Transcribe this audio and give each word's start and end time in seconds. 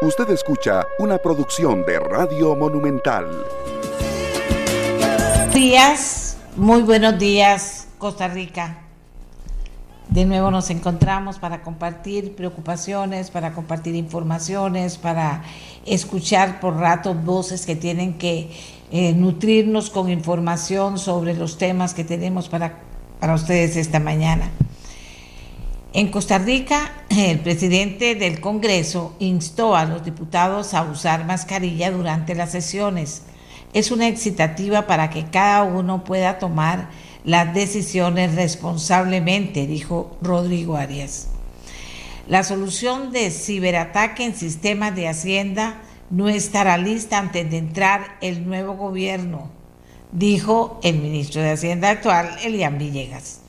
Usted 0.00 0.30
escucha 0.30 0.86
una 1.00 1.18
producción 1.18 1.84
de 1.84 1.98
Radio 1.98 2.54
Monumental. 2.54 3.26
Días, 5.52 6.36
muy 6.54 6.82
buenos 6.82 7.18
días, 7.18 7.88
Costa 7.98 8.28
Rica. 8.28 8.78
De 10.08 10.24
nuevo 10.24 10.52
nos 10.52 10.70
encontramos 10.70 11.40
para 11.40 11.62
compartir 11.62 12.36
preocupaciones, 12.36 13.32
para 13.32 13.52
compartir 13.52 13.96
informaciones, 13.96 14.98
para 14.98 15.42
escuchar 15.84 16.60
por 16.60 16.76
rato 16.76 17.14
voces 17.14 17.66
que 17.66 17.74
tienen 17.74 18.18
que 18.18 18.52
eh, 18.92 19.12
nutrirnos 19.14 19.90
con 19.90 20.10
información 20.10 21.00
sobre 21.00 21.34
los 21.34 21.58
temas 21.58 21.92
que 21.92 22.04
tenemos 22.04 22.48
para, 22.48 22.78
para 23.18 23.34
ustedes 23.34 23.74
esta 23.74 23.98
mañana. 23.98 24.48
En 25.94 26.08
Costa 26.08 26.36
Rica, 26.36 26.92
el 27.08 27.40
presidente 27.40 28.14
del 28.14 28.40
Congreso 28.40 29.14
instó 29.18 29.74
a 29.74 29.86
los 29.86 30.04
diputados 30.04 30.74
a 30.74 30.82
usar 30.82 31.24
mascarilla 31.24 31.90
durante 31.90 32.34
las 32.34 32.52
sesiones. 32.52 33.22
Es 33.72 33.90
una 33.90 34.06
excitativa 34.06 34.86
para 34.86 35.08
que 35.08 35.26
cada 35.26 35.62
uno 35.62 36.04
pueda 36.04 36.38
tomar 36.38 36.90
las 37.24 37.54
decisiones 37.54 38.34
responsablemente, 38.34 39.66
dijo 39.66 40.16
Rodrigo 40.20 40.76
Arias. 40.76 41.28
La 42.26 42.44
solución 42.44 43.10
de 43.10 43.30
ciberataque 43.30 44.24
en 44.24 44.34
sistemas 44.34 44.94
de 44.94 45.08
Hacienda 45.08 45.80
no 46.10 46.28
estará 46.28 46.76
lista 46.76 47.18
antes 47.18 47.50
de 47.50 47.56
entrar 47.56 48.18
el 48.20 48.46
nuevo 48.46 48.74
gobierno, 48.74 49.50
dijo 50.12 50.80
el 50.82 50.98
ministro 50.98 51.40
de 51.40 51.52
Hacienda 51.52 51.90
actual, 51.90 52.36
Elian 52.42 52.76
Villegas. 52.76 53.40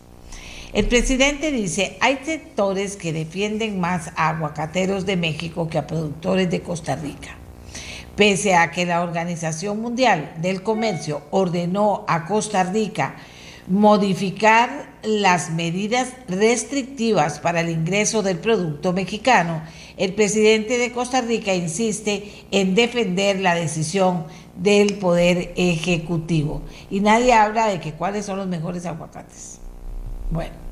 El 0.72 0.86
presidente 0.86 1.52
dice, 1.52 1.98
hay 2.00 2.20
sectores 2.23 2.96
que 2.96 3.12
defienden 3.12 3.80
más 3.80 4.12
a 4.16 4.30
aguacateros 4.30 5.08
de 5.08 5.18
México 5.18 5.68
que 5.68 5.80
a 5.80 5.88
productores 5.88 6.52
de 6.52 6.62
Costa 6.62 6.96
Rica. 6.96 7.38
Pese 8.16 8.54
a 8.54 8.70
que 8.70 8.85
la 8.85 9.02
Organización 9.02 9.82
Mundial 9.82 10.35
del 10.41 10.62
Comercio 10.62 11.24
ordenó 11.32 12.05
a 12.08 12.26
Costa 12.26 12.63
Rica 12.63 13.16
modificar 13.68 14.90
las 15.02 15.52
medidas 15.52 16.10
restrictivas 16.27 17.40
para 17.40 17.62
el 17.62 17.70
ingreso 17.70 18.21
del 18.21 18.38
producto 18.38 18.93
mexicano, 18.93 19.63
el 19.98 20.13
presidente 20.13 20.77
de 20.77 20.91
Costa 20.91 21.21
Rica 21.21 21.55
insiste 21.55 22.46
en 22.52 22.76
defender 22.76 23.40
la 23.40 23.55
decisión 23.55 24.26
del 24.55 24.96
Poder 24.96 25.52
Ejecutivo. 25.55 26.62
Y 26.91 26.99
nadie 26.99 27.34
habla 27.34 27.68
de 27.68 27.80
que 27.80 27.93
cuáles 27.93 28.26
son 28.26 28.38
los 28.38 28.48
mejores 28.48 28.86
aguacates. 28.86 29.60
Bueno, 30.32 30.68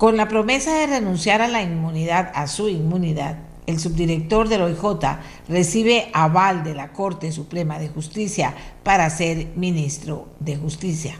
con 0.00 0.16
la 0.16 0.28
promesa 0.28 0.72
de 0.72 0.86
renunciar 0.86 1.42
a 1.42 1.46
la 1.46 1.60
inmunidad, 1.60 2.32
a 2.34 2.46
su 2.46 2.70
inmunidad, 2.70 3.36
el 3.66 3.78
subdirector 3.78 4.48
del 4.48 4.62
OIJ 4.62 5.18
recibe 5.46 6.08
aval 6.14 6.64
de 6.64 6.74
la 6.74 6.90
Corte 6.94 7.30
Suprema 7.32 7.78
de 7.78 7.90
Justicia 7.90 8.54
para 8.82 9.10
ser 9.10 9.48
ministro 9.56 10.28
de 10.40 10.56
Justicia. 10.56 11.16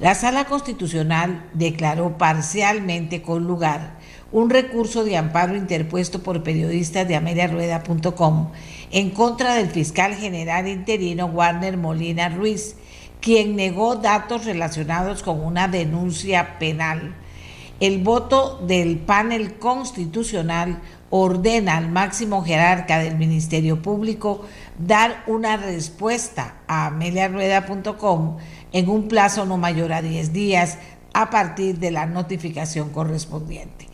La 0.00 0.14
Sala 0.14 0.46
Constitucional 0.46 1.50
declaró 1.52 2.16
parcialmente 2.16 3.20
con 3.20 3.46
lugar 3.46 3.98
un 4.32 4.48
recurso 4.48 5.04
de 5.04 5.18
amparo 5.18 5.54
interpuesto 5.54 6.22
por 6.22 6.42
periodistas 6.42 7.06
de 7.06 7.16
ameliarueda.com 7.16 8.52
en 8.90 9.10
contra 9.10 9.54
del 9.54 9.68
fiscal 9.68 10.14
general 10.14 10.66
interino 10.66 11.26
Warner 11.26 11.76
Molina 11.76 12.30
Ruiz, 12.30 12.76
quien 13.20 13.54
negó 13.54 13.96
datos 13.96 14.46
relacionados 14.46 15.22
con 15.22 15.44
una 15.44 15.68
denuncia 15.68 16.58
penal. 16.58 17.14
El 17.78 18.02
voto 18.02 18.58
del 18.66 18.96
panel 18.96 19.58
constitucional 19.58 20.80
ordena 21.10 21.76
al 21.76 21.90
máximo 21.90 22.42
jerarca 22.42 22.98
del 22.98 23.18
Ministerio 23.18 23.82
Público 23.82 24.46
dar 24.78 25.22
una 25.26 25.58
respuesta 25.58 26.54
a 26.66 26.86
ameliarueda.com 26.86 28.38
en 28.72 28.88
un 28.88 29.08
plazo 29.08 29.44
no 29.44 29.58
mayor 29.58 29.92
a 29.92 30.00
10 30.00 30.32
días 30.32 30.78
a 31.12 31.28
partir 31.28 31.78
de 31.78 31.90
la 31.90 32.06
notificación 32.06 32.88
correspondiente. 32.90 33.86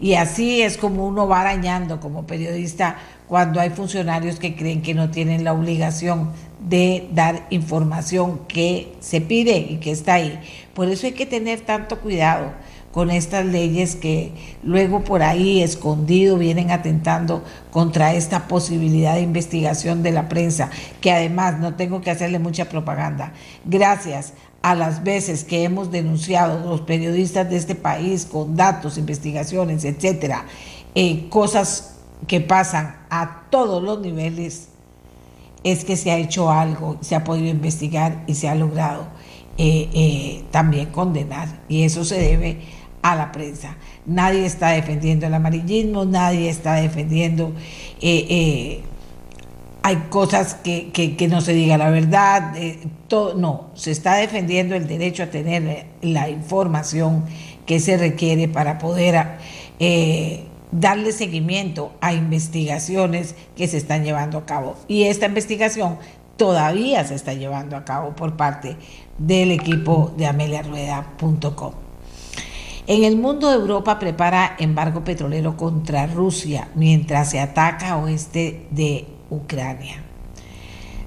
Y 0.00 0.14
así 0.14 0.62
es 0.62 0.76
como 0.76 1.06
uno 1.06 1.28
va 1.28 1.40
arañando 1.40 2.00
como 2.00 2.26
periodista 2.26 2.96
cuando 3.28 3.60
hay 3.60 3.70
funcionarios 3.70 4.40
que 4.40 4.56
creen 4.56 4.82
que 4.82 4.94
no 4.94 5.10
tienen 5.10 5.44
la 5.44 5.52
obligación 5.52 6.32
de 6.60 7.08
dar 7.12 7.46
información 7.50 8.40
que 8.48 8.96
se 9.00 9.20
pide 9.20 9.58
y 9.58 9.78
que 9.78 9.92
está 9.92 10.14
ahí. 10.14 10.40
Por 10.74 10.88
eso 10.88 11.06
hay 11.06 11.12
que 11.12 11.26
tener 11.26 11.60
tanto 11.60 12.00
cuidado 12.00 12.52
con 12.92 13.10
estas 13.10 13.44
leyes 13.44 13.96
que 13.96 14.32
luego 14.62 15.04
por 15.04 15.22
ahí 15.22 15.62
escondido 15.62 16.38
vienen 16.38 16.70
atentando 16.70 17.44
contra 17.70 18.14
esta 18.14 18.48
posibilidad 18.48 19.14
de 19.14 19.22
investigación 19.22 20.02
de 20.02 20.12
la 20.12 20.28
prensa, 20.28 20.70
que 21.00 21.12
además 21.12 21.58
no 21.58 21.74
tengo 21.74 22.00
que 22.00 22.10
hacerle 22.10 22.38
mucha 22.38 22.68
propaganda. 22.68 23.32
Gracias 23.64 24.32
a 24.62 24.74
las 24.74 25.04
veces 25.04 25.44
que 25.44 25.64
hemos 25.64 25.90
denunciado 25.90 26.68
los 26.68 26.80
periodistas 26.80 27.48
de 27.48 27.56
este 27.56 27.74
país 27.74 28.24
con 28.24 28.56
datos, 28.56 28.98
investigaciones, 28.98 29.84
etcétera, 29.84 30.46
eh, 30.94 31.28
cosas 31.28 31.94
que 32.26 32.40
pasan 32.40 32.96
a 33.10 33.42
todos 33.50 33.82
los 33.82 34.00
niveles, 34.00 34.68
es 35.64 35.84
que 35.84 35.96
se 35.96 36.10
ha 36.10 36.16
hecho 36.16 36.50
algo, 36.50 36.96
se 37.00 37.14
ha 37.14 37.24
podido 37.24 37.48
investigar 37.48 38.24
y 38.26 38.34
se 38.34 38.48
ha 38.48 38.54
logrado 38.54 39.06
eh, 39.56 39.88
eh, 39.92 40.44
también 40.50 40.86
condenar. 40.86 41.60
Y 41.68 41.82
eso 41.82 42.04
se 42.04 42.20
debe 42.20 42.60
a 43.12 43.16
la 43.16 43.32
prensa. 43.32 43.76
Nadie 44.06 44.46
está 44.46 44.70
defendiendo 44.70 45.26
el 45.26 45.34
amarillismo, 45.34 46.04
nadie 46.04 46.48
está 46.48 46.74
defendiendo... 46.74 47.52
Eh, 48.00 48.82
hay 49.80 49.96
cosas 50.10 50.54
que, 50.54 51.28
no 51.30 51.40
se 51.40 51.54
diga 51.54 51.78
la 51.78 51.88
verdad, 51.88 52.52
todo, 53.06 53.34
no, 53.34 53.70
se 53.74 53.90
está 53.90 54.16
defendiendo 54.16 54.74
el 54.74 54.86
derecho 54.86 55.22
a 55.22 55.26
tener 55.28 55.86
la 56.02 56.28
información 56.28 57.24
que 57.64 57.80
se 57.80 57.96
requiere 57.96 58.48
para 58.48 58.76
poder 58.78 59.38
darle 60.72 61.12
seguimiento 61.12 61.92
a 62.00 62.12
investigaciones 62.12 63.34
que 63.56 63.68
se 63.68 63.78
están 63.78 64.04
llevando 64.04 64.38
a 64.38 64.46
cabo. 64.46 64.76
Y 64.88 65.04
esta 65.04 65.26
investigación 65.26 65.98
todavía 66.36 67.04
se 67.04 67.14
está 67.14 67.34
llevando 67.34 67.76
a 67.76 67.84
cabo 67.84 68.14
por 68.14 68.36
parte 68.36 68.76
del 69.18 69.50
equipo 69.50 70.12
de 70.16 70.26
ameliarueda.com. 70.26 71.87
En 72.90 73.04
el 73.04 73.18
mundo, 73.18 73.52
Europa 73.52 73.98
prepara 73.98 74.56
embargo 74.58 75.04
petrolero 75.04 75.58
contra 75.58 76.06
Rusia 76.06 76.68
mientras 76.74 77.28
se 77.28 77.38
ataca 77.38 77.98
oeste 77.98 78.66
de 78.70 79.06
Ucrania. 79.28 80.02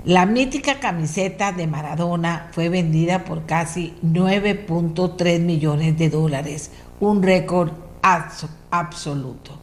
La 0.06 0.28
mítica 0.28 0.80
camiseta 0.80 1.52
de 1.52 1.66
Maradona 1.66 2.50
fue 2.52 2.70
vendida 2.70 3.26
por 3.26 3.48
casi 3.48 3.96
9.3 4.06 5.40
millones 5.40 5.98
de 5.98 6.12
dólares, 6.12 6.70
un 7.00 7.24
récord 7.24 7.72
absoluto. 8.04 9.58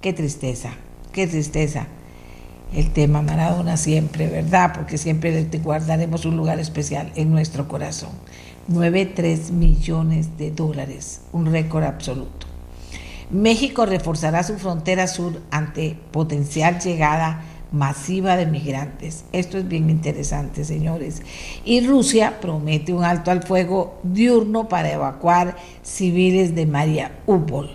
Qué 0.00 0.12
tristeza, 0.12 0.70
qué 1.10 1.26
tristeza. 1.26 1.88
El 2.72 2.92
tema 2.92 3.22
Maradona 3.22 3.76
siempre, 3.76 4.28
¿verdad? 4.28 4.72
Porque 4.72 4.98
siempre 4.98 5.48
guardaremos 5.64 6.26
un 6.26 6.36
lugar 6.36 6.60
especial 6.60 7.10
en 7.16 7.32
nuestro 7.32 7.66
corazón. 7.66 8.10
9,3 8.68 9.50
millones 9.50 10.36
de 10.38 10.50
dólares, 10.50 11.20
un 11.32 11.46
récord 11.46 11.84
absoluto. 11.84 12.46
México 13.30 13.86
reforzará 13.86 14.42
su 14.42 14.56
frontera 14.56 15.06
sur 15.06 15.40
ante 15.50 15.96
potencial 16.12 16.78
llegada 16.78 17.42
masiva 17.72 18.36
de 18.36 18.46
migrantes. 18.46 19.24
Esto 19.32 19.58
es 19.58 19.68
bien 19.68 19.90
interesante, 19.90 20.64
señores. 20.64 21.22
Y 21.64 21.86
Rusia 21.86 22.40
promete 22.40 22.92
un 22.92 23.04
alto 23.04 23.30
al 23.30 23.42
fuego 23.42 23.98
diurno 24.02 24.68
para 24.68 24.92
evacuar 24.92 25.56
civiles 25.82 26.54
de 26.54 26.66
Mariupol. 26.66 27.70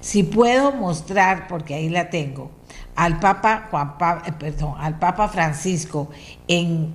Si 0.00 0.22
puedo 0.22 0.72
mostrar, 0.72 1.46
porque 1.48 1.74
ahí 1.74 1.88
la 1.88 2.10
tengo, 2.10 2.50
al 2.96 3.20
Papa 3.20 3.68
Juan 3.70 3.94
eh, 4.26 4.32
perdón, 4.38 4.74
al 4.78 4.98
Papa 4.98 5.28
Francisco 5.28 6.10
en 6.48 6.92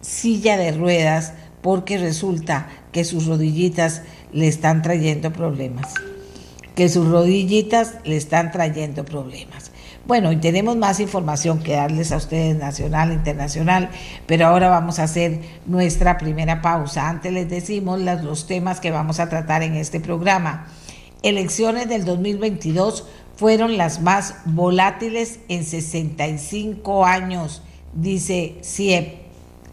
silla 0.00 0.56
de 0.56 0.72
ruedas, 0.72 1.34
porque 1.62 1.98
resulta 1.98 2.68
que 2.92 3.04
sus 3.04 3.26
rodillitas 3.26 4.02
le 4.32 4.48
están 4.48 4.82
trayendo 4.82 5.32
problemas. 5.32 5.94
Que 6.74 6.88
sus 6.88 7.08
rodillitas 7.08 7.96
le 8.04 8.16
están 8.16 8.52
trayendo 8.52 9.04
problemas. 9.04 9.72
Bueno, 10.06 10.32
y 10.32 10.36
tenemos 10.36 10.76
más 10.76 11.00
información 11.00 11.58
que 11.58 11.72
darles 11.72 12.12
a 12.12 12.16
ustedes 12.16 12.56
nacional, 12.56 13.12
internacional, 13.12 13.90
pero 14.26 14.46
ahora 14.46 14.68
vamos 14.68 14.98
a 14.98 15.04
hacer 15.04 15.40
nuestra 15.66 16.16
primera 16.16 16.62
pausa. 16.62 17.08
Antes 17.08 17.32
les 17.32 17.50
decimos 17.50 18.00
los 18.00 18.46
temas 18.46 18.80
que 18.80 18.90
vamos 18.90 19.20
a 19.20 19.28
tratar 19.28 19.62
en 19.62 19.74
este 19.74 20.00
programa 20.00 20.66
elecciones 21.22 21.88
del 21.88 22.04
2022 22.04 23.06
fueron 23.36 23.76
las 23.76 24.00
más 24.00 24.36
volátiles 24.44 25.40
en 25.48 25.64
65 25.64 27.04
años, 27.04 27.62
dice 27.94 28.56
CIEP, 28.62 29.20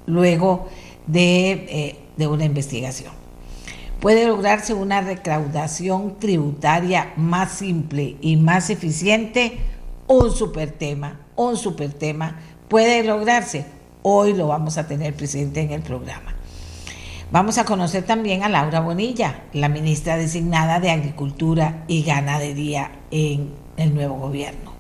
luego 0.06 0.68
de, 1.08 1.52
eh, 1.52 2.00
de 2.18 2.28
una 2.28 2.46
investigación. 2.46 3.14
Puede 4.00 4.28
lograrse 4.28 4.74
una 4.74 5.02
recaudación 5.02 6.20
tributaria 6.20 7.14
más 7.18 7.52
simple 7.52 8.18
y 8.22 8.38
más 8.38 8.70
eficiente 8.70 9.58
un 10.08 10.32
super 10.32 10.72
tema, 10.72 11.20
un 11.36 11.58
super 11.58 11.92
tema. 11.92 12.40
Puede 12.68 13.04
lograrse. 13.04 13.66
Hoy 14.04 14.34
lo 14.34 14.48
vamos 14.48 14.78
a 14.78 14.88
tener 14.88 15.16
presente 15.16 15.62
en 15.62 15.72
el 15.72 15.82
programa. 15.82 16.36
Vamos 17.32 17.58
a 17.58 17.66
conocer 17.66 18.04
también 18.04 18.44
a 18.44 18.50
Laura 18.50 18.82
Bonilla, 18.82 19.46
la 19.54 19.68
ministra 19.68 20.16
designada 20.16 20.80
de 20.80 20.92
Agricultura 20.92 21.84
y 21.88 22.04
Ganadería 22.04 22.92
en 23.10 23.50
el 23.78 23.96
nuevo 23.96 24.16
gobierno. 24.16 24.75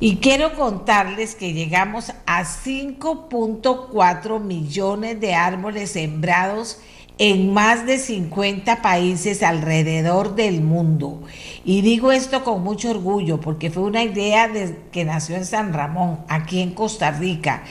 Y 0.00 0.16
quiero 0.16 0.54
contarles 0.54 1.34
que 1.34 1.52
llegamos 1.52 2.12
a 2.24 2.44
5.4 2.44 4.40
millones 4.40 5.20
de 5.20 5.34
árboles 5.34 5.90
sembrados 5.90 6.78
en 7.18 7.52
más 7.52 7.84
de 7.84 7.98
50 7.98 8.80
países 8.80 9.42
alrededor 9.42 10.36
del 10.36 10.62
mundo. 10.62 11.20
Y 11.64 11.80
digo 11.80 12.12
esto 12.12 12.44
con 12.44 12.62
mucho 12.62 12.90
orgullo 12.90 13.40
porque 13.40 13.70
fue 13.70 13.82
una 13.82 14.04
idea 14.04 14.48
que 14.92 15.04
nació 15.04 15.34
en 15.34 15.44
San 15.44 15.72
Ramón, 15.72 16.20
aquí 16.28 16.60
en 16.60 16.74
Costa 16.74 17.10
Rica, 17.10 17.64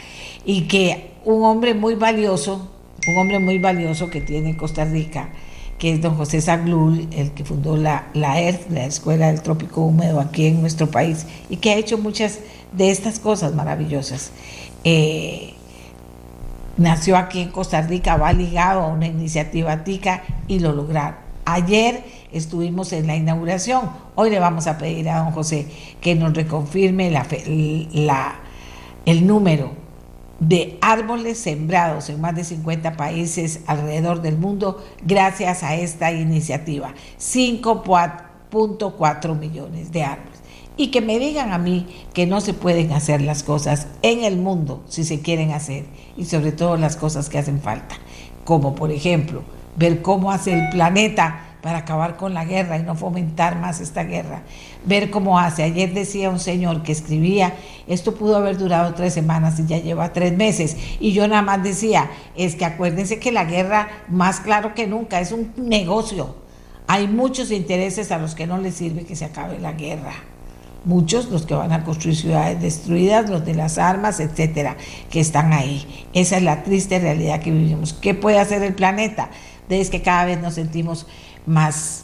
y 0.45 0.63
que 0.63 1.11
un 1.23 1.45
hombre 1.45 1.73
muy 1.73 1.95
valioso, 1.95 2.73
un 3.07 3.17
hombre 3.17 3.39
muy 3.39 3.57
valioso 3.57 4.09
que 4.09 4.19
tiene 4.19 4.57
Costa 4.57 4.83
Rica, 4.83 5.29
que 5.77 5.93
es 5.93 6.01
don 6.01 6.15
José 6.15 6.41
Zaglul, 6.41 7.07
el 7.11 7.31
que 7.31 7.45
fundó 7.45 7.77
la, 7.77 8.07
la 8.13 8.41
ERF, 8.41 8.71
la 8.71 8.85
Escuela 8.85 9.27
del 9.27 9.41
Trópico 9.41 9.81
Húmedo 9.81 10.19
aquí 10.19 10.47
en 10.47 10.61
nuestro 10.61 10.89
país, 10.89 11.25
y 11.49 11.57
que 11.57 11.71
ha 11.71 11.75
hecho 11.75 11.97
muchas 11.97 12.39
de 12.71 12.89
estas 12.89 13.19
cosas 13.19 13.53
maravillosas. 13.53 14.31
Eh, 14.83 15.53
nació 16.77 17.17
aquí 17.17 17.41
en 17.41 17.49
Costa 17.49 17.81
Rica, 17.81 18.17
va 18.17 18.33
ligado 18.33 18.81
a 18.81 18.87
una 18.87 19.07
iniciativa 19.07 19.83
TICA 19.83 20.23
y 20.47 20.59
lo 20.59 20.73
lograron. 20.73 21.27
Ayer 21.45 22.03
estuvimos 22.31 22.91
en 22.91 23.07
la 23.07 23.15
inauguración, 23.15 23.89
hoy 24.15 24.29
le 24.29 24.39
vamos 24.39 24.67
a 24.67 24.77
pedir 24.77 25.09
a 25.09 25.19
don 25.19 25.31
José 25.31 25.67
que 26.01 26.13
nos 26.13 26.33
reconfirme 26.33 27.09
la, 27.09 28.35
el 29.05 29.25
número 29.25 29.86
de 30.39 30.77
árboles 30.81 31.39
sembrados 31.39 32.09
en 32.09 32.19
más 32.21 32.35
de 32.35 32.43
50 32.43 32.97
países 32.97 33.61
alrededor 33.67 34.21
del 34.21 34.37
mundo 34.37 34.83
gracias 35.03 35.63
a 35.63 35.75
esta 35.75 36.11
iniciativa. 36.11 36.93
5.4 37.19 39.37
millones 39.37 39.91
de 39.91 40.03
árboles 40.03 40.37
y 40.77 40.91
que 40.91 41.01
me 41.01 41.19
digan 41.19 41.51
a 41.51 41.57
mí 41.57 41.87
que 42.13 42.27
no 42.27 42.39
se 42.39 42.53
pueden 42.53 42.93
hacer 42.93 43.21
las 43.21 43.43
cosas 43.43 43.87
en 44.03 44.23
el 44.23 44.37
mundo 44.37 44.83
si 44.87 45.03
se 45.03 45.21
quieren 45.21 45.51
hacer 45.51 45.85
y 46.15 46.25
sobre 46.25 46.51
todo 46.51 46.77
las 46.77 46.95
cosas 46.95 47.29
que 47.29 47.39
hacen 47.39 47.59
falta, 47.59 47.95
como 48.45 48.75
por 48.75 48.91
ejemplo 48.91 49.41
ver 49.75 50.01
cómo 50.01 50.31
hace 50.31 50.53
el 50.53 50.69
planeta 50.69 51.46
para 51.61 51.79
acabar 51.79 52.17
con 52.17 52.33
la 52.33 52.45
guerra 52.45 52.77
y 52.77 52.83
no 52.83 52.95
fomentar 52.95 53.59
más 53.59 53.81
esta 53.81 54.03
guerra, 54.03 54.43
ver 54.85 55.09
cómo 55.09 55.39
hace. 55.39 55.63
Ayer 55.63 55.93
decía 55.93 56.29
un 56.29 56.39
señor 56.39 56.83
que 56.83 56.91
escribía, 56.91 57.53
esto 57.87 58.15
pudo 58.15 58.37
haber 58.37 58.57
durado 58.57 58.93
tres 58.93 59.13
semanas 59.13 59.59
y 59.59 59.65
ya 59.65 59.79
lleva 59.79 60.13
tres 60.13 60.35
meses, 60.35 60.77
y 60.99 61.13
yo 61.13 61.27
nada 61.27 61.41
más 61.41 61.63
decía, 61.63 62.09
es 62.35 62.55
que 62.55 62.65
acuérdense 62.65 63.19
que 63.19 63.31
la 63.31 63.45
guerra, 63.45 63.89
más 64.07 64.39
claro 64.39 64.73
que 64.75 64.87
nunca, 64.87 65.19
es 65.19 65.31
un 65.31 65.53
negocio. 65.57 66.35
Hay 66.87 67.07
muchos 67.07 67.51
intereses 67.51 68.11
a 68.11 68.17
los 68.17 68.35
que 68.35 68.47
no 68.47 68.57
les 68.57 68.75
sirve 68.75 69.05
que 69.05 69.15
se 69.15 69.25
acabe 69.25 69.59
la 69.59 69.73
guerra 69.73 70.13
muchos 70.87 71.29
los 71.29 71.45
que 71.45 71.53
van 71.53 71.73
a 71.73 71.83
construir 71.83 72.15
ciudades 72.15 72.61
destruidas, 72.61 73.29
los 73.29 73.45
de 73.45 73.53
las 73.53 73.77
armas, 73.77 74.19
etcétera, 74.19 74.77
que 75.09 75.19
están 75.19 75.51
ahí. 75.51 75.85
Esa 76.13 76.37
es 76.37 76.43
la 76.43 76.63
triste 76.63 76.97
realidad 76.97 77.41
que 77.41 77.51
vivimos. 77.51 77.93
¿Qué 77.93 78.13
puede 78.13 78.39
hacer 78.39 78.63
el 78.63 78.73
planeta? 78.73 79.29
Es 79.69 79.89
que 79.89 80.01
cada 80.01 80.23
vez 80.23 80.39
nos 80.39 80.53
sentimos 80.53 81.05
más 81.47 82.03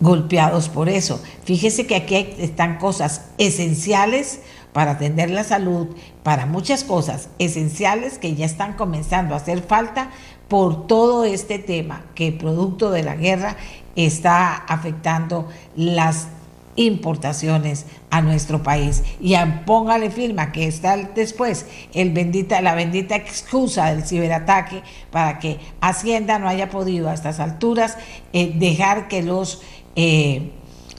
golpeados 0.00 0.68
por 0.68 0.88
eso. 0.88 1.22
Fíjese 1.44 1.86
que 1.86 1.96
aquí 1.96 2.16
están 2.38 2.78
cosas 2.78 3.22
esenciales 3.38 4.40
para 4.72 4.92
atender 4.92 5.30
la 5.30 5.44
salud, 5.44 5.88
para 6.22 6.44
muchas 6.44 6.84
cosas 6.84 7.28
esenciales 7.38 8.18
que 8.18 8.34
ya 8.34 8.44
están 8.44 8.74
comenzando 8.74 9.34
a 9.34 9.38
hacer 9.38 9.62
falta 9.62 10.10
por 10.48 10.86
todo 10.86 11.24
este 11.24 11.58
tema 11.58 12.04
que 12.14 12.32
producto 12.32 12.90
de 12.90 13.02
la 13.02 13.16
guerra 13.16 13.56
está 13.96 14.54
afectando 14.54 15.48
las 15.76 16.28
importaciones 16.76 17.86
a 18.10 18.22
nuestro 18.22 18.62
país. 18.62 19.02
Y 19.20 19.34
póngale 19.64 20.10
firma 20.10 20.52
que 20.52 20.66
está 20.66 20.96
después 20.96 21.66
el 21.92 22.10
bendita, 22.12 22.60
la 22.60 22.74
bendita 22.74 23.16
excusa 23.16 23.86
del 23.86 24.04
ciberataque 24.04 24.82
para 25.10 25.38
que 25.38 25.58
Hacienda 25.80 26.38
no 26.38 26.48
haya 26.48 26.70
podido 26.70 27.08
a 27.08 27.14
estas 27.14 27.40
alturas 27.40 27.98
eh, 28.32 28.52
dejar 28.54 29.08
que 29.08 29.22
los... 29.22 29.62
Eh, 29.96 30.52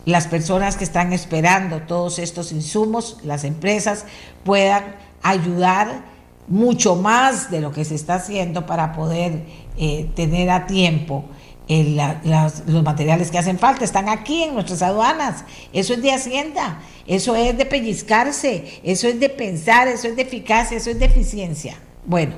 las 0.05 0.25
personas 0.25 0.77
que 0.77 0.85
están 0.85 1.11
esperando 1.11 1.81
todos 1.81 2.17
estos 2.17 2.53
insumos, 2.53 3.17
las 3.25 3.43
empresas, 3.43 4.05
puedan 4.45 4.95
ayudar 5.21 6.01
mucho 6.47 6.95
más 6.95 7.51
de 7.51 7.59
lo 7.59 7.73
que 7.73 7.83
se 7.83 7.95
está 7.95 8.15
haciendo 8.15 8.65
para 8.65 8.93
poder 8.93 9.43
eh, 9.77 10.09
tener 10.15 10.49
a 10.49 10.65
tiempo 10.65 11.25
los 11.67 12.83
materiales 12.83 13.29
que 13.29 13.37
hacen 13.37 13.59
falta 13.59 13.83
están 13.83 14.09
aquí 14.09 14.43
en 14.43 14.53
nuestras 14.53 14.81
aduanas. 14.81 15.43
Eso 15.73 15.93
es 15.93 16.01
de 16.01 16.13
Hacienda, 16.13 16.79
eso 17.05 17.35
es 17.35 17.57
de 17.57 17.65
pellizcarse, 17.65 18.81
eso 18.83 19.07
es 19.07 19.19
de 19.19 19.29
pensar, 19.29 19.87
eso 19.87 20.07
es 20.07 20.15
de 20.15 20.21
eficacia, 20.21 20.77
eso 20.77 20.89
es 20.89 20.99
de 20.99 21.05
eficiencia. 21.05 21.75
Bueno, 22.05 22.35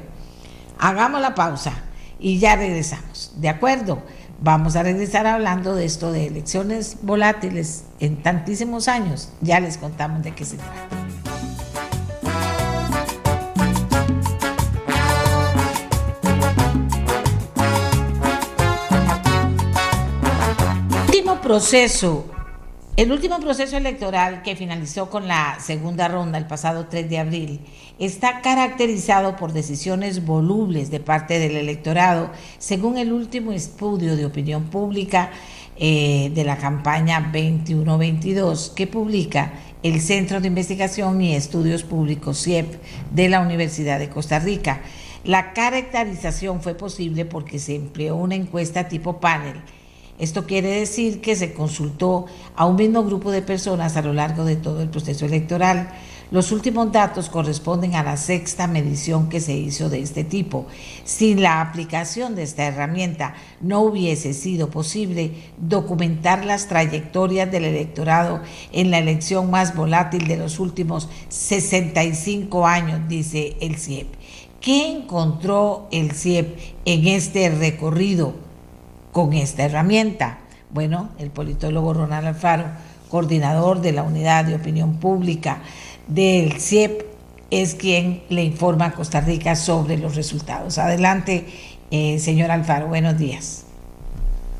hagamos 0.78 1.22
la 1.22 1.36
pausa 1.36 1.74
y 2.20 2.40
ya 2.40 2.56
regresamos. 2.56 3.34
¿De 3.38 3.50
acuerdo? 3.50 4.02
Vamos 4.42 4.76
a 4.76 4.84
regresar 4.84 5.28
hablando 5.28 5.76
de 5.76 5.86
esto 5.86 6.12
de 6.12 6.28
elecciones 6.28 6.98
volátiles 7.02 7.84
en 8.00 8.24
tantísimos 8.24 8.88
años. 8.88 9.30
Ya 9.42 9.60
les 9.60 9.78
contamos 9.78 10.24
de 10.24 10.34
qué 10.34 10.46
se 10.46 10.56
trata. 10.56 10.88
Proceso, 21.50 22.28
el 22.96 23.12
último 23.12 23.40
proceso 23.40 23.76
electoral 23.76 24.44
que 24.44 24.56
finalizó 24.56 25.10
con 25.10 25.28
la 25.28 25.58
segunda 25.60 26.08
ronda 26.08 26.38
el 26.38 26.46
pasado 26.46 26.86
3 26.86 27.10
de 27.10 27.18
abril 27.18 27.60
está 27.98 28.42
caracterizado 28.42 29.36
por 29.36 29.52
decisiones 29.52 30.28
volubles 30.28 30.92
de 30.92 31.00
parte 31.00 31.40
del 31.40 31.56
electorado, 31.56 32.30
según 32.60 33.00
el 33.00 33.12
último 33.12 33.52
estudio 33.52 34.16
de 34.16 34.28
opinión 34.28 34.66
pública 34.66 35.32
eh, 35.76 36.32
de 36.36 36.44
la 36.44 36.58
campaña 36.58 37.32
21-22 37.34 38.76
que 38.76 38.86
publica 38.86 39.54
el 39.82 40.02
Centro 40.02 40.42
de 40.42 40.50
Investigación 40.50 41.20
y 41.20 41.34
Estudios 41.34 41.82
Públicos 41.82 42.44
CIEP 42.44 42.76
de 43.10 43.28
la 43.28 43.40
Universidad 43.40 43.98
de 43.98 44.10
Costa 44.10 44.38
Rica. 44.38 44.84
La 45.24 45.54
caracterización 45.54 46.62
fue 46.62 46.76
posible 46.76 47.26
porque 47.26 47.58
se 47.58 47.74
empleó 47.74 48.18
una 48.18 48.36
encuesta 48.36 48.88
tipo 48.88 49.20
panel 49.20 49.64
esto 50.20 50.46
quiere 50.46 50.80
decir 50.80 51.22
que 51.22 51.38
se 51.38 51.54
consultó 51.54 52.26
a 52.56 52.66
un 52.66 52.76
mismo 52.76 53.04
grupo 53.06 53.32
de 53.32 53.42
personas 53.42 53.96
a 53.96 54.02
lo 54.02 54.12
largo 54.12 54.44
de 54.44 54.58
todo 54.58 54.82
el 54.82 54.90
proceso 54.90 55.26
electoral. 55.26 55.90
Los 56.30 56.52
últimos 56.52 56.92
datos 56.92 57.30
corresponden 57.30 57.96
a 57.96 58.04
la 58.04 58.18
sexta 58.18 58.68
medición 58.68 59.30
que 59.30 59.40
se 59.40 59.54
hizo 59.54 59.90
de 59.90 60.02
este 60.02 60.26
tipo. 60.26 60.68
Sin 61.06 61.42
la 61.42 61.62
aplicación 61.62 62.36
de 62.36 62.44
esta 62.44 62.66
herramienta 62.66 63.34
no 63.62 63.80
hubiese 63.80 64.34
sido 64.34 64.70
posible 64.70 65.32
documentar 65.58 66.46
las 66.46 66.68
trayectorias 66.68 67.50
del 67.50 67.64
electorado 67.64 68.42
en 68.74 68.92
la 68.92 69.00
elección 69.00 69.50
más 69.50 69.74
volátil 69.74 70.28
de 70.28 70.38
los 70.38 70.60
últimos 70.60 71.08
65 71.30 72.68
años, 72.68 73.08
dice 73.08 73.56
el 73.62 73.78
CIEP. 73.78 74.08
¿Qué 74.60 74.92
encontró 74.92 75.88
el 75.92 76.12
CIEP 76.12 76.60
en 76.84 77.08
este 77.08 77.50
recorrido? 77.50 78.49
Con 79.12 79.34
esta 79.34 79.66
herramienta? 79.66 80.40
Bueno, 80.72 81.10
el 81.18 81.32
politólogo 81.32 81.94
Ronald 81.94 82.28
Alfaro, 82.28 82.66
coordinador 83.10 83.82
de 83.82 83.92
la 83.92 84.04
Unidad 84.04 84.46
de 84.46 84.56
Opinión 84.56 85.00
Pública 85.00 85.60
del 86.08 86.54
CIEP, 86.60 87.06
es 87.50 87.76
quien 87.76 88.24
le 88.30 88.44
informa 88.44 88.86
a 88.86 88.92
Costa 88.92 89.22
Rica 89.22 89.56
sobre 89.56 89.98
los 89.98 90.16
resultados. 90.16 90.78
Adelante, 90.78 91.46
eh, 91.90 92.20
señor 92.20 92.52
Alfaro, 92.52 92.88
buenos 92.88 93.18
días. 93.18 93.66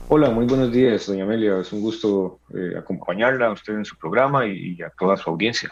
Hola, 0.08 0.32
muy 0.32 0.46
buenos 0.46 0.72
días, 0.72 1.06
doña 1.06 1.24
Amelia. 1.24 1.60
Es 1.60 1.72
un 1.72 1.82
gusto 1.82 2.40
eh, 2.56 2.76
acompañarla 2.76 3.46
a 3.46 3.52
usted 3.52 3.74
en 3.74 3.86
su 3.86 3.96
programa 3.96 4.48
y 4.48 4.82
a 4.82 4.90
toda 4.90 5.16
su 5.16 5.30
audiencia. 5.30 5.72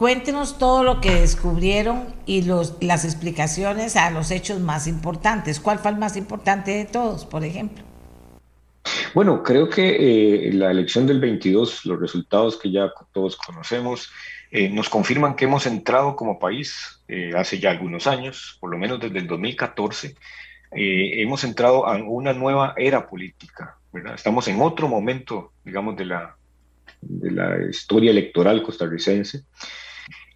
Cuéntenos 0.00 0.56
todo 0.56 0.82
lo 0.82 1.02
que 1.02 1.12
descubrieron 1.12 2.06
y 2.24 2.40
los, 2.40 2.78
las 2.80 3.04
explicaciones 3.04 3.96
a 3.96 4.10
los 4.10 4.30
hechos 4.30 4.58
más 4.58 4.86
importantes. 4.86 5.60
¿Cuál 5.60 5.78
fue 5.78 5.90
el 5.90 5.98
más 5.98 6.16
importante 6.16 6.70
de 6.70 6.86
todos, 6.86 7.26
por 7.26 7.44
ejemplo? 7.44 7.84
Bueno, 9.12 9.42
creo 9.42 9.68
que 9.68 10.46
eh, 10.48 10.54
la 10.54 10.70
elección 10.70 11.06
del 11.06 11.20
22, 11.20 11.84
los 11.84 12.00
resultados 12.00 12.56
que 12.56 12.72
ya 12.72 12.90
todos 13.12 13.36
conocemos, 13.36 14.10
eh, 14.50 14.70
nos 14.70 14.88
confirman 14.88 15.36
que 15.36 15.44
hemos 15.44 15.66
entrado 15.66 16.16
como 16.16 16.38
país 16.38 17.02
eh, 17.06 17.32
hace 17.36 17.58
ya 17.58 17.70
algunos 17.70 18.06
años, 18.06 18.56
por 18.58 18.70
lo 18.70 18.78
menos 18.78 19.00
desde 19.00 19.18
el 19.18 19.26
2014, 19.26 20.16
hemos 20.72 21.44
entrado 21.44 21.86
a 21.86 21.98
una 21.98 22.32
nueva 22.32 22.72
era 22.78 23.06
política. 23.06 23.76
¿verdad? 23.92 24.14
Estamos 24.14 24.48
en 24.48 24.62
otro 24.62 24.88
momento, 24.88 25.52
digamos, 25.62 25.94
de 25.98 26.06
la, 26.06 26.36
de 27.02 27.32
la 27.32 27.68
historia 27.68 28.12
electoral 28.12 28.62
costarricense, 28.62 29.42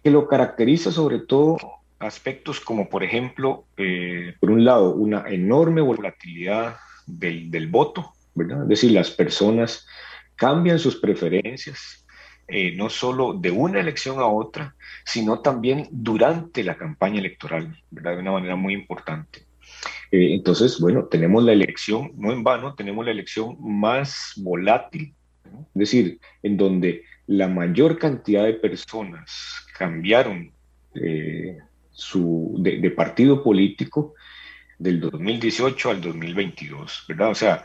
que 0.05 0.11
lo 0.11 0.27
caracteriza 0.27 0.91
sobre 0.91 1.17
todo 1.17 1.57
aspectos 1.97 2.59
como, 2.59 2.89
por 2.89 3.03
ejemplo, 3.03 3.65
eh, 3.75 4.35
por 4.39 4.51
un 4.51 4.63
lado, 4.63 4.93
una 4.93 5.27
enorme 5.27 5.81
volatilidad 5.81 6.75
del, 7.07 7.49
del 7.49 7.65
voto, 7.65 8.13
¿verdad? 8.35 8.61
Es 8.61 8.67
decir, 8.67 8.91
las 8.91 9.09
personas 9.09 9.87
cambian 10.35 10.77
sus 10.77 10.97
preferencias, 10.97 12.05
eh, 12.47 12.75
no 12.75 12.87
solo 12.91 13.33
de 13.33 13.49
una 13.49 13.79
elección 13.79 14.19
a 14.19 14.27
otra, 14.27 14.75
sino 15.05 15.39
también 15.39 15.87
durante 15.89 16.63
la 16.63 16.77
campaña 16.77 17.17
electoral, 17.17 17.75
¿verdad? 17.89 18.13
de 18.13 18.19
una 18.19 18.33
manera 18.33 18.55
muy 18.55 18.75
importante. 18.75 19.47
Eh, 20.11 20.35
entonces, 20.35 20.79
bueno, 20.79 21.05
tenemos 21.05 21.43
la 21.43 21.53
elección, 21.53 22.11
no 22.15 22.31
en 22.31 22.43
vano, 22.43 22.75
tenemos 22.75 23.03
la 23.05 23.11
elección 23.11 23.57
más 23.59 24.33
volátil, 24.35 25.15
es 25.43 25.73
decir, 25.73 26.19
en 26.43 26.57
donde 26.57 27.01
la 27.25 27.47
mayor 27.47 27.97
cantidad 27.97 28.43
de 28.43 28.53
personas 28.53 29.64
cambiaron 29.77 30.51
eh, 30.95 31.57
su, 31.91 32.55
de, 32.59 32.91
partido 32.91 33.43
político 33.43 34.13
del 34.77 34.99
2018 34.99 35.89
al 35.89 36.01
2022, 36.01 37.05
¿verdad? 37.07 37.29
O 37.29 37.35
sea, 37.35 37.63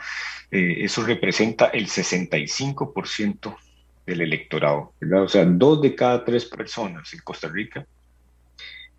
eh, 0.50 0.76
eso 0.78 1.04
representa 1.04 1.66
el 1.66 1.86
65% 1.86 3.56
del 4.06 4.20
electorado, 4.20 4.92
¿verdad? 5.00 5.22
O 5.24 5.28
sea, 5.28 5.44
dos 5.44 5.82
de 5.82 5.94
cada 5.94 6.24
tres 6.24 6.44
personas 6.44 7.12
en 7.12 7.20
Costa 7.20 7.48
Rica 7.48 7.86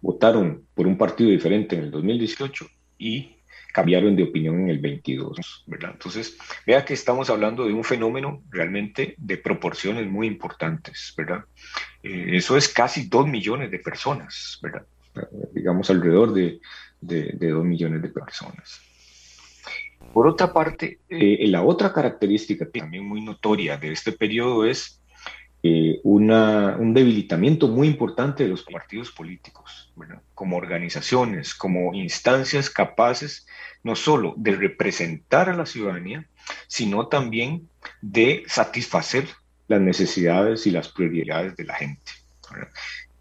votaron 0.01 0.65
por 0.73 0.87
un 0.87 0.97
partido 0.97 1.29
diferente 1.29 1.75
en 1.75 1.83
el 1.83 1.91
2018 1.91 2.65
y 2.97 3.37
cambiaron 3.71 4.15
de 4.15 4.23
opinión 4.23 4.59
en 4.61 4.69
el 4.69 4.79
22, 4.79 5.63
¿verdad? 5.67 5.91
Entonces, 5.93 6.37
vea 6.65 6.83
que 6.83 6.93
estamos 6.93 7.29
hablando 7.29 7.65
de 7.65 7.73
un 7.73 7.83
fenómeno 7.83 8.43
realmente 8.49 9.15
de 9.17 9.37
proporciones 9.37 10.07
muy 10.07 10.27
importantes, 10.27 11.13
¿verdad? 11.15 11.45
Eh, 12.03 12.37
eso 12.37 12.57
es 12.57 12.69
casi 12.69 13.07
dos 13.07 13.27
millones 13.27 13.71
de 13.71 13.79
personas, 13.79 14.59
¿verdad? 14.61 14.85
Digamos 15.53 15.89
alrededor 15.89 16.33
de, 16.33 16.59
de, 17.01 17.49
dos 17.49 17.65
millones 17.65 18.01
de 18.01 18.09
personas. 18.09 18.81
Por 20.13 20.27
otra 20.27 20.51
parte, 20.51 20.99
eh, 21.09 21.47
la 21.47 21.63
otra 21.63 21.93
característica 21.93 22.67
también 22.69 23.05
muy 23.05 23.21
notoria 23.21 23.77
de 23.77 23.91
este 23.91 24.11
periodo 24.11 24.65
es 24.65 25.01
eh, 25.63 25.99
una, 26.03 26.75
un 26.79 26.93
debilitamiento 26.93 27.67
muy 27.67 27.87
importante 27.87 28.43
de 28.43 28.49
los 28.49 28.63
partidos 28.63 29.11
políticos, 29.11 29.93
como 30.33 30.57
organizaciones, 30.57 31.53
como 31.53 31.93
instancias 31.93 32.69
capaces 32.69 33.45
no 33.83 33.95
solo 33.95 34.33
de 34.37 34.55
representar 34.55 35.49
a 35.49 35.55
la 35.55 35.67
ciudadanía, 35.67 36.27
sino 36.67 37.07
también 37.07 37.69
de 38.01 38.43
satisfacer 38.47 39.27
las 39.71 39.81
necesidades 39.81 40.67
y 40.67 40.71
las 40.71 40.89
prioridades 40.89 41.55
de 41.55 41.63
la 41.63 41.75
gente. 41.75 42.11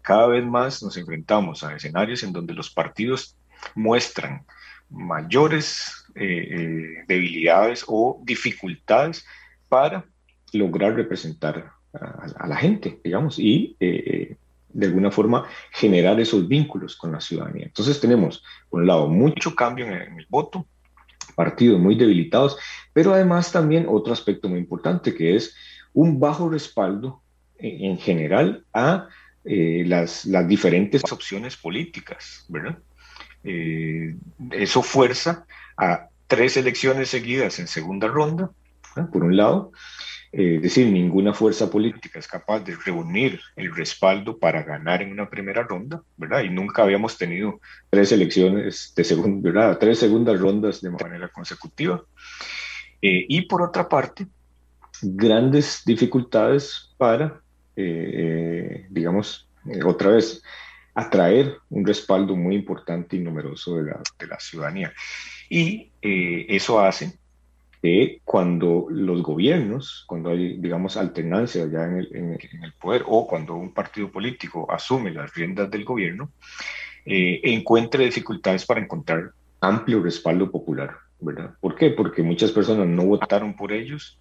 Cada 0.01 0.27
vez 0.27 0.45
más 0.45 0.83
nos 0.83 0.97
enfrentamos 0.97 1.63
a 1.63 1.75
escenarios 1.75 2.23
en 2.23 2.33
donde 2.33 2.53
los 2.53 2.69
partidos 2.69 3.35
muestran 3.75 4.45
mayores 4.89 6.05
eh, 6.15 6.47
eh, 6.51 7.03
debilidades 7.07 7.85
o 7.87 8.21
dificultades 8.23 9.25
para 9.69 10.05
lograr 10.51 10.95
representar 10.95 11.71
a, 11.93 12.47
la 12.47 12.57
gente, 12.57 12.99
digamos, 13.03 13.39
y 13.39 13.75
eh, 13.79 14.35
de 14.69 14.85
alguna 14.87 15.11
forma 15.11 15.45
generar 15.71 16.19
esos 16.19 16.47
vínculos 16.47 16.95
con 16.95 17.11
la 17.11 17.21
ciudadanía. 17.21 17.65
Entonces 17.65 17.99
tenemos, 17.99 18.43
por 18.69 18.81
un 18.81 18.87
lado, 18.87 19.07
mucho 19.07 19.55
cambio 19.55 19.85
en 19.85 19.93
el, 19.93 20.25
voto, 20.29 20.65
partidos 21.35 21.79
muy 21.79 21.95
debilitados, 21.95 22.57
pero 22.93 23.13
además 23.13 23.51
también 23.51 23.85
otro 23.87 24.11
aspecto 24.11 24.49
muy 24.49 24.59
importante 24.59 25.13
que 25.13 25.35
es 25.35 25.55
un 25.93 26.19
bajo 26.19 26.49
respaldo 26.49 27.21
en, 27.57 27.97
general 27.97 28.65
a 28.73 29.07
eh, 29.45 29.83
las, 29.85 30.27
diferentes 30.47 31.03
opciones 31.11 31.57
políticas, 31.57 32.45
¿verdad? 32.49 32.77
Eh, 33.43 34.15
eso 34.51 34.81
fuerza 34.81 35.45
a 35.77 36.07
tres 36.27 36.57
elecciones 36.57 37.09
seguidas 37.09 37.59
en 37.59 37.67
segunda 37.67 38.07
ronda, 38.07 38.51
por 39.11 39.23
un 39.23 39.37
lado, 39.37 39.71
eh, 40.33 40.55
es 40.55 40.61
decir, 40.61 40.87
ninguna 40.87 41.33
fuerza 41.33 41.69
política 41.69 42.17
es 42.17 42.27
capaz 42.27 42.61
de 42.61 42.75
reunir 42.75 43.41
el 43.57 43.75
respaldo 43.75 44.37
para 44.37 44.63
ganar 44.63 45.01
en 45.01 45.11
una 45.11 45.29
primera 45.29 45.63
ronda, 45.63 46.01
¿verdad? 46.15 46.43
Y 46.43 46.49
nunca 46.49 46.83
habíamos 46.83 47.17
tenido 47.17 47.59
tres 47.89 48.13
elecciones 48.13 48.93
de 48.95 49.03
segunda, 49.03 49.51
¿verdad? 49.51 49.77
Tres 49.77 49.99
segundas 49.99 50.39
rondas 50.39 50.81
de 50.81 50.89
manera 50.89 51.27
consecutiva. 51.27 52.01
Eh, 53.01 53.25
y 53.27 53.41
por 53.41 53.61
otra 53.61 53.89
parte, 53.89 54.25
grandes 55.01 55.83
dificultades 55.85 56.89
para, 56.97 57.41
eh, 57.75 58.87
digamos, 58.89 59.47
otra 59.85 60.11
vez, 60.11 60.41
atraer 60.93 61.57
un 61.69 61.85
respaldo 61.85 62.35
muy 62.35 62.55
importante 62.55 63.15
y 63.15 63.19
numeroso 63.19 63.77
de 63.77 63.91
la, 63.91 64.01
de 64.19 64.27
la 64.27 64.39
ciudadanía. 64.39 64.91
Y 65.49 65.91
eso 66.01 66.79
hace 66.79 67.19
cuando 68.23 68.87
los 68.89 69.23
gobiernos, 69.23 70.03
cuando 70.07 70.29
hay, 70.29 70.57
digamos, 70.57 70.97
alternancia 70.97 71.65
ya 71.65 71.85
en 71.85 71.97
el, 71.97 72.15
en, 72.15 72.63
el, 72.63 72.73
poder 72.73 73.03
o 73.07 73.25
cuando 73.25 73.55
un 73.55 73.73
partido 73.73 74.11
político 74.11 74.71
asume 74.71 75.11
las 75.11 75.33
riendas 75.33 75.69
del 75.71 75.83
gobierno, 75.83 76.31
eh, 77.05 77.41
encuentre 77.43 78.05
dificultades 78.05 78.65
para 78.65 78.81
encontrar 78.81 79.31
amplio 79.59 80.03
respaldo 80.03 80.51
popular, 80.51 80.95
¿verdad? 81.19 81.55
¿Por 81.59 81.75
qué? 81.75 81.89
Porque 81.89 82.21
muchas 82.21 82.51
personas 82.51 82.87
no 82.87 83.03
votaron 83.03 83.55
por 83.55 83.71
ellos 83.71 84.19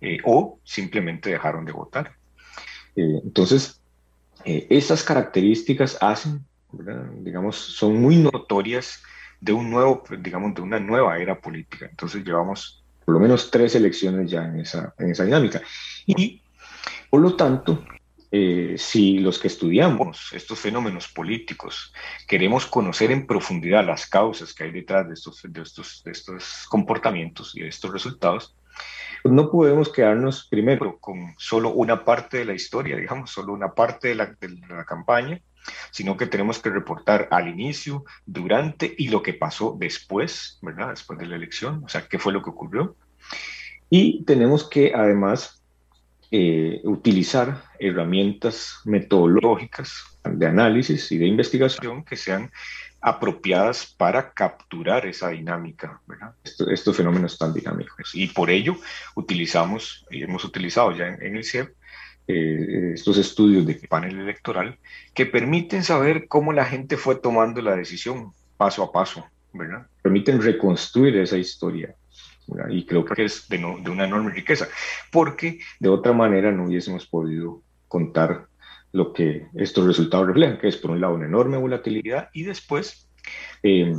eh, 0.00 0.18
o 0.24 0.58
simplemente 0.64 1.30
dejaron 1.30 1.64
de 1.64 1.72
votar. 1.72 2.14
Eh, 2.96 3.20
entonces, 3.22 3.80
esas 4.44 5.02
características 5.02 5.98
hacen, 6.00 6.46
digamos, 7.22 7.56
son 7.56 8.00
muy 8.00 8.16
notorias 8.16 9.02
de 9.40 9.52
un 9.52 9.70
nuevo, 9.70 10.02
digamos, 10.18 10.54
de 10.54 10.62
una 10.62 10.80
nueva 10.80 11.18
era 11.18 11.40
política. 11.40 11.86
Entonces 11.90 12.24
llevamos 12.24 12.82
por 13.04 13.14
lo 13.14 13.20
menos 13.20 13.50
tres 13.50 13.74
elecciones 13.74 14.30
ya 14.30 14.44
en 14.44 14.60
esa, 14.60 14.94
en 14.98 15.10
esa 15.10 15.24
dinámica. 15.24 15.60
Y, 16.06 16.40
por 17.08 17.20
lo 17.20 17.34
tanto, 17.34 17.84
eh, 18.30 18.76
si 18.78 19.18
los 19.18 19.38
que 19.38 19.48
estudiamos 19.48 20.32
estos 20.32 20.60
fenómenos 20.60 21.08
políticos 21.08 21.92
queremos 22.28 22.64
conocer 22.64 23.10
en 23.10 23.26
profundidad 23.26 23.84
las 23.84 24.06
causas 24.06 24.54
que 24.54 24.62
hay 24.62 24.70
detrás 24.70 25.08
de 25.08 25.14
estos, 25.14 25.42
de 25.42 25.62
estos, 25.62 26.02
de 26.04 26.12
estos 26.12 26.66
comportamientos 26.68 27.56
y 27.56 27.62
de 27.62 27.68
estos 27.68 27.92
resultados, 27.92 28.54
no 29.24 29.50
podemos 29.50 29.90
quedarnos 29.92 30.46
primero 30.48 30.98
con 30.98 31.34
solo 31.38 31.70
una 31.70 32.04
parte 32.04 32.38
de 32.38 32.44
la 32.44 32.54
historia, 32.54 32.96
digamos, 32.96 33.30
solo 33.30 33.52
una 33.52 33.74
parte 33.74 34.08
de 34.08 34.14
la, 34.14 34.36
campaña, 34.86 35.40
sino 35.90 36.16
que 36.16 36.26
tenemos 36.26 36.58
que 36.58 36.70
reportar 36.70 37.28
al 37.30 37.48
inicio, 37.48 38.04
durante 38.26 38.94
y 38.96 39.08
lo 39.08 39.22
que 39.22 39.34
pasó 39.34 39.76
después, 39.78 40.58
¿verdad? 40.62 40.90
Después 40.90 41.18
de 41.18 41.26
la 41.26 41.36
elección, 41.36 41.82
o 41.84 41.88
sea, 41.88 42.06
qué 42.08 42.18
fue 42.18 42.32
lo 42.32 42.42
que 42.42 42.50
ocurrió. 42.50 42.96
Y 43.90 44.24
tenemos 44.24 44.68
que 44.68 44.92
además 44.94 45.62
eh, 46.30 46.80
utilizar 46.84 47.64
herramientas 47.78 48.80
metodológicas 48.84 50.04
de 50.22 50.46
análisis 50.46 51.10
y 51.10 51.18
de 51.18 51.26
investigación 51.26 52.04
que 52.04 52.16
sean 52.16 52.52
apropiadas 53.00 53.86
para 53.96 54.32
capturar 54.32 55.06
esa 55.06 55.30
dinámica, 55.30 56.00
estos 56.70 56.96
fenómenos 56.96 57.38
tan 57.38 57.52
dinámicos. 57.52 58.14
Y 58.14 58.26
por 58.28 58.50
ello 58.50 58.76
utilizamos, 59.14 60.04
y 60.10 60.22
hemos 60.22 60.44
utilizado 60.44 60.92
ya 60.92 61.08
en, 61.08 61.36
el 61.36 61.44
CIEP, 61.44 61.74
eh, 62.28 62.92
estos 62.94 63.18
estudios 63.18 63.66
de 63.66 63.74
panel 63.88 64.20
electoral 64.20 64.78
que 65.14 65.26
permiten 65.26 65.82
saber 65.82 66.28
cómo 66.28 66.52
la 66.52 66.64
gente 66.64 66.96
fue 66.96 67.16
tomando 67.16 67.62
la 67.62 67.74
decisión 67.74 68.32
paso 68.56 68.82
a 68.82 68.92
paso. 68.92 69.24
Permiten 70.02 70.40
reconstruir 70.40 71.16
esa 71.16 71.38
historia. 71.38 71.94
Y 72.68 72.84
creo 72.84 73.04
que 73.04 73.24
es 73.24 73.48
de 73.48 73.64
una 73.64 74.04
enorme 74.04 74.32
riqueza, 74.32 74.68
porque 75.10 75.60
de 75.78 75.88
otra 75.88 76.12
manera 76.12 76.50
no 76.50 76.64
hubiésemos 76.64 77.06
podido 77.06 77.62
contar 77.88 78.49
lo 78.92 79.12
que 79.12 79.46
estos 79.54 79.86
resultados 79.86 80.26
reflejan, 80.26 80.58
que 80.58 80.68
es 80.68 80.76
por 80.76 80.90
un 80.90 81.00
lado 81.00 81.14
una 81.14 81.26
enorme 81.26 81.56
volatilidad 81.56 82.28
y 82.32 82.42
después 82.44 83.08
eh, 83.62 83.94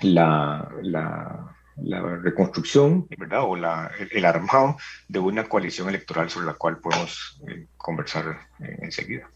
la, 0.00 0.68
la, 0.82 1.56
la 1.82 2.16
reconstrucción, 2.16 3.06
¿verdad? 3.18 3.44
O 3.44 3.56
la, 3.56 3.90
el, 4.10 4.24
armado 4.24 4.76
de 5.08 5.18
una 5.18 5.44
coalición 5.44 5.88
electoral 5.88 6.30
sobre 6.30 6.46
la 6.46 6.54
cual 6.54 6.78
podemos 6.78 7.40
eh, 7.48 7.66
conversar 7.76 8.48
eh, 8.60 8.76
enseguida. 8.82 9.28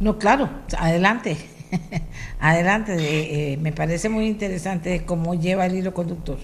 No, 0.00 0.18
claro, 0.18 0.48
adelante, 0.76 1.36
adelante, 2.40 3.52
eh, 3.52 3.56
me 3.56 3.72
parece 3.72 4.08
muy 4.08 4.26
interesante 4.26 5.04
cómo 5.04 5.34
lleva 5.34 5.66
el 5.66 5.76
hilo 5.76 5.94
conductor. 5.94 6.38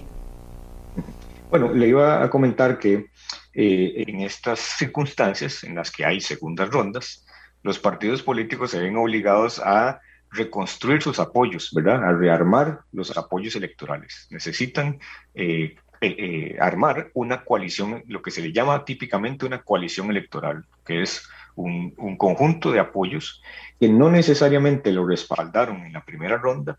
Bueno, 1.51 1.73
le 1.73 1.89
iba 1.89 2.23
a 2.23 2.31
comentar 2.31 2.79
que 2.79 3.07
en 3.53 4.21
estas 4.21 4.61
circunstancias 4.61 5.65
en 5.65 5.75
las 5.75 5.91
que 5.91 6.05
hay 6.05 6.21
segundas 6.21 6.71
rondas, 6.71 7.27
los 7.63 7.79
partidos 7.79 8.23
políticos 8.23 8.71
se 8.71 8.81
ven 8.81 8.97
obligados 8.97 9.59
a 9.59 10.01
reconstruir 10.31 11.03
sus 11.03 11.19
apoyos, 11.19 11.71
¿verdad? 11.75 12.05
A 12.05 12.13
rearmar 12.13 12.81
los 12.93 13.17
apoyos 13.17 13.57
electorales. 13.57 14.29
Necesitan 14.31 14.99
eh, 15.35 15.77
armar 16.61 17.11
una 17.15 17.45
coalición, 17.45 18.05
lo 18.07 18.23
que 18.23 18.31
se 18.31 18.41
le 18.41 18.53
llama 18.53 18.85
típicamente 18.85 19.45
una 19.45 19.63
coalición 19.63 20.11
electoral, 20.11 20.65
que 20.87 21.03
es 21.03 21.29
un, 21.57 21.93
un, 21.99 22.17
conjunto 22.17 22.71
de 22.71 22.79
apoyos 22.79 23.43
que 23.79 23.89
no 23.89 24.11
necesariamente 24.11 24.93
lo 24.93 25.07
respaldaron 25.07 25.85
en 25.85 25.93
la 25.93 26.05
primera 26.05 26.39
ronda, 26.39 26.79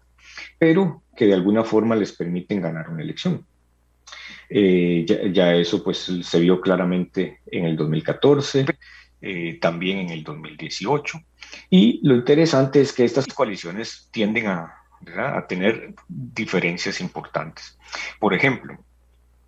pero 0.58 1.04
que 1.16 1.26
de 1.26 1.34
alguna 1.34 1.64
forma 1.64 1.96
les 1.96 2.14
permiten 2.14 2.62
ganar 2.62 2.90
una 2.90 3.04
elección. 3.04 3.46
Eh, 4.54 5.06
ya, 5.32 5.56
eso 5.56 5.82
pues 5.82 6.12
se 6.22 6.40
vio 6.42 6.60
claramente 6.60 7.40
en 7.46 7.64
el 7.64 7.78
2014, 7.78 8.66
eh, 9.22 9.58
también 9.62 10.00
en 10.00 10.10
el 10.10 10.24
2018. 10.26 11.22
Y 11.70 12.06
lo 12.06 12.16
interesante 12.16 12.82
es 12.82 12.92
que 12.92 13.06
estas 13.06 13.28
coaliciones 13.28 14.10
tienden 14.12 14.48
a, 14.48 14.76
a 15.16 15.48
tener 15.48 15.94
diferencias 16.10 17.00
importantes. 17.00 17.78
Por 18.20 18.34
ejemplo, 18.34 18.78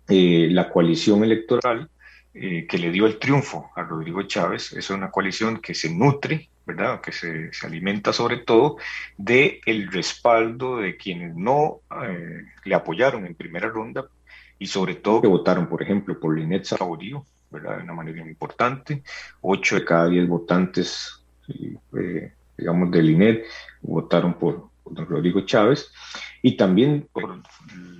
eh, 0.08 0.48
la 0.50 0.70
coalición 0.70 1.22
electoral 1.22 1.90
que 2.32 2.78
le 2.78 2.90
dio 2.90 3.06
el 3.06 3.20
triunfo 3.20 3.70
a 3.76 3.84
Rodrigo 3.84 4.24
Chávez 4.24 4.72
es 4.72 4.90
una 4.90 5.12
coalición 5.12 5.60
que 5.60 5.72
se 5.72 5.88
nutre, 5.88 6.50
¿verdad? 6.66 7.00
que 7.00 7.12
se, 7.12 7.52
se 7.52 7.64
alimenta 7.64 8.12
sobre 8.12 8.38
todo 8.38 8.76
de 9.16 9.60
el 9.66 9.86
respaldo 9.92 10.78
de 10.78 10.96
quienes 10.96 11.36
no 11.36 11.82
le 12.64 12.74
apoyaron 12.74 13.24
en 13.24 13.36
primera 13.36 13.68
ronda, 13.68 14.08
y 14.58 14.66
sobre 14.66 14.94
todo 14.96 15.22
que 15.22 15.28
votaron, 15.28 15.68
por 15.68 15.82
ejemplo, 15.82 16.18
por 16.18 16.36
Linet 16.36 16.64
Saborío, 16.64 17.24
¿verdad? 17.50 17.78
de 17.78 17.84
una 17.84 17.94
manera 17.94 18.20
importante. 18.20 19.02
Ocho 19.40 19.76
de 19.76 19.84
cada 19.84 20.08
diez 20.08 20.28
votantes, 20.28 21.24
eh, 21.48 22.32
digamos, 22.56 22.90
de 22.90 23.02
Linet 23.02 23.44
votaron 23.82 24.34
por, 24.34 24.68
don 24.84 25.06
Rodrigo 25.06 25.40
Chávez 25.42 25.90
y 26.42 26.56
también 26.56 27.08
por 27.12 27.42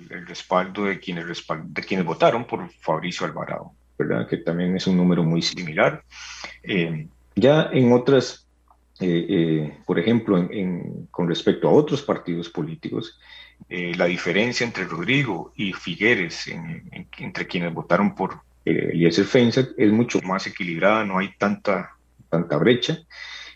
el 0.09 0.27
respaldo 0.27 0.85
de 0.85 0.99
quienes, 0.99 1.25
de 1.25 1.81
quienes 1.81 2.05
votaron 2.05 2.45
por 2.45 2.69
Fabricio 2.79 3.25
Alvarado, 3.25 3.71
¿verdad? 3.97 4.27
que 4.27 4.37
también 4.37 4.75
es 4.75 4.85
un 4.87 4.97
número 4.97 5.23
muy 5.23 5.41
similar. 5.41 6.03
Eh, 6.63 7.07
ya 7.35 7.69
en 7.73 7.91
otras, 7.91 8.47
eh, 8.99 9.77
por 9.85 9.99
ejemplo, 9.99 10.47
con 11.11 11.27
respecto 11.27 11.67
a 11.67 11.71
otros 11.71 12.01
partidos 12.03 12.49
políticos, 12.49 13.19
eh, 13.69 13.93
la 13.95 14.05
diferencia 14.05 14.65
entre 14.65 14.85
Rodrigo 14.85 15.53
y 15.55 15.73
Figueres, 15.73 16.47
entre 17.17 17.47
quienes 17.47 17.73
votaron 17.73 18.13
por 18.13 18.41
eh, 18.65 18.89
Eliezer 18.93 19.27
es 19.77 19.91
mucho 19.91 20.19
más 20.21 20.47
equilibrada, 20.47 21.05
no 21.05 21.19
hay 21.19 21.33
tanta, 21.37 21.95
tanta 22.29 22.57
brecha. 22.57 22.97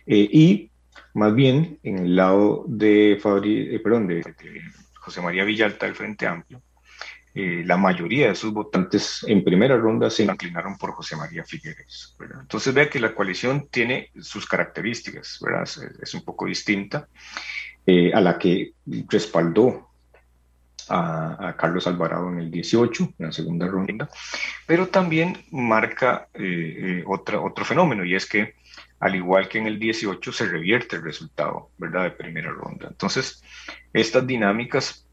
Eh, 0.05 0.29
y 0.31 0.71
más 1.15 1.33
bien, 1.33 1.79
en 1.83 1.99
el 1.99 2.15
lado 2.15 2.63
de, 2.67 3.17
Fabri, 3.19 3.75
eh, 3.75 3.79
perdón, 3.79 4.07
de, 4.07 4.23
José 4.93 5.21
María 5.21 5.43
Villalta 5.43 5.87
del 5.87 5.95
Frente 5.95 6.27
Amplio, 6.27 6.61
la 7.33 7.77
mayoría 7.77 8.27
de 8.27 8.35
sus 8.35 8.51
votantes 8.51 9.23
en 9.25 9.45
primera 9.45 9.77
ronda 9.77 10.09
se 10.09 10.25
inclinaron 10.25 10.77
por 10.77 10.91
José 10.91 11.15
María 11.15 11.45
Figueres. 11.45 12.17
Entonces 12.19 12.73
vea 12.73 12.89
que 12.89 12.99
la 12.99 13.15
coalición 13.15 13.69
tiene 13.71 14.11
sus 14.19 14.45
características, 14.45 15.39
¿verdad? 15.39 15.63
Es, 15.63 15.77
es 16.01 16.13
un 16.15 16.25
poco 16.25 16.47
distinta 16.47 17.07
a 18.13 18.21
la 18.21 18.37
que 18.37 18.73
respaldó 19.07 19.88
a, 20.89 21.55
Carlos 21.57 21.87
Alvarado 21.87 22.29
en 22.29 22.39
el 22.39 22.51
18, 22.51 23.13
en 23.19 23.25
la 23.25 23.31
segunda 23.31 23.67
ronda, 23.67 24.09
pero 24.65 24.87
también 24.87 25.37
marca 25.51 26.27
eh, 26.33 26.41
eh, 26.41 27.03
otra, 27.05 27.39
otro 27.39 27.65
fenómeno 27.65 28.03
y 28.05 28.15
es 28.15 28.25
que 28.25 28.55
al 28.99 29.15
igual 29.15 29.47
que 29.47 29.59
en 29.59 29.67
el 29.67 29.79
18 29.79 30.31
se 30.31 30.45
revierte 30.45 30.97
el 30.97 31.03
resultado, 31.03 31.69
¿verdad?, 31.77 32.03
de 32.03 32.11
primera 32.11 32.51
ronda. 32.51 32.87
Entonces, 32.89 33.41
estas 33.93 34.27
dinámicas 34.27 35.07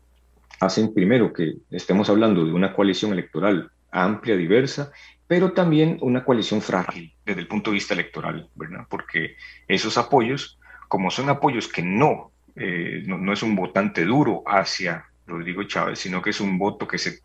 hacen 0.60 0.92
primero 0.92 1.32
que 1.32 1.54
estemos 1.70 2.10
hablando 2.10 2.44
de 2.44 2.52
una 2.52 2.72
coalición 2.72 3.12
electoral 3.12 3.70
amplia, 3.90 4.36
diversa, 4.36 4.90
pero 5.26 5.52
también 5.52 5.98
una 6.00 6.24
coalición 6.24 6.60
frágil 6.60 7.12
desde 7.24 7.40
el 7.40 7.48
punto 7.48 7.70
de 7.70 7.74
vista 7.74 7.94
electoral, 7.94 8.48
¿verdad? 8.54 8.86
Porque 8.88 9.36
esos 9.66 9.98
apoyos, 9.98 10.58
como 10.88 11.10
son 11.10 11.28
apoyos 11.28 11.68
que 11.68 11.82
no, 11.82 12.32
eh, 12.54 13.02
no, 13.06 13.18
no, 13.18 13.32
es 13.32 13.42
un 13.42 13.56
votante 13.56 14.04
duro 14.04 14.42
hacia 14.46 15.06
Rodrigo 15.26 15.64
Chávez, 15.64 15.98
sino 15.98 16.22
que 16.22 16.30
es 16.30 16.40
un 16.40 16.58
voto 16.58 16.86
que 16.86 16.98
se, 16.98 17.10
de 17.10 17.18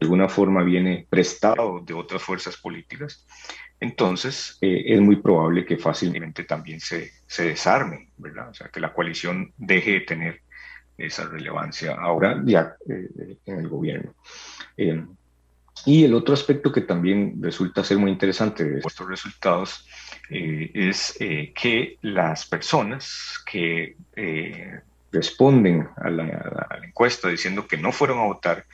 alguna 0.00 0.28
forma 0.28 0.62
viene 0.62 1.06
prestado 1.08 1.80
de 1.80 1.94
otras 1.94 2.22
fuerzas 2.22 2.56
políticas, 2.56 3.26
entonces 3.80 4.58
eh, 4.60 4.84
es 4.86 5.00
muy 5.00 5.16
probable 5.16 5.64
que 5.64 5.76
fácilmente 5.76 6.44
también 6.44 6.80
se, 6.80 7.12
se, 7.26 7.44
desarme, 7.44 8.10
¿verdad? 8.16 8.50
O 8.50 8.54
sea, 8.54 8.68
que 8.68 8.80
la 8.80 8.92
coalición 8.92 9.52
deje 9.56 9.92
de 9.92 10.00
tener 10.00 10.40
esa 10.96 11.28
relevancia 11.28 11.94
ahora 11.94 12.42
ya 12.44 12.74
eh, 12.88 13.36
en 13.46 13.58
el 13.58 13.68
gobierno. 13.68 14.14
Eh, 14.76 15.04
y 15.86 16.04
el 16.04 16.14
otro 16.14 16.34
aspecto 16.34 16.72
que 16.72 16.80
también 16.80 17.40
resulta 17.40 17.84
ser 17.84 17.98
muy 17.98 18.10
interesante 18.10 18.64
de 18.64 18.80
estos 18.80 19.08
resultados 19.08 19.86
es 20.28 21.16
que 21.16 21.96
las 22.02 22.46
personas 22.46 23.40
que 23.46 23.94
responden 25.12 25.88
a 25.96 26.10
la, 26.10 26.80
encuesta 26.82 27.28
diciendo 27.28 27.66
que 27.66 27.76
no 27.76 27.92
fueron 27.92 28.18
a 28.18 28.24
votar, 28.24 28.66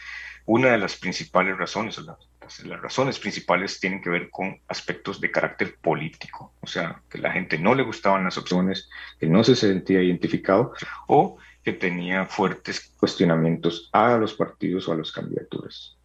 una 0.47 0.70
de 0.70 0.79
las 0.79 0.97
principales 0.97 1.57
razones, 1.57 1.99
las, 1.99 2.18
las, 2.64 2.83
razones 2.83 3.18
principales 3.18 3.81
tienen 3.81 4.03
que 4.03 4.11
ver 4.11 4.31
con 4.31 4.59
aspectos 4.68 5.20
de 5.20 5.31
carácter 5.31 5.77
político, 5.81 6.53
o 6.61 6.66
sea, 6.66 7.01
que 7.09 7.18
la 7.18 7.33
gente 7.33 7.59
no 7.59 7.75
le 7.75 7.83
gustaban 7.83 8.25
las 8.25 8.37
opciones, 8.37 8.88
que 9.18 9.27
no 9.27 9.42
se 9.42 9.57
sentía 9.57 10.03
identificado 10.03 10.75
o 11.07 11.38
que 11.62 11.73
tenía 11.73 12.27
fuertes 12.27 12.92
cuestionamientos 12.99 13.88
a 13.92 14.16
los 14.18 14.35
partidos 14.35 14.87
o 14.87 14.92
a 14.92 14.97
las 14.97 15.11
candidaturas. 15.11 15.97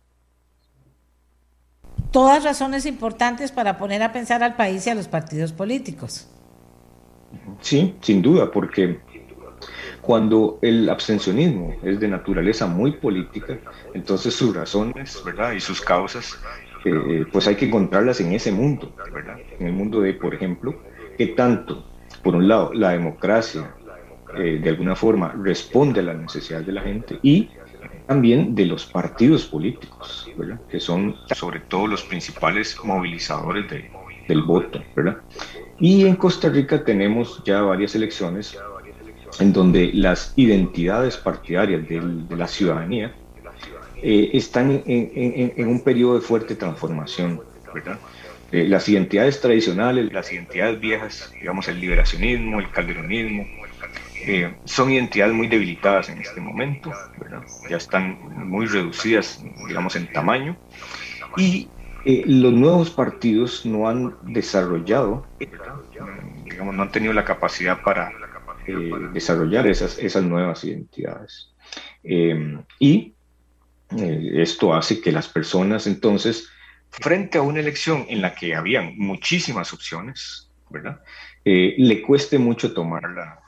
Todas 2.11 2.43
razones 2.43 2.85
importantes 2.85 3.51
para 3.51 3.77
poner 3.77 4.01
a 4.01 4.13
pensar 4.13 4.41
al 4.41 4.55
país 4.55 4.87
y 4.87 4.89
a 4.89 4.95
los 4.95 5.07
partidos 5.07 5.51
políticos. 5.51 6.27
Sí, 7.61 7.95
sin 8.01 8.21
duda, 8.21 8.49
porque 8.51 8.99
cuando 10.09 10.57
el 10.63 10.89
abstencionismo 10.89 11.75
es 11.83 11.99
de 11.99 12.07
naturaleza 12.07 12.65
muy 12.65 12.93
política, 12.93 13.59
entonces 13.93 14.33
sus 14.33 14.55
razones, 14.55 15.21
¿verdad? 15.23 15.51
Y 15.51 15.59
sus 15.59 15.81
causas, 15.81 16.35
eh, 16.83 17.25
pues 17.31 17.45
hay 17.47 17.53
que 17.53 17.65
encontrarlas 17.65 18.19
en 18.19 18.33
ese 18.33 18.51
mundo, 18.51 18.91
¿verdad? 19.13 19.37
En 19.59 19.67
el 19.67 19.73
mundo 19.73 20.01
de, 20.01 20.15
por 20.15 20.33
ejemplo, 20.33 20.81
que 21.15 21.27
tanto, 21.27 21.85
por 22.23 22.35
un 22.35 22.47
lado, 22.47 22.73
la 22.73 22.89
democracia 22.89 23.75
eh, 24.35 24.59
de 24.63 24.69
alguna 24.71 24.95
forma 24.95 25.31
responde 25.43 25.99
a 25.99 26.03
las 26.03 26.17
necesidades 26.17 26.65
de 26.65 26.73
la 26.73 26.81
gente 26.81 27.19
y 27.21 27.51
también 28.07 28.55
de 28.55 28.65
los 28.65 28.87
partidos 28.87 29.45
políticos, 29.45 30.27
¿verdad? 30.35 30.59
Que 30.71 30.79
son 30.79 31.17
sobre 31.35 31.59
todo 31.59 31.85
los 31.85 32.01
principales 32.01 32.75
movilizadores 32.83 33.67
del 34.27 34.41
voto, 34.41 34.81
¿verdad? 34.95 35.17
Y 35.79 36.07
en 36.07 36.15
Costa 36.15 36.49
Rica 36.49 36.83
tenemos 36.83 37.43
ya 37.45 37.61
varias 37.61 37.93
elecciones 37.93 38.57
en 39.39 39.53
donde 39.53 39.91
las 39.93 40.33
identidades 40.35 41.17
partidarias 41.17 41.87
de 41.87 42.35
la 42.35 42.47
ciudadanía 42.47 43.13
eh, 44.01 44.29
están 44.33 44.83
en, 44.85 45.67
un 45.67 45.81
periodo 45.81 46.15
de 46.15 46.21
fuerte 46.21 46.55
transformación, 46.55 47.41
¿verdad? 47.73 47.97
Eh, 48.51 48.65
las 48.67 48.87
identidades 48.89 49.39
tradicionales, 49.41 50.11
las 50.11 50.31
identidades 50.31 50.79
viejas, 50.79 51.31
digamos 51.39 51.67
el 51.67 51.79
liberacionismo, 51.79 52.59
el 52.59 52.71
calderonismo, 52.71 53.45
eh, 54.25 54.53
son 54.65 54.91
identidades 54.91 55.33
muy 55.33 55.47
debilitadas 55.47 56.09
en 56.09 56.19
este 56.19 56.41
momento, 56.41 56.91
¿verdad? 57.19 57.43
ya 57.69 57.77
están 57.77 58.17
muy 58.49 58.65
reducidas, 58.65 59.43
digamos, 59.67 59.95
en 59.95 60.11
tamaño, 60.11 60.57
y 61.37 61.69
los 62.05 62.53
nuevos 62.53 62.89
partidos 62.89 63.65
no 63.65 63.87
han 63.87 64.15
desarrollado, 64.23 65.25
digamos, 66.45 66.73
no 66.75 66.81
han 66.81 66.91
tenido 66.91 67.13
la 67.13 67.23
capacidad 67.23 67.81
para 67.81 68.11
eh, 68.69 69.09
desarrollar 69.13 69.67
esas, 69.67 69.97
esas 69.97 70.23
nuevas 70.23 70.63
identidades. 70.63 71.51
Eh, 72.03 72.57
y 72.77 73.13
eh, 73.97 74.31
esto 74.35 74.73
hace 74.73 75.01
que 75.01 75.11
las 75.11 75.27
personas 75.27 75.87
entonces, 75.87 76.49
frente 76.89 77.37
a 77.37 77.41
una 77.41 77.59
elección 77.59 78.05
en 78.09 78.21
la 78.21 78.35
que 78.35 78.55
habían 78.55 78.97
muchísimas 78.97 79.73
opciones, 79.73 80.51
¿verdad? 80.69 81.01
le 81.45 82.01
cueste 82.03 82.37
mucho 82.37 82.73
tomar 82.73 83.09
la, 83.09 83.39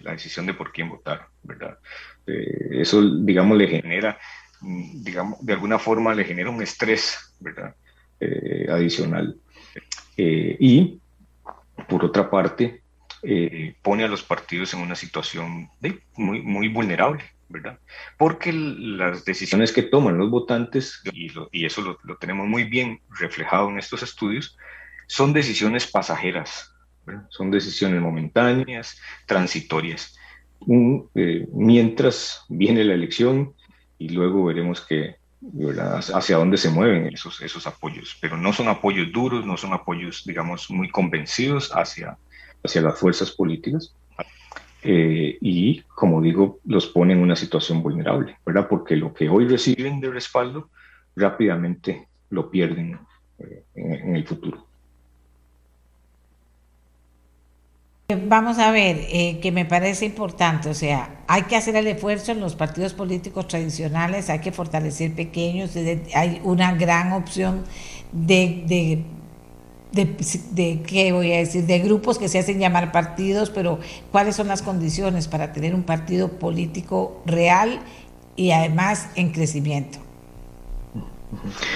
la, 0.00 0.10
decisión 0.12 0.44
de 0.44 0.52
por 0.52 0.72
quién 0.72 0.90
votar, 0.90 1.28
¿verdad? 1.42 1.78
eso, 2.26 3.02
digamos, 3.20 3.56
le 3.56 3.68
genera, 3.68 4.18
digamos, 4.60 5.38
de 5.40 5.54
alguna 5.54 5.78
forma 5.78 6.14
le 6.14 6.24
genera 6.24 6.50
un 6.50 6.60
estrés, 6.60 7.34
¿verdad? 7.40 7.74
adicional. 8.68 9.38
y, 10.18 11.00
por 11.88 12.04
otra 12.04 12.28
parte, 12.28 12.82
eh, 13.28 13.74
pone 13.82 14.04
a 14.04 14.08
los 14.08 14.22
partidos 14.22 14.72
en 14.72 14.80
una 14.80 14.94
situación 14.94 15.68
muy, 16.14 16.42
muy 16.42 16.68
vulnerable, 16.68 17.24
¿verdad? 17.48 17.80
Porque 18.16 18.52
las 18.52 19.24
decisiones 19.24 19.72
que 19.72 19.82
toman 19.82 20.16
los 20.16 20.30
votantes, 20.30 21.02
y, 21.12 21.66
eso 21.66 21.98
lo, 22.04 22.16
tenemos 22.18 22.46
muy 22.46 22.62
bien 22.62 23.00
reflejado 23.18 23.68
en 23.68 23.80
estos 23.80 24.04
estudios, 24.04 24.56
son 25.08 25.32
decisiones 25.32 25.88
pasajeras, 25.88 26.72
son 27.30 27.50
decisiones 27.50 28.00
momentáneas, 28.00 28.96
transitorias. 29.26 30.16
Eh, 31.16 31.48
mientras 31.52 32.44
viene 32.48 32.84
la 32.84 32.94
elección 32.94 33.54
y 33.98 34.10
luego 34.10 34.44
veremos 34.44 34.82
que 34.82 35.16
hacia 36.14 36.36
dónde 36.36 36.58
se 36.58 36.70
mueven 36.70 37.12
esos, 37.12 37.40
esos 37.40 37.66
apoyos, 37.66 38.16
pero 38.20 38.36
no 38.36 38.52
son 38.52 38.68
apoyos 38.68 39.10
duros, 39.10 39.44
no 39.44 39.56
son 39.56 39.72
apoyos, 39.72 40.22
digamos, 40.24 40.70
muy 40.70 40.88
convencidos 40.90 41.72
hacia, 41.74 42.18
hacia 42.66 42.82
las 42.82 42.98
fuerzas 42.98 43.30
políticas. 43.30 43.94
Eh, 44.82 45.38
y, 45.40 45.80
como 45.94 46.20
digo, 46.20 46.60
los 46.64 46.86
pone 46.86 47.14
en 47.14 47.20
una 47.20 47.34
situación 47.34 47.82
vulnerable, 47.82 48.36
¿verdad? 48.46 48.68
Porque 48.68 48.94
lo 48.94 49.12
que 49.12 49.28
hoy 49.28 49.48
reciben 49.48 50.00
de 50.00 50.10
respaldo 50.10 50.68
rápidamente 51.16 52.06
lo 52.30 52.50
pierden 52.50 52.98
eh, 53.38 53.64
en 53.74 54.14
el 54.14 54.26
futuro. 54.26 54.66
Vamos 58.08 58.60
a 58.60 58.70
ver, 58.70 58.98
eh, 59.10 59.40
que 59.42 59.50
me 59.50 59.64
parece 59.64 60.04
importante, 60.04 60.68
o 60.68 60.74
sea, 60.74 61.24
hay 61.26 61.42
que 61.42 61.56
hacer 61.56 61.74
el 61.74 61.88
esfuerzo 61.88 62.30
en 62.30 62.38
los 62.38 62.54
partidos 62.54 62.94
políticos 62.94 63.48
tradicionales, 63.48 64.30
hay 64.30 64.38
que 64.38 64.52
fortalecer 64.52 65.12
pequeños, 65.12 65.74
hay 66.14 66.40
una 66.44 66.72
gran 66.76 67.12
opción 67.12 67.64
de, 68.12 68.62
de, 68.68 69.04
de, 69.96 70.82
¿qué 70.86 71.12
voy 71.12 71.32
a 71.32 71.38
decir?, 71.38 71.64
de 71.64 71.78
grupos 71.80 72.18
que 72.18 72.28
se 72.28 72.38
hacen 72.38 72.58
llamar 72.60 72.92
partidos, 72.92 73.50
pero 73.50 73.80
¿cuáles 74.12 74.36
son 74.36 74.48
las 74.48 74.62
condiciones 74.62 75.26
para 75.26 75.52
tener 75.52 75.74
un 75.74 75.82
partido 75.82 76.38
político 76.38 77.22
real 77.26 77.80
y 78.36 78.52
además 78.52 79.10
en 79.16 79.32
crecimiento? 79.32 79.98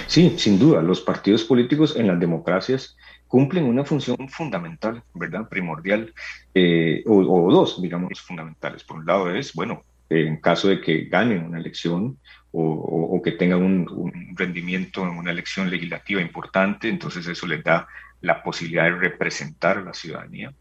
Sí, 0.06 0.34
sin 0.38 0.58
duda, 0.58 0.82
los 0.82 1.00
partidos 1.00 1.44
políticos 1.44 1.96
en 1.96 2.06
las 2.06 2.20
democracias 2.20 2.96
cumplen 3.26 3.64
una 3.64 3.84
función 3.84 4.28
fundamental, 4.28 5.02
¿verdad? 5.14 5.48
Primordial, 5.48 6.12
eh, 6.54 7.02
o, 7.06 7.50
dos, 7.52 7.80
digamos, 7.80 8.20
fundamentales. 8.20 8.84
Por 8.84 8.98
un 8.98 9.06
lado 9.06 9.30
es, 9.32 9.54
bueno, 9.54 9.84
en 10.08 10.38
caso 10.38 10.68
de 10.68 10.80
que 10.80 11.04
ganen 11.04 11.44
una 11.44 11.58
elección 11.58 12.18
o, 12.52 13.20
que 13.22 13.32
tengan 13.32 13.62
un, 13.62 14.34
rendimiento 14.36 15.02
en 15.02 15.16
una 15.16 15.30
elección 15.30 15.70
legislativa 15.70 16.20
importante, 16.20 16.88
entonces 16.88 17.26
eso 17.28 17.46
les 17.46 17.62
da 17.62 17.86
la 18.20 18.42
posibilidad 18.42 18.84
de 18.84 18.96
representar 18.96 19.78
a 19.78 19.82
la 19.82 19.94
ciudadanía. 19.94 20.52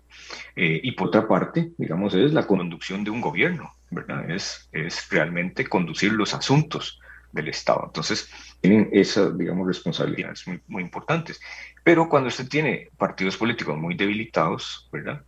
Eh, 0.56 0.80
y 0.84 0.92
por 0.94 1.08
otra 1.08 1.28
parte, 1.28 1.72
digamos, 1.78 2.14
es 2.14 2.34
la 2.34 2.48
conducción 2.48 3.04
de 3.04 3.12
un 3.12 3.22
gobierno, 3.22 3.74
¿verdad? 3.90 4.30
Es, 4.30 4.70
es 4.72 5.10
realmente 5.10 5.66
conducir 5.66 6.14
los 6.14 6.34
asuntos 6.34 7.00
del 7.32 7.48
Estado. 7.48 7.84
Entonces, 7.86 8.30
tienen 8.62 8.90
esas, 8.92 9.38
digamos, 9.38 9.68
responsabilidades 9.68 10.46
muy, 10.68 10.82
importantes. 10.82 11.40
Pero 11.84 12.10
cuando 12.10 12.28
usted 12.28 12.48
tiene 12.48 12.90
partidos 12.98 13.38
políticos 13.38 13.78
muy 13.78 13.96
debilitados, 13.96 14.88
¿verdad? 14.92 15.22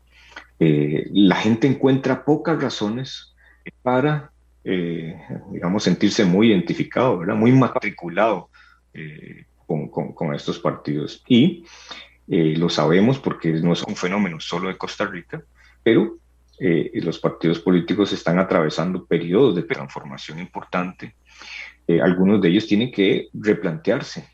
Eh, 0.59 1.07
la 1.11 1.35
gente 1.35 1.67
encuentra 1.67 2.23
pocas 2.23 2.61
razones 2.61 3.33
para, 3.81 4.31
eh, 4.63 5.19
digamos, 5.51 5.83
sentirse 5.83 6.25
muy 6.25 6.51
identificado, 6.51 7.19
¿verdad? 7.19 7.35
Muy 7.35 7.51
matriculado 7.51 8.49
eh, 8.93 9.45
con, 9.65 9.89
con, 9.89 10.35
estos 10.35 10.59
partidos. 10.59 11.23
Y 11.27 11.65
lo 12.31 12.69
sabemos 12.69 13.19
porque 13.19 13.51
no 13.51 13.73
es 13.73 13.83
un 13.83 13.95
fenómeno 13.95 14.39
solo 14.39 14.69
de 14.69 14.77
Costa 14.77 15.05
Rica, 15.05 15.43
pero 15.83 16.17
los 16.59 17.19
partidos 17.19 17.59
políticos 17.59 18.13
están 18.13 18.39
atravesando 18.39 19.05
periodos 19.05 19.55
de 19.55 19.63
transformación 19.63 20.39
importante. 20.39 21.15
algunos 22.01 22.39
de 22.39 22.49
ellos 22.49 22.67
tienen 22.67 22.91
que 22.91 23.27
replantearse 23.33 24.29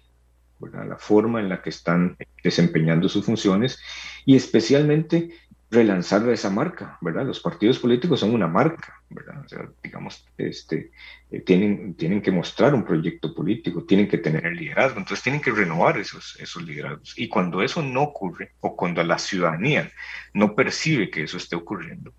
la 0.60 0.98
forma 0.98 1.40
en 1.40 1.50
la 1.50 1.62
que 1.62 1.70
están 1.70 2.18
desempeñando 2.44 3.08
sus 3.10 3.26
funciones 3.26 3.80
y 4.26 4.36
especialmente 4.36 5.30
relanzar 5.70 6.28
esa 6.30 6.50
marca, 6.50 6.98
¿verdad? 7.02 7.26
Los 7.26 7.42
partidos 7.42 7.78
políticos 7.80 8.22
son 8.22 8.34
una 8.34 8.48
marca, 8.48 9.02
¿verdad? 9.10 9.44
O 9.46 9.50
sea, 9.50 9.70
digamos, 9.84 10.26
este, 10.38 10.92
eh, 11.30 11.42
tienen, 11.42 11.94
tienen 11.96 12.22
que 12.22 12.32
mostrar 12.32 12.74
un 12.74 12.86
proyecto 12.86 13.34
político, 13.34 13.84
tienen 13.84 14.08
que 14.08 14.18
tener 14.18 14.46
liderazgo, 14.54 15.00
entonces 15.00 15.24
tienen 15.24 15.42
que 15.42 15.52
renovar 15.52 15.98
esos, 15.98 16.38
esos 16.40 16.64
liderazgos. 16.64 17.14
Y 17.18 17.28
cuando 17.28 17.62
eso 17.62 17.82
no 17.84 18.04
ocurre, 18.04 18.52
o 18.62 18.78
cuando 18.78 19.04
la 19.04 19.20
ciudadanía 19.20 19.92
no 20.34 20.56
percibe 20.56 21.10
que 21.10 21.24
eso 21.24 21.36
esté 21.36 21.58
ocurriendo, 21.58 22.14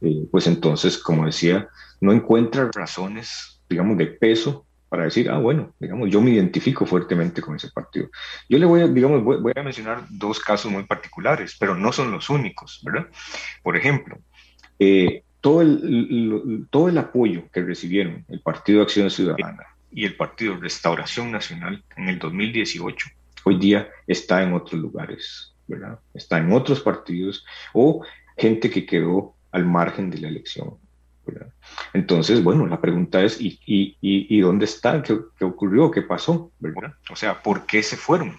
eh, 0.00 0.26
pues 0.30 0.46
entonces, 0.46 0.98
como 0.98 1.26
decía, 1.26 1.68
no 2.00 2.12
encuentra 2.12 2.70
razones, 2.72 3.60
digamos, 3.68 3.98
de 3.98 4.06
peso 4.06 4.66
para 4.96 5.04
decir, 5.04 5.28
ah, 5.28 5.36
bueno, 5.36 5.74
digamos, 5.78 6.08
yo 6.08 6.22
me 6.22 6.30
identifico 6.30 6.86
fuertemente 6.86 7.42
con 7.42 7.54
ese 7.54 7.68
partido. 7.68 8.08
Yo 8.48 8.58
le 8.58 8.64
voy 8.64 8.80
a, 8.80 8.88
digamos, 8.88 9.22
voy, 9.22 9.52
a 9.54 9.62
mencionar 9.62 10.06
dos 10.08 10.40
casos 10.40 10.72
muy 10.72 10.84
particulares, 10.84 11.54
pero 11.60 11.74
no 11.74 11.92
son 11.92 12.10
los 12.10 12.30
únicos, 12.30 12.80
¿verdad? 12.82 13.06
Por 13.62 13.76
ejemplo, 13.76 14.16
eh, 14.78 15.22
todo, 15.42 15.60
el, 15.60 16.66
todo 16.70 16.88
el 16.88 16.96
apoyo 16.96 17.42
que 17.52 17.60
recibieron 17.60 18.24
el 18.30 18.40
Partido 18.40 18.78
de 18.78 18.84
Acción 18.84 19.10
Ciudadana 19.10 19.66
y 19.92 20.06
el 20.06 20.16
Partido 20.16 20.56
Restauración 20.56 21.30
Nacional 21.30 21.84
en 21.94 22.08
el 22.08 22.18
2018, 22.18 23.10
hoy 23.44 23.58
día 23.58 23.90
está 24.06 24.42
en 24.42 24.54
otros 24.54 24.80
lugares, 24.80 25.52
¿verdad? 25.66 25.98
Está 26.14 26.38
en 26.38 26.50
otros 26.54 26.80
partidos 26.80 27.44
o 27.74 28.02
gente 28.38 28.70
que 28.70 28.86
quedó 28.86 29.34
al 29.52 29.66
margen 29.66 30.08
de 30.08 30.20
la 30.20 30.28
elección. 30.28 30.78
Entonces, 31.92 32.42
bueno, 32.42 32.66
la 32.66 32.80
pregunta 32.80 33.22
es, 33.22 33.40
¿y, 33.40 33.58
y, 33.66 33.96
y 34.00 34.40
dónde 34.40 34.64
están? 34.64 35.02
¿Qué, 35.02 35.18
¿Qué, 35.38 35.44
ocurrió? 35.44 35.90
¿Qué 35.90 36.02
pasó? 36.02 36.52
O 37.10 37.16
sea, 37.16 37.42
¿por 37.42 37.66
qué 37.66 37.82
se 37.82 37.96
fueron? 37.96 38.36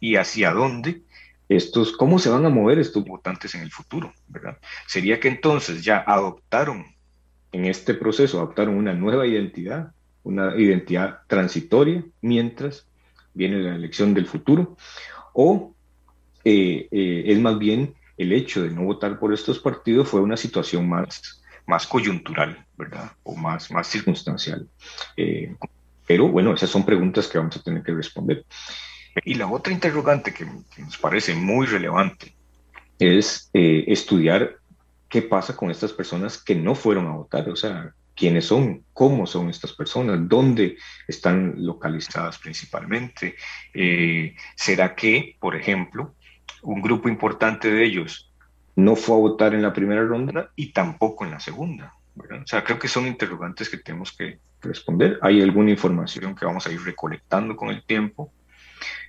¿Y 0.00 0.16
hacia 0.16 0.52
dónde? 0.52 1.02
Estos, 1.48 1.92
¿Cómo 1.96 2.18
se 2.18 2.28
van 2.28 2.44
a 2.44 2.48
mover 2.48 2.78
estos 2.78 3.04
votantes 3.04 3.54
en 3.54 3.62
el 3.62 3.70
futuro? 3.70 4.12
¿verdad? 4.28 4.58
Sería 4.86 5.20
que 5.20 5.28
entonces 5.28 5.84
ya 5.84 6.02
adoptaron 6.06 6.86
en 7.52 7.64
este 7.66 7.94
proceso, 7.94 8.38
adoptaron 8.38 8.76
una 8.76 8.92
nueva 8.92 9.26
identidad, 9.26 9.92
una 10.22 10.56
identidad 10.56 11.20
transitoria, 11.28 12.04
mientras 12.20 12.86
viene 13.32 13.58
la 13.58 13.76
elección 13.76 14.12
del 14.14 14.26
futuro, 14.26 14.76
o 15.32 15.74
eh, 16.44 16.88
eh, 16.90 17.24
es 17.26 17.38
más 17.38 17.58
bien 17.58 17.94
el 18.16 18.32
hecho 18.32 18.62
de 18.62 18.70
no 18.70 18.84
votar 18.84 19.18
por 19.18 19.32
estos 19.32 19.58
partidos 19.58 20.08
fue 20.08 20.20
una 20.20 20.36
situación 20.36 20.88
más 20.88 21.42
más 21.66 21.86
coyuntural, 21.86 22.64
¿verdad? 22.76 23.12
O 23.22 23.34
más, 23.34 23.70
más 23.70 23.86
circunstancial. 23.86 24.68
Eh, 25.16 25.54
pero 26.06 26.28
bueno, 26.28 26.54
esas 26.54 26.70
son 26.70 26.84
preguntas 26.84 27.26
que 27.26 27.38
vamos 27.38 27.56
a 27.56 27.62
tener 27.62 27.82
que 27.82 27.92
responder. 27.92 28.44
Y 29.24 29.34
la 29.34 29.48
otra 29.48 29.72
interrogante 29.72 30.32
que, 30.32 30.46
nos 30.78 30.98
parece 30.98 31.34
muy 31.34 31.66
relevante 31.66 32.34
es 32.98 33.50
eh, 33.52 33.84
estudiar 33.88 34.56
qué 35.08 35.22
pasa 35.22 35.56
con 35.56 35.70
estas 35.70 35.92
personas 35.92 36.42
que 36.42 36.54
no 36.54 36.74
fueron 36.74 37.06
a 37.06 37.12
votar, 37.12 37.48
o 37.48 37.56
sea, 37.56 37.92
quiénes 38.14 38.46
son, 38.46 38.84
cómo 38.92 39.26
son 39.26 39.50
estas 39.50 39.72
personas, 39.72 40.18
dónde 40.28 40.76
están 41.06 41.54
localizadas 41.58 42.38
principalmente. 42.38 43.36
Eh, 43.74 44.34
¿Será 44.54 44.94
que, 44.94 45.36
por 45.38 45.54
ejemplo, 45.54 46.14
un 46.62 46.80
grupo 46.80 47.08
importante 47.08 47.70
de 47.70 47.84
ellos 47.84 48.25
no 48.76 48.94
fue 48.94 49.16
a 49.16 49.20
votar 49.20 49.54
en 49.54 49.62
la 49.62 49.72
primera 49.72 50.04
ronda 50.04 50.50
y 50.54 50.72
tampoco 50.72 51.24
en 51.24 51.32
la 51.32 51.40
segunda. 51.40 51.94
O 52.16 52.46
sea, 52.46 52.64
creo 52.64 52.78
que 52.78 52.88
son 52.88 53.06
interrogantes 53.06 53.68
que 53.68 53.78
tenemos 53.78 54.12
que 54.12 54.38
responder. 54.62 55.18
Hay 55.22 55.42
alguna 55.42 55.70
información 55.70 56.34
que 56.34 56.46
vamos 56.46 56.66
a 56.66 56.72
ir 56.72 56.80
recolectando 56.82 57.56
con 57.56 57.70
el 57.70 57.82
tiempo 57.84 58.32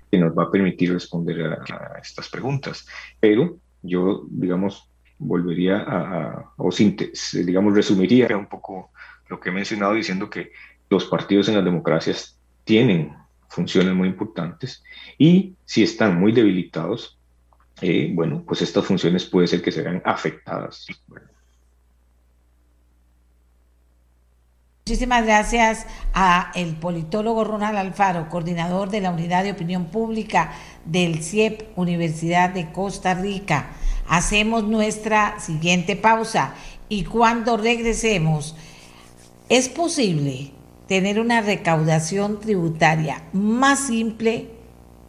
que 0.09 0.17
nos 0.17 0.37
va 0.37 0.43
a 0.43 0.51
permitir 0.51 0.93
responder 0.93 1.59
a, 1.69 1.99
estas 2.01 2.29
preguntas. 2.29 2.87
Pero 3.19 3.57
yo, 3.81 4.25
digamos, 4.29 4.89
volvería 5.17 5.77
a, 5.77 6.53
o 6.57 6.69
digamos, 7.33 7.73
resumiría 7.73 8.35
un 8.37 8.47
poco 8.47 8.91
lo 9.29 9.39
que 9.39 9.49
he 9.49 9.53
mencionado 9.53 9.93
diciendo 9.93 10.29
que 10.29 10.51
los 10.89 11.05
partidos 11.05 11.49
en 11.49 11.55
las 11.55 11.65
democracias 11.65 12.39
tienen 12.63 13.13
funciones 13.49 13.93
muy 13.93 14.09
importantes 14.09 14.83
y 15.17 15.55
si 15.65 15.83
están 15.83 16.19
muy 16.19 16.31
debilitados, 16.31 17.16
eh, 17.81 18.11
bueno, 18.13 18.43
pues 18.45 18.61
estas 18.61 18.85
funciones 18.85 19.25
puede 19.25 19.47
ser 19.47 19.61
que 19.61 19.71
se 19.71 19.83
vean 19.83 20.01
afectadas. 20.03 20.87
Muchísimas 24.87 25.25
gracias 25.25 25.85
a 26.13 26.51
el 26.55 26.75
politólogo 26.77 27.43
Ronald 27.43 27.77
Alfaro, 27.77 28.29
coordinador 28.29 28.89
de 28.89 29.01
la 29.01 29.11
Unidad 29.11 29.43
de 29.43 29.51
Opinión 29.51 29.87
Pública 29.87 30.53
del 30.85 31.21
CIEP 31.21 31.77
Universidad 31.77 32.51
de 32.51 32.71
Costa 32.71 33.13
Rica. 33.13 33.67
Hacemos 34.07 34.63
nuestra 34.63 35.39
siguiente 35.39 35.97
pausa 35.97 36.55
y 36.87 37.03
cuando 37.03 37.57
regresemos, 37.57 38.55
¿es 39.49 39.67
posible 39.67 40.53
tener 40.87 41.19
una 41.19 41.41
recaudación 41.41 42.39
tributaria 42.39 43.23
más 43.33 43.87
simple, 43.87 44.51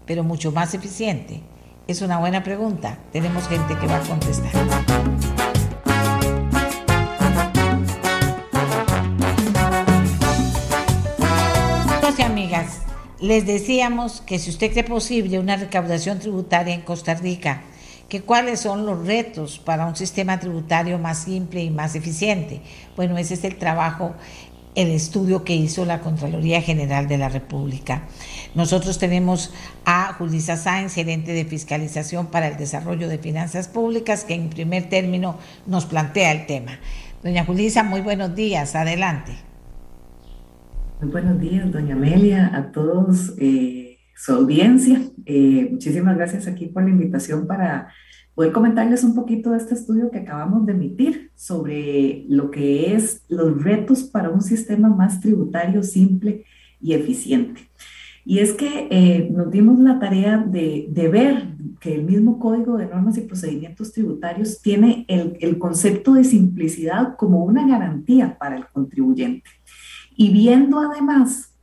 pero 0.07 0.25
mucho 0.25 0.51
más 0.51 0.75
eficiente? 0.75 1.41
Es 1.89 2.03
una 2.03 2.19
buena 2.19 2.43
pregunta. 2.45 2.99
Tenemos 3.13 3.49
gente 3.49 3.75
que 3.79 3.87
va 3.87 3.97
a 3.97 4.01
contestar. 4.01 4.53
Amigos 12.03 12.21
amigas, 12.21 12.83
les 13.21 13.47
decíamos 13.47 14.21
que 14.21 14.39
si 14.39 14.51
usted 14.51 14.71
cree 14.71 14.85
posible 14.85 15.39
una 15.39 15.57
recaudación 15.57 16.19
tributaria 16.19 16.75
en 16.75 16.83
Costa 16.83 17.15
Rica, 17.15 17.63
que 18.11 18.23
cuáles 18.23 18.61
son 18.61 18.85
los 18.85 19.07
retos 19.07 19.59
para 19.59 19.87
un 19.87 19.97
sistema 19.97 20.39
tributario 20.39 20.99
más 20.99 21.25
simple 21.25 21.63
y 21.63 21.71
más 21.71 21.95
eficiente. 21.95 22.61
Bueno, 22.97 23.17
ese 23.17 23.35
es 23.35 23.45
el 23.45 23.57
trabajo 23.57 24.15
el 24.79 24.93
estudio 24.93 25.43
que 25.43 25.57
hizo 25.57 25.85
la 25.85 26.01
Contraloría 26.01 26.63
General 26.63 27.09
de 27.09 27.19
la 27.19 27.29
República. 27.29 28.05
Nosotros 28.55 28.97
tenemos 28.99 29.53
a 29.85 30.13
Julisa 30.13 30.57
Sáenz, 30.57 30.95
gerente 30.95 31.33
de 31.33 31.45
fiscalización 31.45 32.29
para 32.29 32.47
el 32.47 32.57
desarrollo 32.57 33.09
de 33.09 33.19
finanzas 33.19 33.67
públicas, 33.67 34.23
que 34.23 34.35
en 34.35 34.51
primer 34.51 34.89
término 34.89 35.37
nos 35.67 35.85
plantea 35.87 36.31
el 36.31 36.47
tema. 36.47 36.79
Doña 37.25 37.45
Julisa, 37.45 37.83
muy 37.83 38.03
buenos 38.03 38.37
días, 38.37 38.77
adelante. 38.77 39.33
Muy 41.01 41.11
buenos 41.11 41.41
días, 41.41 41.73
doña 41.73 41.97
Amelia, 41.97 42.53
a 42.55 42.71
todos 42.71 43.35
eh, 43.41 43.99
su 44.15 44.33
audiencia. 44.33 45.01
Eh, 45.27 45.71
muchísimas 45.73 46.17
gracias 46.17 46.47
aquí 46.47 46.67
por 46.67 46.85
la 46.85 46.91
invitación 46.91 47.49
para 47.49 47.89
poder 48.39 48.53
comentarles 48.53 49.03
un 49.03 49.17
poquito 49.17 49.51
de 49.51 49.57
este 49.57 49.75
estudio 49.75 50.13
que 50.13 50.19
acabamos 50.19 50.65
de 50.65 50.71
emitir 50.71 51.33
sobre 51.35 52.25
lo 52.29 52.53
que 52.53 52.95
es 52.95 53.25
los 53.29 53.65
retos 53.65 54.05
para 54.05 54.31
un 54.31 54.43
sistema 54.43 54.89
más 54.89 55.21
tributario 55.21 55.83
simple 55.83 56.45
y 56.81 56.93
eficiente. 56.93 57.63
Y 58.25 58.39
es 58.39 58.53
que 58.53 58.87
eh, 58.93 59.29
nos 59.33 59.51
dimos 59.51 59.81
la 59.81 59.99
tarea 59.99 60.39
de, 60.39 60.87
de, 60.89 61.09
ver 61.09 61.49
que 61.81 61.97
el 61.97 62.05
mismo 62.05 62.39
Código 62.39 62.77
de 62.77 62.87
Normas 62.87 63.19
y 63.19 63.23
Procedimientos 63.23 63.91
Tributarios 63.91 64.63
tiene 64.63 65.05
el, 65.09 65.37
el, 65.41 65.59
concepto 65.59 66.15
de 66.15 66.23
simplicidad 66.23 67.17
como 67.17 67.43
una 67.43 67.67
garantía 67.67 68.39
para 68.39 68.57
el 68.57 68.69
contribuyente. 68.69 69.51
Y 70.17 70.31
viendo 70.31 70.79
además 70.79 71.57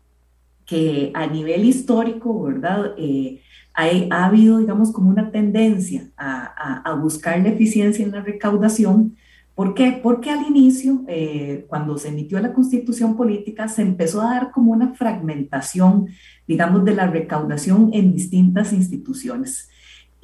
que 0.65 1.11
a 1.13 1.25
nivel 1.25 1.63
histórico, 1.63 2.43
¿verdad? 2.43 2.95
Eh, 2.97 3.39
hay, 3.75 4.07
ha 4.11 4.25
habido, 4.25 4.59
digamos, 4.59 4.91
como 4.91 5.09
una 5.09 5.31
tendencia 5.31 6.09
a, 6.17 6.81
a, 6.83 6.91
a 6.91 6.93
buscar 6.95 7.39
la 7.39 7.49
eficiencia 7.49 8.05
en 8.05 8.11
la 8.11 8.21
recaudación, 8.21 9.15
¿Por 9.55 9.73
qué? 9.73 9.97
Porque 10.03 10.29
al 10.29 10.45
inicio, 10.45 11.05
eh, 11.07 11.65
cuando 11.69 11.97
se 11.97 12.09
emitió 12.09 12.37
la 12.41 12.51
constitución 12.51 13.15
política, 13.15 13.69
se 13.69 13.83
empezó 13.83 14.21
a 14.21 14.31
dar 14.31 14.51
como 14.51 14.73
una 14.73 14.93
fragmentación, 14.95 16.07
digamos, 16.45 16.83
de 16.83 16.93
la 16.93 17.07
recaudación 17.07 17.89
en 17.93 18.11
distintas 18.13 18.73
instituciones. 18.73 19.69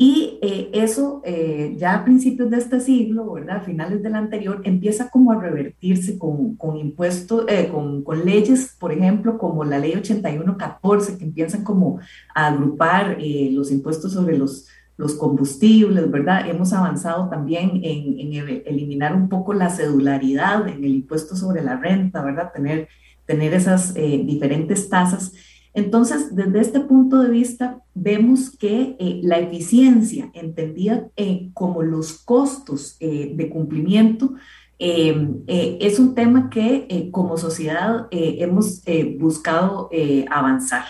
Y 0.03 0.39
eh, 0.41 0.71
eso 0.73 1.21
eh, 1.23 1.75
ya 1.77 1.93
a 1.93 2.03
principios 2.03 2.49
de 2.49 2.57
este 2.57 2.79
siglo, 2.79 3.33
¿verdad? 3.33 3.57
A 3.57 3.61
finales 3.61 4.01
del 4.01 4.15
anterior, 4.15 4.59
empieza 4.63 5.11
como 5.11 5.31
a 5.31 5.39
revertirse 5.39 6.17
con, 6.17 6.55
con 6.55 6.75
impuestos, 6.77 7.45
con, 7.71 8.03
con, 8.03 8.25
leyes, 8.25 8.75
por 8.79 8.91
ejemplo, 8.91 9.37
como 9.37 9.63
la 9.63 9.77
ley 9.77 9.93
8114, 9.93 11.19
que 11.19 11.25
empiezan 11.25 11.63
como 11.63 11.99
a 12.33 12.47
agrupar 12.47 13.17
los 13.51 13.71
impuestos 13.71 14.13
sobre 14.13 14.39
los 14.39 14.67
los 15.01 15.15
combustibles, 15.15 16.11
¿verdad? 16.11 16.47
Hemos 16.47 16.73
avanzado 16.73 17.27
también 17.27 17.81
en, 17.83 18.33
eliminar 18.65 19.15
un 19.15 19.29
poco 19.29 19.51
la 19.51 19.71
cedularidad 19.71 20.67
en 20.67 20.83
el 20.83 20.93
impuesto 20.93 21.35
sobre 21.35 21.63
la 21.63 21.75
renta, 21.77 22.23
¿verdad? 22.23 22.51
Tener, 22.53 22.87
tener 23.25 23.53
esas 23.55 23.95
eh, 23.95 24.21
diferentes 24.23 24.89
tasas. 24.89 25.33
Entonces, 25.73 26.35
desde 26.35 26.59
este 26.59 26.79
punto 26.81 27.19
de 27.19 27.29
vista, 27.29 27.81
vemos 27.93 28.49
que 28.57 28.95
eh, 28.99 29.21
la 29.23 29.39
eficiencia, 29.39 30.29
entendida 30.33 31.07
eh, 31.15 31.49
como 31.53 31.81
los 31.83 32.13
costos 32.13 32.97
de 32.99 33.49
cumplimiento, 33.51 34.33
es 34.79 35.99
un 35.99 36.15
tema 36.15 36.49
que 36.49 37.09
como 37.11 37.37
sociedad 37.37 38.07
hemos 38.11 38.81
buscado 39.19 39.91
avanzar. 40.31 40.85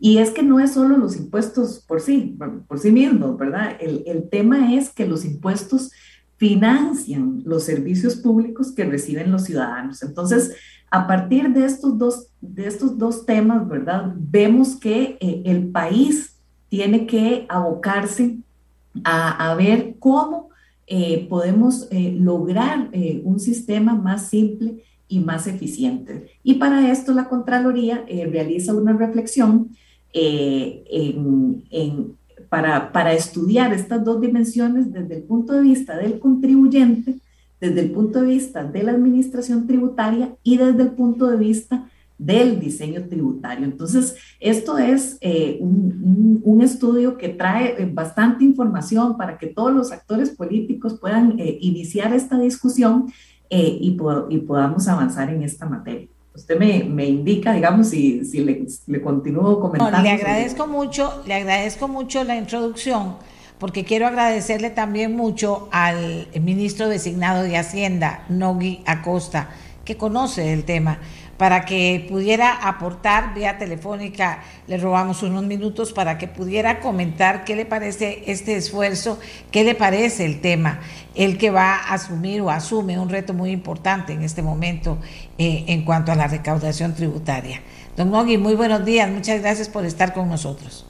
Y 0.00 0.18
es 0.18 0.30
que 0.30 0.42
no 0.42 0.60
es 0.60 0.72
solo 0.72 0.96
los 0.96 1.16
impuestos 1.16 1.80
por 1.86 2.00
sí, 2.00 2.36
sí 2.80 2.92
mismos, 2.92 3.36
¿verdad? 3.36 3.76
El, 3.80 4.28
tema 4.30 4.74
es 4.74 4.90
que 4.90 5.06
los 5.06 5.24
impuestos 5.24 5.90
financian 6.36 7.42
los 7.44 7.64
servicios 7.64 8.16
públicos 8.16 8.70
que 8.72 8.84
reciben 8.84 9.32
los 9.32 9.44
ciudadanos. 9.44 10.02
Entonces, 10.02 10.54
a 10.90 11.06
partir 11.06 11.52
de 11.52 11.64
estos 11.64 11.98
dos, 11.98 12.28
de 12.40 12.66
estos 12.66 12.96
dos 12.96 13.26
temas, 13.26 13.68
¿verdad? 13.68 14.14
Vemos 14.16 14.76
que 14.76 15.18
eh, 15.20 15.42
el 15.44 15.68
país 15.68 16.36
tiene 16.68 17.06
que 17.06 17.46
abocarse 17.48 18.38
a, 19.04 19.50
a 19.50 19.54
ver 19.54 19.96
cómo 19.98 20.48
eh, 20.86 21.26
podemos 21.28 21.86
eh, 21.90 22.16
lograr 22.18 22.90
un 23.24 23.38
sistema 23.38 23.94
más 23.94 24.28
simple 24.28 24.82
y 25.06 25.20
más 25.20 25.46
eficiente. 25.46 26.30
Y 26.42 26.54
para 26.54 26.90
esto 26.90 27.12
la 27.12 27.28
Contraloría 27.28 28.04
realiza 28.30 28.74
una 28.74 28.94
reflexión 28.94 29.70
en, 30.12 31.64
para, 32.48 32.92
para 32.92 33.12
estudiar 33.12 33.72
estas 33.72 34.02
dos 34.04 34.20
dimensiones 34.20 34.92
desde 34.92 35.16
el 35.16 35.22
punto 35.22 35.52
de 35.52 35.62
vista 35.62 35.96
del 35.96 36.18
contribuyente, 36.18 37.16
desde 37.60 37.80
el 37.80 37.90
punto 37.90 38.20
de 38.20 38.26
vista 38.26 38.64
de 38.64 38.82
la 38.82 38.92
administración 38.92 39.66
tributaria 39.66 40.34
y 40.42 40.56
desde 40.56 40.82
el 40.82 40.90
punto 40.90 41.26
de 41.28 41.36
vista 41.36 41.88
del 42.16 42.58
diseño 42.58 43.04
tributario. 43.08 43.64
Entonces, 43.64 44.16
esto 44.40 44.76
es 44.78 45.18
eh, 45.20 45.58
un, 45.60 46.40
un, 46.42 46.62
estudio 46.62 47.16
que 47.16 47.28
trae 47.28 47.80
eh, 47.80 47.88
bastante 47.92 48.44
información 48.44 49.16
para 49.16 49.38
que 49.38 49.46
todos 49.46 49.72
los 49.72 49.92
actores 49.92 50.30
políticos 50.30 50.98
puedan 51.00 51.38
iniciar 51.38 52.12
esta 52.12 52.38
discusión 52.38 53.12
y, 53.50 53.96
y 54.28 54.38
podamos 54.40 54.88
avanzar 54.88 55.30
en 55.30 55.42
esta 55.42 55.64
materia 55.66 56.08
usted 56.38 56.58
me, 56.58 56.84
me 56.84 57.06
indica, 57.06 57.52
digamos, 57.52 57.88
si, 57.88 58.24
si 58.24 58.40
le, 58.40 58.66
le, 58.86 59.02
continúo 59.02 59.60
comentando. 59.60 60.00
le 60.00 60.10
agradezco 60.10 60.66
mucho, 60.66 61.22
le 61.26 61.34
agradezco 61.34 61.88
mucho 61.88 62.24
la 62.24 62.36
introducción, 62.36 63.16
porque 63.58 63.84
quiero 63.84 64.06
agradecerle 64.06 64.70
también 64.70 65.16
mucho 65.16 65.68
al 65.72 66.28
ministro 66.40 66.88
designado 66.88 67.42
de 67.42 67.56
Hacienda, 67.56 68.24
Nogui 68.28 68.82
Acosta, 68.86 69.50
que 69.84 69.96
conoce 69.96 70.52
el 70.52 70.64
tema 70.64 70.98
para 71.38 71.64
que 71.64 72.04
pudiera 72.10 72.52
aportar 72.52 73.32
vía 73.32 73.56
telefónica. 73.58 74.40
Le 74.66 74.76
robamos 74.76 75.22
unos 75.22 75.44
minutos 75.44 75.92
para 75.92 76.18
que 76.18 76.26
pudiera 76.26 76.80
comentar 76.80 77.44
qué 77.44 77.56
le 77.56 77.64
parece 77.64 78.24
este 78.26 78.56
esfuerzo, 78.56 79.18
qué 79.50 79.64
le 79.64 79.74
parece 79.74 80.26
el 80.26 80.40
tema, 80.40 80.80
el 81.14 81.38
que 81.38 81.50
va 81.50 81.76
a 81.76 81.94
asumir 81.94 82.42
o 82.42 82.50
asume 82.50 82.98
un 82.98 83.08
reto 83.08 83.32
muy 83.32 83.50
importante 83.50 84.12
en 84.12 84.22
este 84.22 84.42
momento 84.42 84.98
eh, 85.38 85.64
en 85.68 85.84
cuanto 85.84 86.12
a 86.12 86.16
la 86.16 86.26
recaudación 86.26 86.94
tributaria. 86.94 87.62
Don 87.96 88.10
Nogui, 88.10 88.36
muy 88.36 88.56
buenos 88.56 88.84
días, 88.84 89.08
muchas 89.08 89.40
gracias 89.40 89.68
por 89.68 89.86
estar 89.86 90.12
con 90.12 90.28
nosotros. 90.28 90.87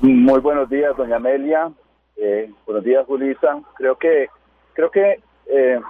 Muy 0.00 0.38
buenos 0.40 0.70
días, 0.70 0.96
doña 0.96 1.16
Amelia. 1.16 1.72
Eh, 2.16 2.52
buenos 2.64 2.84
días, 2.84 3.04
Julisa. 3.06 3.60
Creo 3.74 3.96
que, 3.96 4.28
creo 4.74 4.90
que 4.90 5.20
eh, 5.46 5.80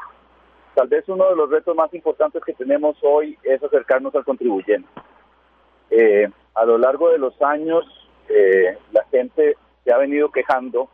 Tal 0.74 0.86
vez 0.86 1.08
uno 1.08 1.28
de 1.28 1.34
los 1.34 1.50
retos 1.50 1.74
más 1.74 1.92
importantes 1.92 2.40
que 2.44 2.52
tenemos 2.52 2.96
hoy 3.02 3.36
es 3.42 3.60
acercarnos 3.60 4.14
al 4.14 4.24
contribuyente. 4.24 4.88
Eh, 5.90 6.30
a 6.54 6.64
lo 6.64 6.78
largo 6.78 7.10
de 7.10 7.18
los 7.18 7.34
años, 7.42 7.84
eh, 8.28 8.78
la 8.92 9.04
gente 9.06 9.56
se 9.82 9.92
ha 9.92 9.98
venido 9.98 10.30
quejando 10.30 10.88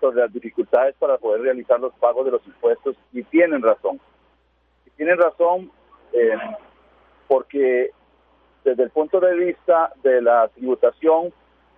sobre 0.00 0.22
las 0.22 0.32
dificultades 0.32 0.94
para 0.98 1.18
poder 1.18 1.42
realizar 1.42 1.78
los 1.78 1.92
pagos 1.96 2.24
de 2.24 2.30
los 2.30 2.46
impuestos 2.46 2.96
y 3.12 3.24
tienen 3.24 3.60
razón. 3.60 4.00
Y 4.86 4.90
tienen 4.92 5.18
razón 5.18 5.70
porque 7.28 7.90
desde 8.64 8.84
el 8.84 8.90
punto 8.90 9.20
de 9.20 9.34
vista 9.34 9.92
de 10.02 10.22
la 10.22 10.48
tributación 10.48 11.30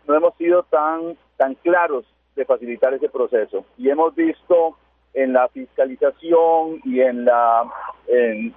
no 0.08 0.16
hemos 0.16 0.34
sido 0.36 0.62
tan, 0.64 1.16
tan 1.36 1.54
claros 1.56 2.04
de 2.34 2.44
facilitar 2.44 2.94
ese 2.94 3.08
proceso 3.08 3.64
y 3.76 3.90
hemos 3.90 4.14
visto 4.14 4.76
en 5.14 5.34
la 5.34 5.48
fiscalización 5.48 6.80
y 6.84 7.00
en 7.00 7.24
la, 7.24 7.70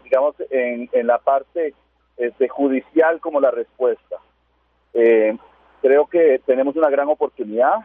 digamos, 0.03 0.35
en, 0.49 0.89
en, 0.91 1.07
la 1.07 1.17
parte 1.17 1.73
este, 2.17 2.47
judicial 2.47 3.19
como 3.19 3.39
la 3.39 3.51
respuesta. 3.51 4.17
Eh, 4.93 5.37
creo 5.81 6.07
que 6.07 6.39
tenemos 6.45 6.75
una 6.75 6.89
gran 6.89 7.07
oportunidad. 7.07 7.79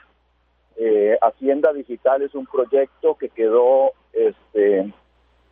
Eh, 0.77 1.17
Hacienda 1.23 1.73
Digital 1.73 2.23
es 2.23 2.35
un 2.35 2.47
proyecto 2.47 3.15
que 3.15 3.31
quedó 3.31 3.93
este, 4.13 4.93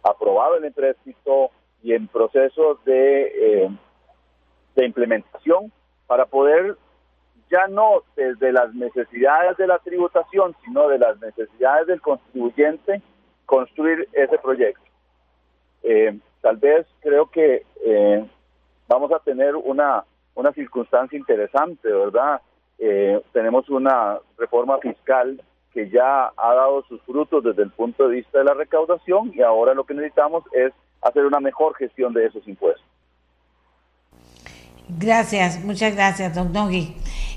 aprobado 0.02 0.56
en 0.56 0.64
el 0.64 0.68
empréstito 0.68 1.50
y 1.82 1.94
en 1.94 2.08
proceso 2.08 2.78
de, 2.84 3.22
eh, 3.64 3.70
de 4.76 4.84
implementación 4.84 5.72
para 6.06 6.26
poder 6.26 6.76
ya 7.54 7.68
no 7.68 8.02
desde 8.16 8.52
las 8.52 8.74
necesidades 8.74 9.56
de 9.56 9.68
la 9.68 9.78
tributación, 9.78 10.56
sino 10.64 10.88
de 10.88 10.98
las 10.98 11.20
necesidades 11.20 11.86
del 11.86 12.00
contribuyente, 12.00 13.00
construir 13.46 14.08
ese 14.12 14.38
proyecto. 14.38 14.82
Eh, 15.84 16.18
tal 16.40 16.56
vez 16.56 16.84
creo 17.00 17.30
que 17.30 17.64
eh, 17.86 18.24
vamos 18.88 19.12
a 19.12 19.20
tener 19.20 19.54
una, 19.54 20.04
una 20.34 20.52
circunstancia 20.52 21.16
interesante, 21.16 21.92
¿verdad? 21.92 22.40
Eh, 22.78 23.22
tenemos 23.32 23.68
una 23.70 24.18
reforma 24.36 24.78
fiscal 24.78 25.40
que 25.72 25.88
ya 25.90 26.32
ha 26.36 26.54
dado 26.54 26.82
sus 26.88 27.00
frutos 27.02 27.44
desde 27.44 27.62
el 27.62 27.70
punto 27.70 28.08
de 28.08 28.16
vista 28.16 28.38
de 28.38 28.44
la 28.44 28.54
recaudación 28.54 29.32
y 29.32 29.42
ahora 29.42 29.74
lo 29.74 29.84
que 29.84 29.94
necesitamos 29.94 30.42
es 30.52 30.72
hacer 31.02 31.24
una 31.24 31.38
mejor 31.38 31.76
gestión 31.76 32.12
de 32.14 32.26
esos 32.26 32.46
impuestos. 32.48 32.84
Gracias, 34.88 35.64
muchas 35.64 35.94
gracias, 35.94 36.34
don 36.34 36.52
Nogui. 36.52 36.96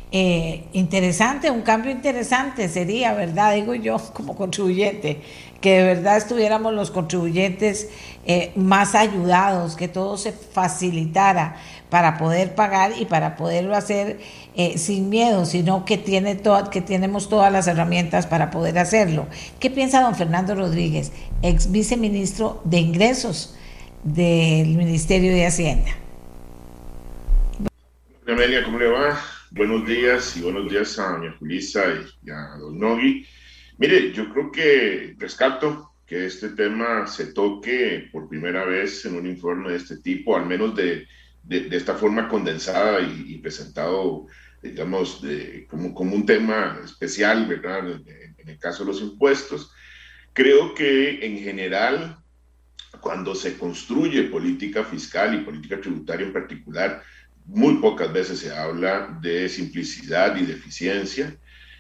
Eh, 0.10 0.64
interesante, 0.72 1.52
un 1.52 1.64
cambio 1.64 1.92
interesante 1.92 2.70
sería, 2.70 3.14
¿verdad? 3.14 3.56
Digo 3.56 3.76
yo 3.76 3.98
como 4.14 4.36
contribuyente, 4.36 5.22
que 5.60 5.78
de 5.78 5.84
verdad 5.84 6.18
estuviéramos 6.18 6.74
los 6.74 6.92
contribuyentes 6.92 7.90
eh, 8.26 8.52
más 8.56 8.96
ayudados, 8.96 9.76
que 9.76 9.88
todo 9.88 10.18
se 10.18 10.32
facilitara 10.32 11.58
para 11.90 12.18
poder 12.18 12.56
pagar 12.56 12.92
y 12.98 13.06
para 13.06 13.36
poderlo 13.36 13.76
hacer 13.76 14.20
eh, 14.56 14.78
sin 14.78 15.10
miedo, 15.10 15.46
sino 15.46 15.84
que, 15.84 15.98
tiene 15.98 16.40
que 16.72 16.82
tenemos 16.82 17.28
todas 17.28 17.52
las 17.52 17.68
herramientas 17.68 18.28
para 18.28 18.50
poder 18.50 18.80
hacerlo. 18.80 19.28
¿Qué 19.60 19.70
piensa 19.70 20.02
don 20.02 20.16
Fernando 20.16 20.56
Rodríguez, 20.56 21.12
ex 21.42 21.72
viceministro 21.72 22.62
de 22.64 22.80
Ingresos 22.80 23.56
del 24.04 24.70
Ministerio 24.70 25.34
de 25.34 25.46
Hacienda? 25.46 25.92
Amelia, 28.26 28.64
¿cómo 28.64 28.78
le 28.78 28.88
va? 28.88 29.37
Buenos 29.52 29.88
días 29.88 30.36
y 30.36 30.42
buenos 30.42 30.70
días 30.70 31.00
a 31.00 31.12
doña 31.12 31.34
Julisa 31.40 31.82
y 32.22 32.30
a 32.30 32.58
don 32.60 32.78
Nogui. 32.78 33.26
Mire, 33.78 34.12
yo 34.12 34.30
creo 34.30 34.52
que 34.52 35.16
rescato 35.18 35.94
que 36.06 36.26
este 36.26 36.50
tema 36.50 37.08
se 37.08 37.28
toque 37.28 38.10
por 38.12 38.28
primera 38.28 38.66
vez 38.66 39.06
en 39.06 39.16
un 39.16 39.26
informe 39.26 39.72
de 39.72 39.78
este 39.78 40.00
tipo, 40.00 40.36
al 40.36 40.46
menos 40.46 40.76
de, 40.76 41.08
de, 41.44 41.70
esta 41.72 41.96
forma 41.96 42.28
condensada 42.28 43.00
y, 43.00 43.38
presentado, 43.38 44.28
digamos, 44.62 45.22
de, 45.22 45.66
como, 45.70 45.94
como 45.94 46.14
un 46.14 46.26
tema 46.26 46.82
especial, 46.84 47.46
¿verdad? 47.46 47.90
En, 47.90 48.36
en 48.38 48.50
el 48.50 48.60
caso 48.60 48.84
de 48.84 48.92
los 48.92 49.02
impuestos. 49.02 49.72
Creo 50.34 50.76
que 50.76 51.26
en 51.26 51.38
general, 51.38 52.18
cuando 53.00 53.34
se 53.34 53.58
construye 53.58 54.24
política 54.24 54.84
fiscal 54.84 55.36
y 55.36 55.46
política 55.46 55.80
tributaria 55.80 56.28
en 56.28 56.34
particular, 56.34 57.02
muy 57.48 57.76
pocas 57.76 58.12
veces 58.12 58.40
se 58.40 58.56
habla 58.56 59.18
de 59.22 59.50
simplicidad 59.50 60.36
y 60.36 60.46
de 60.46 60.54
eficiencia 60.54 61.38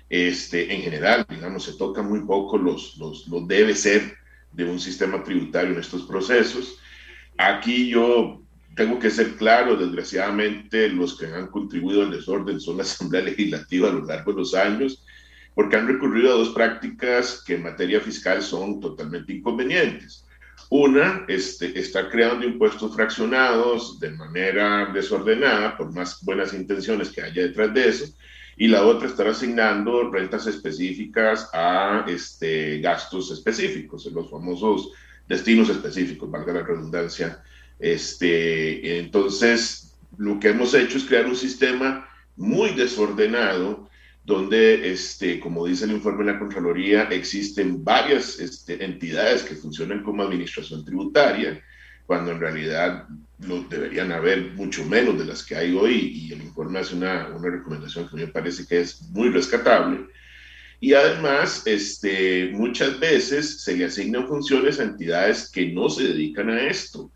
este, 0.09 0.73
en 0.73 0.81
general, 0.81 1.25
digamos, 1.29 1.65
se 1.65 1.73
toca 1.73 2.01
muy 2.01 2.21
poco 2.21 2.57
los, 2.57 2.97
los, 2.97 3.27
los 3.27 3.47
debe 3.47 3.75
ser 3.75 4.15
de 4.51 4.63
un 4.63 4.79
sistema 4.79 5.21
tributario 5.23 5.73
en 5.73 5.79
estos 5.79 6.03
procesos. 6.03 6.79
Aquí 7.37 7.89
yo 7.89 8.41
tengo 8.75 8.99
que 8.99 9.09
ser 9.09 9.35
claro, 9.35 9.75
desgraciadamente 9.75 10.87
los 10.89 11.17
que 11.17 11.25
han 11.25 11.47
contribuido 11.47 12.03
al 12.03 12.11
desorden 12.11 12.59
son 12.59 12.77
la 12.77 12.83
Asamblea 12.83 13.21
Legislativa 13.23 13.89
a 13.89 13.93
lo 13.93 14.05
largo 14.05 14.31
de 14.31 14.39
los 14.39 14.53
años, 14.55 15.03
porque 15.53 15.75
han 15.75 15.87
recurrido 15.87 16.33
a 16.33 16.37
dos 16.37 16.49
prácticas 16.49 17.43
que 17.45 17.55
en 17.55 17.63
materia 17.63 17.99
fiscal 17.99 18.41
son 18.41 18.79
totalmente 18.79 19.33
inconvenientes. 19.33 20.26
Una, 20.69 21.23
este, 21.29 21.79
está 21.79 22.09
creando 22.09 22.45
impuestos 22.45 22.93
fraccionados 22.93 23.99
de 23.99 24.11
manera 24.11 24.91
desordenada, 24.93 25.77
por 25.77 25.93
más 25.93 26.21
buenas 26.23 26.53
intenciones 26.53 27.09
que 27.09 27.21
haya 27.21 27.43
detrás 27.43 27.73
de 27.73 27.87
eso, 27.87 28.05
y 28.57 28.67
la 28.67 28.83
otra 28.83 29.07
estar 29.07 29.27
asignando 29.27 30.11
rentas 30.11 30.45
específicas 30.47 31.49
a 31.53 32.05
este, 32.07 32.79
gastos 32.79 33.31
específicos, 33.31 34.05
los 34.07 34.29
famosos 34.29 34.91
destinos 35.27 35.69
específicos, 35.69 36.29
valga 36.29 36.53
la 36.53 36.63
redundancia. 36.63 37.41
Este, 37.79 38.99
entonces, 38.99 39.95
lo 40.17 40.39
que 40.39 40.49
hemos 40.49 40.73
hecho 40.73 40.97
es 40.97 41.05
crear 41.05 41.27
un 41.27 41.35
sistema 41.35 42.09
muy 42.35 42.71
desordenado 42.71 43.87
donde, 44.27 44.91
este, 44.91 45.39
como 45.39 45.65
dice 45.65 45.85
el 45.85 45.93
informe 45.93 46.25
de 46.25 46.33
la 46.33 46.39
Contraloría, 46.39 47.03
existen 47.03 47.81
varias 47.81 48.37
este, 48.41 48.83
entidades 48.83 49.41
que 49.43 49.55
funcionan 49.55 50.03
como 50.03 50.21
administración 50.21 50.83
tributaria, 50.83 51.63
cuando 52.05 52.33
en 52.33 52.41
realidad 52.41 53.07
lo, 53.39 53.61
deberían 53.63 54.11
haber 54.11 54.51
mucho 54.51 54.83
menos 54.83 55.17
de 55.17 55.23
las 55.23 55.45
que 55.45 55.55
hay 55.55 55.73
hoy 55.73 56.11
y 56.13 56.33
el 56.33 56.41
informe 56.41 56.79
hace 56.79 56.95
una, 56.95 57.29
una 57.29 57.49
recomendación 57.49 58.09
que 58.09 58.15
a 58.15 58.17
mí 58.17 58.25
me 58.25 58.31
parece 58.33 58.67
que 58.67 58.81
es 58.81 59.01
muy 59.11 59.29
rescatable. 59.29 60.07
Y 60.81 60.91
además, 60.91 61.63
este, 61.65 62.49
muchas 62.51 62.99
veces 62.99 63.61
se 63.61 63.77
le 63.77 63.85
asignan 63.85 64.27
funciones 64.27 64.81
a 64.81 64.83
entidades 64.83 65.49
que 65.49 65.71
no 65.71 65.89
se 65.89 66.03
dedican 66.03 66.49
a 66.49 66.67
esto. 66.67 67.09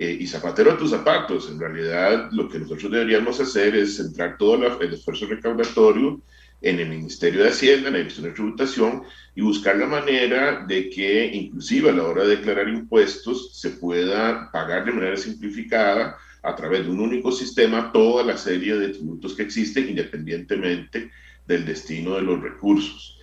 Eh, 0.00 0.16
y 0.18 0.26
zapatero 0.26 0.72
a 0.72 0.78
tus 0.78 0.90
zapatos, 0.90 1.48
en 1.48 1.60
realidad 1.60 2.28
lo 2.32 2.48
que 2.48 2.58
nosotros 2.58 2.90
deberíamos 2.90 3.38
hacer 3.38 3.76
es 3.76 3.98
centrar 3.98 4.36
todo 4.36 4.80
el 4.80 4.94
esfuerzo 4.94 5.26
recaudatorio 5.26 6.20
en 6.62 6.78
el 6.78 6.88
Ministerio 6.88 7.42
de 7.42 7.50
Hacienda, 7.50 7.88
en 7.88 7.94
la 7.94 7.98
Dirección 7.98 8.26
de 8.26 8.32
Tributación, 8.32 9.02
y 9.34 9.40
buscar 9.40 9.76
la 9.76 9.86
manera 9.86 10.64
de 10.66 10.90
que, 10.90 11.26
inclusive 11.26 11.90
a 11.90 11.92
la 11.92 12.04
hora 12.04 12.24
de 12.24 12.36
declarar 12.36 12.68
impuestos, 12.68 13.58
se 13.58 13.70
pueda 13.70 14.50
pagar 14.52 14.84
de 14.84 14.92
manera 14.92 15.16
simplificada 15.16 16.16
a 16.42 16.54
través 16.54 16.84
de 16.84 16.90
un 16.90 17.00
único 17.00 17.32
sistema 17.32 17.92
toda 17.92 18.24
la 18.24 18.36
serie 18.36 18.76
de 18.76 18.88
tributos 18.88 19.34
que 19.34 19.42
existen, 19.42 19.88
independientemente 19.88 21.10
del 21.46 21.64
destino 21.64 22.16
de 22.16 22.22
los 22.22 22.42
recursos. 22.42 23.18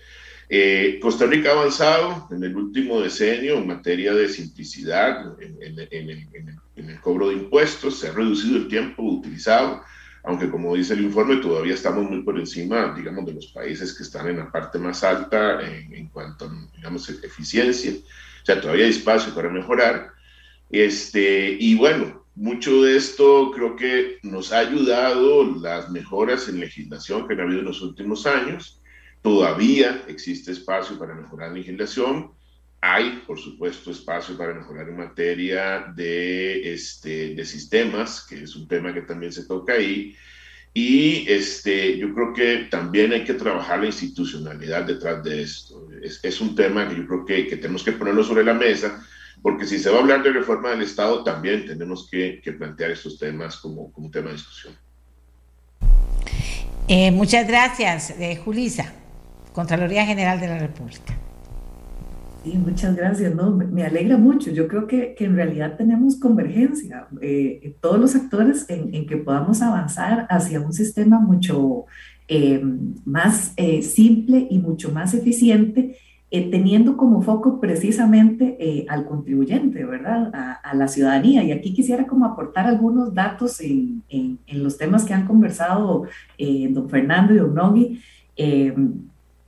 Eh, 0.49 0.97
Costa 1.01 1.25
Rica 1.25 1.49
ha 1.49 1.59
avanzado 1.59 2.29
en 2.31 2.43
el 2.43 2.55
último 2.55 3.01
decenio 3.01 3.57
en 3.57 3.67
materia 3.67 4.13
de 4.13 4.29
simplicidad 4.29 5.35
en, 5.41 5.57
en, 5.61 6.09
el, 6.09 6.27
en 6.77 6.89
el 6.89 7.01
cobro 7.01 7.27
de 7.27 7.33
impuestos, 7.33 7.99
se 7.99 8.07
ha 8.07 8.13
reducido 8.13 8.55
el 8.55 8.69
tiempo 8.69 9.03
utilizado 9.03 9.83
aunque 10.23 10.49
como 10.49 10.75
dice 10.75 10.93
el 10.93 11.01
informe, 11.01 11.37
todavía 11.37 11.73
estamos 11.73 12.09
muy 12.09 12.21
por 12.23 12.37
encima, 12.37 12.93
digamos, 12.95 13.25
de 13.25 13.33
los 13.33 13.47
países 13.47 13.93
que 13.93 14.03
están 14.03 14.27
en 14.27 14.37
la 14.37 14.51
parte 14.51 14.77
más 14.77 15.03
alta 15.03 15.59
en, 15.61 16.07
cuanto 16.09 16.45
a, 16.45 16.69
digamos, 16.75 17.09
eficiencia. 17.09 17.93
O 17.93 18.45
sea, 18.45 18.59
todavía 18.59 18.85
hay 18.85 18.91
espacio 18.91 19.33
para 19.33 19.49
mejorar. 19.49 20.11
Este, 20.69 21.55
y 21.59 21.75
bueno, 21.75 22.25
mucho 22.35 22.83
de 22.83 22.97
esto 22.97 23.51
creo 23.51 23.75
que 23.75 24.19
nos 24.21 24.51
ha 24.51 24.59
ayudado 24.59 25.43
las 25.59 25.89
mejoras 25.89 26.47
en 26.47 26.59
legislación 26.59 27.27
que 27.27 27.33
han 27.33 27.41
habido 27.41 27.59
en 27.59 27.65
los 27.65 27.81
últimos 27.81 28.25
años. 28.27 28.81
Todavía 29.21 30.03
existe 30.07 30.51
espacio 30.51 30.99
para 30.99 31.15
mejorar 31.15 31.49
la 31.49 31.57
legislación. 31.57 32.31
Hay, 32.79 33.23
por 33.25 33.39
supuesto, 33.39 33.91
espacio 33.91 34.37
para 34.37 34.53
mejorar 34.53 34.87
en 34.87 34.97
materia 34.97 35.91
de, 35.95 36.73
este, 36.73 37.33
de 37.33 37.45
sistemas, 37.45 38.25
que 38.27 38.43
es 38.43 38.55
un 38.55 38.67
tema 38.67 38.93
que 38.93 39.01
también 39.01 39.31
se 39.31 39.45
toca 39.45 39.73
ahí. 39.73 40.15
Y 40.73 41.25
este, 41.27 41.97
yo 41.97 42.13
creo 42.13 42.33
que 42.33 42.67
también 42.69 43.11
hay 43.11 43.23
que 43.23 43.33
trabajar 43.33 43.79
la 43.79 43.87
institucionalidad 43.87 44.83
detrás 44.83 45.23
de 45.23 45.41
esto. 45.41 45.87
Es, 46.03 46.19
es 46.23 46.39
un 46.39 46.55
tema 46.55 46.87
que 46.87 46.95
yo 46.97 47.07
creo 47.07 47.25
que, 47.25 47.47
que, 47.47 47.57
tenemos 47.57 47.83
que 47.83 47.93
ponerlo 47.93 48.23
sobre 48.23 48.43
la 48.43 48.53
mesa, 48.53 49.03
porque 49.41 49.65
si 49.65 49.79
se 49.79 49.89
va 49.89 49.97
a 49.97 50.01
hablar 50.01 50.21
de 50.21 50.33
reforma 50.33 50.69
del 50.69 50.83
Estado, 50.83 51.23
también 51.23 51.65
tenemos 51.65 52.07
que, 52.07 52.39
que 52.43 52.53
plantear 52.53 52.91
estos 52.91 53.17
temas 53.17 53.57
como, 53.57 53.91
como 53.91 54.11
tema 54.11 54.27
de 54.27 54.33
discusión. 54.33 54.75
Eh, 56.87 57.11
muchas 57.11 57.47
gracias, 57.47 58.11
eh, 58.11 58.35
Julisa, 58.37 58.93
Contraloría 59.53 60.05
General 60.05 60.39
de 60.39 60.47
la 60.47 60.59
República. 60.59 61.17
Sí, 62.47 62.57
muchas 62.57 62.95
gracias. 62.95 63.33
Me 63.35 63.83
alegra 63.83 64.17
mucho. 64.17 64.51
Yo 64.51 64.69
creo 64.69 64.87
que, 64.87 65.15
que 65.15 65.25
en 65.25 65.35
realidad 65.35 65.75
tenemos 65.75 66.15
convergencia, 66.17 67.07
eh, 67.21 67.75
todos 67.81 67.99
los 67.99 68.15
actores, 68.15 68.65
en, 68.69 69.05
que 69.05 69.17
podamos 69.17 69.61
avanzar 69.61 70.27
hacia 70.29 70.61
un 70.61 70.71
sistema 70.71 71.19
mucho 71.19 71.85
eh, 72.29 72.63
más 73.03 73.51
eh, 73.57 73.81
simple 73.81 74.47
y 74.49 74.59
mucho 74.59 74.93
más 74.93 75.13
eficiente, 75.13 75.97
eh, 76.31 76.49
teniendo 76.49 76.95
como 76.95 77.21
foco 77.21 77.59
precisamente 77.59 78.85
al 78.87 79.05
contribuyente, 79.05 79.83
¿verdad? 79.83 80.31
A, 80.63 80.73
la 80.73 80.87
ciudadanía. 80.87 81.43
Y 81.43 81.51
aquí 81.51 81.73
quisiera 81.73 82.07
como 82.07 82.25
aportar 82.25 82.65
algunos 82.65 83.13
datos 83.13 83.59
en, 83.59 84.03
en, 84.07 84.63
los 84.63 84.77
temas 84.77 85.03
que 85.03 85.13
han 85.13 85.27
conversado 85.27 86.03
don 86.69 86.89
Fernando 86.89 87.33
y 87.33 87.37
don 87.39 87.53
Nogui 87.53 87.99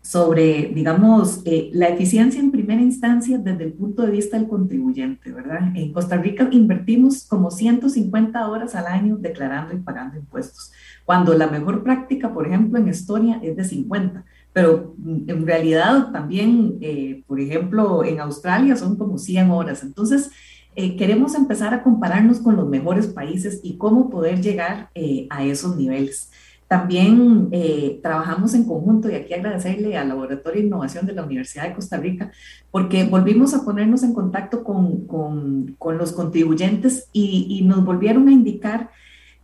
sobre, 0.10 0.72
digamos, 0.74 1.43
eh, 1.45 1.69
la 1.72 1.88
eficiencia 1.88 2.39
en 2.39 2.50
primera 2.50 2.82
instancia 2.82 3.38
desde 3.38 3.65
el 3.65 3.74
punto 3.74 4.02
de 4.02 4.10
vista 4.10 4.39
del 4.39 4.48
contribuyente, 4.48 5.32
¿verdad? 5.32 5.72
En 5.76 5.93
Costa 5.93 6.17
Rica 6.17 6.50
invertimos 6.52 7.28
como 7.28 7.52
150 7.52 8.50
horas 8.50 8.74
al 8.74 8.88
año 8.88 9.17
declarando 9.17 9.76
y 9.76 9.78
pagando 9.78 10.17
impuestos, 10.17 10.72
cuando 11.06 11.36
la 11.36 11.45
mejor 11.45 11.84
práctica, 11.84 12.34
por 12.34 12.48
ejemplo, 12.48 12.80
en 12.80 12.88
Estonia 12.88 13.39
es 13.43 13.56
de 13.56 13.63
50, 13.63 14.26
pero 14.52 14.95
mm, 14.98 15.30
en 15.30 15.45
realidad 15.45 16.12
también, 16.12 16.80
eh, 16.82 17.24
por 17.28 17.39
ejemplo, 17.39 18.04
en 18.04 18.19
Australia 18.19 18.76
son 18.76 18.95
como 18.95 19.19
100 19.19 19.52
horas. 19.52 19.84
Entonces, 19.84 20.32
eh, 20.76 20.95
queremos 20.95 21.36
empezar 21.36 21.72
a 21.76 21.84
compararnos 21.84 22.40
con 22.40 22.56
los 22.56 22.67
mejores 22.67 23.06
países 23.06 23.60
y 23.62 23.77
cómo 23.77 24.10
poder 24.10 24.42
llegar 24.42 24.90
a 25.29 25.44
esos 25.44 25.77
niveles. 25.77 26.31
También 26.70 27.50
eh, 27.52 28.00
trabajamos 28.04 28.54
en 28.54 28.63
conjunto 28.63 29.10
y 29.10 29.15
aquí 29.15 29.34
agradecerle 29.34 29.98
al 29.98 30.10
Laboratorio 30.10 30.62
de 30.62 30.67
Innovación 30.67 31.08
de 31.08 31.13
la 31.13 31.24
Universidad 31.24 31.63
de 31.63 31.74
Costa 31.74 31.98
Rica 31.98 32.32
porque 32.70 33.06
volvimos 33.06 33.56
a 33.56 33.65
ponernos 33.65 34.04
en 34.04 34.13
contacto 34.13 34.63
con, 34.63 35.08
con, 35.08 35.98
los 35.98 36.12
contribuyentes 36.12 37.10
y, 37.12 37.63
nos 37.63 37.84
volvieron 37.84 38.28
a 38.28 38.32
indicar 38.32 38.92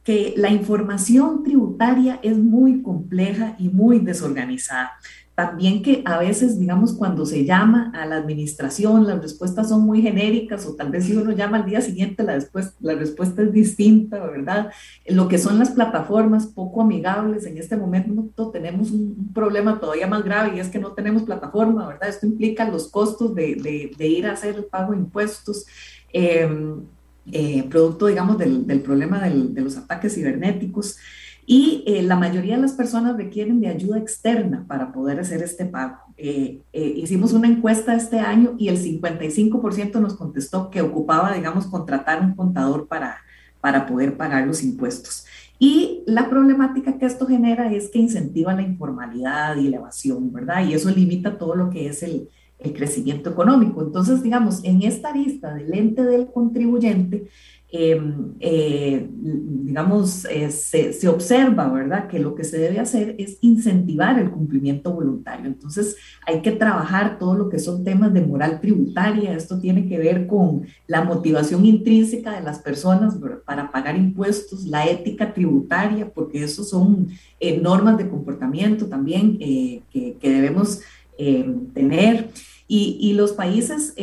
que 0.03 0.35
la 0.37 0.51
información 0.51 1.41
tributaria 1.43 2.19
es 2.21 2.37
muy 2.37 2.83
compleja 2.83 3.55
y 3.57 3.69
muy 3.69 3.97
desorganizada. 3.97 4.91
También 5.35 5.83
que 5.83 6.01
a 6.05 6.17
veces, 6.17 6.57
digamos, 6.57 6.93
cuando 6.93 7.25
se 7.25 7.43
llama 7.43 7.91
a 7.93 8.05
la 8.05 8.15
administración, 8.15 9.05
las 9.05 9.21
respuestas 9.21 9.67
son 9.67 9.81
muy 9.81 10.01
genéricas 10.01 10.65
o 10.65 10.75
tal 10.75 10.91
vez 10.91 11.03
si 11.03 11.17
uno 11.17 11.31
llama 11.33 11.57
al 11.57 11.65
día 11.65 11.81
siguiente, 11.81 12.23
la, 12.23 12.41
la 12.79 12.95
respuesta 12.95 13.41
es 13.41 13.51
distinta, 13.51 14.25
¿verdad? 14.25 14.71
Lo 15.05 15.27
que 15.27 15.37
son 15.37 15.59
las 15.59 15.71
plataformas 15.71 16.47
poco 16.47 16.81
amigables, 16.81 17.45
en 17.45 17.57
este 17.57 17.75
momento 17.75 18.49
tenemos 18.49 18.91
un, 18.91 19.33
problema 19.33 19.77
todavía 19.77 20.07
más 20.07 20.23
grave 20.23 20.55
y 20.55 20.59
es 20.61 20.69
que 20.69 20.79
no 20.79 20.93
tenemos 20.93 21.23
plataforma, 21.23 21.85
¿verdad? 21.85 22.07
Esto 22.07 22.27
implica 22.27 22.69
los 22.69 22.87
costos 22.87 23.35
de, 23.35 23.91
de, 23.97 24.07
ir 24.07 24.27
a 24.27 24.33
hacer 24.33 24.55
el 24.55 24.65
pago 24.65 24.93
de 24.93 24.99
impuestos. 24.99 25.65
Em, 26.13 26.81
eh, 27.31 27.63
producto, 27.69 28.05
digamos, 28.05 28.37
del, 28.37 28.65
del 28.65 28.81
problema 28.81 29.19
de 29.19 29.61
los 29.61 29.75
ataques 29.75 30.13
cibernéticos 30.13 30.97
y 31.45 31.83
eh, 31.85 32.01
la 32.01 32.15
mayoría 32.15 32.55
de 32.55 32.61
las 32.61 32.73
personas 32.73 33.17
requieren 33.17 33.61
de 33.61 33.67
ayuda 33.67 33.99
externa 33.99 34.65
para 34.67 34.91
poder 34.91 35.19
hacer 35.19 35.43
este 35.43 35.65
pago. 35.65 35.97
Eh, 36.17 36.61
eh, 36.73 36.93
hicimos 36.97 37.33
una 37.33 37.47
encuesta 37.47 37.95
este 37.95 38.19
año 38.19 38.55
y 38.57 38.69
el 38.69 38.77
55% 38.77 39.99
nos 39.99 40.15
contestó 40.15 40.71
que 40.71 40.81
ocupaba, 40.81 41.33
digamos, 41.33 41.67
contratar 41.67 42.21
un 42.21 42.35
contador 42.35 42.87
para, 42.87 43.17
para 43.61 43.85
poder 43.85 44.17
pagar 44.17 44.47
los 44.47 44.63
impuestos. 44.63 45.25
Y 45.59 46.03
la 46.07 46.29
problemática 46.29 46.97
que 46.97 47.05
esto 47.05 47.27
genera 47.27 47.71
es 47.71 47.89
que 47.89 47.99
incentiva 47.99 48.53
la 48.53 48.63
informalidad 48.63 49.55
y 49.55 49.69
la 49.69 49.77
evasión, 49.77 50.33
¿verdad? 50.33 50.65
Y 50.65 50.73
eso 50.73 50.89
limita 50.89 51.37
todo 51.37 51.55
lo 51.55 51.69
que 51.69 51.87
es 51.87 52.01
el, 52.01 52.27
el 52.59 52.73
crecimiento 52.73 53.29
económico. 53.29 53.81
Entonces, 53.81 54.23
digamos, 54.23 54.63
en 54.63 54.81
esta 54.81 55.13
lista 55.13 55.53
del 55.53 55.73
ente 55.73 56.03
del 56.03 56.27
contribuyente, 56.31 57.27
Em, 57.77 58.35
eh, 58.39 59.05
digamos, 59.11 60.23
eh, 60.25 60.49
se, 60.49 60.93
se, 60.93 61.09
observa, 61.09 61.67
¿verdad?, 61.67 62.07
que 62.07 62.19
lo 62.19 62.33
que 62.33 62.45
se 62.45 62.57
debe 62.57 62.79
hacer 62.79 63.15
es 63.17 63.37
incentivar 63.41 64.17
el 64.17 64.31
cumplimiento 64.31 64.93
voluntario. 64.93 65.47
Entonces, 65.47 65.97
hay 66.25 66.41
que 66.41 66.53
trabajar 66.53 67.19
todo 67.19 67.35
lo 67.35 67.49
que 67.49 67.59
son 67.59 67.83
temas 67.83 68.13
de 68.13 68.21
moral 68.21 68.61
tributaria. 68.61 69.33
Esto 69.33 69.59
tiene 69.59 69.89
que 69.89 69.97
ver 69.97 70.25
con 70.25 70.65
la 70.87 71.03
motivación 71.03 71.65
intrínseca 71.65 72.31
de 72.31 72.43
las 72.43 72.59
personas 72.59 73.17
para 73.45 73.69
pagar 73.69 73.97
impuestos, 73.97 74.63
la 74.65 74.85
ética 74.85 75.33
tributaria, 75.33 76.09
porque 76.09 76.45
eso 76.45 76.63
son 76.63 77.09
eh, 77.41 77.59
normas 77.59 77.97
de 77.97 78.07
comportamiento 78.07 78.85
también 78.85 79.37
que, 79.37 80.15
debemos 80.21 80.79
tener. 81.17 82.29
Y, 82.69 82.97
y, 83.01 83.13
los 83.13 83.33
países 83.33 83.93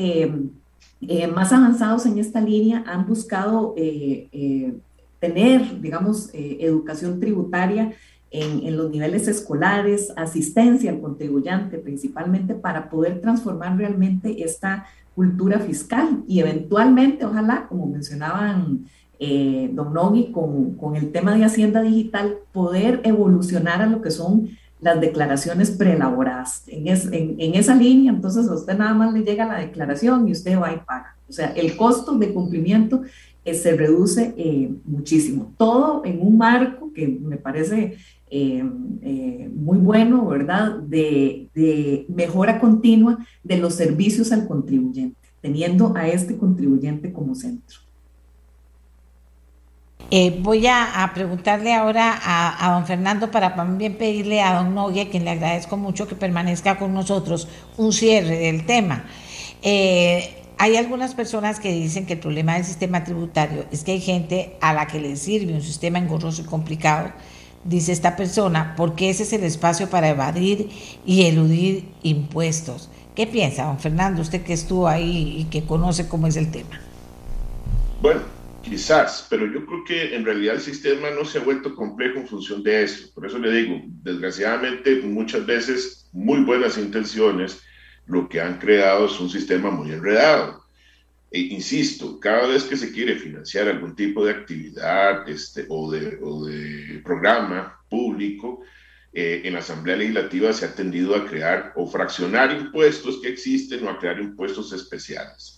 eh, 1.09 1.27
más 1.27 1.53
avanzados 1.53 2.07
en 2.07 2.19
esta 2.19 2.41
línea 2.41 2.85
han 2.87 3.07
buscado 3.07 3.75
eh, 3.77 4.29
eh, 4.31 4.75
tener, 5.19 5.81
digamos, 5.81 6.31
educación 6.33 7.19
tributaria 7.19 7.93
en, 8.31 8.77
los 8.77 8.91
niveles 8.91 9.29
escolares, 9.29 10.13
asistencia 10.17 10.91
al 10.91 11.01
contribuyente 11.01 11.79
principalmente 11.79 12.55
para 12.55 12.89
poder 12.89 13.21
transformar 13.21 13.77
realmente 13.77 14.43
esta 14.43 14.87
cultura 15.15 15.61
fiscal 15.61 16.25
y 16.27 16.41
eventualmente, 16.41 17.25
ojalá, 17.25 17.67
como 17.69 17.87
mencionaban 17.87 18.87
Don 19.21 19.93
Nogui, 19.95 20.33
con, 20.33 20.75
con 20.75 20.97
el 20.97 21.13
tema 21.13 21.37
de 21.37 21.45
Hacienda 21.45 21.83
Digital, 21.83 22.39
poder 22.53 23.01
evolucionar 23.05 23.81
a 23.81 23.87
lo 23.87 24.03
que 24.03 24.11
son 24.11 24.49
las 24.83 25.01
declaraciones 25.01 25.71
preelaboradas. 25.71 26.65
En, 26.67 26.89
en, 26.89 27.55
esa 27.55 27.75
línea, 27.75 28.13
entonces 28.13 28.49
a 28.49 28.55
usted 28.55 28.77
nada 28.77 28.93
más 28.93 29.15
le 29.15 29.23
llega 29.23 29.47
la 29.47 29.61
declaración 29.61 30.29
y 30.29 30.33
usted 30.33 30.59
va 30.59 30.73
y 30.73 30.79
paga. 30.79 31.17
O 31.29 31.33
sea, 31.33 31.53
el 31.53 31.77
costo 31.77 32.19
de 32.19 32.35
cumplimiento 32.35 33.03
eh, 33.45 33.55
se 33.55 33.77
reduce 33.77 34.35
eh, 34.37 34.75
muchísimo. 34.85 35.55
Todo 35.57 36.05
en 36.05 36.21
un 36.21 36.37
marco 36.37 36.93
que 36.93 37.07
me 37.07 37.37
parece 37.37 37.97
eh, 38.29 38.65
muy 39.55 39.79
bueno, 39.79 40.27
¿verdad? 40.27 40.79
De 40.79 42.07
mejora 42.09 42.59
continua 42.59 43.25
de 43.45 43.59
los 43.59 43.75
servicios 43.75 44.33
al 44.33 44.49
contribuyente, 44.49 45.17
teniendo 45.41 45.95
a 45.95 46.09
este 46.09 46.37
contribuyente 46.37 47.13
como 47.13 47.37
centro. 47.37 47.79
Eh, 50.11 50.39
voy 50.41 50.67
a, 50.67 51.11
preguntarle 51.15 51.73
ahora 51.73 52.19
a, 52.23 52.73
don 52.73 52.87
Fernando 52.87 53.31
para 53.31 53.55
también 53.55 53.97
pedirle 53.97 54.43
a 54.43 54.55
don 54.57 54.75
Noguia, 54.75 55.09
quien 55.09 55.25
le 55.25 55.31
agradezco 55.31 55.77
mucho 55.77 56.07
que 56.07 56.15
permanezca 56.15 56.79
con 56.79 56.93
nosotros, 56.93 57.49
un 57.79 57.93
cierre 57.93 58.39
del 58.39 58.67
tema. 58.67 59.05
Eh, 59.63 60.43
hay 60.59 60.77
algunas 60.77 61.15
personas 61.15 61.59
que 61.61 61.73
dicen 61.73 62.07
que 62.07 62.13
el 62.13 62.19
problema 62.19 62.55
del 62.55 62.65
sistema 62.65 63.05
tributario 63.05 63.65
es 63.73 63.85
que 63.85 63.93
hay 63.93 64.01
gente 64.01 64.57
a 64.61 64.73
la 64.73 64.87
que 64.87 65.01
le 65.01 65.17
sirve 65.17 65.55
un 65.55 65.63
sistema 65.63 65.99
engorroso 65.99 66.43
y 66.43 66.45
complicado, 66.45 67.11
dice 67.65 67.93
esta 67.93 68.15
persona, 68.17 68.75
porque 68.77 69.11
ese 69.11 69.23
es 69.23 69.33
el 69.33 69.45
espacio 69.45 69.89
para 69.89 70.09
evadir 70.09 70.69
y 71.07 71.23
eludir 71.25 71.89
impuestos. 72.03 72.91
¿Qué 73.15 73.27
piensa, 73.27 73.65
don 73.65 73.79
Fernando, 73.79 74.23
usted 74.23 74.43
que 74.43 74.53
estuvo 74.53 74.89
ahí 74.89 75.37
y 75.39 75.45
que 75.45 75.65
conoce 75.65 76.09
cómo 76.09 76.27
es 76.27 76.37
el 76.37 76.51
tema? 76.51 76.81
Bueno, 78.01 78.21
Quizás, 78.63 79.27
pero 79.29 79.47
yo 79.47 79.67
creo 79.67 79.85
que 79.85 80.15
en 80.15 80.25
realidad 80.25 80.55
el 80.55 80.61
sistema 80.61 81.11
no 81.11 81.25
se 81.25 81.39
ha 81.39 81.43
vuelto 81.43 81.75
complejo 81.75 82.19
en 82.19 82.29
función 82.29 82.63
de 82.63 82.85
eso. 82.85 83.13
Por 83.13 83.27
eso 83.27 83.39
le 83.39 83.51
digo, 83.53 83.83
desgraciadamente 84.03 85.03
muchas 85.03 85.45
veces 85.45 86.09
muy 86.13 86.41
buenas 86.41 86.79
intenciones 86.79 87.61
lo 88.07 88.29
que 88.29 88.41
han 88.41 88.59
creado 88.59 89.07
es 89.07 89.19
un 89.21 89.31
sistema 89.31 89.71
muy 89.71 89.93
enredado. 89.93 90.65
E 91.31 91.41
insisto, 91.41 92.21
cada 92.21 92.47
vez 92.47 92.65
que 92.65 92.77
se 92.77 92.93
quiere 92.93 93.17
financiar 93.17 93.67
algún 93.67 93.97
tipo 93.97 94.25
de 94.25 94.33
actividad 94.33 95.29
este, 95.29 95.67
o, 95.69 95.91
de, 95.91 96.19
o 96.23 96.45
de 96.45 97.01
programa 97.03 97.81
público, 97.89 98.63
eh, 99.15 99.43
en 99.45 99.55
la 99.55 99.59
Asamblea 99.59 99.97
Legislativa 99.97 100.53
se 100.53 100.67
ha 100.67 100.75
tendido 100.75 101.15
a 101.15 101.27
crear 101.27 101.73
o 101.77 101.87
fraccionar 101.87 102.53
impuestos 102.53 103.21
que 103.21 103.29
existen 103.29 103.87
o 103.87 103.91
a 103.91 103.99
crear 103.99 104.19
impuestos 104.21 104.73
especiales. 104.73 105.52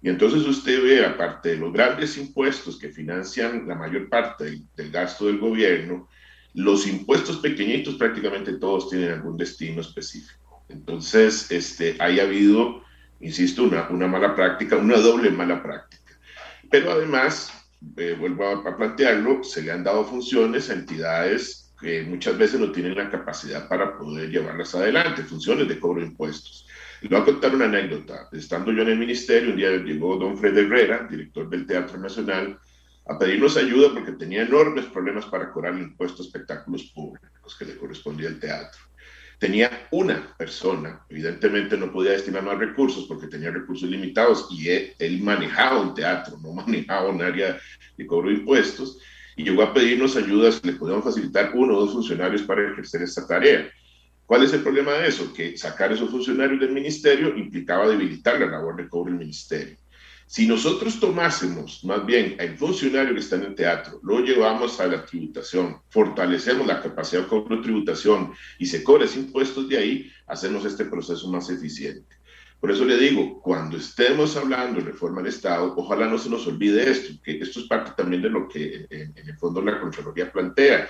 Y 0.00 0.08
entonces 0.08 0.46
usted 0.46 0.82
ve, 0.82 1.04
aparte 1.04 1.50
de 1.50 1.56
los 1.56 1.72
grandes 1.72 2.16
impuestos 2.16 2.78
que 2.78 2.90
financian 2.90 3.66
la 3.66 3.74
mayor 3.74 4.08
parte 4.08 4.62
del, 4.76 4.90
gasto 4.90 5.26
del 5.26 5.38
gobierno, 5.38 6.08
los 6.54 6.86
impuestos 6.86 7.38
pequeñitos 7.38 7.96
prácticamente 7.96 8.54
todos 8.54 8.88
tienen 8.88 9.12
algún 9.12 9.36
destino 9.36 9.80
específico. 9.80 10.64
Entonces, 10.68 11.50
este, 11.50 11.96
hay 11.98 12.20
habido, 12.20 12.84
insisto, 13.20 13.64
una, 13.64 13.88
una 13.88 14.06
mala 14.06 14.34
práctica, 14.34 14.76
una 14.76 14.98
doble 14.98 15.30
mala 15.30 15.62
práctica. 15.62 16.18
Pero 16.70 16.92
además, 16.92 17.52
eh, 17.96 18.16
vuelvo 18.18 18.46
a, 18.46 18.68
a 18.68 18.76
plantearlo, 18.76 19.42
se 19.42 19.62
le 19.62 19.72
han 19.72 19.82
dado 19.82 20.04
funciones 20.04 20.70
a 20.70 20.74
entidades 20.74 21.72
que 21.80 22.02
muchas 22.02 22.36
veces 22.36 22.60
no 22.60 22.72
tienen 22.72 22.96
la 22.96 23.10
capacidad 23.10 23.68
para 23.68 23.96
poder 23.96 24.30
llevarlas 24.30 24.74
adelante, 24.74 25.22
funciones 25.22 25.68
de 25.68 25.78
cobro 25.78 26.00
de 26.00 26.08
impuestos. 26.08 26.67
Le 27.00 27.08
voy 27.08 27.18
a 27.18 27.24
contar 27.24 27.54
una 27.54 27.66
anécdota. 27.66 28.28
Estando 28.32 28.72
yo 28.72 28.82
en 28.82 28.88
el 28.88 28.98
ministerio, 28.98 29.50
un 29.50 29.56
día 29.56 29.70
llegó 29.70 30.16
don 30.16 30.36
Fred 30.36 30.56
Herrera, 30.56 31.06
director 31.08 31.48
del 31.48 31.66
Teatro 31.66 31.98
Nacional, 31.98 32.58
a 33.06 33.18
pedirnos 33.18 33.56
ayuda 33.56 33.94
porque 33.94 34.12
tenía 34.12 34.42
enormes 34.42 34.86
problemas 34.86 35.24
para 35.26 35.50
cobrar 35.52 35.74
el 35.74 35.82
impuesto 35.82 36.22
a 36.22 36.26
espectáculos 36.26 36.84
públicos 36.94 37.56
que 37.56 37.64
le 37.64 37.76
correspondía 37.76 38.28
al 38.28 38.40
teatro. 38.40 38.80
Tenía 39.38 39.86
una 39.92 40.34
persona, 40.36 41.04
evidentemente 41.08 41.76
no 41.76 41.92
podía 41.92 42.12
destinar 42.12 42.42
más 42.42 42.58
recursos 42.58 43.06
porque 43.06 43.28
tenía 43.28 43.52
recursos 43.52 43.88
limitados 43.88 44.48
y 44.50 44.68
él, 44.68 45.20
manejaba 45.22 45.80
un 45.80 45.94
teatro, 45.94 46.36
no 46.42 46.52
manejaba 46.52 47.08
un 47.08 47.22
área 47.22 47.58
de 47.96 48.06
cobro 48.06 48.28
de 48.28 48.36
impuestos, 48.36 48.98
y 49.36 49.44
llegó 49.44 49.62
a 49.62 49.72
pedirnos 49.72 50.16
ayudas 50.16 50.60
le 50.64 50.72
podíamos 50.72 51.04
facilitar 51.04 51.52
uno 51.54 51.76
o 51.76 51.80
dos 51.82 51.92
funcionarios 51.92 52.42
para 52.42 52.72
ejercer 52.72 53.02
esta 53.02 53.24
tarea. 53.24 53.70
¿Cuál 54.28 54.42
es 54.42 54.52
el 54.52 54.60
problema 54.62 54.92
de 54.92 55.08
eso? 55.08 55.32
Que 55.32 55.56
sacar 55.56 55.90
esos 55.90 56.10
funcionarios 56.10 56.60
del 56.60 56.72
ministerio 56.72 57.34
implicaba 57.34 57.88
debilitar 57.88 58.38
la 58.38 58.44
labor 58.44 58.76
de 58.76 58.86
cobro 58.86 59.10
del 59.10 59.20
ministerio. 59.20 59.78
Si 60.26 60.46
nosotros 60.46 61.00
tomásemos 61.00 61.82
más 61.82 62.04
bien 62.04 62.36
al 62.38 62.58
funcionario 62.58 63.14
que 63.14 63.20
está 63.20 63.36
en 63.36 63.44
el 63.44 63.54
teatro, 63.54 63.98
lo 64.02 64.20
llevamos 64.20 64.80
a 64.80 64.86
la 64.86 65.02
tributación, 65.06 65.80
fortalecemos 65.88 66.66
la 66.66 66.82
capacidad 66.82 67.22
de 67.22 67.28
cobro 67.28 67.56
de 67.56 67.62
tributación 67.62 68.34
y 68.58 68.66
se 68.66 68.84
cobra 68.84 69.06
impuestos 69.16 69.66
de 69.66 69.78
ahí, 69.78 70.12
hacemos 70.26 70.66
este 70.66 70.84
proceso 70.84 71.26
más 71.30 71.48
eficiente. 71.48 72.18
Por 72.60 72.70
eso 72.70 72.84
le 72.84 72.98
digo, 72.98 73.40
cuando 73.40 73.78
estemos 73.78 74.36
hablando 74.36 74.78
de 74.78 74.90
reforma 74.90 75.22
del 75.22 75.32
Estado, 75.32 75.72
ojalá 75.74 76.06
no 76.06 76.18
se 76.18 76.28
nos 76.28 76.46
olvide 76.46 76.90
esto, 76.90 77.14
que 77.24 77.38
esto 77.38 77.60
es 77.60 77.66
parte 77.66 77.92
también 77.96 78.20
de 78.20 78.28
lo 78.28 78.46
que 78.46 78.86
en, 78.90 79.14
en 79.16 79.26
el 79.26 79.38
fondo 79.38 79.62
la 79.62 79.80
Contraloría 79.80 80.30
plantea 80.30 80.86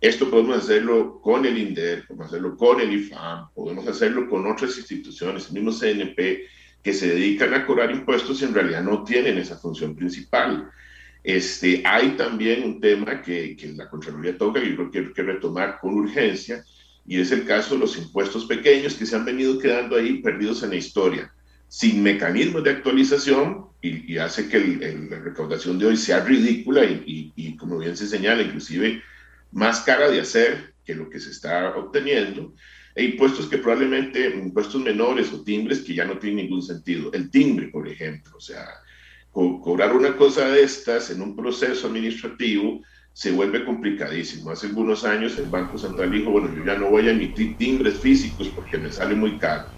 esto 0.00 0.30
podemos 0.30 0.58
hacerlo 0.58 1.20
con 1.22 1.46
el 1.46 1.56
INDER, 1.56 2.06
podemos 2.06 2.26
hacerlo 2.26 2.56
con 2.56 2.80
el 2.80 2.92
IFAM, 2.92 3.48
podemos 3.54 3.86
hacerlo 3.88 4.28
con 4.28 4.46
otras 4.46 4.76
instituciones, 4.76 5.48
el 5.48 5.54
mismo 5.54 5.72
CNP, 5.72 6.46
que 6.82 6.92
se 6.92 7.08
dedican 7.08 7.54
a 7.54 7.66
cobrar 7.66 7.90
impuestos 7.90 8.40
y 8.40 8.44
en 8.44 8.54
realidad 8.54 8.82
no 8.82 9.02
tienen 9.02 9.38
esa 9.38 9.56
función 9.56 9.96
principal. 9.96 10.70
Este, 11.24 11.82
hay 11.84 12.10
también 12.10 12.62
un 12.62 12.80
tema 12.80 13.20
que, 13.20 13.56
que 13.56 13.72
la 13.72 13.88
Contraloría 13.88 14.38
toca 14.38 14.60
y 14.60 14.70
yo 14.70 14.76
creo 14.76 14.90
que 14.90 14.98
hay 14.98 15.12
que 15.12 15.22
retomar 15.22 15.78
con 15.80 15.94
urgencia, 15.94 16.64
y 17.06 17.20
es 17.20 17.32
el 17.32 17.44
caso 17.44 17.74
de 17.74 17.80
los 17.80 17.96
impuestos 17.96 18.46
pequeños 18.46 18.94
que 18.94 19.06
se 19.06 19.16
han 19.16 19.24
venido 19.24 19.58
quedando 19.58 19.96
ahí 19.96 20.20
perdidos 20.20 20.62
en 20.62 20.70
la 20.70 20.76
historia. 20.76 21.32
sin 21.68 22.00
mecanismos 22.00 22.62
de 22.62 22.70
actualización 22.70 23.66
y, 23.82 24.18
hace 24.18 24.48
que 24.48 24.60
la 25.10 25.18
recaudación 25.18 25.80
de 25.80 25.86
hoy 25.86 25.96
sea 25.96 26.24
ridícula 26.24 26.84
y, 26.84 27.32
y, 27.34 27.56
como 27.56 27.78
bien 27.78 27.96
se 27.96 28.06
señala, 28.06 28.42
inclusive 28.42 29.02
más 29.56 29.80
cara 29.80 30.10
de 30.10 30.20
hacer 30.20 30.74
que 30.84 30.94
lo 30.94 31.08
que 31.08 31.18
se 31.18 31.30
está 31.30 31.74
obteniendo, 31.76 32.54
e 32.94 33.04
impuestos 33.04 33.46
que 33.46 33.56
probablemente, 33.56 34.28
impuestos 34.28 34.82
menores 34.82 35.32
o 35.32 35.42
timbres 35.42 35.80
que 35.80 35.94
ya 35.94 36.04
no 36.04 36.18
tienen 36.18 36.44
ningún 36.44 36.62
sentido. 36.62 37.10
El 37.12 37.30
timbre, 37.30 37.68
por 37.68 37.88
ejemplo, 37.88 38.36
o 38.36 38.40
sea, 38.40 38.66
cobrar 39.30 39.96
una 39.96 40.14
cosa 40.14 40.48
de 40.50 40.62
estas 40.62 41.10
en 41.10 41.22
un 41.22 41.34
proceso 41.34 41.86
administrativo 41.86 42.82
se 43.14 43.32
vuelve 43.32 43.64
complicadísimo. 43.64 44.50
Hace 44.50 44.66
algunos 44.66 45.04
años 45.04 45.38
el 45.38 45.48
Banco 45.48 45.78
Central 45.78 46.10
dijo, 46.10 46.30
bueno, 46.30 46.54
yo 46.54 46.62
ya 46.62 46.78
no 46.78 46.90
voy 46.90 47.08
a 47.08 47.12
emitir 47.12 47.56
timbres 47.56 47.98
físicos 47.98 48.48
porque 48.50 48.76
me 48.76 48.92
sale 48.92 49.14
muy 49.14 49.38
caro 49.38 49.75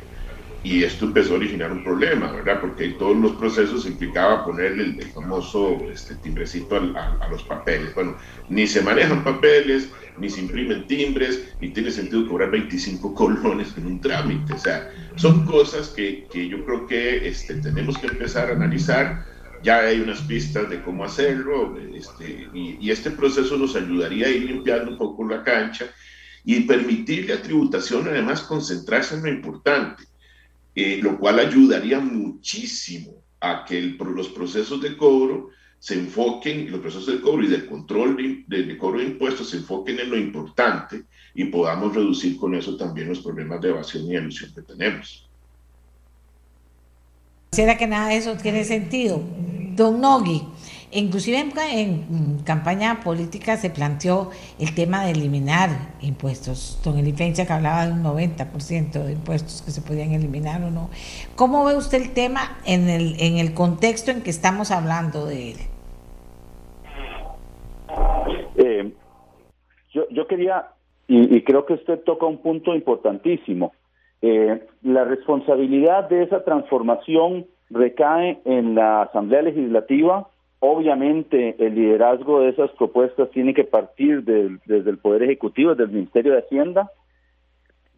y 0.68 0.84
esto 0.84 1.06
empezó 1.06 1.32
a 1.32 1.36
originar 1.38 1.72
un 1.72 1.82
problema, 1.82 2.30
¿verdad? 2.30 2.60
Porque 2.60 2.90
todos 2.90 3.16
los 3.16 3.32
procesos 3.36 3.86
implicaba 3.86 4.44
ponerle 4.44 4.84
el, 4.84 5.02
famoso 5.12 5.78
este, 5.90 6.14
timbrecito 6.16 6.76
a, 6.76 7.26
los 7.30 7.42
papeles. 7.44 7.94
Bueno, 7.94 8.18
ni 8.50 8.66
se 8.66 8.82
manejan 8.82 9.24
papeles, 9.24 9.88
ni 10.18 10.28
se 10.28 10.42
imprimen 10.42 10.86
timbres, 10.86 11.54
ni 11.62 11.70
tiene 11.70 11.90
sentido 11.90 12.28
cobrar 12.28 12.50
25 12.50 13.14
colones 13.14 13.74
en 13.78 13.86
un 13.86 13.98
trámite. 13.98 14.52
O 14.52 14.58
sea, 14.58 14.92
son 15.16 15.46
cosas 15.46 15.88
que, 15.88 16.26
que 16.30 16.46
yo 16.46 16.62
creo 16.66 16.86
que 16.86 17.26
este, 17.26 17.54
tenemos 17.54 17.96
que 17.96 18.08
empezar 18.08 18.50
a 18.50 18.52
analizar. 18.52 19.24
Ya 19.62 19.78
hay 19.78 20.02
unas 20.02 20.20
pistas 20.20 20.68
de 20.68 20.82
cómo 20.82 21.02
hacerlo 21.02 21.78
este, 21.94 22.46
y, 22.52 22.76
y 22.78 22.90
este 22.90 23.10
proceso 23.10 23.56
nos 23.56 23.74
ayudaría 23.74 24.26
a 24.26 24.30
ir 24.30 24.42
limpiando 24.42 24.90
un 24.90 24.98
poco 24.98 25.26
la 25.26 25.42
cancha 25.42 25.86
y 26.44 26.60
permitirle 26.60 27.32
a 27.32 27.42
tributación 27.42 28.06
además 28.06 28.42
concentrarse 28.42 29.14
en 29.14 29.22
lo 29.22 29.28
importante 29.30 30.04
eh, 30.80 31.00
lo 31.02 31.18
cual 31.18 31.40
ayudaría 31.40 31.98
muchísimo 31.98 33.24
a 33.40 33.64
que 33.64 33.96
los 33.98 34.28
procesos 34.28 34.80
de 34.80 34.96
cobro 34.96 35.50
se 35.80 35.94
enfoquen, 35.94 36.70
los 36.70 36.80
procesos 36.80 37.08
de 37.08 37.20
cobro 37.20 37.42
y 37.42 37.48
del 37.48 37.66
control 37.66 38.44
de, 38.46 38.78
cobro 38.78 39.00
de 39.00 39.06
impuestos 39.06 39.50
se 39.50 39.56
enfoquen 39.56 39.98
en 39.98 40.08
lo 40.08 40.16
importante 40.16 41.02
y 41.34 41.46
podamos 41.46 41.96
reducir 41.96 42.36
con 42.36 42.54
eso 42.54 42.76
también 42.76 43.08
los 43.08 43.18
problemas 43.18 43.60
de 43.60 43.70
evasión 43.70 44.04
y 44.04 44.14
elusión 44.14 44.52
que 44.54 44.62
tenemos. 44.62 45.28
¿Será 47.50 47.76
que 47.76 47.88
nada 47.88 48.10
de 48.10 48.18
eso 48.18 48.36
tiene 48.36 48.62
sentido? 48.62 49.20
Don 49.74 50.00
Nogui, 50.00 50.46
Inclusive 50.90 51.38
en, 51.38 52.38
campaña 52.44 53.00
política 53.04 53.56
se 53.56 53.68
planteó 53.68 54.30
el 54.58 54.74
tema 54.74 55.04
de 55.04 55.12
eliminar 55.12 55.68
impuestos. 56.00 56.80
Don 56.82 56.98
Elifencia 56.98 57.46
que 57.46 57.52
hablaba 57.52 57.86
de 57.86 57.92
un 57.92 58.02
90% 58.02 59.04
de 59.04 59.12
impuestos 59.12 59.62
que 59.62 59.70
se 59.70 59.82
podían 59.82 60.12
eliminar 60.12 60.62
o 60.62 60.70
no. 60.70 60.88
¿Cómo 61.36 61.64
ve 61.66 61.76
usted 61.76 62.00
el 62.00 62.14
tema 62.14 62.58
en 62.64 62.88
el, 62.88 63.20
en 63.20 63.36
el 63.36 63.52
contexto 63.52 64.10
en 64.10 64.22
que 64.22 64.30
estamos 64.30 64.70
hablando 64.70 65.26
de 65.26 65.50
él? 65.50 65.56
Eh, 68.56 68.92
yo, 69.92 70.08
yo 70.10 70.26
quería, 70.26 70.68
y, 71.06 71.42
creo 71.42 71.66
que 71.66 71.74
usted 71.74 72.00
toca 72.00 72.24
un 72.24 72.38
punto 72.38 72.74
importantísimo, 72.74 73.72
eh, 74.22 74.66
la 74.82 75.04
responsabilidad 75.04 76.08
de 76.08 76.22
esa 76.22 76.44
transformación 76.44 77.46
recae 77.70 78.40
en 78.44 78.74
la 78.74 79.02
Asamblea 79.02 79.42
Legislativa 79.42 80.28
Obviamente 80.60 81.54
el 81.58 81.74
liderazgo 81.74 82.40
de 82.40 82.50
esas 82.50 82.70
propuestas 82.72 83.30
tiene 83.30 83.54
que 83.54 83.64
partir 83.64 84.24
desde 84.24 84.90
el 84.90 84.98
Poder 84.98 85.22
Ejecutivo, 85.22 85.70
desde 85.70 85.84
el 85.84 85.90
Ministerio 85.90 86.32
de 86.32 86.40
Hacienda, 86.40 86.90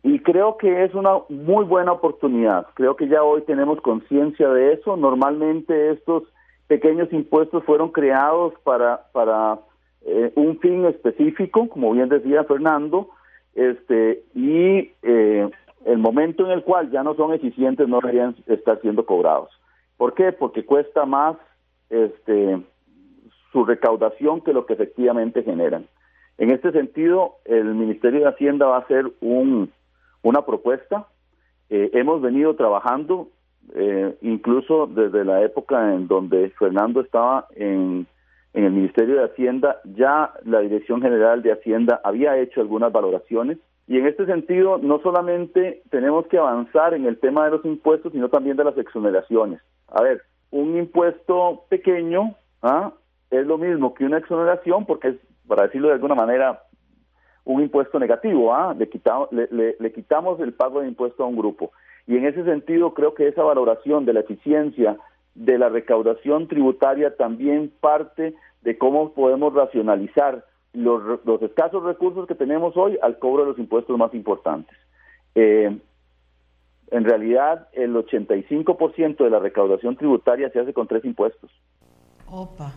y 0.03 0.19
creo 0.21 0.57
que 0.57 0.85
es 0.85 0.95
una 0.95 1.19
muy 1.29 1.65
buena 1.65 1.93
oportunidad. 1.93 2.67
Creo 2.75 2.97
que 2.97 3.09
ya 3.09 3.23
hoy 3.23 3.43
tenemos 3.43 3.81
conciencia 3.81 4.49
de 4.49 4.73
eso. 4.73 4.97
Normalmente 4.97 5.91
estos 5.91 6.25
pequeños 6.69 7.13
impuestos 7.13 7.65
fueron 7.65 7.91
creados 7.91 8.55
para, 8.63 9.09
para 9.13 9.59
eh, 10.03 10.33
un 10.37 10.59
fin 10.61 10.87
específico, 10.87 11.69
como 11.69 11.93
bien 11.93 12.09
decía 12.09 12.45
Fernando, 12.45 13.11
este, 13.55 14.23
y 14.35 14.93
eh, 15.03 15.51
el 15.85 15.99
momento 15.99 16.47
en 16.47 16.53
el 16.53 16.63
cual 16.63 16.91
ya 16.91 17.03
no 17.03 17.15
son 17.15 17.35
eficientes 17.35 17.89
no 17.89 18.01
deberían 18.01 18.37
estar 18.47 18.81
siendo 18.81 19.05
cobrados. 19.05 19.51
¿Por 19.99 20.15
qué? 20.15 20.33
Porque 20.33 20.65
cuesta 20.65 21.05
más 21.05 21.37
este, 21.91 22.61
su 23.53 23.65
recaudación 23.65 24.41
que 24.41 24.53
lo 24.53 24.67
que 24.67 24.75
efectivamente 24.75 25.43
generan. 25.43 25.87
En 26.39 26.51
este 26.51 26.73
sentido, 26.73 27.37
el 27.45 27.75
Ministerio 27.75 28.21
de 28.21 28.29
Hacienda 28.29 28.67
va 28.67 28.77
a 28.77 28.81
hacer 28.81 29.11
un, 29.21 29.71
una 30.23 30.47
propuesta. 30.47 31.07
Eh, 31.69 31.91
hemos 31.93 32.23
venido 32.23 32.57
trabajando, 32.57 33.29
eh, 33.75 34.17
incluso 34.23 34.87
desde 34.87 35.25
la 35.25 35.43
época 35.43 35.95
en 35.95 36.09
donde 36.09 36.51
Fernando 36.59 37.03
estaba 37.03 37.47
en, 37.55 38.07
en 38.55 38.65
el 38.65 38.73
Ministerio 38.73 39.17
de 39.17 39.25
Hacienda, 39.25 39.81
ya 39.85 40.33
la 40.45 40.61
Dirección 40.61 41.03
General 41.03 41.43
de 41.43 41.53
Hacienda 41.53 42.01
había 42.05 42.39
hecho 42.39 42.61
algunas 42.61 42.91
valoraciones. 42.91 43.59
Y 43.87 43.99
en 43.99 44.07
este 44.07 44.25
sentido, 44.25 44.79
no 44.79 45.01
solamente 45.01 45.83
tenemos 45.91 46.27
que 46.29 46.39
avanzar 46.39 46.95
en 46.95 47.07
el 47.07 47.19
tema 47.19 47.45
de 47.45 47.51
los 47.51 47.65
impuestos, 47.65 48.13
sino 48.13 48.29
también 48.29 48.57
de 48.57 48.65
las 48.65 48.79
exoneraciones. 48.79 49.61
A 49.89 50.03
ver, 50.03 50.23
un 50.51 50.77
impuesto 50.77 51.65
pequeño 51.69 52.35
¿ah? 52.63 52.93
es 53.31 53.47
lo 53.47 53.59
mismo 53.59 53.95
que 53.95 54.05
una 54.05 54.19
exoneración 54.19 54.87
porque 54.87 55.09
es, 55.09 55.17
para 55.47 55.65
decirlo 55.65 55.89
de 55.89 55.95
alguna 55.95 56.15
manera, 56.15 56.63
un 57.45 57.63
impuesto 57.63 57.99
negativo, 57.99 58.55
¿ah? 58.55 58.75
le, 58.79 58.89
quitamos, 58.89 59.29
le, 59.33 59.93
quitamos 59.93 60.41
el 60.41 60.53
pago 60.53 60.81
de 60.81 60.89
impuesto 60.89 61.25
a 61.25 61.27
un 61.27 61.37
grupo. 61.37 61.73
Y 62.07 62.17
en 62.17 62.27
ese 62.27 62.45
sentido 62.45 62.95
creo 62.95 63.15
que 63.15 63.29
esa 63.29 63.43
valoración 63.43 64.05
de 64.05 64.13
la 64.13 64.21
eficiencia 64.21 64.97
de 65.35 65.59
la 65.59 65.69
recaudación 65.69 66.49
tributaria 66.49 67.17
también 67.17 67.73
parte 67.81 68.35
de 68.63 68.79
cómo 68.79 69.13
podemos 69.13 69.55
racionalizar 69.55 70.45
los, 70.73 71.25
los 71.25 71.43
escasos 71.43 71.83
recursos 71.83 72.27
que 72.27 72.35
tenemos 72.35 72.77
hoy 72.77 72.99
al 73.03 73.19
cobro 73.19 73.43
de 73.43 73.51
los 73.51 73.59
impuestos 73.59 73.97
más 73.97 74.13
importantes. 74.15 74.77
Eh, 75.35 75.77
en 76.91 77.05
realidad 77.05 77.69
el 77.73 77.95
85% 77.95 79.25
de 79.25 79.31
la 79.31 79.39
recaudación 79.39 79.97
tributaria 79.97 80.51
se 80.51 80.61
hace 80.61 80.73
con 80.73 80.87
tres 80.87 81.05
impuestos. 81.05 81.51
Opa. 82.31 82.73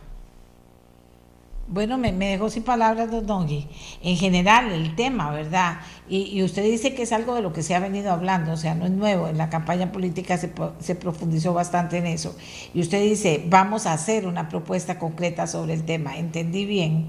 Bueno, 1.67 1.97
me, 1.97 2.11
me 2.11 2.31
dejó 2.31 2.49
sin 2.49 2.63
palabras, 2.63 3.09
don 3.09 3.25
Dongui. 3.25 3.67
En 4.03 4.17
general, 4.17 4.71
el 4.71 4.95
tema, 4.95 5.31
¿verdad? 5.31 5.77
Y, 6.09 6.43
usted 6.43 6.63
dice 6.63 6.93
que 6.93 7.03
es 7.03 7.13
algo 7.13 7.35
de 7.35 7.41
lo 7.41 7.53
que 7.53 7.61
se 7.61 7.73
ha 7.73 7.79
venido 7.79 8.11
hablando, 8.11 8.51
o 8.51 8.57
sea, 8.57 8.75
no 8.75 8.85
es 8.85 8.91
nuevo. 8.91 9.27
En 9.27 9.37
la 9.37 9.49
campaña 9.49 9.91
política 9.91 10.35
se, 10.35 10.51
se 10.79 10.95
profundizó 10.95 11.53
bastante 11.53 11.97
en 11.97 12.05
eso. 12.05 12.35
Y 12.73 12.81
usted 12.81 13.01
dice, 13.01 13.45
vamos 13.49 13.87
a 13.87 13.93
hacer 13.93 14.27
una 14.27 14.49
propuesta 14.49 14.99
concreta 14.99 15.47
sobre 15.47 15.73
el 15.73 15.85
tema. 15.85 16.17
¿Entendí 16.17 16.65
bien? 16.65 17.05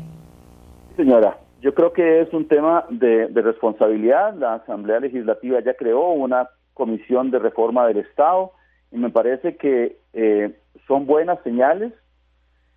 Señora, 0.97 1.37
yo 1.61 1.75
creo 1.75 1.93
que 1.93 2.21
es 2.21 2.33
un 2.33 2.47
tema 2.47 2.85
de, 2.91 3.27
de 3.27 3.43
responsabilidad. 3.43 4.35
La 4.35 4.55
Asamblea 4.55 5.01
Legislativa 5.01 5.59
ya 5.65 5.75
creó 5.75 6.13
una 6.13 6.49
Comisión 6.75 7.31
de 7.31 7.39
Reforma 7.39 7.87
del 7.87 7.99
Estado 7.99 8.53
y 8.91 8.99
me 8.99 9.11
parece 9.11 9.57
que 9.57 9.97
eh, 10.12 10.55
son 10.87 11.07
buenas 11.07 11.43
señales 11.43 11.93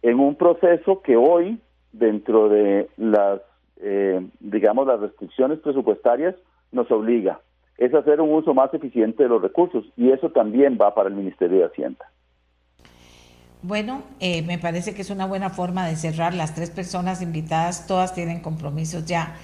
en 0.02 0.20
un 0.20 0.36
proceso 0.36 1.02
que 1.02 1.18
hoy, 1.18 1.60
dentro 1.92 2.50
de 2.50 2.90
las, 2.98 3.42
eh, 3.78 4.26
digamos, 4.40 4.88
las 4.88 5.00
restricciones 5.00 5.60
presupuestarias, 5.60 6.36
nos 6.72 6.90
obliga. 6.92 7.42
Es 7.78 7.94
hacer 7.94 8.22
un 8.22 8.34
uso 8.34 8.54
más 8.54 8.74
eficiente 8.74 9.24
de 9.24 9.30
los 9.30 9.42
recursos 9.42 9.86
y 9.96 10.12
eso 10.12 10.30
también 10.30 10.78
va 10.80 10.96
para 10.96 11.10
el 11.10 11.16
Ministerio 11.16 11.60
de 11.60 11.66
Hacienda. 11.66 12.06
Bueno, 13.64 14.04
eh, 14.20 14.44
me 14.44 14.60
parece 14.60 14.94
que 14.94 15.02
es 15.02 15.10
una 15.10 15.26
buena 15.26 15.50
forma 15.50 15.88
de 15.88 15.96
cerrar. 15.96 16.34
Las 16.34 16.54
tres 16.54 16.70
personas 16.70 17.22
invitadas, 17.22 17.88
todas 17.88 18.14
tienen 18.14 18.42
compromisos 18.42 19.06
ya 19.06 19.36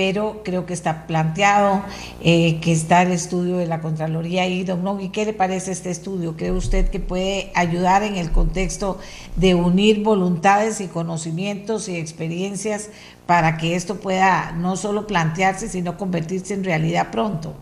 pero 0.00 0.40
creo 0.44 0.64
que 0.64 0.72
está 0.72 1.06
planteado, 1.06 1.82
eh, 2.22 2.58
que 2.60 2.72
está 2.72 3.02
el 3.02 3.12
estudio 3.12 3.58
de 3.58 3.66
la 3.66 3.82
Contraloría 3.82 4.46
y 4.46 4.64
don 4.64 4.82
Nogui, 4.82 5.10
¿qué 5.10 5.26
le 5.26 5.34
parece 5.34 5.72
este 5.72 5.90
estudio? 5.90 6.38
¿Cree 6.38 6.52
usted 6.52 6.88
que 6.88 7.00
puede 7.00 7.52
ayudar 7.54 8.02
en 8.02 8.16
el 8.16 8.30
contexto 8.32 8.98
de 9.36 9.54
unir 9.54 10.02
voluntades 10.02 10.80
y 10.80 10.86
conocimientos 10.86 11.86
y 11.90 11.96
experiencias 11.96 12.88
para 13.26 13.58
que 13.58 13.74
esto 13.76 13.96
pueda 13.96 14.52
no 14.52 14.76
solo 14.76 15.06
plantearse, 15.06 15.68
sino 15.68 15.98
convertirse 15.98 16.54
en 16.54 16.64
realidad 16.64 17.10
pronto? 17.10 17.52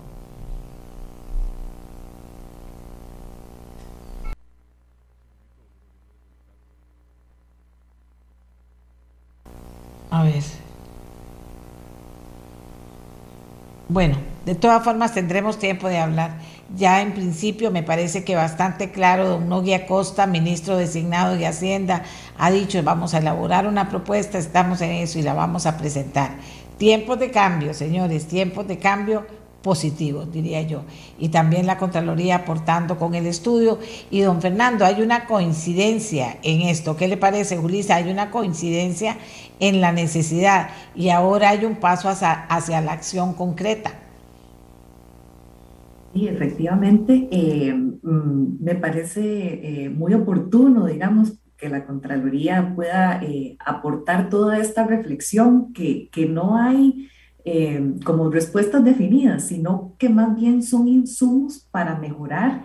A 10.13 10.23
ver. 10.23 10.68
Bueno, 13.91 14.19
de 14.45 14.55
todas 14.55 14.85
formas 14.85 15.15
tendremos 15.15 15.59
tiempo 15.59 15.89
de 15.89 15.97
hablar. 15.97 16.41
Ya 16.77 17.01
en 17.01 17.15
principio 17.15 17.71
me 17.71 17.83
parece 17.83 18.23
que 18.23 18.37
bastante 18.37 18.91
claro, 18.91 19.27
don 19.27 19.49
Nogui 19.49 19.73
Acosta, 19.73 20.27
ministro 20.27 20.77
designado 20.77 21.37
de 21.37 21.47
Hacienda, 21.47 22.03
ha 22.37 22.51
dicho 22.51 22.83
vamos 22.83 23.15
a 23.15 23.19
elaborar 23.19 23.67
una 23.67 23.89
propuesta, 23.89 24.37
estamos 24.37 24.83
en 24.83 24.91
eso 24.91 25.19
y 25.19 25.23
la 25.23 25.33
vamos 25.33 25.65
a 25.65 25.79
presentar. 25.79 26.33
Tiempos 26.77 27.19
de 27.19 27.31
cambio, 27.31 27.73
señores, 27.73 28.29
tiempos 28.29 28.69
de 28.69 28.79
cambio 28.79 29.27
positivos, 29.63 30.31
diría 30.33 30.63
yo. 30.63 30.83
Y 31.19 31.31
también 31.31 31.67
la 31.67 31.79
Contraloría 31.79 32.37
aportando 32.37 32.99
con 32.99 33.15
el 33.15 33.27
estudio. 33.27 33.79
Y 34.11 34.21
don 34.21 34.41
Fernando, 34.41 34.85
hay 34.85 35.03
una 35.03 35.27
coincidencia 35.27 36.39
en 36.43 36.63
esto. 36.63 36.97
¿Qué 36.97 37.09
le 37.09 37.17
parece, 37.17 37.57
Julisa? 37.57 37.97
Hay 37.97 38.11
una 38.11 38.31
coincidencia 38.31 39.17
en 39.61 39.81
la 39.81 39.93
necesidad 39.93 40.69
y 40.95 41.11
ahora 41.11 41.51
hay 41.51 41.65
un 41.65 41.77
paso 41.77 42.09
hacia, 42.09 42.81
la 42.81 42.93
acción 42.93 43.35
concreta. 43.35 43.93
Sí, 46.15 46.27
efectivamente, 46.27 47.29
eh, 47.31 47.75
mm, 47.75 48.63
me 48.63 48.75
parece 48.75 49.85
eh, 49.85 49.91
muy 49.91 50.15
oportuno, 50.15 50.87
digamos, 50.87 51.39
que 51.57 51.69
la 51.69 51.85
Contraloría 51.85 52.73
pueda 52.75 53.21
eh, 53.23 53.57
aportar 53.65 54.31
toda 54.31 54.59
esta 54.59 54.87
reflexión, 54.87 55.73
que, 55.73 56.09
que 56.11 56.27
no 56.27 56.57
hay 56.57 57.09
como 58.05 58.29
respuestas 58.29 58.85
definidas, 58.85 59.47
sino 59.47 59.95
que 59.97 60.11
más 60.11 60.37
bien 60.37 60.63
son 60.63 60.87
insumos 60.87 61.67
para 61.71 61.99
mejorar 61.99 62.65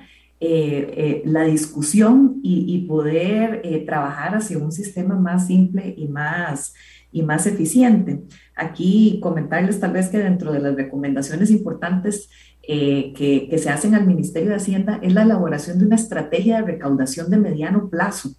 la 1.25 1.43
discusión 1.43 2.39
y, 2.43 2.85
poder 2.87 3.61
trabajar 3.85 4.35
hacia 4.35 4.57
un 4.57 4.71
sistema 4.71 5.15
más 5.15 5.47
simple 5.47 5.93
y 5.97 6.07
más 6.07 6.73
y 7.13 7.21
más 7.21 7.45
eficiente. 7.45 8.23
Aquí 8.55 9.19
comentarles 9.21 9.79
tal 9.79 9.93
vez 9.93 10.09
que 10.09 10.17
dentro 10.17 10.51
de 10.51 10.59
las 10.59 10.75
recomendaciones 10.75 11.51
importantes 11.51 12.29
eh, 12.63 13.13
que, 13.15 13.57
se 13.57 13.69
hacen 13.69 13.93
al 13.93 14.07
Ministerio 14.07 14.49
de 14.49 14.55
Hacienda 14.55 14.99
es 15.01 15.13
la 15.13 15.21
elaboración 15.21 15.79
de 15.79 15.85
una 15.85 15.95
estrategia 15.95 16.57
de 16.57 16.73
recaudación 16.73 17.29
de 17.29 17.37
mediano 17.37 17.89
plazo. 17.89 18.31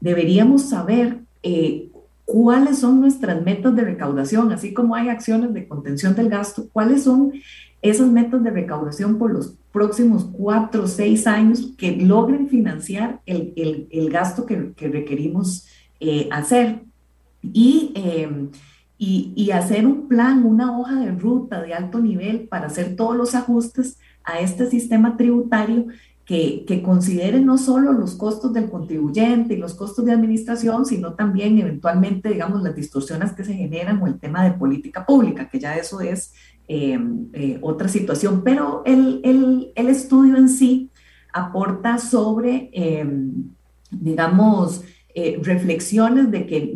Deberíamos 0.00 0.70
saber 0.70 1.18
eh, 1.42 1.90
cuáles 2.24 2.78
son 2.78 3.00
nuestras 3.00 3.42
metas 3.42 3.76
de 3.76 3.82
recaudación, 3.82 4.50
así 4.50 4.72
como 4.72 4.94
hay 4.94 5.10
acciones 5.10 5.52
de 5.52 5.68
contención 5.68 6.14
del 6.14 6.30
gasto, 6.30 6.68
cuáles 6.72 7.04
son 7.04 7.32
esas 7.82 8.08
metas 8.10 8.42
de 8.44 8.50
recaudación 8.50 9.18
por 9.18 9.32
los 9.32 9.56
próximos 9.72 10.24
cuatro 10.32 10.84
o 10.84 10.86
seis 10.86 11.26
años 11.26 11.72
que 11.76 11.96
logren 11.96 12.48
financiar 12.48 13.20
el, 13.26 14.08
gasto 14.10 14.46
que, 14.46 14.72
requerimos 14.88 15.66
eh, 16.00 16.28
hacer. 16.30 16.84
Em, 17.42 18.50
y, 18.98 19.32
y, 19.34 19.50
hacer 19.50 19.84
un 19.84 20.06
plan, 20.06 20.46
una 20.46 20.78
hoja 20.78 20.94
de 21.00 21.10
ruta 21.10 21.60
de 21.60 21.74
alto 21.74 21.98
nivel 21.98 22.46
para 22.46 22.66
hacer 22.66 22.94
todos 22.94 23.16
los 23.16 23.34
ajustes 23.34 23.98
a 24.22 24.38
este 24.38 24.70
sistema 24.70 25.16
tributario 25.16 25.86
que, 26.24 26.64
que, 26.68 26.82
considere 26.82 27.40
no 27.40 27.58
solo 27.58 27.92
los 27.92 28.14
costos 28.14 28.52
del 28.52 28.70
contribuyente 28.70 29.54
y 29.54 29.56
los 29.56 29.74
costos 29.74 30.04
de 30.04 30.12
administración, 30.12 30.86
sino 30.86 31.14
también 31.14 31.58
eventualmente, 31.58 32.28
digamos, 32.28 32.62
las 32.62 32.76
distorsiones 32.76 33.32
que 33.32 33.44
se 33.44 33.54
generan 33.54 34.00
o 34.00 34.06
el 34.06 34.20
tema 34.20 34.44
de 34.44 34.52
política 34.52 35.04
pública, 35.04 35.48
que 35.48 35.58
ya 35.58 35.74
eso 35.74 36.00
es 36.00 36.32
em, 36.68 37.28
eh, 37.32 37.58
otra 37.60 37.88
situación. 37.88 38.42
Pero 38.44 38.82
el, 38.84 39.20
el, 39.24 39.88
estudio 39.88 40.36
en 40.36 40.48
sí 40.48 40.90
aporta 41.32 41.98
sobre, 41.98 42.70
em, 42.72 43.50
digamos, 43.90 44.82
eh, 45.14 45.38
reflexiones 45.42 46.30
de 46.30 46.46
que 46.46 46.74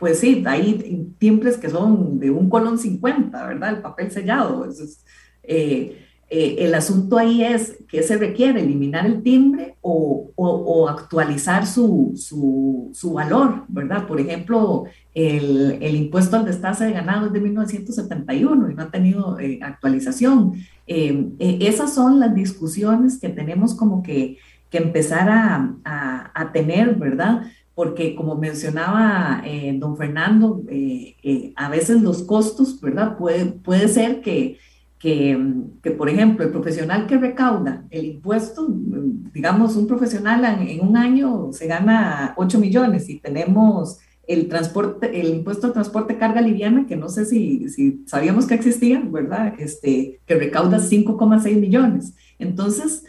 pues 0.00 0.18
sí, 0.18 0.42
hay 0.46 1.12
timbres 1.18 1.58
que 1.58 1.68
son 1.68 2.18
de 2.18 2.30
un 2.30 2.48
colón 2.48 2.78
50, 2.78 3.46
¿verdad? 3.46 3.76
El 3.76 3.82
papel 3.82 4.10
sellado. 4.10 4.66
Eh, 5.42 6.06
eh, 6.30 6.56
el 6.60 6.74
asunto 6.74 7.18
ahí 7.18 7.44
es 7.44 7.76
que 7.88 8.02
se 8.02 8.16
requiere 8.16 8.60
eliminar 8.60 9.04
el 9.04 9.22
timbre 9.22 9.76
o, 9.82 10.30
o, 10.36 10.88
actualizar 10.88 11.66
su, 11.66 12.12
su, 12.16 12.90
su, 12.94 13.12
valor, 13.12 13.64
¿verdad? 13.68 14.06
Por 14.06 14.20
ejemplo, 14.20 14.84
el, 15.14 15.78
el, 15.80 15.96
impuesto 15.96 16.36
al 16.36 16.44
destace 16.44 16.84
de 16.84 16.92
ganado 16.92 17.26
es 17.26 17.32
de 17.32 17.40
1971 17.40 18.70
y 18.70 18.74
no 18.74 18.82
ha 18.82 18.90
tenido 18.90 19.38
eh, 19.38 19.58
actualización. 19.62 20.54
esas 20.86 21.94
son 21.94 22.20
las 22.20 22.34
discusiones 22.34 23.18
que 23.18 23.28
tenemos 23.28 23.74
como 23.74 24.02
que, 24.02 24.38
que 24.70 24.78
empezar 24.78 25.28
a, 25.28 25.74
a, 25.84 26.30
a 26.34 26.52
tener, 26.52 26.94
¿verdad? 26.94 27.42
porque 27.80 28.14
como 28.14 28.36
mencionaba 28.36 29.40
eh, 29.46 29.74
don 29.78 29.96
Fernando, 29.96 30.62
eh, 30.68 31.16
eh, 31.22 31.54
a 31.56 31.70
veces 31.70 32.02
los 32.02 32.22
costos, 32.24 32.78
¿verdad? 32.78 33.16
Puede, 33.16 33.46
puede 33.46 33.88
ser 33.88 34.20
que, 34.20 34.58
que, 35.00 35.36
que, 35.82 35.90
por 35.90 36.08
ejemplo, 36.08 36.44
el 36.44 36.52
profesional 36.52 37.08
que 37.08 37.16
recauda 37.16 37.84
el 37.90 38.04
impuesto, 38.04 38.68
digamos, 38.68 39.74
un 39.74 39.88
profesional 39.88 40.44
en, 40.60 40.86
un 40.86 40.96
año 40.96 41.52
se 41.52 41.66
gana 41.66 42.34
8 42.36 42.60
millones 42.60 43.08
y 43.08 43.18
tenemos 43.18 43.98
el 44.28 44.48
transporte, 44.48 45.20
el 45.20 45.30
impuesto 45.30 45.66
de 45.66 45.72
transporte 45.72 46.18
carga 46.18 46.40
liviana, 46.40 46.86
que 46.86 46.94
no 46.94 47.08
sé 47.08 47.24
si, 47.24 47.68
si 47.68 48.04
sabíamos 48.06 48.46
que 48.46 48.54
existía, 48.54 49.02
¿verdad? 49.04 49.54
Este, 49.58 50.20
que 50.24 50.34
recauda 50.36 50.78
5,6 50.78 51.58
millones. 51.58 52.14
Entonces, 52.38 53.02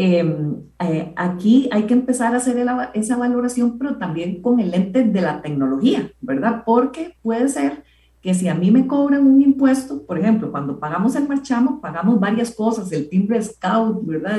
Em, 0.00 0.62
eh, 0.78 1.12
aquí 1.16 1.68
hay 1.72 1.84
que 1.84 1.94
empezar 1.94 2.32
a 2.32 2.36
hacer 2.36 2.64
esa 2.94 3.16
valoración, 3.16 3.78
pero 3.78 3.96
también 3.96 4.42
con 4.42 4.60
el 4.60 4.70
lente 4.70 5.02
de 5.02 5.20
la 5.20 5.42
tecnología, 5.42 6.12
¿verdad? 6.20 6.62
Porque 6.64 7.16
puede 7.20 7.48
ser 7.48 7.82
que 8.28 8.34
si 8.34 8.46
a 8.46 8.54
mí 8.54 8.70
me 8.70 8.86
cobran 8.86 9.26
un 9.26 9.40
impuesto, 9.40 10.04
por 10.04 10.18
ejemplo, 10.18 10.50
cuando 10.50 10.78
pagamos 10.78 11.16
el 11.16 11.26
marchamo, 11.26 11.80
pagamos 11.80 12.20
varias 12.20 12.54
cosas, 12.54 12.92
el 12.92 13.08
timbre 13.08 13.42
scout, 13.42 14.04
¿verdad? 14.04 14.38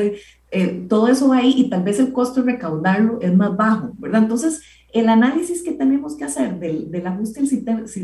Eh, 0.51 0.85
todo 0.87 1.07
eso 1.07 1.33
ahí 1.33 1.55
y 1.57 1.71
tal 1.71 1.81
vez 1.81 1.99
el 1.99 2.13
costo 2.13 2.43
de 2.43 2.51
recaudarlo 2.51 3.17
es 3.19 3.35
más 3.35 3.57
bajo, 3.57 3.95
¿verdad? 3.97 4.21
Entonces, 4.21 4.61
el 4.93 5.09
análisis 5.09 5.63
que 5.63 5.71
tenemos 5.71 6.15
que 6.15 6.23
hacer 6.23 6.59
del, 6.59 6.91
del 6.91 7.07
ajuste 7.07 7.39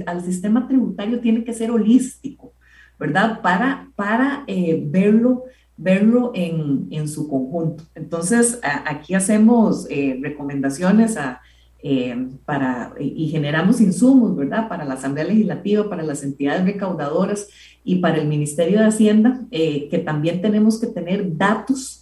al 0.07 0.23
sistema, 0.23 0.67
tributario 0.67 1.19
tiene 1.19 1.43
que 1.43 1.53
ser 1.53 1.69
holístico, 1.69 2.53
¿verdad? 2.97 3.43
Para, 3.43 3.91
para 3.95 4.43
eh, 4.47 4.83
verlo 4.87 5.43
verlo 5.77 6.31
en, 6.33 6.87
en 6.89 7.07
su 7.07 7.27
conjunto. 7.27 7.83
Entonces, 7.93 8.59
aquí 8.63 9.13
hacemos 9.13 9.85
eh, 9.91 10.17
recomendaciones 10.19 11.15
a, 11.15 11.41
eh, 11.87 12.29
para, 12.45 12.95
y 12.99 13.27
generamos 13.27 13.79
insumos, 13.79 14.35
¿verdad? 14.35 14.67
Para 14.67 14.85
la 14.85 14.95
Asamblea 14.95 15.25
Legislativa, 15.25 15.87
para 15.87 16.01
las 16.01 16.23
entidades 16.23 16.65
recaudadoras 16.65 17.47
y 17.83 17.97
para 17.97 18.17
el 18.17 18.27
Ministerio 18.27 18.79
de 18.79 18.85
Hacienda, 18.85 19.45
eh, 19.51 19.87
que 19.89 19.99
también 19.99 20.41
tenemos 20.41 20.79
que 20.79 20.87
tener 20.87 21.37
datos, 21.37 22.01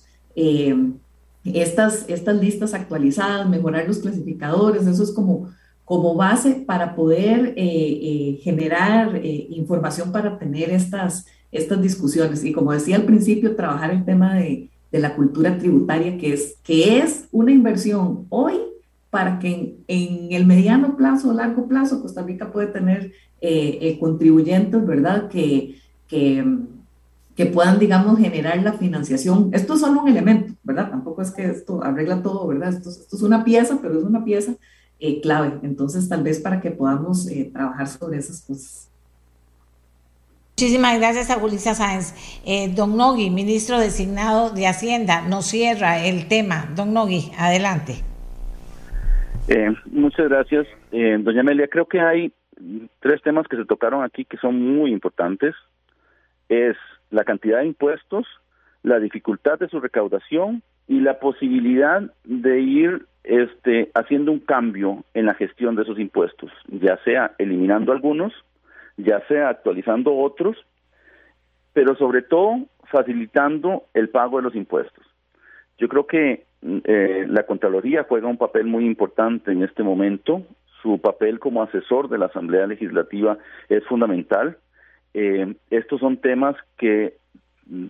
estas, 1.43 2.05
estas 2.07 2.37
listas 2.37 2.73
actualizadas, 2.73 3.49
mejorar 3.49 3.85
los 3.85 3.99
clasificadores, 3.99 4.87
eso 4.87 5.03
es 5.03 5.11
como, 5.11 5.49
como 5.83 6.15
base 6.15 6.63
para 6.65 6.95
poder 6.95 7.53
generar 8.41 9.21
información 9.23 10.11
para 10.11 10.39
tener 10.39 10.71
estas 10.71 11.25
estas 11.51 11.81
discusiones. 11.81 12.43
Y 12.43 12.51
como 12.51 12.71
decía 12.71 12.95
al 12.95 13.03
principio, 13.03 13.55
trabajar 13.55 13.91
el 13.91 14.03
tema 14.03 14.35
de, 14.35 14.69
de 14.91 14.99
la 14.99 15.15
cultura 15.15 15.57
tributaria, 15.57 16.17
que 16.17 16.33
es, 16.33 16.57
que 16.63 16.97
es 16.97 17.27
una 17.31 17.51
inversión 17.51 18.25
hoy 18.29 18.53
para 19.13 19.37
que 19.37 19.77
en, 19.87 20.31
el 20.31 20.47
mediano 20.47 20.97
plazo 20.97 21.29
o 21.29 21.33
largo 21.33 21.67
plazo 21.67 22.01
Costa 22.01 22.23
Rica 22.23 22.51
puede 22.51 22.65
tener 22.65 23.11
eh, 23.41 23.77
eh, 23.79 23.99
contribuyentes, 23.99 24.83
¿verdad? 24.87 25.29
Que, 25.29 25.75
que, 26.07 27.45
puedan, 27.53 27.77
digamos, 27.77 28.17
generar 28.17 28.57
la 28.63 28.73
financiación. 28.73 29.51
Esto 29.53 29.75
es 29.75 29.81
solo 29.81 30.01
un 30.01 30.09
elemento, 30.09 30.55
¿verdad? 30.63 30.89
Tampoco 30.89 31.21
es 31.21 31.29
que 31.29 31.45
esto 31.45 31.83
arregla 31.83 32.23
todo, 32.23 32.47
¿verdad? 32.47 32.69
Esto, 32.69 32.89
es 32.89 33.21
una 33.21 33.43
pieza, 33.43 33.77
pero 33.83 33.99
es 33.99 34.03
una 34.03 34.25
pieza 34.25 34.55
eh, 34.99 35.21
clave. 35.21 35.59
Entonces, 35.61 36.09
tal 36.09 36.23
vez 36.23 36.39
para 36.39 36.59
que 36.59 36.71
podamos 36.71 37.27
trabajar 37.53 37.87
sobre 37.87 38.17
esas 38.17 38.41
cosas. 38.41 38.89
Muchísimas 40.57 40.97
gracias 40.97 41.29
a 41.29 41.35
Julissa 41.35 41.75
Sáenz. 41.75 42.15
Don 42.73 42.97
Nogui, 42.97 43.29
ministro 43.29 43.77
designado 43.77 44.49
de 44.49 44.65
Hacienda, 44.65 45.21
nos 45.21 45.45
cierra 45.45 46.03
el 46.03 46.27
tema. 46.27 46.71
Don 46.75 46.93
Nogui, 46.93 47.31
adelante. 47.37 48.03
Eh, 49.47 49.73
muchas 49.85 50.29
gracias. 50.29 50.67
Eh, 50.91 51.17
doña 51.19 51.41
Amelia, 51.41 51.67
creo 51.67 51.85
que 51.85 51.99
hay 51.99 52.33
tres 52.99 53.21
temas 53.21 53.47
que 53.47 53.57
se 53.57 53.65
tocaron 53.65 54.03
aquí 54.03 54.25
que 54.25 54.37
son 54.37 54.59
muy 54.61 54.91
importantes. 54.91 55.55
Es 56.49 56.77
la 57.09 57.23
cantidad 57.23 57.59
de 57.59 57.67
impuestos, 57.67 58.25
la 58.83 58.99
dificultad 58.99 59.59
de 59.59 59.69
su 59.69 59.79
recaudación 59.79 60.63
y 60.87 60.99
la 60.99 61.19
posibilidad 61.19 62.01
de 62.23 62.59
ir 62.59 63.05
este, 63.23 63.91
haciendo 63.93 64.31
un 64.31 64.39
cambio 64.39 65.03
en 65.13 65.25
la 65.25 65.33
gestión 65.33 65.75
de 65.75 65.83
esos 65.83 65.99
impuestos, 65.99 66.51
ya 66.67 66.97
sea 67.03 67.33
eliminando 67.37 67.91
algunos 67.91 68.33
ya 68.97 69.25
sea 69.27 69.49
actualizando 69.49 70.15
otros, 70.15 70.57
pero 71.73 71.95
sobre 71.95 72.21
todo 72.21 72.65
facilitando 72.91 73.85
el 73.93 74.09
pago 74.09 74.37
de 74.37 74.43
los 74.43 74.55
impuestos. 74.55 75.05
Yo 75.77 75.87
creo 75.87 76.05
que 76.05 76.45
eh, 76.83 77.25
la 77.27 77.43
Contraloría 77.43 78.05
juega 78.07 78.27
un 78.27 78.37
papel 78.37 78.65
muy 78.65 78.85
importante 78.85 79.51
en 79.51 79.63
este 79.63 79.83
momento. 79.83 80.43
Su 80.81 80.99
papel 80.99 81.39
como 81.39 81.63
asesor 81.63 82.09
de 82.09 82.17
la 82.17 82.27
Asamblea 82.27 82.67
Legislativa 82.67 83.37
es 83.69 83.83
fundamental. 83.85 84.57
Eh, 85.13 85.53
estos 85.69 85.99
son 85.99 86.17
temas 86.17 86.55
que 86.77 87.15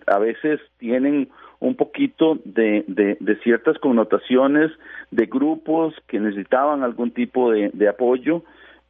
a 0.06 0.18
veces 0.18 0.60
tienen 0.78 1.28
un 1.60 1.74
poquito 1.74 2.38
de, 2.44 2.84
de, 2.86 3.36
ciertas 3.42 3.78
connotaciones 3.78 4.70
de 5.10 5.26
grupos 5.26 5.94
que 6.06 6.20
necesitaban 6.20 6.82
algún 6.82 7.10
tipo 7.10 7.50
de 7.50 7.88
apoyo 7.88 8.44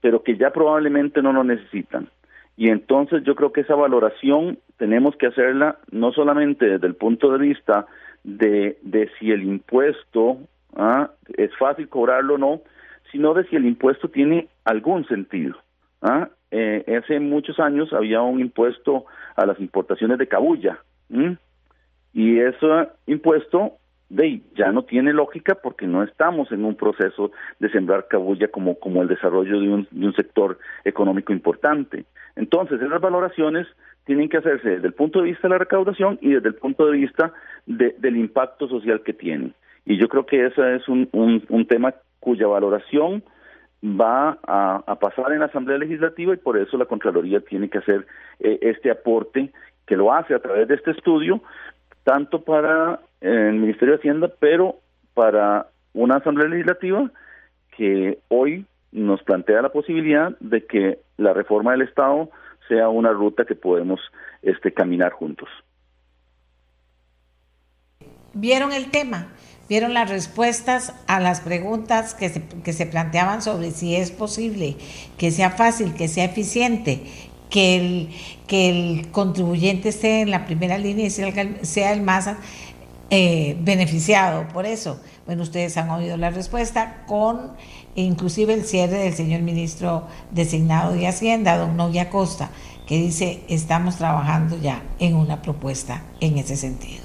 pero 0.05 0.23
que 0.23 0.37
ya 0.37 0.51
probablemente 0.51 1.23
no 1.23 1.33
lo 1.33 1.45
necesitan. 1.45 2.09
Y 2.59 2.69
entonces 2.69 3.25
yo 3.25 3.35
creo 3.35 3.53
que 3.53 3.63
esa 3.63 3.75
valoración 3.75 4.59
tenemos 4.77 5.17
que 5.17 5.29
hacerla 5.29 5.79
no 5.91 6.13
solamente 6.13 6.67
desde 6.67 6.87
el 6.87 6.95
punto 6.95 7.33
de 7.33 7.39
vista 7.39 7.87
de, 8.25 8.79
de 8.83 9.11
si 9.19 9.31
el 9.31 9.45
impuesto 9.45 10.39
¿ah? 10.77 11.11
es 11.37 11.55
fácil 11.57 11.89
cobrarlo 11.89 12.35
o 12.35 12.39
no, 12.39 12.63
sino 13.13 13.35
de 13.35 13.45
si 13.45 13.57
el 13.57 13.67
impuesto 13.67 14.09
tiene 14.09 14.49
algún 14.65 15.07
sentido. 15.07 15.57
¿ah? 16.03 16.29
Eh, 16.51 16.85
hace 17.03 17.21
muchos 17.21 17.61
años 17.61 17.93
había 17.93 18.23
un 18.23 18.41
impuesto 18.41 19.05
a 19.37 19.47
las 19.47 19.59
importaciones 19.61 20.19
de 20.19 20.29
cabulla 20.29 20.79
y 22.13 22.39
ese 22.39 22.89
impuesto 23.07 23.75
de 24.09 24.41
ya 24.55 24.71
no 24.71 24.85
tiene 24.85 25.13
lógica 25.13 25.57
porque 25.57 25.87
no 25.87 26.03
estamos 26.03 26.53
en 26.53 26.65
un 26.65 26.77
proceso 26.77 27.33
de 27.59 27.71
sembrar 27.71 28.07
cabulla 28.09 28.49
como, 28.49 28.79
como 28.79 29.03
el 29.03 29.09
desarrollo 29.09 29.61
de 29.61 29.69
un, 29.69 29.89
de 29.91 30.07
un 30.07 30.15
sector 30.15 30.59
económico 30.85 31.33
importante. 31.33 32.05
Entonces, 32.37 32.81
esas 32.81 33.01
valoraciones 33.01 33.67
tienen 34.05 34.29
que 34.29 34.39
hacerse 34.39 34.69
desde 34.69 34.87
el 34.87 34.95
punto 34.95 35.21
de 35.21 35.27
vista 35.31 35.49
de 35.49 35.55
la 35.55 35.59
recaudación 35.59 36.19
y 36.21 36.33
desde 36.33 36.49
el 36.49 36.55
punto 36.55 36.87
de 36.87 36.99
vista 36.99 37.33
del 37.67 38.17
impacto 38.17 38.69
social 38.69 39.03
que 39.03 39.13
tiene. 39.13 39.53
Y 39.87 39.99
yo 39.99 40.09
creo 40.09 40.27
que 40.27 40.47
ese 40.47 40.77
es 40.77 40.89
un, 40.89 41.09
un, 41.13 41.67
tema 41.67 41.95
cuya 42.21 42.47
valoración 42.47 43.23
va 43.83 44.39
a, 44.47 44.95
pasar 44.97 45.33
en 45.33 45.41
la 45.41 45.47
Asamblea 45.47 45.79
Legislativa 45.79 46.33
y 46.33 46.39
por 46.39 46.57
eso 46.57 46.79
la 46.79 46.87
Contraloría 46.87 47.41
tiene 47.41 47.69
que 47.69 47.79
hacer 47.79 48.07
eh, 48.41 48.59
este 48.63 48.91
aporte 48.91 49.51
que 49.87 49.97
lo 49.97 50.13
hace 50.13 50.35
a 50.35 50.39
través 50.39 50.69
de 50.69 50.75
este 50.75 50.93
estudio, 50.93 51.43
tanto 52.03 52.43
para 52.43 53.01
eh, 53.21 53.49
el 53.51 53.57
Ministerio 53.57 53.95
de 53.95 53.99
Hacienda, 53.99 54.31
pero 54.41 54.77
para 55.13 55.67
una 55.93 56.17
Asamblea 56.17 56.49
Legislativa 56.49 57.11
que 57.77 58.19
hoy 58.29 58.65
nos 58.93 59.23
plantea 59.23 59.61
la 59.61 59.71
posibilidad 59.71 60.35
de 60.41 60.65
que 60.65 60.99
la 61.19 61.33
reforma 61.35 61.73
del 61.73 61.83
Estado 61.83 62.31
sea 62.69 62.89
una 62.89 63.13
ruta 63.13 63.45
que 63.45 63.55
podemos 63.55 64.01
este, 64.43 64.73
caminar 64.73 65.13
juntos. 65.13 65.49
¿Vieron 68.33 68.73
el 68.73 68.91
tema? 68.91 69.29
¿Vieron 69.69 69.95
las 69.95 70.11
respuestas 70.11 70.93
a 71.07 71.21
las 71.21 71.41
preguntas 71.41 72.15
que 72.15 72.29
se, 72.29 72.47
que 72.63 72.73
se 72.73 72.87
planteaban 72.87 73.41
sobre 73.41 73.71
si 73.71 73.97
es 73.97 74.11
posible 74.11 74.77
que 75.17 75.31
sea 75.31 75.51
fácil, 75.51 75.95
que 75.95 76.09
sea 76.09 76.25
eficiente, 76.25 77.03
que 77.49 77.77
el, 77.77 78.11
que 78.47 78.69
el 78.69 79.11
contribuyente 79.11 79.89
esté 79.89 80.21
en 80.21 80.31
la 80.31 80.45
primera 80.45 80.77
línea 80.77 81.07
y 81.07 81.11
sea 81.11 81.93
el, 81.93 82.03
más 82.03 82.29
eh, 83.11 83.57
beneficiado 83.61 84.49
por 84.49 84.67
eso? 84.67 85.01
Bueno, 85.25 85.45
ustedes 85.45 85.77
han 85.79 85.89
oído 85.89 86.17
la 86.19 86.31
respuesta 86.31 87.05
con 87.07 87.53
inclusive 88.03 88.55
el 88.55 88.65
cierre 88.65 88.99
del 88.99 89.15
señor 89.15 89.43
ministro 89.43 90.05
designado 90.31 90.93
de 90.93 91.07
Hacienda, 91.07 91.57
don 91.57 91.77
Novia 91.77 92.11
Costa, 92.11 92.51
que 92.87 92.99
dice, 92.99 93.43
estamos 93.49 93.97
trabajando 93.97 94.59
ya 94.61 94.83
en 94.99 95.15
una 95.17 95.43
propuesta 95.43 96.03
en 96.21 96.39
ese 96.39 96.57
sentido. 96.57 97.05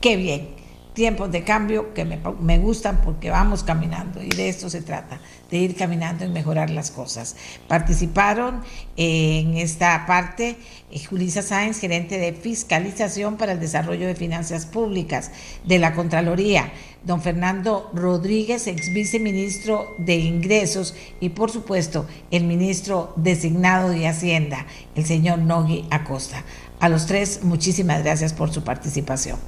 Qué 0.00 0.16
bien, 0.16 0.48
tiempos 0.92 1.30
de 1.30 1.44
cambio 1.44 1.94
que 1.94 2.04
me, 2.04 2.58
gustan 2.58 3.00
porque 3.02 3.30
vamos 3.30 3.62
caminando 3.62 4.22
y 4.22 4.28
de 4.28 4.48
esto 4.48 4.68
se 4.68 4.82
trata, 4.82 5.20
de 5.50 5.58
ir 5.58 5.76
caminando 5.76 6.24
y 6.24 6.28
mejorar 6.28 6.70
las 6.70 6.90
cosas. 6.90 7.36
Participaron 7.68 8.62
en 8.96 9.56
esta 9.56 10.04
parte 10.06 10.56
eh, 10.90 11.04
Julisa 11.04 11.42
Sáenz, 11.42 11.78
gerente 11.78 12.18
de 12.18 12.32
fiscalización 12.32 13.36
para 13.36 13.52
el 13.52 13.60
desarrollo 13.60 14.06
de 14.06 14.14
finanzas 14.14 14.66
públicas 14.66 15.30
de 15.64 15.78
la 15.78 15.94
Contraloría, 15.94 16.72
don 17.04 17.22
Fernando 17.22 17.90
Rodríguez, 17.94 18.66
ex 18.66 18.92
viceministro 18.92 19.94
de 19.98 20.16
Ingresos 20.16 20.94
y 21.20 21.30
por 21.30 21.50
supuesto 21.50 22.06
el 22.30 22.44
ministro 22.44 23.12
designado 23.16 23.90
de 23.90 24.06
Hacienda, 24.06 24.66
el 24.94 25.06
señor 25.06 25.38
Nogui 25.38 25.86
Acosta. 25.90 26.44
A 26.80 26.88
los 26.88 27.04
tres, 27.04 27.44
muchísimas 27.44 28.02
gracias 28.02 28.32
por 28.32 28.50
su 28.50 28.64
participación. 28.64 29.38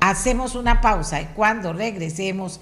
Hacemos 0.00 0.54
una 0.54 0.82
pausa 0.82 1.22
y 1.22 1.24
cuando 1.34 1.72
regresemos, 1.72 2.60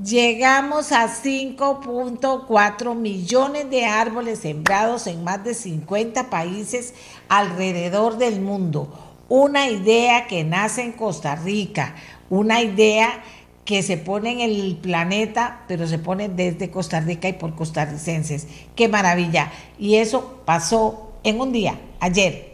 llegamos 0.00 0.92
a 0.92 1.08
5.4 1.08 2.94
millones 2.94 3.68
de 3.70 3.84
árboles 3.84 4.38
sembrados 4.38 5.08
en 5.08 5.24
más 5.24 5.42
de 5.42 5.54
50 5.54 6.30
países 6.30 6.94
alrededor 7.28 8.16
del 8.16 8.40
mundo. 8.40 9.16
Una 9.28 9.68
idea 9.68 10.28
que 10.28 10.44
nace 10.44 10.82
en 10.82 10.92
Costa 10.92 11.34
Rica, 11.34 11.96
una 12.30 12.62
idea 12.62 13.24
que 13.64 13.82
se 13.82 13.96
pone 13.96 14.30
en 14.30 14.40
el 14.40 14.76
planeta, 14.76 15.64
pero 15.66 15.88
se 15.88 15.98
pone 15.98 16.28
desde 16.28 16.70
Costa 16.70 17.00
Rica 17.00 17.28
y 17.28 17.32
por 17.32 17.56
costarricenses. 17.56 18.46
¡Qué 18.76 18.86
maravilla! 18.86 19.50
Y 19.80 19.96
eso 19.96 20.42
pasó 20.44 21.10
en 21.24 21.40
un 21.40 21.50
día, 21.50 21.80
ayer, 21.98 22.53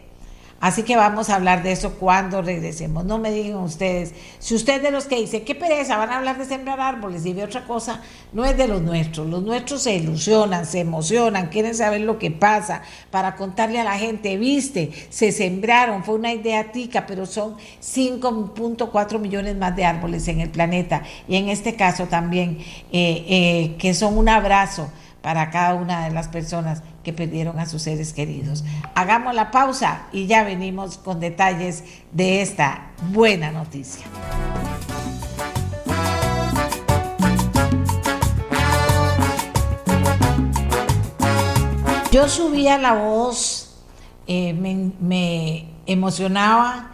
Así 0.61 0.83
que 0.83 0.95
vamos 0.95 1.31
a 1.31 1.35
hablar 1.37 1.63
de 1.63 1.71
eso 1.71 1.95
cuando 1.95 2.43
regresemos. 2.43 3.03
No 3.03 3.17
me 3.17 3.31
digan 3.31 3.57
ustedes, 3.57 4.13
si 4.37 4.53
usted 4.53 4.79
de 4.79 4.91
los 4.91 5.05
que 5.05 5.15
dice, 5.15 5.41
qué 5.41 5.55
pereza, 5.55 5.97
van 5.97 6.11
a 6.11 6.19
hablar 6.19 6.37
de 6.37 6.45
sembrar 6.45 6.79
árboles 6.79 7.25
y 7.25 7.33
ve 7.33 7.43
otra 7.43 7.65
cosa, 7.65 8.01
no 8.31 8.45
es 8.45 8.55
de 8.55 8.67
los 8.67 8.79
nuestros. 8.79 9.27
Los 9.27 9.41
nuestros 9.41 9.81
se 9.81 9.95
ilusionan, 9.95 10.67
se 10.67 10.81
emocionan, 10.81 11.49
quieren 11.49 11.73
saber 11.73 12.01
lo 12.01 12.19
que 12.19 12.29
pasa 12.29 12.83
para 13.09 13.35
contarle 13.37 13.79
a 13.79 13.83
la 13.83 13.97
gente, 13.97 14.37
viste, 14.37 14.91
se 15.09 15.31
sembraron, 15.31 16.03
fue 16.03 16.13
una 16.13 16.31
idea 16.31 16.71
tica, 16.71 17.07
pero 17.07 17.25
son 17.25 17.55
5.4 17.81 19.17
millones 19.17 19.55
más 19.57 19.75
de 19.75 19.85
árboles 19.85 20.27
en 20.27 20.41
el 20.41 20.51
planeta. 20.51 21.01
Y 21.27 21.37
en 21.37 21.49
este 21.49 21.75
caso 21.75 22.05
también, 22.05 22.59
eh, 22.91 23.25
eh, 23.27 23.75
que 23.79 23.95
son 23.95 24.15
un 24.15 24.29
abrazo 24.29 24.91
para 25.23 25.49
cada 25.49 25.73
una 25.73 26.05
de 26.05 26.11
las 26.11 26.27
personas 26.27 26.83
que 27.03 27.13
perdieron 27.13 27.59
a 27.59 27.65
sus 27.65 27.83
seres 27.83 28.13
queridos. 28.13 28.63
Hagamos 28.95 29.33
la 29.33 29.51
pausa 29.51 30.07
y 30.11 30.27
ya 30.27 30.43
venimos 30.43 30.97
con 30.97 31.19
detalles 31.19 31.83
de 32.11 32.41
esta 32.41 32.91
buena 33.11 33.51
noticia. 33.51 34.05
Yo 42.11 42.27
subía 42.27 42.77
la 42.77 42.93
voz, 42.93 43.77
eh, 44.27 44.53
me, 44.53 44.91
me 44.99 45.69
emocionaba 45.85 46.91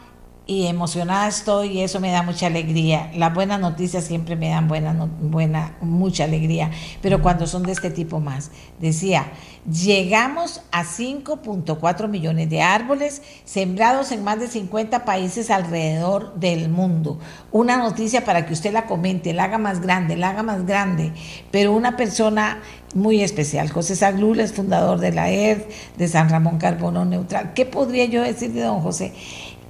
y 0.48 0.68
emocionada 0.68 1.28
estoy 1.28 1.68
y 1.70 1.82
eso 1.82 2.00
me 2.00 2.10
da 2.10 2.24
mucha 2.24 2.48
alegría. 2.48 3.12
Las 3.16 3.34
buenas 3.34 3.60
noticias 3.60 4.06
siempre 4.06 4.36
me 4.36 4.50
dan 4.50 4.68
buena, 4.68 4.94
buena, 4.94 5.76
mucha 5.82 6.24
alegría, 6.24 6.72
pero 7.02 7.22
cuando 7.22 7.48
son 7.48 7.64
de 7.64 7.74
este 7.74 7.92
tipo 7.92 8.22
más. 8.22 8.52
Decía, 8.80 9.26
llegamos 9.72 10.62
a 10.72 10.84
5.4 10.84 12.08
millones 12.08 12.50
de 12.50 12.62
árboles 12.62 13.22
sembrados 13.44 14.12
en 14.12 14.24
más 14.24 14.40
de 14.40 14.48
50 14.48 15.06
países 15.06 15.50
alrededor 15.50 16.34
del 16.36 16.70
mundo. 16.70 17.20
Una 17.52 17.78
noticia 17.78 18.24
para 18.24 18.46
que 18.46 18.54
usted 18.54 18.72
la 18.72 18.86
comente, 18.86 19.34
la 19.34 19.46
haga 19.46 19.58
más 19.58 19.82
grande, 19.82 20.16
la 20.16 20.30
haga 20.30 20.44
más 20.44 20.66
grande, 20.66 21.12
pero 21.52 21.74
una 21.74 21.98
persona 21.98 22.62
muy 22.96 23.22
especial. 23.22 23.70
José 23.70 23.96
Saglul 23.96 24.40
es 24.40 24.54
fundador 24.54 25.00
de 25.00 25.12
la 25.12 25.30
ERD, 25.30 25.64
de 25.98 26.08
San 26.08 26.30
Ramón 26.30 26.58
Carbono 26.58 27.06
Neutral. 27.06 27.54
¿Qué 27.54 27.66
podría 27.66 28.06
yo 28.06 28.22
decir 28.24 28.54
de 28.54 28.62
don 28.62 28.82
José? 28.82 29.14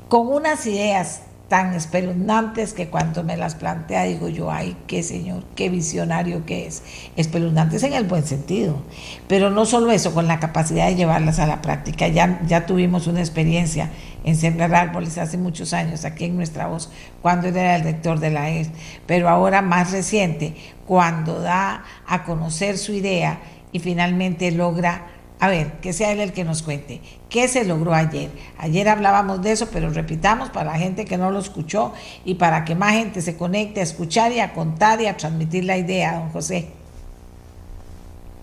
con 0.07 0.27
unas 0.27 0.65
ideas 0.65 1.21
tan 1.47 1.73
espeluznantes 1.73 2.73
que 2.73 2.89
cuando 2.89 3.23
me 3.23 3.37
las 3.37 3.55
plantea 3.55 4.03
digo 4.03 4.27
yo, 4.27 4.51
ay, 4.51 4.75
qué 4.85 5.01
señor, 5.01 5.43
qué 5.55 5.69
visionario 5.69 6.45
que 6.45 6.67
es. 6.67 6.83
Espeluznantes 7.15 7.83
en 7.83 7.93
el 7.93 8.03
buen 8.03 8.25
sentido. 8.25 8.81
Pero 9.27 9.49
no 9.49 9.65
solo 9.65 9.91
eso, 9.91 10.13
con 10.13 10.27
la 10.27 10.39
capacidad 10.39 10.87
de 10.87 10.95
llevarlas 10.95 11.39
a 11.39 11.47
la 11.47 11.61
práctica. 11.61 12.07
Ya, 12.09 12.41
ya 12.47 12.65
tuvimos 12.65 13.07
una 13.07 13.21
experiencia 13.21 13.89
en 14.23 14.35
sembrar 14.35 14.75
árboles 14.75 15.17
hace 15.17 15.37
muchos 15.37 15.71
años 15.71 16.03
aquí 16.03 16.25
en 16.25 16.35
nuestra 16.35 16.67
voz, 16.67 16.89
cuando 17.21 17.47
era 17.47 17.77
el 17.77 17.83
rector 17.83 18.19
de 18.19 18.29
la 18.29 18.49
ES, 18.49 18.69
pero 19.05 19.29
ahora 19.29 19.61
más 19.61 19.91
reciente, 19.93 20.53
cuando 20.85 21.41
da 21.41 21.83
a 22.05 22.23
conocer 22.25 22.77
su 22.77 22.91
idea 22.91 23.39
y 23.71 23.79
finalmente 23.79 24.51
logra 24.51 25.07
a 25.39 25.49
ver, 25.49 25.79
que 25.81 25.93
sea 25.93 26.11
él 26.11 26.19
el 26.19 26.33
que 26.33 26.43
nos 26.43 26.63
cuente. 26.63 27.01
¿Qué 27.29 27.47
se 27.47 27.63
logró 27.63 27.93
ayer? 27.93 28.31
Ayer 28.57 28.89
hablábamos 28.89 29.41
de 29.43 29.51
eso, 29.51 29.67
pero 29.71 29.91
repitamos 29.91 30.49
para 30.49 30.71
la 30.71 30.79
gente 30.79 31.05
que 31.05 31.17
no 31.17 31.29
lo 31.29 31.39
escuchó 31.39 31.93
y 32.25 32.35
para 32.35 32.65
que 32.65 32.73
más 32.73 32.93
gente 32.93 33.21
se 33.21 33.37
conecte 33.37 33.79
a 33.79 33.83
escuchar 33.83 34.31
y 34.31 34.39
a 34.39 34.53
contar 34.53 34.99
y 34.99 35.05
a 35.05 35.15
transmitir 35.15 35.65
la 35.65 35.77
idea, 35.77 36.19
don 36.19 36.29
José. 36.29 36.69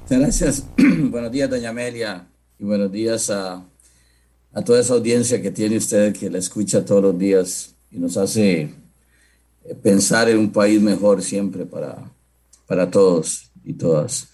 Gracias. 0.09 0.67
buenos 1.11 1.33
días, 1.33 1.51
doña 1.51 1.71
Amelia, 1.71 2.27
y 2.59 2.65
buenos 2.65 2.93
días 2.93 3.29
a, 3.31 3.65
a 4.53 4.63
toda 4.63 4.81
esa 4.81 4.95
audiencia 4.95 5.43
que 5.43 5.51
tiene 5.51 5.77
usted, 5.79 6.15
que 6.15 6.31
la 6.31 6.39
escucha 6.39 6.85
todos 6.85 7.03
los 7.03 7.19
días 7.19 7.75
y 7.91 7.99
nos 7.99 8.17
hace 8.17 8.61
eh, 9.65 9.75
pensar 9.83 10.29
en 10.29 10.39
un 10.39 10.53
país 10.53 10.81
mejor 10.81 11.23
siempre 11.23 11.67
para, 11.67 11.97
para 12.67 12.89
todos 12.89 13.51
y 13.65 13.73
todas. 13.73 14.29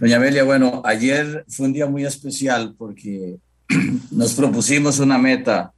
Doña 0.00 0.18
Amelia, 0.18 0.44
bueno, 0.44 0.80
ayer 0.84 1.44
fue 1.48 1.66
un 1.66 1.72
día 1.72 1.86
muy 1.86 2.04
especial 2.04 2.72
porque 2.78 3.38
nos 4.12 4.32
propusimos 4.34 5.00
una 5.00 5.18
meta 5.18 5.72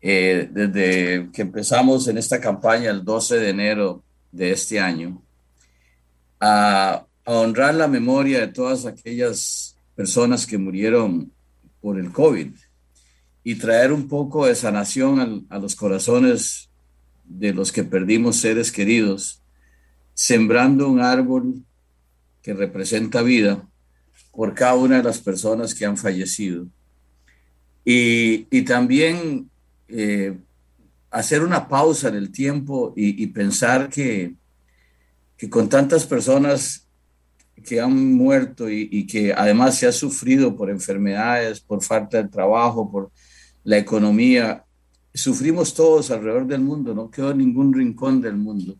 eh, 0.00 0.48
desde 0.52 1.30
que 1.32 1.42
empezamos 1.42 2.06
en 2.06 2.16
esta 2.16 2.40
campaña 2.40 2.90
el 2.90 3.04
12 3.04 3.40
de 3.40 3.50
enero 3.50 4.04
de 4.30 4.52
este 4.52 4.78
año, 4.78 5.20
a, 6.38 7.06
honrar 7.26 7.74
la 7.74 7.88
memoria 7.88 8.38
de 8.38 8.48
todas 8.48 8.86
aquellas 8.86 9.76
personas 9.96 10.46
que 10.46 10.58
murieron 10.58 11.32
por 11.80 11.98
el 11.98 12.12
COVID. 12.12 12.52
y 13.42 13.56
traer 13.56 13.92
un 13.92 14.06
poco 14.06 14.46
de 14.46 14.54
sanación 14.54 15.44
a, 15.50 15.56
a 15.56 15.58
los 15.58 15.74
corazones 15.74 16.70
de 17.24 17.52
los 17.52 17.72
que 17.72 17.82
perdimos 17.82 18.36
seres 18.36 18.70
queridos, 18.70 19.42
sembrando 20.14 20.88
un 20.88 21.00
árbol 21.00 21.64
que 22.44 22.52
representa 22.52 23.22
vida 23.22 23.66
por 24.30 24.52
cada 24.52 24.74
una 24.74 24.98
de 24.98 25.02
las 25.02 25.18
personas 25.18 25.74
que 25.74 25.86
han 25.86 25.96
fallecido. 25.96 26.66
Y, 27.86 28.46
y 28.50 28.62
también 28.62 29.50
eh, 29.88 30.36
hacer 31.10 31.42
una 31.42 31.66
pausa 31.66 32.08
en 32.08 32.16
el 32.16 32.30
tiempo 32.30 32.92
y, 32.96 33.26
pensar 33.28 33.88
que, 33.88 34.34
que, 35.38 35.48
con 35.48 35.70
tantas 35.70 36.04
personas 36.04 36.86
que 37.64 37.80
han 37.80 38.14
muerto 38.14 38.68
y, 38.68 38.88
y, 38.92 39.06
que 39.06 39.32
además 39.32 39.78
se 39.78 39.86
ha 39.86 39.92
sufrido 39.92 40.54
por 40.54 40.68
enfermedades, 40.68 41.60
por 41.60 41.82
falta 41.82 42.22
de 42.22 42.28
trabajo, 42.28 42.90
por 42.90 43.10
la 43.62 43.78
economía, 43.78 44.64
sufrimos 45.14 45.72
todos 45.72 46.10
alrededor 46.10 46.46
del 46.46 46.60
mundo, 46.60 46.94
no 46.94 47.10
quedó 47.10 47.32
ningún 47.32 47.72
rincón 47.72 48.20
del 48.20 48.36
mundo. 48.36 48.76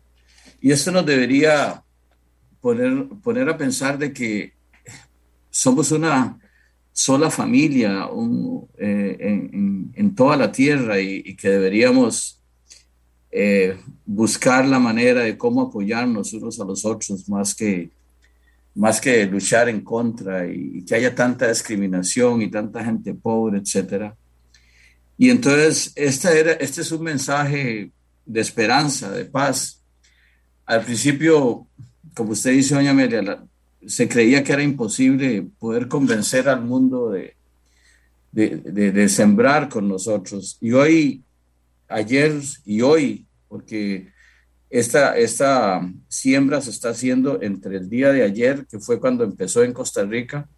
Y 0.61 0.71
esto 0.71 0.91
nos 0.91 1.05
debería 1.05 1.84
poner, 2.65 3.09
poner 3.21 3.47
a 3.47 3.55
pensar 3.55 3.95
de 3.95 4.11
que 4.11 4.53
somos 5.51 5.91
una 5.91 6.39
sola 6.91 7.29
familia 7.29 8.07
un, 8.07 8.67
eh, 8.79 9.91
en, 9.93 10.15
toda 10.15 10.35
la 10.35 10.51
tierra 10.51 10.99
y, 10.99 11.21
y 11.23 11.35
que 11.35 11.49
deberíamos 11.49 12.41
eh, 13.29 13.77
buscar 14.03 14.65
la 14.65 14.79
manera 14.79 15.21
de 15.21 15.37
cómo 15.37 15.61
apoyarnos 15.61 16.33
unos 16.33 16.59
a 16.59 16.65
los 16.65 16.83
otros 16.85 17.29
más 17.29 17.53
que, 17.53 17.91
más 18.73 18.99
que 18.99 19.27
luchar 19.27 19.69
en 19.69 19.81
contra 19.81 20.47
y, 20.47 20.79
y 20.79 20.85
que 20.85 20.95
haya 20.95 21.13
tanta 21.13 21.47
discriminación 21.47 22.41
y 22.41 22.49
tanta 22.49 22.83
gente 22.83 23.13
pobre, 23.13 23.59
etcétera. 23.59 24.17
Y 25.19 25.29
entonces, 25.29 25.93
esta 25.95 26.33
era, 26.33 26.53
este 26.53 26.81
es 26.81 26.91
un 26.91 27.03
mensaje 27.03 27.91
de 28.25 28.41
esperanza, 28.41 29.11
de 29.11 29.25
paz. 29.25 29.83
Al 30.65 30.83
principio, 30.83 31.67
como 32.15 32.31
usted 32.31 32.51
dice, 32.51 32.73
doña 32.73 32.91
Amelia, 32.91 33.45
se 33.85 34.07
creía 34.07 34.43
que 34.43 34.53
era 34.53 34.63
imposible 34.63 35.47
poder 35.59 35.87
convencer 35.87 36.49
al 36.49 36.61
mundo 36.61 37.11
de, 37.11 37.35
de, 38.31 39.09
sembrar 39.09 39.69
con 39.69 39.87
nosotros. 39.87 40.57
Y 40.59 40.71
hoy, 40.71 41.23
ayer 41.87 42.33
y 42.65 42.81
hoy, 42.81 43.25
porque 43.47 44.09
esta, 44.69 45.17
esta 45.17 45.87
siembra 46.07 46.61
se 46.61 46.71
está 46.71 46.89
haciendo 46.89 47.41
entre 47.41 47.77
el 47.77 47.89
día 47.89 48.11
de 48.11 48.23
ayer, 48.23 48.65
que 48.65 48.79
fue 48.79 48.99
cuando 48.99 49.23
empezó 49.23 49.63
en 49.63 49.73
Costa 49.73 50.03
Rica, 50.03 50.49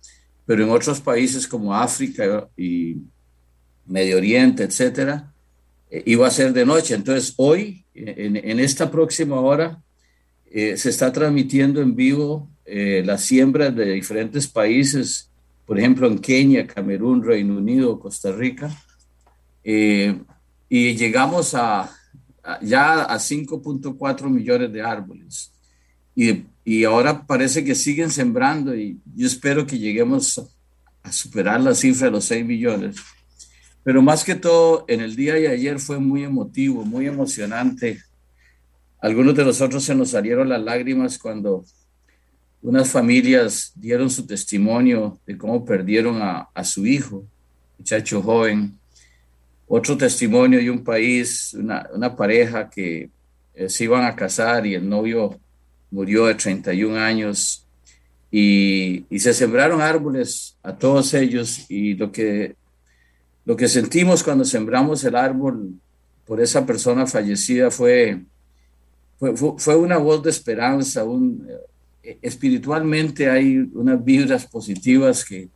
pero 0.45 0.63
en 0.63 0.69
otros 0.69 1.01
países 1.01 1.47
como 1.47 1.75
África 1.75 2.47
y 2.55 2.97
Medio 3.85 4.17
Oriente, 4.17 4.63
etcétera, 4.63 5.33
eh, 5.89 6.03
iba 6.05 6.27
a 6.27 6.31
ser 6.31 6.53
de 6.53 6.65
noche. 6.65 6.95
Entonces, 6.95 7.33
hoy, 7.37 7.83
en 7.93 8.59
esta 8.59 8.89
próxima 8.91 9.39
hora, 9.39 9.81
eh, 10.59 10.75
se 10.75 10.89
está 10.89 11.13
transmitiendo 11.13 11.83
en 11.83 11.95
vivo 11.95 12.49
eh, 12.65 13.03
las 13.05 13.23
siembras 13.23 13.75
de 13.75 13.91
diferentes 13.91 14.47
países, 14.47 15.29
por 15.67 15.77
ejemplo 15.77 16.07
en 16.07 16.17
Kenia, 16.17 16.65
Camerún, 16.65 17.23
Reino 17.23 17.57
Unido, 17.57 17.99
Costa 17.99 18.31
Rica, 18.31 18.75
eh, 19.63 20.19
y 20.67 20.95
llegamos 20.95 21.53
a, 21.53 21.95
ya 22.63 23.03
a 23.03 23.19
5.4 23.19 24.31
millones 24.31 24.73
de 24.73 24.81
árboles. 24.81 25.51
Y, 26.15 26.45
y, 26.65 26.85
ahora 26.85 27.27
parece 27.27 27.63
que 27.63 27.75
siguen 27.75 28.09
sembrando 28.09 28.75
y 28.75 28.99
yo 29.15 29.27
espero 29.27 29.67
que 29.67 29.77
lleguemos 29.77 30.41
a 31.03 31.11
superar 31.11 31.61
la 31.61 31.75
cifra 31.75 32.07
de 32.07 32.13
los 32.13 32.25
6 32.25 32.43
millones. 32.43 32.95
Pero 33.83 34.01
más 34.01 34.23
que 34.23 34.33
todo, 34.33 34.85
en 34.87 35.01
el 35.01 35.15
día 35.15 35.35
de 35.35 35.49
ayer 35.49 35.77
fue 35.77 35.99
muy 35.99 36.23
emotivo, 36.23 36.83
muy 36.83 37.05
emocionante. 37.05 37.99
Algunos 38.99 39.35
de 39.35 39.45
nosotros 39.45 39.83
se 39.83 39.93
nos 39.93 40.11
salieron 40.11 40.49
las 40.49 40.61
lágrimas 40.61 41.19
cuando 41.19 41.63
unas 42.61 42.89
familias 42.89 43.71
dieron 43.75 44.09
su 44.09 44.25
testimonio 44.25 45.19
de 45.25 45.37
cómo 45.37 45.63
perdieron 45.63 46.21
a, 46.21 46.49
a 46.53 46.63
su 46.63 46.85
hijo, 46.85 47.23
muchacho 47.77 48.21
joven. 48.21 48.77
Otro 49.67 49.97
testimonio 49.97 50.59
de 50.59 50.71
un 50.71 50.83
país, 50.83 51.53
una, 51.53 52.15
pareja 52.15 52.69
que 52.69 53.09
eh, 53.53 53.69
se 53.69 53.83
iban 53.83 54.05
a 54.05 54.15
casar 54.15 54.65
y 54.65 54.75
el 54.75 54.87
novio 54.87 55.39
murió 55.91 56.25
de 56.25 56.35
31 56.35 56.97
años 56.97 57.65
y, 58.31 59.05
y, 59.09 59.19
se 59.19 59.33
sembraron 59.33 59.81
árboles 59.81 60.57
a 60.63 60.73
todos 60.73 61.13
ellos 61.13 61.65
y 61.69 61.93
lo 61.93 62.11
que, 62.11 62.55
lo 63.45 63.55
que 63.55 63.69
sentimos 63.69 64.23
cuando 64.23 64.43
sembramos 64.43 65.03
el 65.05 65.15
árbol 65.15 65.79
por 66.25 66.41
esa 66.41 66.65
persona 66.65 67.07
fallecida 67.07 67.71
fue, 67.71 68.21
fue, 69.17 69.35
fue 69.35 69.75
una 69.75 69.97
voz 69.97 70.23
de 70.23 70.29
esperanza, 70.29 71.03
un, 71.03 71.47
espiritualmente 72.21 73.29
hay 73.29 73.57
unas 73.73 74.03
vibras 74.03 74.45
positivas 74.45 75.25
que, 75.25 75.49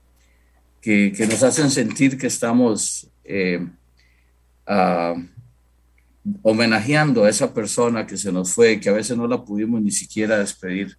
que, 0.82 1.28
nos 1.30 1.44
hacen 1.44 1.70
sentir 1.70 2.18
que 2.18 2.28
estamos 2.28 3.10
eh, 3.24 3.66
uh, 4.68 5.24
homenajeando 6.42 7.24
a 7.24 7.30
esa 7.30 7.54
persona 7.54 8.06
que 8.06 8.18
se 8.18 8.32
nos 8.32 8.54
fue, 8.54 8.80
que 8.80 8.90
a 8.90 8.94
veces 8.94 9.16
no 9.16 9.28
la 9.28 9.44
pudimos 9.44 9.82
ni 9.82 9.92
siquiera 9.92 10.40
despedir. 10.40 10.98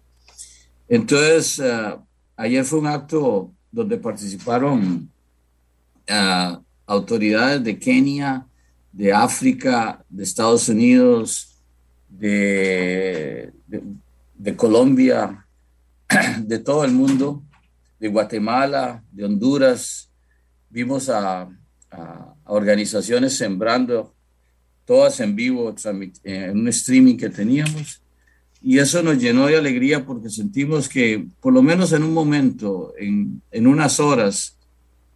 Entonces, 0.87 1.59
uh, 1.59 2.01
ayer 2.35 2.63
fue 2.65 2.79
un 2.79 2.87
acto 2.87 3.51
donde 3.71 3.97
participaron 3.97 5.09
uh, 6.09 6.63
autoridades 6.85 7.63
de 7.63 7.77
Kenia, 7.77 8.45
de 8.91 9.11
África, 9.11 10.03
de 10.09 10.23
Estados 10.23 10.69
Unidos, 10.69 11.52
de, 12.19 13.51
de, 13.67 13.83
de 14.35 14.55
Colombia, 14.55 15.45
de 16.39 16.59
todo 16.59 16.83
el 16.85 16.91
mundo, 16.91 17.43
de 17.99 18.07
Guatemala, 18.07 19.03
de 19.11 19.25
Honduras. 19.25 20.09
Vimos 20.69 21.09
a, 21.09 21.41
a, 21.41 21.47
a 21.91 22.35
organizaciones 22.45 23.37
sembrando, 23.37 24.13
todas 24.85 25.19
en 25.19 25.35
vivo, 25.35 25.73
en 26.23 26.59
un 26.59 26.67
streaming 26.67 27.17
que 27.17 27.29
teníamos. 27.29 28.01
Y 28.61 28.79
eso 28.79 29.03
nos 29.03 29.17
llenó 29.17 29.47
de 29.47 29.57
alegría 29.57 30.05
porque 30.05 30.29
sentimos 30.29 30.87
que, 30.87 31.27
por 31.41 31.53
lo 31.53 31.61
menos 31.61 31.91
en 31.91 32.03
un 32.03 32.13
momento, 32.13 32.93
en, 32.97 33.41
en 33.51 33.67
unas 33.67 33.99
horas, 33.99 34.57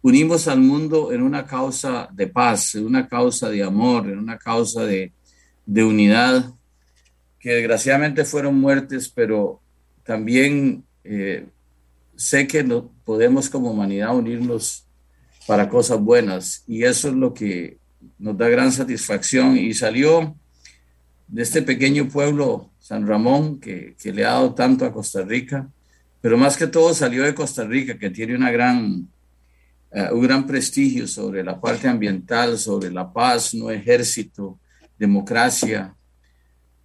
unimos 0.02 0.48
al 0.48 0.60
mundo 0.60 1.12
en 1.12 1.22
una 1.22 1.46
causa 1.46 2.08
de 2.12 2.26
paz, 2.26 2.74
en 2.74 2.86
una 2.86 3.08
causa 3.08 3.48
de 3.48 3.62
amor, 3.62 4.08
en 4.08 4.18
una 4.18 4.38
causa 4.38 4.84
de, 4.84 5.12
de 5.64 5.84
unidad, 5.84 6.52
que 7.38 7.54
desgraciadamente 7.54 8.24
fueron 8.24 8.58
muertes, 8.58 9.08
pero 9.08 9.60
también 10.02 10.84
eh, 11.04 11.46
sé 12.16 12.46
que 12.46 12.64
no, 12.64 12.92
podemos 13.04 13.48
como 13.48 13.70
humanidad 13.70 14.16
unirnos 14.16 14.86
para 15.46 15.68
cosas 15.68 16.00
buenas 16.00 16.64
y 16.66 16.84
eso 16.84 17.08
es 17.08 17.14
lo 17.14 17.32
que 17.32 17.78
nos 18.18 18.36
da 18.36 18.48
gran 18.48 18.72
satisfacción 18.72 19.56
y 19.56 19.72
salió 19.74 20.36
de 21.26 21.42
este 21.42 21.62
pequeño 21.62 22.08
pueblo, 22.08 22.70
San 22.78 23.06
Ramón, 23.06 23.60
que, 23.60 23.94
que 24.00 24.12
le 24.12 24.24
ha 24.24 24.32
dado 24.32 24.54
tanto 24.54 24.84
a 24.84 24.92
Costa 24.92 25.22
Rica, 25.22 25.70
pero 26.20 26.36
más 26.36 26.56
que 26.56 26.66
todo 26.66 26.92
salió 26.94 27.22
de 27.22 27.34
Costa 27.34 27.64
Rica, 27.64 27.98
que 27.98 28.10
tiene 28.10 28.34
una 28.34 28.50
gran, 28.50 29.08
uh, 29.92 30.14
un 30.14 30.22
gran 30.22 30.46
prestigio 30.46 31.06
sobre 31.06 31.44
la 31.44 31.60
parte 31.60 31.86
ambiental, 31.86 32.58
sobre 32.58 32.90
la 32.90 33.12
paz, 33.12 33.54
no 33.54 33.70
ejército, 33.70 34.58
democracia. 34.98 35.94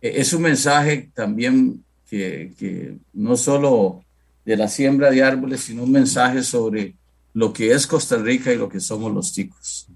Es 0.03 0.33
un 0.33 0.41
mensaje 0.41 1.09
también 1.13 1.81
que, 2.09 2.97
no 3.13 3.37
solo 3.37 4.03
de 4.43 4.57
la 4.57 4.67
siembra 4.67 5.09
de 5.09 5.23
árboles, 5.23 5.61
sino 5.61 5.83
un 5.83 5.93
mensaje 5.93 6.43
sobre 6.43 6.95
lo 7.33 7.53
que 7.53 7.71
es 7.71 7.87
Costa 7.87 8.17
Rica 8.17 8.51
y 8.51 8.57
lo 8.57 8.67
que 8.67 8.81
somos 8.81 9.13
los 9.13 9.31
ticos. 9.31 9.87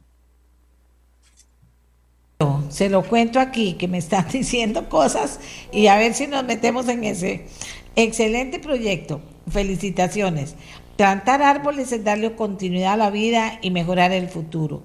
Se 2.70 2.88
lo 2.88 3.04
cuento 3.04 3.42
aquí, 3.42 3.74
que 3.74 3.90
me 3.90 3.98
están 3.98 4.28
diciendo 4.32 4.88
cosas 4.88 5.42
y 5.74 5.88
a 5.88 5.98
ver 5.98 6.14
si 6.14 6.28
nos 6.28 6.46
metemos 6.46 6.88
en 6.88 7.04
ese 7.04 7.46
excelente 7.98 8.60
proyecto. 8.60 9.20
Felicitaciones. 9.50 10.56
Plantar 10.96 11.42
árboles 11.42 11.92
es 11.92 12.06
darle 12.06 12.34
continuidad 12.34 12.94
a 12.94 12.98
la 12.98 13.10
vida 13.10 13.60
y 13.62 13.72
mejorar 13.72 14.14
el 14.14 14.30
futuro. 14.30 14.84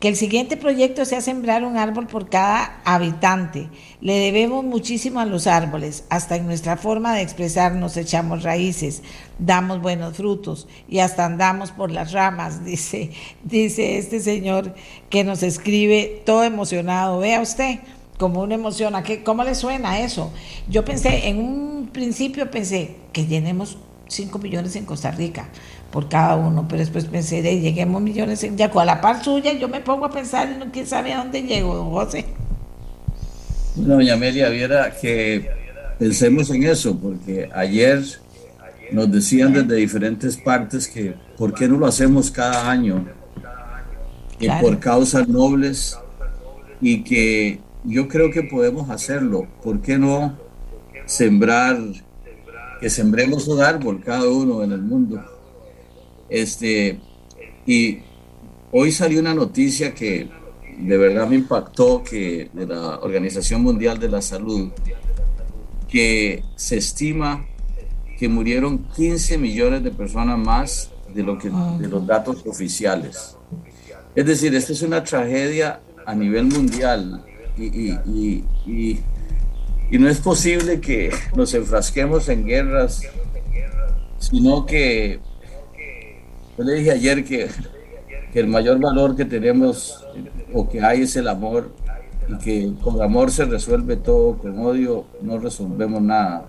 Que 0.00 0.08
el 0.08 0.16
siguiente 0.16 0.56
proyecto 0.56 1.04
sea 1.04 1.20
sembrar 1.20 1.62
un 1.62 1.76
árbol 1.76 2.06
por 2.06 2.30
cada 2.30 2.80
habitante. 2.86 3.68
Le 4.00 4.14
debemos 4.14 4.64
muchísimo 4.64 5.20
a 5.20 5.26
los 5.26 5.46
árboles, 5.46 6.04
hasta 6.08 6.36
en 6.36 6.46
nuestra 6.46 6.78
forma 6.78 7.14
de 7.14 7.20
expresarnos 7.20 7.98
echamos 7.98 8.42
raíces, 8.42 9.02
damos 9.38 9.82
buenos 9.82 10.16
frutos 10.16 10.68
y 10.88 11.00
hasta 11.00 11.26
andamos 11.26 11.70
por 11.70 11.90
las 11.90 12.12
ramas, 12.12 12.64
dice, 12.64 13.10
dice 13.44 13.98
este 13.98 14.20
señor 14.20 14.74
que 15.10 15.22
nos 15.22 15.42
escribe 15.42 16.22
todo 16.24 16.44
emocionado. 16.44 17.18
Vea 17.18 17.42
usted 17.42 17.80
como 18.16 18.40
una 18.40 18.54
emoción, 18.54 18.94
¿a 18.94 19.02
qué, 19.02 19.22
¿cómo 19.22 19.44
le 19.44 19.54
suena 19.54 20.00
eso? 20.00 20.32
Yo 20.66 20.82
pensé, 20.82 21.28
en 21.28 21.38
un 21.38 21.90
principio 21.92 22.50
pensé 22.50 22.96
que 23.12 23.26
llenemos 23.26 23.76
5 24.08 24.38
millones 24.38 24.76
en 24.76 24.86
Costa 24.86 25.10
Rica 25.10 25.50
por 25.90 26.08
cada 26.08 26.36
uno, 26.36 26.66
pero 26.68 26.80
después 26.80 27.04
pensé, 27.06 27.42
de 27.42 27.60
lleguemos 27.60 28.00
millones 28.00 28.42
en 28.44 28.56
Yaco, 28.56 28.80
a 28.80 28.84
la 28.84 29.00
par 29.00 29.22
suya, 29.24 29.52
yo 29.52 29.68
me 29.68 29.80
pongo 29.80 30.06
a 30.06 30.10
pensar, 30.10 30.48
no 30.58 30.70
quién 30.70 30.86
sabe 30.86 31.12
a 31.12 31.18
dónde 31.18 31.42
llego, 31.42 31.74
don 31.74 31.90
José. 31.90 32.26
Bueno, 33.74 33.94
doña 33.94 34.14
Amelia, 34.14 34.48
viera 34.48 34.92
que 35.00 35.50
pensemos 35.98 36.50
en 36.50 36.64
eso, 36.64 36.96
porque 36.96 37.48
ayer 37.52 38.02
nos 38.92 39.10
decían 39.10 39.52
desde 39.52 39.74
diferentes 39.76 40.36
partes 40.36 40.88
que 40.88 41.14
por 41.36 41.54
qué 41.54 41.68
no 41.68 41.78
lo 41.78 41.86
hacemos 41.86 42.30
cada 42.30 42.70
año, 42.70 43.06
que 44.38 44.50
por 44.60 44.78
causas 44.78 45.28
nobles 45.28 45.98
y 46.80 47.02
que 47.02 47.60
yo 47.84 48.08
creo 48.08 48.30
que 48.30 48.42
podemos 48.42 48.90
hacerlo. 48.90 49.46
¿Por 49.62 49.80
qué 49.80 49.98
no 49.98 50.36
sembrar, 51.06 51.78
que 52.80 52.90
sembremos 52.90 53.48
un 53.48 53.62
árbol 53.62 54.02
cada 54.04 54.28
uno 54.28 54.62
en 54.62 54.72
el 54.72 54.82
mundo? 54.82 55.22
Este, 56.30 57.00
y 57.66 57.98
hoy 58.70 58.92
salió 58.92 59.20
una 59.20 59.34
noticia 59.34 59.92
que 59.92 60.28
de 60.78 60.96
verdad 60.96 61.28
me 61.28 61.36
impactó 61.36 62.02
que 62.02 62.48
de 62.52 62.66
la 62.66 63.00
Organización 63.00 63.62
Mundial 63.62 63.98
de 63.98 64.08
la 64.08 64.22
Salud, 64.22 64.70
que 65.88 66.44
se 66.54 66.78
estima 66.78 67.44
que 68.18 68.28
murieron 68.28 68.86
15 68.96 69.38
millones 69.38 69.82
de 69.82 69.90
personas 69.90 70.38
más 70.38 70.90
de, 71.12 71.22
lo 71.22 71.38
que, 71.38 71.50
de 71.50 71.88
los 71.88 72.06
datos 72.06 72.44
oficiales. 72.46 73.36
Es 74.14 74.26
decir, 74.26 74.54
esta 74.54 74.72
es 74.72 74.82
una 74.82 75.02
tragedia 75.02 75.80
a 76.06 76.14
nivel 76.14 76.44
mundial 76.44 77.24
y, 77.56 77.64
y, 77.64 78.44
y, 78.66 79.00
y, 79.90 79.98
no 79.98 80.08
es 80.08 80.18
posible 80.18 80.80
que 80.80 81.10
nos 81.34 81.54
enfrasquemos 81.54 82.28
en 82.28 82.46
guerras, 82.46 83.02
sino 84.18 84.66
que 84.66 85.20
yo 86.60 86.66
le 86.66 86.74
dije 86.74 86.90
ayer 86.90 87.24
que, 87.24 87.48
que 88.34 88.38
el 88.38 88.46
mayor 88.46 88.78
valor 88.78 89.16
que 89.16 89.24
tenemos 89.24 90.04
o 90.52 90.68
que 90.68 90.82
hay 90.82 91.02
es 91.02 91.16
el 91.16 91.26
amor 91.26 91.74
y 92.28 92.36
que 92.36 92.74
con 92.82 93.00
amor 93.00 93.30
se 93.30 93.46
resuelve 93.46 93.96
todo, 93.96 94.36
con 94.36 94.58
odio 94.58 95.06
no 95.22 95.38
resolvemos 95.38 96.02
nada. 96.02 96.46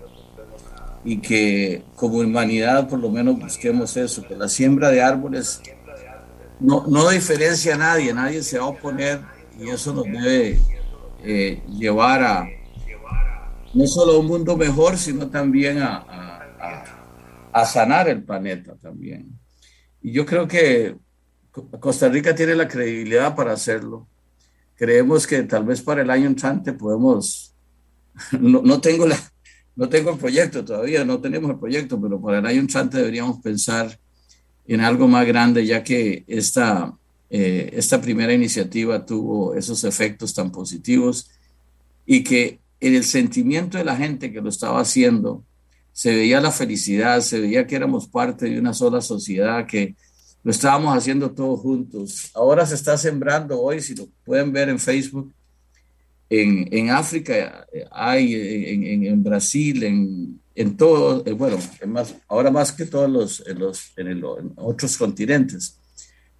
Y 1.02 1.16
que 1.16 1.82
como 1.96 2.18
humanidad 2.18 2.90
por 2.90 2.98
lo 2.98 3.08
menos 3.08 3.40
busquemos 3.40 3.96
eso, 3.96 4.22
que 4.22 4.36
la 4.36 4.50
siembra 4.50 4.90
de 4.90 5.00
árboles 5.00 5.62
no, 6.60 6.86
no 6.86 7.08
diferencia 7.08 7.74
a 7.74 7.78
nadie, 7.78 8.12
nadie 8.12 8.42
se 8.42 8.58
va 8.58 8.66
a 8.66 8.68
oponer 8.68 9.20
y 9.58 9.70
eso 9.70 9.94
nos 9.94 10.04
debe 10.04 10.58
eh, 11.24 11.62
llevar 11.68 12.22
a 12.22 12.46
no 13.72 13.86
solo 13.86 14.12
a 14.12 14.18
un 14.18 14.26
mundo 14.26 14.58
mejor, 14.58 14.98
sino 14.98 15.30
también 15.30 15.78
a, 15.80 16.04
a, 16.60 16.84
a 17.50 17.64
sanar 17.64 18.10
el 18.10 18.22
planeta 18.22 18.74
también. 18.76 19.41
Y 20.02 20.12
yo 20.12 20.26
creo 20.26 20.48
que 20.48 20.96
Costa 21.80 22.08
Rica 22.08 22.34
tiene 22.34 22.54
la 22.54 22.68
credibilidad 22.68 23.36
para 23.36 23.52
hacerlo. 23.52 24.06
Creemos 24.74 25.26
que 25.26 25.42
tal 25.42 25.64
vez 25.64 25.82
para 25.82 26.02
el 26.02 26.10
año 26.10 26.26
entrante 26.26 26.72
podemos, 26.72 27.54
no, 28.40 28.62
no, 28.62 28.80
tengo 28.80 29.06
la, 29.06 29.18
no 29.76 29.88
tengo 29.88 30.10
el 30.10 30.18
proyecto 30.18 30.64
todavía, 30.64 31.04
no 31.04 31.20
tenemos 31.20 31.50
el 31.50 31.58
proyecto, 31.58 32.00
pero 32.00 32.20
para 32.20 32.38
el 32.38 32.46
año 32.46 32.60
entrante 32.60 32.98
deberíamos 32.98 33.40
pensar 33.40 33.98
en 34.66 34.80
algo 34.80 35.08
más 35.08 35.26
grande, 35.26 35.66
ya 35.66 35.82
que 35.82 36.24
esta, 36.26 36.96
eh, 37.30 37.70
esta 37.74 38.00
primera 38.00 38.32
iniciativa 38.32 39.04
tuvo 39.04 39.54
esos 39.54 39.84
efectos 39.84 40.34
tan 40.34 40.50
positivos 40.50 41.30
y 42.06 42.24
que 42.24 42.60
en 42.80 42.94
el 42.94 43.04
sentimiento 43.04 43.78
de 43.78 43.84
la 43.84 43.96
gente 43.96 44.32
que 44.32 44.40
lo 44.40 44.48
estaba 44.48 44.80
haciendo 44.80 45.44
se 45.92 46.14
veía 46.14 46.40
la 46.40 46.50
felicidad, 46.50 47.20
se 47.20 47.40
veía 47.40 47.66
que 47.66 47.76
éramos 47.76 48.08
parte 48.08 48.46
de 48.46 48.58
una 48.58 48.72
sola 48.72 49.00
sociedad, 49.00 49.66
que 49.66 49.94
lo 50.42 50.50
estábamos 50.50 50.96
haciendo 50.96 51.30
todos 51.30 51.60
juntos. 51.60 52.30
Ahora 52.34 52.66
se 52.66 52.74
está 52.74 52.96
sembrando 52.96 53.60
hoy, 53.60 53.80
si 53.80 53.94
lo 53.94 54.08
pueden 54.24 54.52
ver 54.52 54.68
en 54.68 54.78
Facebook, 54.78 55.32
en, 56.30 56.66
en 56.70 56.90
África 56.90 57.66
hay, 57.90 58.34
en, 58.34 59.04
en, 59.04 59.22
Brasil, 59.22 59.82
en, 59.82 60.40
en 60.54 60.76
todo, 60.78 61.22
eh, 61.26 61.32
bueno, 61.32 61.58
más, 61.86 62.14
ahora 62.26 62.50
más 62.50 62.72
que 62.72 62.86
todos 62.86 63.10
los, 63.10 63.46
en, 63.46 63.58
los, 63.58 63.92
en, 63.98 64.24
otros 64.56 64.96
continentes, 64.96 65.78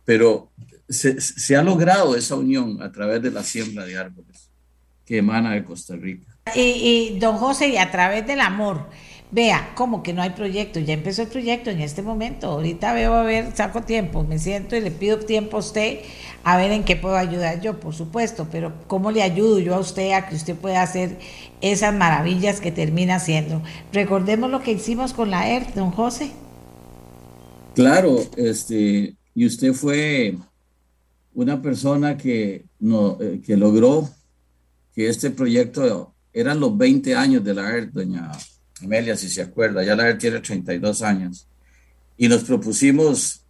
pero 0.02 0.50
se, 0.88 1.20
se, 1.20 1.56
ha 1.56 1.62
logrado 1.62 2.16
esa 2.16 2.36
unión 2.36 2.82
a 2.82 2.90
través 2.90 3.20
de 3.20 3.30
la 3.30 3.42
siembra 3.42 3.84
de 3.84 3.98
árboles 3.98 4.48
que 5.04 5.18
emana 5.18 5.52
de 5.52 5.62
Costa 5.62 5.94
Rica. 5.94 6.26
Y, 6.54 6.60
y 7.14 7.18
don 7.18 7.36
José, 7.36 7.68
y 7.68 7.76
a 7.76 7.90
través 7.90 8.26
del 8.26 8.40
amor. 8.40 8.88
Vea, 9.32 9.72
como 9.76 10.02
que 10.02 10.12
no 10.12 10.20
hay 10.20 10.30
proyecto, 10.30 10.78
ya 10.78 10.92
empezó 10.92 11.22
el 11.22 11.28
proyecto 11.28 11.70
en 11.70 11.80
este 11.80 12.02
momento. 12.02 12.48
Ahorita 12.48 12.92
veo 12.92 13.14
a 13.14 13.22
ver, 13.22 13.56
saco 13.56 13.80
tiempo, 13.80 14.24
me 14.24 14.38
siento 14.38 14.76
y 14.76 14.82
le 14.82 14.90
pido 14.90 15.20
tiempo 15.20 15.56
a 15.56 15.60
usted 15.60 16.00
a 16.44 16.58
ver 16.58 16.70
en 16.70 16.84
qué 16.84 16.96
puedo 16.96 17.16
ayudar 17.16 17.62
yo, 17.62 17.80
por 17.80 17.94
supuesto, 17.94 18.46
pero 18.52 18.74
cómo 18.88 19.10
le 19.10 19.22
ayudo 19.22 19.58
yo 19.58 19.74
a 19.74 19.78
usted 19.78 20.12
a 20.12 20.28
que 20.28 20.34
usted 20.34 20.54
pueda 20.54 20.82
hacer 20.82 21.18
esas 21.62 21.94
maravillas 21.94 22.60
que 22.60 22.72
termina 22.72 23.14
haciendo. 23.14 23.62
Recordemos 23.90 24.50
lo 24.50 24.60
que 24.60 24.72
hicimos 24.72 25.14
con 25.14 25.30
la 25.30 25.48
ERT, 25.48 25.76
don 25.76 25.92
José. 25.92 26.30
Claro, 27.74 28.18
este, 28.36 29.16
y 29.34 29.46
usted 29.46 29.72
fue 29.72 30.36
una 31.32 31.62
persona 31.62 32.18
que, 32.18 32.66
no, 32.78 33.16
eh, 33.18 33.40
que 33.42 33.56
logró 33.56 34.10
que 34.94 35.08
este 35.08 35.30
proyecto 35.30 36.12
eran 36.34 36.60
los 36.60 36.76
20 36.76 37.14
años 37.14 37.42
de 37.42 37.54
la 37.54 37.70
ERT, 37.70 37.92
doña 37.92 38.30
Amelia, 38.82 39.16
si 39.16 39.28
se 39.28 39.42
acuerda, 39.42 39.82
ya 39.84 39.94
la 39.94 40.16
tiene 40.18 40.40
32 40.40 41.02
años, 41.02 41.46
y 42.16 42.28
nos 42.28 42.44
propusimos 42.44 43.44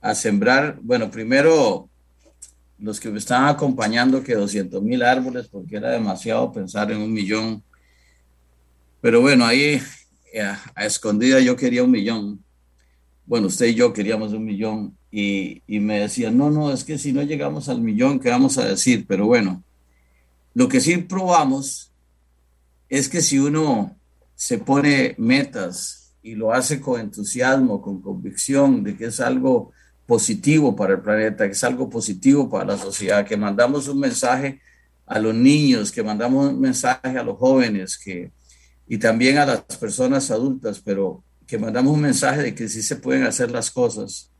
a 0.00 0.14
sembrar, 0.14 0.78
bueno, 0.82 1.10
primero 1.10 1.88
los 2.78 2.98
que 2.98 3.10
me 3.10 3.18
estaban 3.18 3.48
acompañando 3.48 4.22
que 4.22 4.34
200 4.34 4.82
mil 4.82 5.02
árboles, 5.02 5.46
porque 5.48 5.76
era 5.76 5.90
demasiado 5.90 6.50
pensar 6.52 6.90
en 6.90 6.98
un 7.00 7.12
millón. 7.12 7.62
Pero 9.00 9.20
bueno, 9.20 9.46
ahí 9.46 9.80
a, 10.40 10.60
a, 10.74 10.84
escondida 10.84 11.38
yo 11.38 11.54
quería 11.54 11.84
un 11.84 11.92
millón. 11.92 12.44
Bueno, 13.24 13.46
usted 13.46 13.66
y 13.66 13.74
yo 13.74 13.92
queríamos 13.92 14.32
un 14.32 14.44
millón 14.44 14.96
y, 15.12 15.62
y 15.68 15.78
me 15.78 16.00
decían, 16.00 16.36
no, 16.36 16.50
no, 16.50 16.72
es 16.72 16.82
que 16.82 16.98
si 16.98 17.12
no 17.12 17.22
llegamos 17.22 17.68
al 17.68 17.80
millón, 17.80 18.18
¿qué 18.18 18.30
vamos 18.30 18.58
a 18.58 18.64
decir? 18.64 19.06
Pero 19.06 19.26
bueno, 19.26 19.62
lo 20.54 20.68
que 20.68 20.80
sí 20.80 20.96
probamos 20.96 21.92
es 22.88 23.08
que 23.08 23.22
si 23.22 23.38
uno 23.38 23.96
se 24.42 24.58
pone 24.58 25.14
metas 25.18 26.14
y 26.20 26.34
lo 26.34 26.52
hace 26.52 26.80
con 26.80 27.00
entusiasmo, 27.00 27.80
con 27.80 28.02
convicción 28.02 28.82
de 28.82 28.96
que 28.96 29.04
es 29.04 29.20
algo 29.20 29.70
positivo 30.04 30.74
para 30.74 30.94
el 30.94 31.00
planeta, 31.00 31.46
que 31.46 31.52
es 31.52 31.62
algo 31.62 31.88
positivo 31.88 32.50
para 32.50 32.64
la 32.64 32.76
sociedad, 32.76 33.24
que 33.24 33.36
mandamos 33.36 33.86
un 33.86 34.00
mensaje 34.00 34.60
a 35.06 35.20
los 35.20 35.32
niños, 35.32 35.92
que 35.92 36.02
mandamos 36.02 36.50
un 36.50 36.60
mensaje 36.60 37.16
a 37.16 37.22
los 37.22 37.38
jóvenes, 37.38 37.96
que, 37.96 38.32
y 38.88 38.98
también 38.98 39.38
a 39.38 39.46
las 39.46 39.60
personas 39.78 40.28
adultas, 40.32 40.82
pero 40.84 41.22
que 41.46 41.56
mandamos 41.56 41.94
un 41.94 42.00
mensaje 42.00 42.42
de 42.42 42.52
que 42.52 42.68
sí 42.68 42.82
se 42.82 42.96
pueden 42.96 43.22
hacer 43.22 43.52
las 43.52 43.70
cosas. 43.70 44.32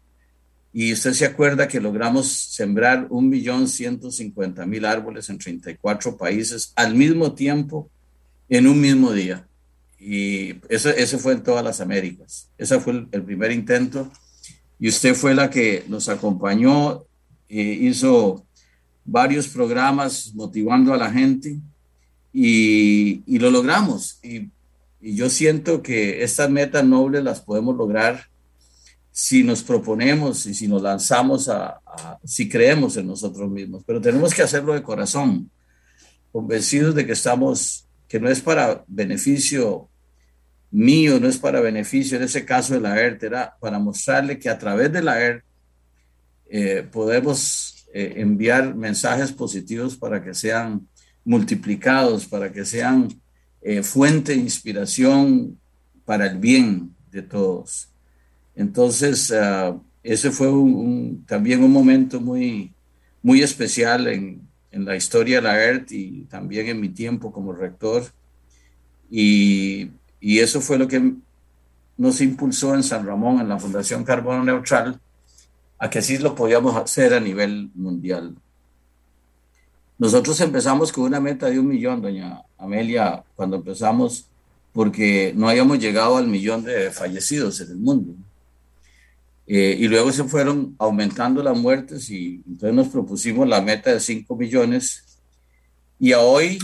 Y 0.72 0.92
usted 0.92 1.12
se 1.12 1.26
acuerda 1.26 1.68
que 1.68 1.80
logramos 1.80 2.26
sembrar 2.26 3.07
un 3.09 3.28
millón 3.28 3.68
ciento 3.68 4.11
cincuenta 4.11 4.66
mil 4.66 4.84
árboles 4.84 5.30
en 5.30 5.38
34 5.38 6.16
países 6.16 6.72
al 6.74 6.96
mismo 6.96 7.34
tiempo, 7.34 7.88
en 8.48 8.66
un 8.66 8.80
mismo 8.80 9.12
día. 9.12 9.46
Y 10.05 10.57
eso, 10.68 10.90
eso 10.90 11.18
fue 11.20 11.34
en 11.34 11.44
todas 11.44 11.62
las 11.62 11.80
Américas. 11.80 12.50
Ese 12.59 12.80
fue 12.80 12.94
el, 12.94 13.09
el 13.12 13.22
primer 13.22 13.53
intento. 13.53 14.11
Y 14.80 14.88
usted 14.88 15.14
fue 15.14 15.32
la 15.32 15.48
que 15.48 15.84
nos 15.86 16.09
acompañó, 16.09 17.05
eh, 17.48 17.78
hizo 17.82 18.44
varios 19.05 19.46
programas 19.46 20.32
motivando 20.34 20.92
a 20.92 20.96
la 20.96 21.09
gente 21.09 21.57
y, 22.32 23.22
y 23.26 23.38
lo 23.38 23.48
logramos. 23.48 24.18
Y, 24.24 24.48
y, 25.00 25.14
yo 25.14 25.30
siento 25.30 25.82
que 25.82 26.24
estas 26.24 26.50
metas 26.50 26.84
nobles 26.84 27.22
las 27.22 27.40
podemos 27.40 27.76
lograr 27.76 28.26
si 29.12 29.44
nos 29.44 29.62
proponemos 29.62 30.46
y 30.46 30.55
si 30.55 30.66
nos 30.66 30.82
lanzamos 30.82 31.48
a, 31.48 31.80
a, 31.86 32.18
si 32.24 32.48
creemos 32.48 32.96
en 32.96 33.07
nosotros 33.07 33.48
mismos. 33.48 33.84
Pero 33.86 34.00
tenemos 34.00 34.34
que 34.34 34.42
hacerlo 34.42 34.74
de 34.74 34.82
corazón, 34.82 35.48
convencidos 36.32 36.92
de 36.96 37.07
que 37.07 37.12
estamos, 37.12 37.86
que 38.09 38.18
no 38.18 38.28
es 38.28 38.40
para 38.40 38.84
beneficio 38.88 39.88
mío, 40.72 41.20
no 41.20 41.28
es 41.28 41.38
para 41.38 41.60
beneficio, 41.60 42.16
en 42.16 42.24
ese 42.24 42.44
caso 42.44 42.74
de 42.74 42.80
la 42.80 42.98
ERT, 42.98 43.22
era 43.22 43.56
para 43.60 43.78
mostrarle 43.78 44.38
que 44.38 44.48
a 44.48 44.58
través 44.58 44.90
de 44.90 45.02
la 45.02 45.20
ERT 45.20 45.44
eh, 46.48 46.86
podemos 46.90 47.86
eh, 47.94 48.14
enviar 48.16 48.74
mensajes 48.74 49.32
positivos 49.32 49.96
para 49.96 50.24
que 50.24 50.34
sean 50.34 50.88
multiplicados, 51.24 52.26
para 52.26 52.50
que 52.50 52.64
sean 52.64 53.08
eh, 53.60 53.82
fuente 53.82 54.32
de 54.32 54.38
inspiración 54.38 55.58
para 56.04 56.26
el 56.26 56.38
bien 56.38 56.96
de 57.10 57.22
todos. 57.22 57.90
Entonces, 58.54 59.30
uh, 59.30 59.80
ese 60.02 60.30
fue 60.30 60.48
también 61.26 61.62
un 61.62 61.72
momento 61.72 62.20
muy, 62.20 62.74
muy 63.22 63.42
especial 63.42 64.08
en, 64.08 64.46
en 64.70 64.84
la 64.84 64.96
historia 64.96 65.36
de 65.36 65.42
la 65.42 65.62
ERT 65.62 65.92
y 65.92 66.24
también 66.24 66.66
en 66.68 66.80
mi 66.80 66.88
tiempo 66.88 67.32
como 67.32 67.52
rector. 67.52 68.04
Y 69.10 69.90
y 70.22 70.38
eso 70.38 70.60
fue 70.60 70.78
lo 70.78 70.86
que 70.86 71.14
nos 71.96 72.20
impulsó 72.20 72.76
en 72.76 72.84
San 72.84 73.04
Ramón, 73.04 73.40
en 73.40 73.48
la 73.48 73.58
Fundación 73.58 74.04
Carbono 74.04 74.44
Neutral, 74.44 75.00
a 75.78 75.90
que 75.90 75.98
así 75.98 76.16
lo 76.16 76.36
podíamos 76.36 76.76
hacer 76.76 77.12
a 77.12 77.18
nivel 77.18 77.70
mundial. 77.74 78.36
Nosotros 79.98 80.40
empezamos 80.40 80.92
con 80.92 81.04
una 81.04 81.18
meta 81.18 81.50
de 81.50 81.58
un 81.58 81.66
millón, 81.66 82.00
doña 82.00 82.40
Amelia, 82.56 83.24
cuando 83.34 83.56
empezamos, 83.56 84.28
porque 84.72 85.32
no 85.36 85.48
habíamos 85.48 85.80
llegado 85.80 86.16
al 86.16 86.28
millón 86.28 86.62
de 86.62 86.92
fallecidos 86.92 87.60
en 87.60 87.72
el 87.72 87.78
mundo. 87.78 88.14
Eh, 89.48 89.76
y 89.76 89.88
luego 89.88 90.12
se 90.12 90.22
fueron 90.22 90.76
aumentando 90.78 91.42
las 91.42 91.58
muertes 91.58 92.08
y 92.10 92.42
entonces 92.46 92.74
nos 92.74 92.88
propusimos 92.88 93.48
la 93.48 93.60
meta 93.60 93.92
de 93.92 93.98
5 93.98 94.36
millones. 94.36 95.18
Y 95.98 96.12
a 96.12 96.20
hoy, 96.20 96.60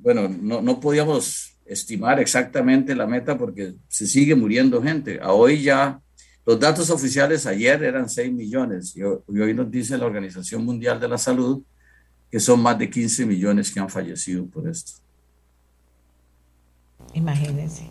bueno, 0.00 0.28
no, 0.28 0.62
no 0.62 0.78
podíamos 0.78 1.51
estimar 1.72 2.20
exactamente 2.20 2.94
la 2.94 3.06
meta 3.06 3.36
porque 3.36 3.74
se 3.88 4.06
sigue 4.06 4.34
muriendo 4.34 4.82
gente. 4.82 5.18
A 5.20 5.32
hoy 5.32 5.62
ya, 5.62 6.00
los 6.44 6.58
datos 6.58 6.90
oficiales 6.90 7.46
ayer 7.46 7.82
eran 7.82 8.08
6 8.08 8.32
millones 8.32 8.96
y 8.96 9.02
hoy 9.02 9.54
nos 9.54 9.70
dice 9.70 9.96
la 9.98 10.06
Organización 10.06 10.64
Mundial 10.64 11.00
de 11.00 11.08
la 11.08 11.18
Salud 11.18 11.62
que 12.32 12.40
son 12.40 12.62
más 12.62 12.78
de 12.78 12.88
15 12.88 13.26
millones 13.26 13.70
que 13.70 13.78
han 13.78 13.90
fallecido 13.90 14.46
por 14.46 14.66
esto. 14.66 14.92
Imagínense. 17.12 17.90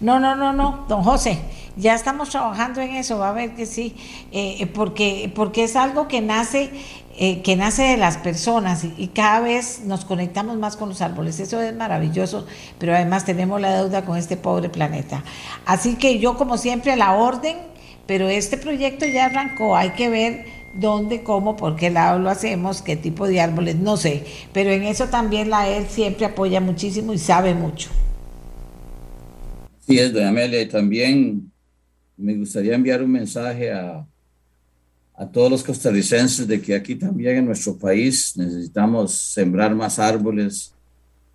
No, 0.00 0.18
no, 0.18 0.34
no, 0.34 0.52
no, 0.52 0.86
don 0.88 1.04
José, 1.04 1.38
ya 1.76 1.94
estamos 1.94 2.30
trabajando 2.30 2.80
en 2.80 2.96
eso, 2.96 3.18
va 3.18 3.28
a 3.28 3.32
ver 3.32 3.54
que 3.54 3.64
sí, 3.64 3.94
eh, 4.32 4.56
eh, 4.58 4.66
porque, 4.66 5.32
porque 5.36 5.62
es 5.62 5.76
algo 5.76 6.08
que 6.08 6.20
nace, 6.20 6.72
eh, 7.18 7.40
que 7.40 7.56
nace 7.56 7.82
de 7.82 7.96
las 7.96 8.18
personas 8.18 8.84
y, 8.84 9.06
cada 9.08 9.40
vez 9.40 9.80
nos 9.86 10.04
conectamos 10.04 10.58
más 10.58 10.76
con 10.76 10.90
los 10.90 11.00
árboles. 11.00 11.40
Eso 11.40 11.62
es 11.62 11.74
maravilloso, 11.74 12.46
pero 12.78 12.94
además 12.94 13.24
tenemos 13.24 13.58
la 13.58 13.74
deuda 13.74 14.04
con 14.04 14.18
este 14.18 14.36
pobre 14.36 14.68
planeta. 14.68 15.24
Así 15.64 15.94
que 15.94 16.18
yo, 16.18 16.36
como 16.36 16.58
siempre, 16.58 16.92
a 16.92 16.96
la 16.96 17.14
orden, 17.14 17.56
pero 18.06 18.28
este 18.28 18.58
proyecto 18.58 19.06
ya 19.06 19.26
arrancó, 19.26 19.76
hay 19.76 19.90
que 19.90 20.10
ver 20.10 20.44
dónde, 20.74 21.22
cómo, 21.22 21.56
por 21.56 21.76
qué 21.76 21.88
lado 21.88 22.18
lo 22.18 22.28
hacemos, 22.28 22.82
qué 22.82 22.96
tipo 22.96 23.26
de 23.26 23.40
árboles, 23.40 23.76
no 23.76 23.96
sé, 23.96 24.24
pero 24.52 24.70
en 24.70 24.82
eso 24.82 25.06
también 25.06 25.48
la 25.48 25.70
ED 25.70 25.86
siempre 25.88 26.26
apoya 26.26 26.60
muchísimo 26.60 27.14
y 27.14 27.18
sabe 27.18 27.54
mucho. 27.54 27.88
Sí, 29.86 29.98
es, 29.98 30.12
doña 30.12 30.28
Amelia, 30.28 30.68
también 30.68 31.50
me 32.16 32.34
gustaría 32.34 32.74
enviar 32.74 33.02
un 33.02 33.12
mensaje 33.12 33.72
a, 33.72 34.06
a 35.16 35.26
todos 35.26 35.50
los 35.50 35.64
costarricenses 35.64 36.46
de 36.46 36.60
que 36.60 36.74
aquí 36.74 36.94
también 36.94 37.38
en 37.38 37.46
nuestro 37.46 37.76
país 37.76 38.36
necesitamos 38.36 39.12
sembrar 39.12 39.74
más 39.74 39.98
árboles, 39.98 40.74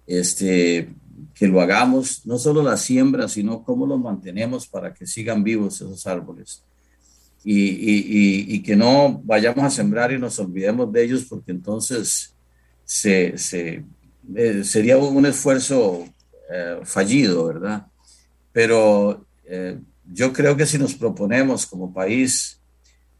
este, 0.05 0.89
que 1.33 1.47
lo 1.47 1.59
hagamos, 1.61 2.25
no 2.25 2.37
solo 2.37 2.61
la 2.61 2.77
siembra, 2.77 3.27
sino 3.27 3.63
cómo 3.63 3.87
los 3.87 3.99
mantenemos 3.99 4.67
para 4.67 4.93
que 4.93 5.07
sigan 5.07 5.43
vivos 5.43 5.75
esos 5.75 6.05
árboles. 6.05 6.63
Y, 7.43 8.53
y, 8.53 8.61
que 8.61 8.75
no 8.75 9.19
vayamos 9.23 9.63
a 9.65 9.71
sembrar 9.71 10.11
y 10.11 10.19
nos 10.19 10.37
olvidemos 10.37 10.93
de 10.93 11.03
ellos, 11.03 11.25
porque 11.27 11.51
entonces 11.51 12.35
se, 12.85 13.35
se, 13.35 13.83
eh, 14.35 14.63
sería 14.63 14.99
un 14.99 15.25
esfuerzo 15.25 16.05
eh, 16.53 16.81
fallido, 16.83 17.47
¿verdad? 17.47 17.87
Pero 18.53 19.25
eh, 19.45 19.79
yo 20.13 20.31
creo 20.31 20.55
que 20.55 20.67
si 20.67 20.77
nos 20.77 20.93
proponemos 20.93 21.65
como 21.65 21.91
país 21.91 22.60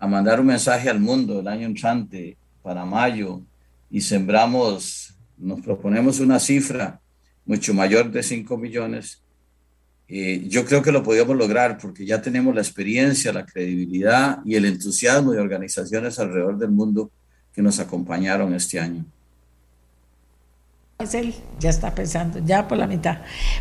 a 0.02 0.08
mandar 0.08 0.40
un 0.40 0.48
mensaje 0.48 0.90
al 0.90 1.00
mundo 1.00 1.42
el 1.42 1.48
año 1.48 1.68
entrante, 1.68 2.36
para 2.64 2.84
mayo, 2.86 3.44
y 3.92 4.02
sembramos, 4.02 5.14
nos 5.38 5.62
proponemos 5.62 6.20
una 6.20 6.40
cifra 6.40 7.00
mucho 7.46 7.72
mayor 7.76 8.10
de 8.10 8.24
5 8.24 8.58
millones, 8.58 9.22
eh, 10.08 10.44
yo 10.48 10.66
creo 10.66 10.82
que 10.82 10.92
lo 10.92 11.04
podíamos 11.04 11.38
lograr 11.38 11.78
porque 11.78 12.04
ya 12.04 12.20
tenemos 12.20 12.56
la 12.56 12.62
experiencia, 12.62 13.32
la 13.32 13.46
credibilidad 13.46 14.40
y 14.44 14.56
el 14.56 14.66
entusiasmo 14.66 15.34
de 15.34 15.40
organizaciones 15.40 16.18
alrededor 16.18 16.58
del 16.58 16.72
mundo 16.72 17.12
que 17.54 17.62
nos 17.62 17.80
acompañaron 17.80 18.56
este 18.56 18.80
año 18.80 19.06
es 21.04 21.14
él, 21.14 21.36
ya 21.60 21.70
está 21.70 21.94
pensando, 21.94 22.40
ya 22.40 22.68
por 22.68 22.78
la 22.78 22.88
mitad. 22.88 23.18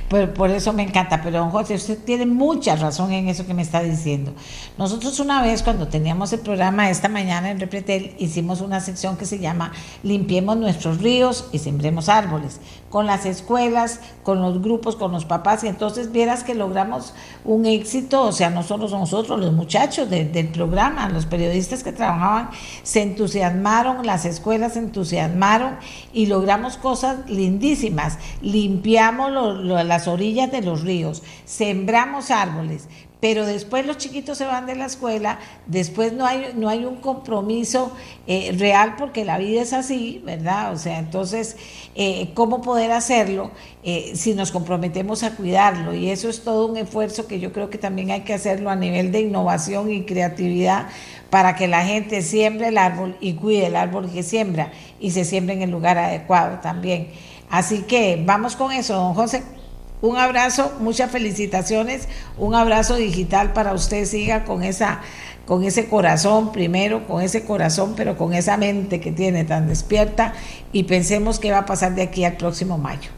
Por, 0.08 0.32
por 0.32 0.50
eso 0.50 0.72
me 0.72 0.82
encanta. 0.82 1.20
Pero 1.22 1.38
don 1.38 1.50
José, 1.50 1.74
usted 1.74 1.98
tiene 1.98 2.26
mucha 2.26 2.76
razón 2.76 3.12
en 3.12 3.28
eso 3.28 3.46
que 3.46 3.54
me 3.54 3.62
está 3.62 3.82
diciendo. 3.82 4.32
Nosotros 4.78 5.20
una 5.20 5.42
vez 5.42 5.62
cuando 5.62 5.88
teníamos 5.88 6.32
el 6.32 6.40
programa 6.40 6.90
esta 6.90 7.08
mañana 7.08 7.50
en 7.50 7.60
Repretel, 7.60 8.14
hicimos 8.18 8.60
una 8.60 8.80
sección 8.80 9.16
que 9.16 9.26
se 9.26 9.38
llama 9.38 9.72
Limpiemos 10.02 10.56
nuestros 10.56 11.00
ríos 11.00 11.48
y 11.52 11.58
sembremos 11.58 12.08
árboles, 12.08 12.60
con 12.90 13.06
las 13.06 13.26
escuelas, 13.26 14.00
con 14.22 14.40
los 14.40 14.62
grupos, 14.62 14.96
con 14.96 15.12
los 15.12 15.24
papás. 15.24 15.64
Y 15.64 15.68
entonces 15.68 16.12
vieras 16.12 16.44
que 16.44 16.54
logramos 16.54 17.14
un 17.44 17.66
éxito, 17.66 18.22
o 18.22 18.32
sea, 18.32 18.50
no 18.50 18.62
solo 18.62 18.88
nosotros, 18.88 19.40
los 19.40 19.52
muchachos 19.52 20.08
del 20.10 20.48
programa, 20.48 21.08
los 21.08 21.26
periodistas 21.26 21.82
que 21.82 21.92
trabajaban, 21.92 22.50
se 22.82 23.02
entusiasmaron, 23.02 24.06
las 24.06 24.24
escuelas 24.24 24.74
se 24.74 24.80
entusiasmaron 24.80 25.76
y 26.12 26.26
logramos 26.26 26.76
cosas 26.76 27.18
lindísimas, 27.30 28.18
limpiamos 28.42 29.30
las 29.64 30.08
orillas 30.08 30.50
de 30.50 30.62
los 30.62 30.82
ríos, 30.82 31.22
sembramos 31.44 32.30
árboles, 32.30 32.88
pero 33.20 33.44
después 33.44 33.86
los 33.86 33.98
chiquitos 33.98 34.38
se 34.38 34.46
van 34.46 34.66
de 34.66 34.74
la 34.74 34.86
escuela, 34.86 35.38
después 35.66 36.12
no 36.12 36.26
hay, 36.26 36.52
no 36.56 36.68
hay 36.68 36.86
un 36.86 36.96
compromiso 36.96 37.92
eh, 38.26 38.54
real 38.58 38.96
porque 38.96 39.24
la 39.24 39.38
vida 39.38 39.60
es 39.60 39.74
así, 39.74 40.22
¿verdad? 40.24 40.72
O 40.72 40.78
sea, 40.78 40.98
entonces, 40.98 41.56
eh, 41.94 42.30
¿cómo 42.34 42.62
poder 42.62 42.92
hacerlo 42.92 43.50
eh, 43.82 44.12
si 44.14 44.34
nos 44.34 44.50
comprometemos 44.50 45.22
a 45.22 45.36
cuidarlo? 45.36 45.94
Y 45.94 46.10
eso 46.10 46.30
es 46.30 46.42
todo 46.42 46.66
un 46.66 46.78
esfuerzo 46.78 47.26
que 47.26 47.38
yo 47.40 47.52
creo 47.52 47.68
que 47.68 47.78
también 47.78 48.10
hay 48.10 48.22
que 48.22 48.32
hacerlo 48.32 48.70
a 48.70 48.76
nivel 48.76 49.12
de 49.12 49.20
innovación 49.20 49.90
y 49.90 50.04
creatividad 50.04 50.88
para 51.28 51.54
que 51.54 51.68
la 51.68 51.84
gente 51.84 52.22
siembre 52.22 52.68
el 52.68 52.78
árbol 52.78 53.16
y 53.20 53.34
cuide 53.34 53.66
el 53.66 53.76
árbol 53.76 54.10
que 54.10 54.22
siembra 54.22 54.72
y 54.98 55.10
se 55.10 55.24
siembre 55.24 55.54
en 55.54 55.62
el 55.62 55.70
lugar 55.70 55.98
adecuado 55.98 56.58
también. 56.60 57.08
Así 57.50 57.82
que 57.82 58.22
vamos 58.24 58.56
con 58.56 58.72
eso, 58.72 58.94
don 58.94 59.14
José. 59.14 59.59
Un 60.02 60.16
abrazo, 60.16 60.72
muchas 60.80 61.10
felicitaciones, 61.10 62.08
un 62.38 62.54
abrazo 62.54 62.96
digital 62.96 63.52
para 63.52 63.74
usted, 63.74 64.06
siga 64.06 64.44
con 64.44 64.62
esa 64.62 65.02
con 65.44 65.64
ese 65.64 65.88
corazón 65.88 66.52
primero, 66.52 67.08
con 67.08 67.22
ese 67.22 67.44
corazón, 67.44 67.94
pero 67.96 68.16
con 68.16 68.34
esa 68.34 68.56
mente 68.56 69.00
que 69.00 69.10
tiene 69.10 69.44
tan 69.44 69.66
despierta 69.66 70.32
y 70.72 70.84
pensemos 70.84 71.40
qué 71.40 71.50
va 71.50 71.58
a 71.58 71.66
pasar 71.66 71.96
de 71.96 72.02
aquí 72.02 72.22
al 72.22 72.36
próximo 72.36 72.78
mayo. 72.78 73.10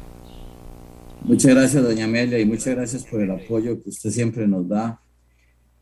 Muchas 1.24 1.54
gracias, 1.54 1.82
doña 1.82 2.06
Amelia, 2.06 2.38
y 2.38 2.46
muchas 2.46 2.74
gracias 2.74 3.04
por 3.04 3.20
el 3.20 3.30
apoyo 3.30 3.82
que 3.82 3.90
usted 3.90 4.10
siempre 4.10 4.48
nos 4.48 4.66
da. 4.66 4.98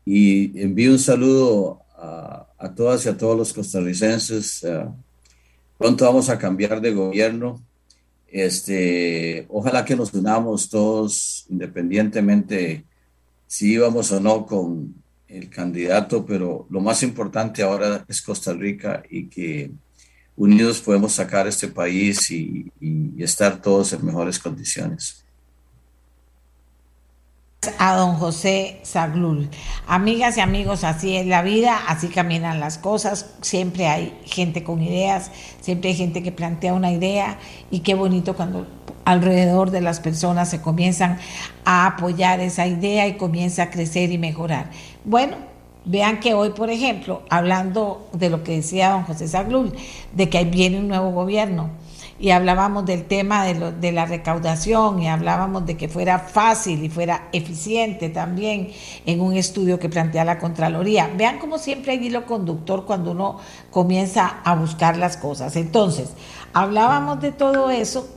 Y 0.03 0.61
envío 0.61 0.91
un 0.91 0.99
saludo 0.99 1.83
a, 1.95 2.47
a 2.57 2.75
todas 2.75 3.05
y 3.05 3.09
a 3.09 3.17
todos 3.17 3.37
los 3.37 3.53
costarricenses. 3.53 4.67
pronto 5.77 6.05
vamos 6.05 6.29
a 6.29 6.37
cambiar 6.37 6.81
de 6.81 6.93
gobierno 6.93 7.61
este, 8.31 9.45
ojalá 9.49 9.85
que 9.85 9.95
nos 9.95 10.13
unamos 10.13 10.69
todos, 10.69 11.45
independientemente 11.49 12.85
si 13.47 13.73
íbamos 13.73 14.11
o 14.11 14.19
no 14.19 14.45
con 14.45 14.95
el 15.27 15.49
candidato, 15.49 16.25
pero 16.25 16.65
lo 16.69 16.81
más 16.81 17.03
importante 17.03 17.61
ahora 17.61 18.05
es 18.07 18.21
Costa 18.21 18.53
Rica 18.53 19.03
y 19.09 19.27
que 19.27 19.71
unidos 20.35 20.79
podemos 20.81 21.13
sacar 21.13 21.47
este 21.47 21.67
país 21.67 22.31
y, 22.31 22.71
y 22.79 23.21
estar 23.23 23.61
todos 23.61 23.93
en 23.93 24.05
mejores 24.05 24.39
condiciones 24.39 25.21
a 27.77 27.95
don 27.95 28.15
José 28.15 28.79
Zaglul. 28.83 29.47
Amigas 29.85 30.35
y 30.35 30.39
amigos, 30.39 30.83
así 30.83 31.15
es 31.15 31.27
la 31.27 31.43
vida, 31.43 31.79
así 31.87 32.07
caminan 32.07 32.59
las 32.59 32.79
cosas, 32.79 33.35
siempre 33.41 33.87
hay 33.87 34.17
gente 34.25 34.63
con 34.63 34.81
ideas, 34.81 35.29
siempre 35.59 35.91
hay 35.91 35.95
gente 35.95 36.23
que 36.23 36.31
plantea 36.31 36.73
una 36.73 36.91
idea 36.91 37.37
y 37.69 37.81
qué 37.81 37.93
bonito 37.93 38.35
cuando 38.35 38.65
alrededor 39.05 39.69
de 39.69 39.81
las 39.81 39.99
personas 39.99 40.49
se 40.49 40.59
comienzan 40.59 41.19
a 41.63 41.85
apoyar 41.85 42.39
esa 42.39 42.65
idea 42.65 43.05
y 43.05 43.17
comienza 43.17 43.61
a 43.61 43.69
crecer 43.69 44.11
y 44.11 44.17
mejorar. 44.17 44.71
Bueno, 45.05 45.37
vean 45.85 46.19
que 46.19 46.33
hoy, 46.33 46.53
por 46.53 46.71
ejemplo, 46.71 47.21
hablando 47.29 48.09
de 48.13 48.31
lo 48.31 48.43
que 48.43 48.55
decía 48.55 48.89
don 48.89 49.03
José 49.03 49.27
Zaglul, 49.27 49.71
de 50.13 50.29
que 50.29 50.45
viene 50.45 50.79
un 50.79 50.87
nuevo 50.87 51.11
gobierno, 51.11 51.69
y 52.21 52.29
hablábamos 52.29 52.85
del 52.85 53.05
tema 53.05 53.43
de, 53.45 53.91
la 53.91 54.05
recaudación 54.05 55.01
y 55.01 55.07
hablábamos 55.07 55.65
de 55.65 55.75
que 55.75 55.89
fuera 55.89 56.19
fácil 56.19 56.83
y 56.83 56.89
fuera 56.89 57.29
eficiente 57.33 58.09
también 58.09 58.69
en 59.07 59.21
un 59.21 59.35
estudio 59.35 59.79
que 59.79 59.89
plantea 59.89 60.23
la 60.23 60.37
Contraloría. 60.37 61.09
Vean 61.17 61.39
cómo 61.39 61.57
siempre 61.57 61.93
hay 61.93 62.05
hilo 62.05 62.27
conductor 62.27 62.85
cuando 62.85 63.11
uno 63.11 63.39
comienza 63.71 64.39
a 64.43 64.53
buscar 64.53 64.97
las 64.97 65.17
cosas. 65.17 65.55
Entonces, 65.55 66.11
hablábamos 66.53 67.21
de 67.21 67.31
todo 67.31 67.71
eso, 67.71 68.07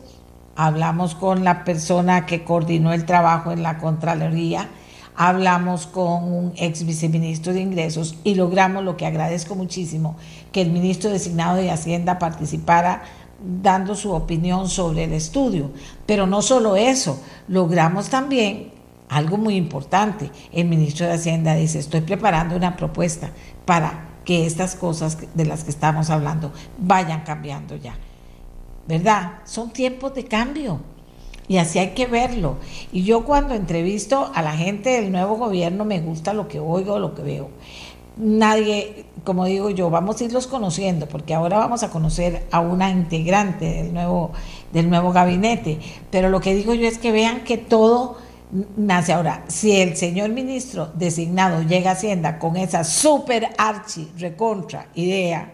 hablamos 0.54 1.14
con 1.14 1.42
la 1.42 1.64
persona 1.64 2.26
que 2.26 2.44
coordinó 2.44 2.92
el 2.92 3.06
trabajo 3.06 3.52
en 3.52 3.62
la 3.62 3.78
Contraloría, 3.78 4.68
hablamos 5.16 5.86
con 5.86 6.24
un 6.24 6.52
ex 6.56 6.84
viceministro 6.84 7.54
de 7.54 7.60
Ingresos 7.62 8.16
y 8.22 8.34
logramos 8.34 8.84
lo 8.84 8.98
que 8.98 9.06
agradezco 9.06 9.54
muchísimo, 9.54 10.16
que 10.52 10.60
el 10.60 10.70
ministro 10.70 11.08
designado 11.08 11.56
de 11.56 11.70
Hacienda 11.70 12.18
participara 12.18 13.02
dando 13.44 13.94
su 13.94 14.12
opinión 14.12 14.68
sobre 14.68 15.04
el 15.04 15.12
estudio. 15.12 15.70
Pero 16.06 16.26
no 16.26 16.42
solo 16.42 16.76
eso, 16.76 17.20
logramos 17.48 18.08
también 18.08 18.72
algo 19.08 19.36
muy 19.36 19.56
importante. 19.56 20.30
El 20.52 20.66
ministro 20.66 21.06
de 21.06 21.12
Hacienda 21.12 21.54
dice, 21.54 21.78
estoy 21.78 22.00
preparando 22.00 22.56
una 22.56 22.76
propuesta 22.76 23.30
para 23.64 24.08
que 24.24 24.46
estas 24.46 24.74
cosas 24.74 25.18
de 25.34 25.44
las 25.44 25.64
que 25.64 25.70
estamos 25.70 26.10
hablando 26.10 26.52
vayan 26.78 27.22
cambiando 27.22 27.76
ya. 27.76 27.96
¿Verdad? 28.86 29.40
Son 29.44 29.70
tiempos 29.70 30.14
de 30.14 30.24
cambio 30.24 30.80
y 31.48 31.58
así 31.58 31.78
hay 31.78 31.90
que 31.90 32.06
verlo. 32.06 32.56
Y 32.92 33.02
yo 33.04 33.24
cuando 33.24 33.54
entrevisto 33.54 34.30
a 34.34 34.42
la 34.42 34.52
gente 34.56 34.90
del 34.90 35.12
nuevo 35.12 35.36
gobierno 35.36 35.84
me 35.84 36.00
gusta 36.00 36.32
lo 36.32 36.48
que 36.48 36.60
oigo, 36.60 36.98
lo 36.98 37.14
que 37.14 37.22
veo. 37.22 37.50
Nadie, 38.16 39.06
como 39.24 39.46
digo 39.46 39.70
yo, 39.70 39.90
vamos 39.90 40.20
a 40.20 40.24
irlos 40.24 40.46
conociendo, 40.46 41.06
porque 41.08 41.34
ahora 41.34 41.58
vamos 41.58 41.82
a 41.82 41.90
conocer 41.90 42.46
a 42.50 42.60
una 42.60 42.90
integrante 42.90 43.64
del 43.64 43.94
nuevo, 43.94 44.32
del 44.72 44.90
nuevo 44.90 45.12
gabinete. 45.12 45.80
Pero 46.10 46.28
lo 46.28 46.40
que 46.40 46.54
digo 46.54 46.74
yo 46.74 46.86
es 46.86 46.98
que 46.98 47.10
vean 47.10 47.42
que 47.42 47.56
todo 47.56 48.18
nace 48.76 49.12
ahora. 49.12 49.44
Si 49.48 49.80
el 49.80 49.96
señor 49.96 50.30
ministro 50.30 50.90
designado 50.94 51.62
llega 51.62 51.90
a 51.90 51.92
Hacienda 51.94 52.38
con 52.38 52.56
esa 52.56 52.84
super 52.84 53.48
archi 53.56 54.10
recontra 54.18 54.88
idea, 54.94 55.52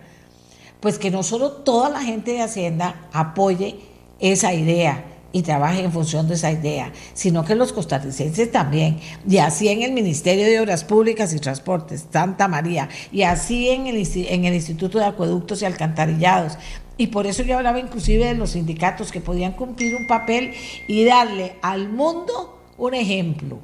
pues 0.81 0.99
que 0.99 1.11
no 1.11 1.23
solo 1.23 1.53
toda 1.53 1.89
la 1.89 2.03
gente 2.03 2.33
de 2.33 2.43
Hacienda 2.43 3.09
apoye 3.13 3.81
esa 4.19 4.53
idea 4.53 5.05
y 5.33 5.43
trabaje 5.43 5.83
en 5.83 5.93
función 5.93 6.29
de 6.29 6.35
esa 6.35 6.51
idea, 6.51 6.93
sino 7.15 7.45
que 7.45 7.55
los 7.55 7.73
costarricenses 7.73 8.51
también, 8.51 8.99
y 9.29 9.39
así 9.39 9.69
en 9.69 9.83
el 9.83 9.93
Ministerio 9.93 10.45
de 10.45 10.61
Obras 10.61 10.85
Públicas 10.85 11.33
y 11.33 11.39
Transportes, 11.39 12.07
Santa 12.13 12.49
María, 12.49 12.89
y 13.13 13.23
así 13.23 13.69
en 13.71 13.87
el, 13.87 13.97
en 13.97 14.45
el 14.45 14.55
Instituto 14.55 14.99
de 14.99 15.05
Acueductos 15.05 15.63
y 15.63 15.67
Alcantarillados. 15.67 16.59
Y 16.97 17.07
por 17.07 17.27
eso 17.27 17.43
yo 17.43 17.57
hablaba 17.57 17.79
inclusive 17.79 18.27
de 18.27 18.35
los 18.35 18.51
sindicatos 18.51 19.11
que 19.11 19.21
podían 19.21 19.53
cumplir 19.53 19.95
un 19.97 20.07
papel 20.07 20.53
y 20.87 21.05
darle 21.05 21.57
al 21.63 21.89
mundo 21.89 22.59
un 22.77 22.95
ejemplo. 22.95 23.59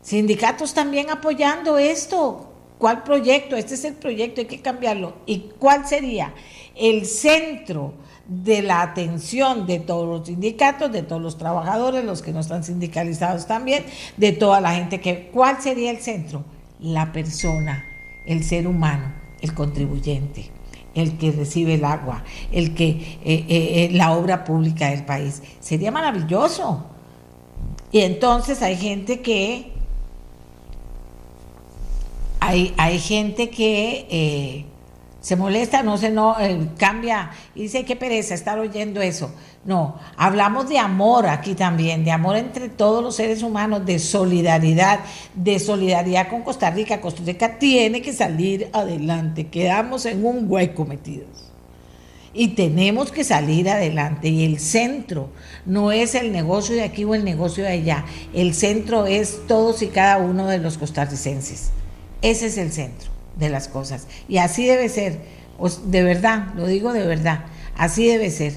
Sindicatos 0.00 0.72
también 0.72 1.10
apoyando 1.10 1.76
esto. 1.76 2.46
¿Cuál 2.78 3.02
proyecto? 3.02 3.56
Este 3.56 3.74
es 3.74 3.84
el 3.84 3.92
proyecto, 3.92 4.40
hay 4.40 4.46
que 4.46 4.62
cambiarlo. 4.62 5.18
¿Y 5.26 5.50
cuál 5.58 5.86
sería 5.86 6.32
el 6.74 7.04
centro 7.04 7.92
de 8.30 8.62
la 8.62 8.80
atención 8.82 9.66
de 9.66 9.80
todos 9.80 10.06
los 10.06 10.28
sindicatos, 10.28 10.92
de 10.92 11.02
todos 11.02 11.20
los 11.20 11.36
trabajadores, 11.36 12.04
los 12.04 12.22
que 12.22 12.32
no 12.32 12.38
están 12.38 12.62
sindicalizados 12.62 13.46
también, 13.46 13.84
de 14.16 14.30
toda 14.30 14.60
la 14.60 14.72
gente 14.72 15.00
que... 15.00 15.30
¿Cuál 15.32 15.60
sería 15.60 15.90
el 15.90 15.98
centro? 15.98 16.44
La 16.78 17.12
persona, 17.12 17.84
el 18.26 18.44
ser 18.44 18.68
humano, 18.68 19.12
el 19.40 19.52
contribuyente 19.52 20.52
el 20.94 21.18
que 21.18 21.30
recibe 21.32 21.74
el 21.74 21.84
agua, 21.84 22.24
el 22.50 22.74
que 22.74 22.88
eh, 22.88 23.20
eh, 23.24 23.44
eh, 23.48 23.88
la 23.92 24.12
obra 24.12 24.44
pública 24.44 24.90
del 24.90 25.04
país. 25.04 25.42
Sería 25.60 25.92
maravilloso. 25.92 26.84
Y 27.92 28.00
entonces 28.00 28.60
hay 28.62 28.76
gente 28.76 29.20
que 29.20 29.72
hay, 32.40 32.74
hay 32.76 32.98
gente 32.98 33.50
que 33.50 34.66
se 35.20 35.36
molesta, 35.36 35.82
no 35.82 35.98
se 35.98 36.10
no 36.10 36.40
eh, 36.40 36.68
cambia 36.78 37.30
y 37.54 37.62
dice 37.62 37.84
qué 37.84 37.94
pereza 37.94 38.34
estar 38.34 38.58
oyendo 38.58 39.02
eso. 39.02 39.30
No, 39.66 39.98
hablamos 40.16 40.70
de 40.70 40.78
amor 40.78 41.26
aquí 41.26 41.54
también, 41.54 42.04
de 42.04 42.10
amor 42.10 42.36
entre 42.36 42.70
todos 42.70 43.04
los 43.04 43.16
seres 43.16 43.42
humanos, 43.42 43.84
de 43.84 43.98
solidaridad, 43.98 45.00
de 45.34 45.58
solidaridad 45.58 46.28
con 46.28 46.40
Costa 46.42 46.70
Rica. 46.70 47.02
Costa 47.02 47.22
Rica 47.24 47.58
tiene 47.58 48.00
que 48.00 48.14
salir 48.14 48.70
adelante, 48.72 49.48
quedamos 49.48 50.06
en 50.06 50.24
un 50.24 50.50
hueco 50.50 50.86
metidos. 50.86 51.52
Y 52.32 52.48
tenemos 52.48 53.10
que 53.10 53.24
salir 53.24 53.68
adelante. 53.68 54.28
Y 54.28 54.44
el 54.44 54.60
centro 54.60 55.30
no 55.66 55.90
es 55.90 56.14
el 56.14 56.30
negocio 56.30 56.76
de 56.76 56.84
aquí 56.84 57.02
o 57.02 57.16
el 57.16 57.24
negocio 57.24 57.64
de 57.64 57.70
allá. 57.70 58.04
El 58.32 58.54
centro 58.54 59.06
es 59.06 59.40
todos 59.48 59.82
y 59.82 59.88
cada 59.88 60.18
uno 60.18 60.46
de 60.46 60.58
los 60.58 60.78
costarricenses. 60.78 61.72
Ese 62.22 62.46
es 62.46 62.56
el 62.56 62.70
centro 62.70 63.09
de 63.36 63.48
las 63.48 63.68
cosas. 63.68 64.06
Y 64.28 64.38
así 64.38 64.66
debe 64.66 64.88
ser, 64.88 65.20
de 65.84 66.02
verdad, 66.02 66.48
lo 66.54 66.66
digo 66.66 66.92
de 66.92 67.06
verdad, 67.06 67.44
así 67.76 68.06
debe 68.06 68.30
ser. 68.30 68.54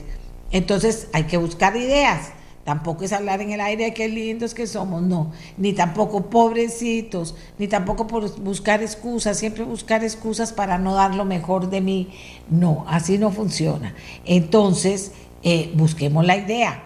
Entonces 0.52 1.08
hay 1.14 1.24
que 1.24 1.38
buscar 1.38 1.76
ideas. 1.76 2.32
Tampoco 2.64 3.04
es 3.04 3.12
hablar 3.12 3.41
en 3.41 3.52
el 3.52 3.60
aire 3.60 3.86
de 3.86 3.94
qué 3.94 4.08
lindos 4.08 4.54
que 4.54 4.68
somos, 4.68 5.02
no. 5.02 5.34
Ni 5.58 5.74
tampoco 5.74 6.30
pobrecitos, 6.30 7.36
ni 7.58 7.68
tampoco 7.68 8.08
por 8.08 8.40
buscar 8.40 8.82
excusas, 8.82 9.38
siempre 9.38 9.66
buscar 9.66 10.02
excusas 10.04 10.54
para 10.54 10.78
no 10.78 10.95
dar 10.95 11.14
lo 11.14 11.26
mejor 11.26 11.70
de 11.70 11.82
mí. 11.82 12.14
No, 12.50 12.86
así 12.88 13.18
no 13.18 13.32
funciona. 13.32 13.94
Entonces, 14.24 15.12
eh, 15.44 15.72
busquemos 15.76 16.26
la 16.26 16.38
idea. 16.38 16.84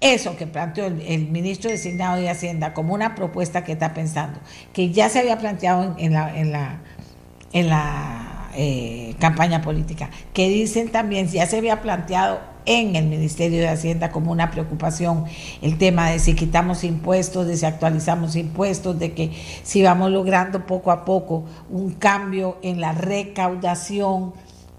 Eso 0.00 0.36
que 0.36 0.46
planteó 0.46 0.86
el, 0.86 1.28
ministro 1.28 1.70
designado 1.70 2.20
de 2.20 2.28
Hacienda 2.28 2.72
como 2.72 2.94
una 2.94 3.14
propuesta 3.16 3.64
que 3.64 3.72
está 3.72 3.94
pensando, 3.94 4.38
que 4.72 4.90
ya 4.90 5.08
se 5.08 5.20
había 5.20 5.38
planteado 5.38 5.94
en 5.98 6.12
la 6.12 6.36
en 6.36 6.50
la 6.50 6.80
eh, 7.52 9.14
campaña 9.18 9.62
política, 9.62 10.10
que 10.32 10.48
dicen 10.48 10.90
también, 10.90 11.28
ya 11.28 11.46
se 11.46 11.58
había 11.58 11.80
planteado 11.82 12.40
en 12.64 12.96
el 12.96 13.06
Ministerio 13.06 13.58
de 13.58 13.68
Hacienda 13.68 14.10
como 14.10 14.30
una 14.30 14.50
preocupación 14.50 15.24
el 15.62 15.78
tema 15.78 16.10
de 16.10 16.18
si 16.18 16.34
quitamos 16.34 16.84
impuestos, 16.84 17.46
de 17.46 17.56
si 17.56 17.66
actualizamos 17.66 18.36
impuestos, 18.36 18.98
de 18.98 19.12
que 19.12 19.32
si 19.62 19.82
vamos 19.82 20.10
logrando 20.10 20.66
poco 20.66 20.90
a 20.90 21.04
poco 21.04 21.44
un 21.70 21.92
cambio 21.92 22.58
en 22.62 22.80
la 22.80 22.92
recaudación 22.92 24.32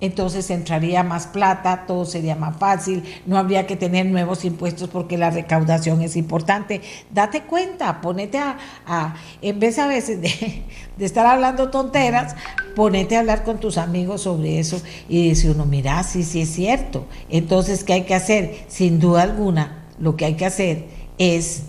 entonces 0.04 0.50
entraría 0.50 1.02
más 1.02 1.28
plata, 1.28 1.86
todo 1.88 2.04
sería 2.04 2.36
más 2.36 2.58
fácil, 2.58 3.06
no 3.26 3.38
habría 3.38 3.66
que 3.66 3.78
tener 3.78 4.06
nuevos 4.06 4.44
impuestos 4.44 4.90
porque 4.90 5.18
la 5.18 5.30
recaudación 5.30 6.02
es 6.02 6.18
importante. 6.18 6.82
Date 7.10 7.44
cuenta, 7.44 8.02
ponete 8.02 8.38
a, 8.38 9.16
en 9.42 9.60
vez 9.62 9.80
a 9.80 9.88
veces 9.88 10.22
de, 10.98 11.06
estar 11.06 11.26
hablando 11.26 11.70
tonteras, 11.70 12.36
ponete 12.76 13.16
a 13.16 13.22
hablar 13.22 13.46
con 13.46 13.62
tus 13.62 13.78
amigos 13.78 14.24
sobre 14.24 14.60
eso 14.60 14.82
y 15.08 15.30
dice 15.30 15.52
uno, 15.52 15.66
mira, 15.66 16.04
sí, 16.04 16.24
sí 16.24 16.42
es 16.42 16.50
cierto. 16.50 17.08
Entonces, 17.30 17.86
¿qué 17.86 17.94
hay 17.94 18.04
que 18.04 18.16
hacer? 18.16 18.66
Sin 18.68 19.00
duda 19.00 19.22
alguna, 19.22 19.86
lo 20.00 20.18
que 20.18 20.26
hay 20.26 20.34
que 20.34 20.46
hacer 20.46 20.86
es 21.18 21.64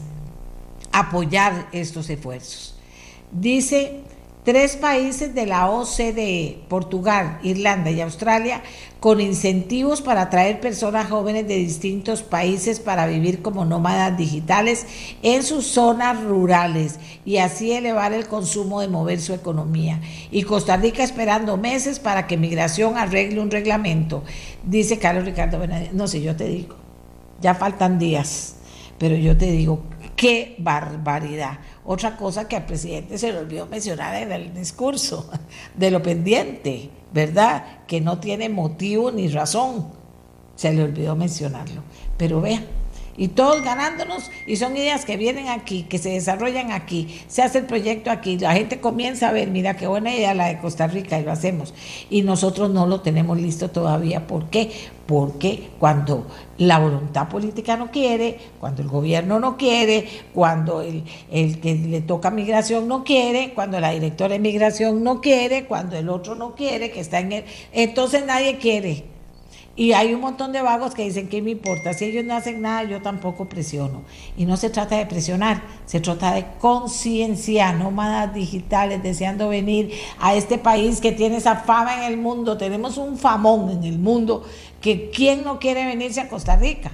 apoyar 0.91 1.69
estos 1.71 2.11
esfuerzos. 2.11 2.75
Dice 3.31 4.01
tres 4.45 4.77
países 4.77 5.35
de 5.35 5.47
la 5.47 5.71
OCDE, 5.71 6.59
Portugal, 6.69 7.39
Irlanda 7.43 7.91
y 7.91 8.01
Australia, 8.03 8.63
con 9.01 9.21
incentivos 9.21 10.01
para 10.01 10.23
atraer 10.23 10.61
personas 10.61 11.11
jóvenes 11.11 11.49
de 11.49 11.57
distintos 11.57 12.23
países 12.23 12.81
para 12.81 13.07
vivir 13.07 13.43
como 13.43 13.65
nómadas 13.65 14.17
digitales 14.17 14.87
en 15.23 15.43
sus 15.43 15.67
zonas 15.67 16.23
rurales 16.23 16.99
y 17.25 17.39
así 17.39 17.73
elevar 17.73 18.13
el 18.13 18.29
consumo 18.29 18.81
de 18.81 18.89
mover 18.89 19.21
su 19.21 19.35
economía. 19.35 20.01
Y 20.31 20.43
Costa 20.43 20.77
Rica 20.77 21.03
esperando 21.03 21.57
meses 21.57 21.99
para 21.99 22.27
que 22.27 22.37
Migración 22.37 22.97
arregle 22.97 23.41
un 23.41 23.51
reglamento. 23.51 24.23
Dice 24.65 24.99
Carlos 24.99 25.25
Ricardo 25.25 25.59
Benavides, 25.59 25.93
no 25.93 26.07
sé, 26.07 26.23
yo 26.23 26.37
te 26.37 26.45
digo, 26.45 26.77
ya 27.41 27.55
faltan 27.55 27.99
días, 27.99 28.57
pero 28.99 29.17
yo 29.17 29.37
te 29.37 29.51
digo, 29.51 29.83
qué 30.25 30.55
barbaridad. 30.57 31.59
Otra 31.85 32.17
cosa 32.17 32.49
que 32.49 32.57
al 32.57 32.65
presidente 32.65 33.19
se 33.19 33.31
le 33.31 33.41
olvidó 33.41 33.67
mencionar 33.67 34.15
en 34.15 34.33
el 34.33 34.55
discurso, 34.55 35.31
de 35.77 35.91
lo 35.91 36.03
pendiente, 36.03 36.89
¿verdad? 37.13 37.85
Que 37.87 38.01
no 38.01 38.21
tiene 38.21 38.49
motivo 38.49 39.13
ni 39.13 39.29
razón. 39.29 39.89
Se 40.57 40.73
le 40.73 40.83
olvidó 40.83 41.15
mencionarlo. 41.15 41.83
Pero 42.17 42.41
vea, 42.41 42.65
y 43.17 43.29
todos 43.29 43.63
ganándonos, 43.63 44.31
y 44.47 44.57
son 44.57 44.77
ideas 44.77 45.05
que 45.05 45.17
vienen 45.17 45.49
aquí, 45.49 45.85
que 45.85 45.99
se 45.99 46.11
desarrollan 46.11 46.73
aquí, 46.73 47.21
se 47.29 47.43
hace 47.43 47.59
el 47.59 47.67
proyecto 47.67 48.11
aquí, 48.11 48.39
la 48.39 48.55
gente 48.55 48.81
comienza 48.81 49.29
a 49.29 49.33
ver, 49.33 49.49
mira 49.49 49.77
qué 49.77 49.87
buena 49.87 50.15
idea 50.15 50.35
la 50.35 50.47
de 50.47 50.59
Costa 50.59 50.87
Rica 50.87 51.19
y 51.19 51.25
lo 51.25 51.33
hacemos, 51.33 51.75
y 52.11 52.23
nosotros 52.23 52.71
no 52.71 52.87
lo 52.87 53.01
tenemos 53.01 53.41
listo 53.41 53.71
todavía. 53.71 54.27
¿Por 54.27 54.47
qué? 54.47 54.71
Porque 55.07 55.69
cuando 55.79 56.27
la 56.59 56.79
voluntad 56.79 57.29
política 57.29 57.77
no 57.77 57.91
quiere, 57.91 58.39
cuando 58.59 58.83
el 58.83 58.89
gobierno 58.89 59.39
no 59.39 59.57
quiere, 59.57 60.09
cuando 60.33 60.81
el, 60.81 61.05
el 61.31 61.61
que 61.61 61.75
le 61.75 62.01
toca 62.01 62.31
migración 62.31 62.89
no 62.89 63.05
quiere, 63.05 63.53
cuando 63.55 63.81
la 63.81 63.91
directora 63.91 64.33
de 64.33 64.39
migración 64.39 65.05
no 65.05 65.21
quiere, 65.21 65.67
cuando 65.67 65.97
el 65.97 66.09
otro 66.09 66.35
no 66.35 66.55
quiere, 66.55 66.91
que 66.91 67.01
está 67.01 67.21
en 67.21 67.33
el... 67.33 67.45
Entonces 67.73 68.25
nadie 68.25 68.57
quiere. 68.57 69.14
Y 69.77 69.93
hay 69.93 70.15
un 70.15 70.21
montón 70.21 70.53
de 70.53 70.63
vagos 70.63 70.95
que 70.95 71.03
dicen, 71.03 71.29
¿qué 71.29 71.43
me 71.43 71.51
importa? 71.51 71.93
Si 71.95 72.05
ellos 72.05 72.25
no 72.25 72.35
hacen 72.35 72.63
nada, 72.63 72.85
yo 72.85 73.03
tampoco 73.03 73.47
presiono. 73.47 74.03
Y 74.37 74.47
no 74.47 74.57
se 74.57 74.71
trata 74.71 74.97
de 74.97 75.07
presionar, 75.07 75.63
se 75.85 75.99
trata 75.99 76.33
de 76.33 76.47
conciencia, 76.61 77.73
nómadas 77.73 78.33
digitales, 78.33 79.03
deseando 79.03 79.49
venir 79.49 79.91
a 80.21 80.37
este 80.37 80.59
país 80.59 81.01
que 81.01 81.11
tiene 81.11 81.39
esa 81.39 81.57
fama 81.57 81.97
en 81.97 82.13
el 82.13 82.17
mundo. 82.17 82.57
Tenemos 82.57 82.99
un 82.99 83.19
famón 83.19 83.69
en 83.71 83.83
el 83.83 83.99
mundo 83.99 84.45
que 84.81 85.11
¿quién 85.11 85.43
no 85.43 85.59
quiere 85.59 85.85
venirse 85.87 86.21
a 86.21 86.29
Costa 86.29 86.55
Rica? 86.55 86.93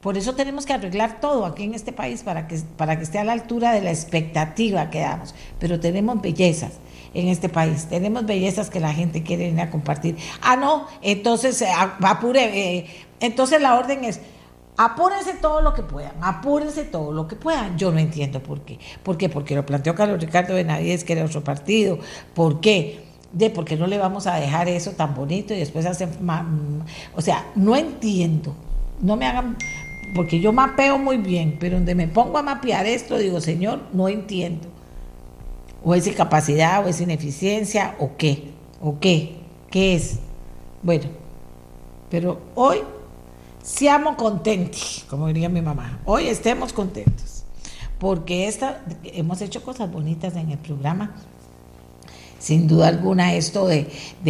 Por 0.00 0.18
eso 0.18 0.34
tenemos 0.34 0.66
que 0.66 0.72
arreglar 0.72 1.20
todo 1.20 1.46
aquí 1.46 1.62
en 1.62 1.72
este 1.72 1.92
país 1.92 2.24
para 2.24 2.48
que, 2.48 2.58
para 2.76 2.96
que 2.96 3.04
esté 3.04 3.20
a 3.20 3.24
la 3.24 3.32
altura 3.32 3.72
de 3.72 3.80
la 3.80 3.90
expectativa 3.90 4.90
que 4.90 5.00
damos. 5.00 5.36
Pero 5.60 5.78
tenemos 5.78 6.20
bellezas 6.20 6.72
en 7.14 7.28
este 7.28 7.48
país. 7.48 7.86
Tenemos 7.86 8.26
bellezas 8.26 8.68
que 8.70 8.80
la 8.80 8.92
gente 8.92 9.22
quiere 9.22 9.46
venir 9.46 9.62
a 9.62 9.70
compartir. 9.70 10.16
Ah, 10.42 10.56
no, 10.56 10.86
entonces 11.00 11.62
eh, 11.62 11.68
apure. 12.00 12.78
Eh, 12.78 12.86
entonces 13.20 13.60
la 13.60 13.78
orden 13.78 14.04
es 14.04 14.20
Apúrense 14.76 15.34
todo 15.34 15.62
lo 15.62 15.72
que 15.72 15.84
puedan, 15.84 16.12
apúrense 16.20 16.82
todo 16.82 17.12
lo 17.12 17.28
que 17.28 17.36
puedan. 17.36 17.78
Yo 17.78 17.92
no 17.92 18.00
entiendo 18.00 18.42
por 18.42 18.62
qué. 18.62 18.80
¿Por 19.04 19.16
qué? 19.16 19.28
Porque 19.28 19.54
lo 19.54 19.64
planteó 19.64 19.94
Carlos 19.94 20.20
Ricardo 20.20 20.54
Benavides, 20.54 21.04
que 21.04 21.12
era 21.12 21.24
otro 21.24 21.44
partido. 21.44 22.00
¿Por 22.34 22.60
qué? 22.60 23.04
De 23.32 23.50
por 23.50 23.64
qué 23.64 23.76
no 23.76 23.86
le 23.86 23.98
vamos 23.98 24.26
a 24.26 24.34
dejar 24.34 24.68
eso 24.68 24.92
tan 24.92 25.14
bonito 25.14 25.54
y 25.54 25.58
después 25.58 25.86
hacen... 25.86 26.10
O 27.14 27.20
sea, 27.20 27.46
no 27.54 27.76
entiendo. 27.76 28.54
No 29.00 29.16
me 29.16 29.26
hagan... 29.26 29.56
Porque 30.16 30.40
yo 30.40 30.52
mapeo 30.52 30.98
muy 30.98 31.18
bien, 31.18 31.56
pero 31.60 31.76
donde 31.76 31.94
me 31.94 32.08
pongo 32.08 32.38
a 32.38 32.42
mapear 32.42 32.86
esto, 32.86 33.16
digo, 33.16 33.40
Señor, 33.40 33.80
no 33.92 34.08
entiendo. 34.08 34.68
O 35.84 35.94
es 35.94 36.06
incapacidad, 36.06 36.84
o 36.84 36.88
es 36.88 37.00
ineficiencia, 37.00 37.94
o 37.98 38.16
qué. 38.16 38.52
¿O 38.80 38.98
qué? 38.98 39.36
¿Qué 39.70 39.94
es? 39.94 40.18
Bueno, 40.82 41.04
pero 42.10 42.40
hoy 42.54 42.78
seamos 43.62 44.16
contentos, 44.16 45.04
como 45.08 45.26
diría 45.28 45.48
mi 45.48 45.62
mamá. 45.62 46.00
Hoy 46.04 46.28
estemos 46.28 46.72
contentos, 46.72 47.44
porque 47.98 48.46
esta, 48.46 48.82
hemos 49.02 49.40
hecho 49.40 49.62
cosas 49.62 49.90
bonitas 49.90 50.36
en 50.36 50.50
el 50.50 50.58
programa. 50.58 51.14
Sin 52.44 52.68
duda 52.68 52.88
alguna, 52.88 53.32
esto 53.36 53.66
de, 53.66 53.86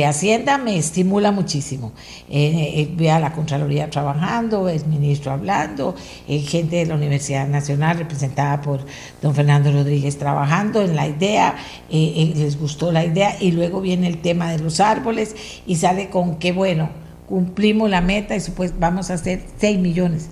Hacienda 0.06 0.56
me 0.56 0.78
estimula 0.78 1.32
muchísimo. 1.32 1.90
Eh, 2.30 2.74
eh, 2.76 2.88
ve 2.94 3.10
a 3.10 3.18
la 3.18 3.32
Contraloría 3.32 3.90
trabajando, 3.90 4.68
el 4.68 4.86
ministro 4.86 5.32
hablando, 5.32 5.96
eh, 6.28 6.38
gente 6.38 6.76
de 6.76 6.86
la 6.86 6.94
Universidad 6.94 7.48
Nacional 7.48 7.98
representada 7.98 8.60
por 8.60 8.86
don 9.20 9.34
Fernando 9.34 9.72
Rodríguez 9.72 10.16
trabajando 10.16 10.80
en 10.82 10.94
la 10.94 11.08
idea, 11.08 11.56
les 11.90 12.56
gustó 12.56 12.92
la 12.92 13.04
idea 13.04 13.36
y 13.40 13.50
luego 13.50 13.80
viene 13.80 14.06
el 14.06 14.18
tema 14.18 14.52
de 14.52 14.60
los 14.60 14.78
árboles 14.78 15.34
y 15.66 15.74
sale 15.74 16.08
con 16.08 16.36
qué 16.36 16.52
bueno, 16.52 16.90
cumplimos 17.28 17.90
la 17.90 18.00
meta 18.00 18.36
y 18.36 18.40
pues 18.54 18.78
vamos 18.78 19.10
a 19.10 19.14
hacer 19.14 19.42
6 19.58 19.80
millones 19.80 20.28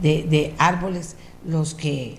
de, 0.00 0.54
árboles 0.56 1.16
los 1.46 1.74
que, 1.74 2.14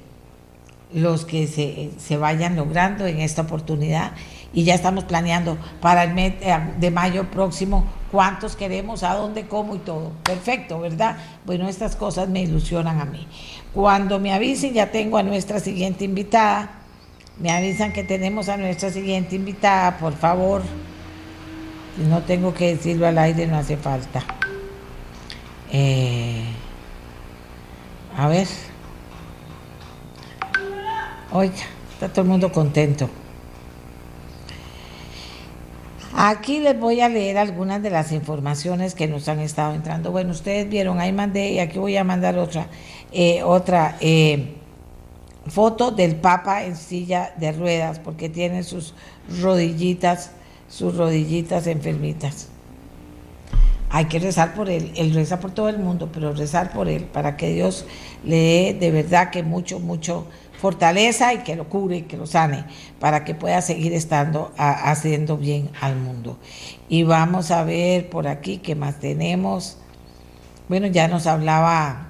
los 0.94 1.26
que 1.26 1.48
se, 1.48 1.90
se, 1.98 2.18
vayan 2.18 2.56
logrando 2.56 3.08
en 3.08 3.20
esta 3.20 3.42
oportunidad 3.42 4.12
y 4.54 4.64
ya 4.64 4.76
estamos 4.76 5.04
planeando 5.04 5.58
para 5.82 6.04
el 6.04 6.14
mes 6.14 6.34
de 6.80 6.92
mayo 6.92 7.30
próximo 7.30 7.86
cuántos 8.12 8.56
queremos, 8.56 9.04
a 9.04 9.16
dónde, 9.16 9.48
cómo 9.48 9.76
y 9.76 9.80
todo. 9.80 10.12
Perfecto, 10.24 10.80
¿verdad? 10.80 11.18
Bueno, 11.46 11.68
estas 11.68 11.96
cosas 11.96 12.30
me 12.30 12.42
ilusionan 12.42 13.00
a 13.00 13.06
mí. 13.06 13.28
Cuando 13.74 14.20
me 14.20 14.34
avisen 14.34 14.74
ya 14.74 14.92
tengo 14.92 15.18
a 15.18 15.24
nuestra 15.24 15.60
siguiente 15.60 16.06
invitada. 16.06 16.72
Me 17.40 17.52
avisan 17.52 17.94
que 17.94 18.04
tenemos 18.04 18.50
a 18.50 18.58
nuestra 18.58 18.90
siguiente 18.90 19.36
invitada, 19.36 19.98
por 19.98 20.14
favor. 20.14 20.64
No 22.10 22.24
tengo 22.24 22.54
que 22.54 22.76
decirlo 22.76 23.08
al 23.08 23.18
aire, 23.18 23.46
no 23.48 23.58
hace 23.58 23.78
falta. 23.78 24.24
Eh, 25.72 26.46
a 28.18 28.28
ver. 28.28 28.48
Oiga, 31.32 31.54
está 31.94 32.10
todo 32.10 32.22
el 32.22 32.28
mundo 32.30 32.52
contento. 32.52 33.10
Aquí 36.20 36.60
les 36.62 36.80
voy 36.80 37.00
a 37.02 37.10
leer 37.10 37.38
algunas 37.38 37.84
de 37.84 37.92
las 37.92 38.12
informaciones 38.12 38.96
que 38.96 39.08
nos 39.08 39.28
han 39.28 39.40
estado 39.40 39.76
entrando. 39.76 40.10
Bueno, 40.12 40.32
ustedes 40.32 40.68
vieron, 40.68 41.00
ahí 41.00 41.14
mandé 41.14 41.52
y 41.52 41.60
aquí 41.60 41.78
voy 41.78 41.96
a 41.96 42.04
mandar 42.04 42.40
otra, 42.40 42.70
eh, 43.12 43.44
otra 43.44 43.98
eh, 44.02 44.56
foto 45.46 45.92
del 45.92 46.16
Papa 46.16 46.64
en 46.64 46.76
silla 46.76 47.36
de 47.38 47.52
ruedas, 47.52 48.00
porque 48.00 48.30
tiene 48.30 48.64
sus 48.64 48.96
rodillitas 49.40 50.32
sus 50.68 50.98
rodillitas 50.98 51.68
enfermitas. 51.68 52.48
Hay 53.92 54.06
que 54.06 54.18
rezar 54.18 54.56
por 54.56 54.72
él, 54.72 54.92
él 54.96 55.14
reza 55.14 55.40
por 55.40 55.52
todo 55.52 55.70
el 55.70 55.78
mundo, 55.78 56.10
pero 56.12 56.34
rezar 56.34 56.74
por 56.74 56.90
él 56.90 57.04
para 57.04 57.38
que 57.38 57.54
Dios 57.54 57.86
le 58.26 58.38
dé 58.38 58.78
de 58.80 58.90
verdad 58.90 59.30
que 59.30 59.44
mucho, 59.44 59.80
mucho 59.80 60.26
fortaleza 60.60 61.34
y 61.34 61.40
que 61.40 61.56
lo 61.56 61.70
cure 61.70 61.98
y 61.98 62.02
que 62.04 62.18
lo 62.18 62.26
sane, 62.26 62.66
para 63.00 63.24
que 63.24 63.36
pueda 63.36 63.62
seguir 63.62 63.94
estando 63.94 64.52
haciendo 64.58 65.38
bien 65.38 65.70
al 65.82 65.96
mundo. 65.96 66.38
Y 66.90 67.04
vamos 67.04 67.52
a 67.52 67.64
ver 67.64 68.10
por 68.10 68.28
aquí 68.28 68.58
qué 68.58 68.76
más 68.76 69.00
tenemos. 69.00 69.78
Bueno, 70.68 70.88
ya 70.88 71.08
nos 71.08 71.28
hablaba, 71.28 72.08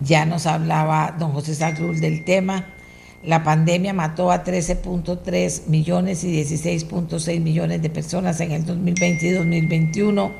ya 0.00 0.26
nos 0.26 0.46
hablaba 0.46 1.14
don 1.18 1.32
José 1.32 1.54
Sagrul 1.54 2.00
del 2.00 2.24
tema. 2.24 2.66
La 3.22 3.42
pandemia 3.42 3.94
mató 3.94 4.30
a 4.30 4.44
13.3 4.44 5.68
millones 5.68 6.24
y 6.24 6.42
16.6 6.42 7.40
millones 7.40 7.80
de 7.80 7.88
personas 7.88 8.38
en 8.40 8.52
el 8.52 8.66
2020 8.66 9.26
y 9.26 9.30
2021. 9.30 10.32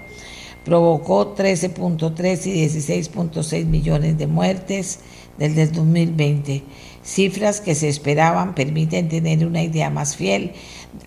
Provocó 0.64 1.34
13.3 1.34 2.46
y 2.46 2.66
16.6 2.66 3.66
millones 3.66 4.16
de 4.16 4.26
muertes 4.26 5.00
desde 5.38 5.62
el 5.62 5.72
2020. 5.72 6.62
Cifras 7.02 7.60
que 7.60 7.74
se 7.74 7.88
esperaban 7.88 8.54
permiten 8.54 9.08
tener 9.08 9.46
una 9.46 9.62
idea 9.62 9.90
más 9.90 10.16
fiel 10.16 10.52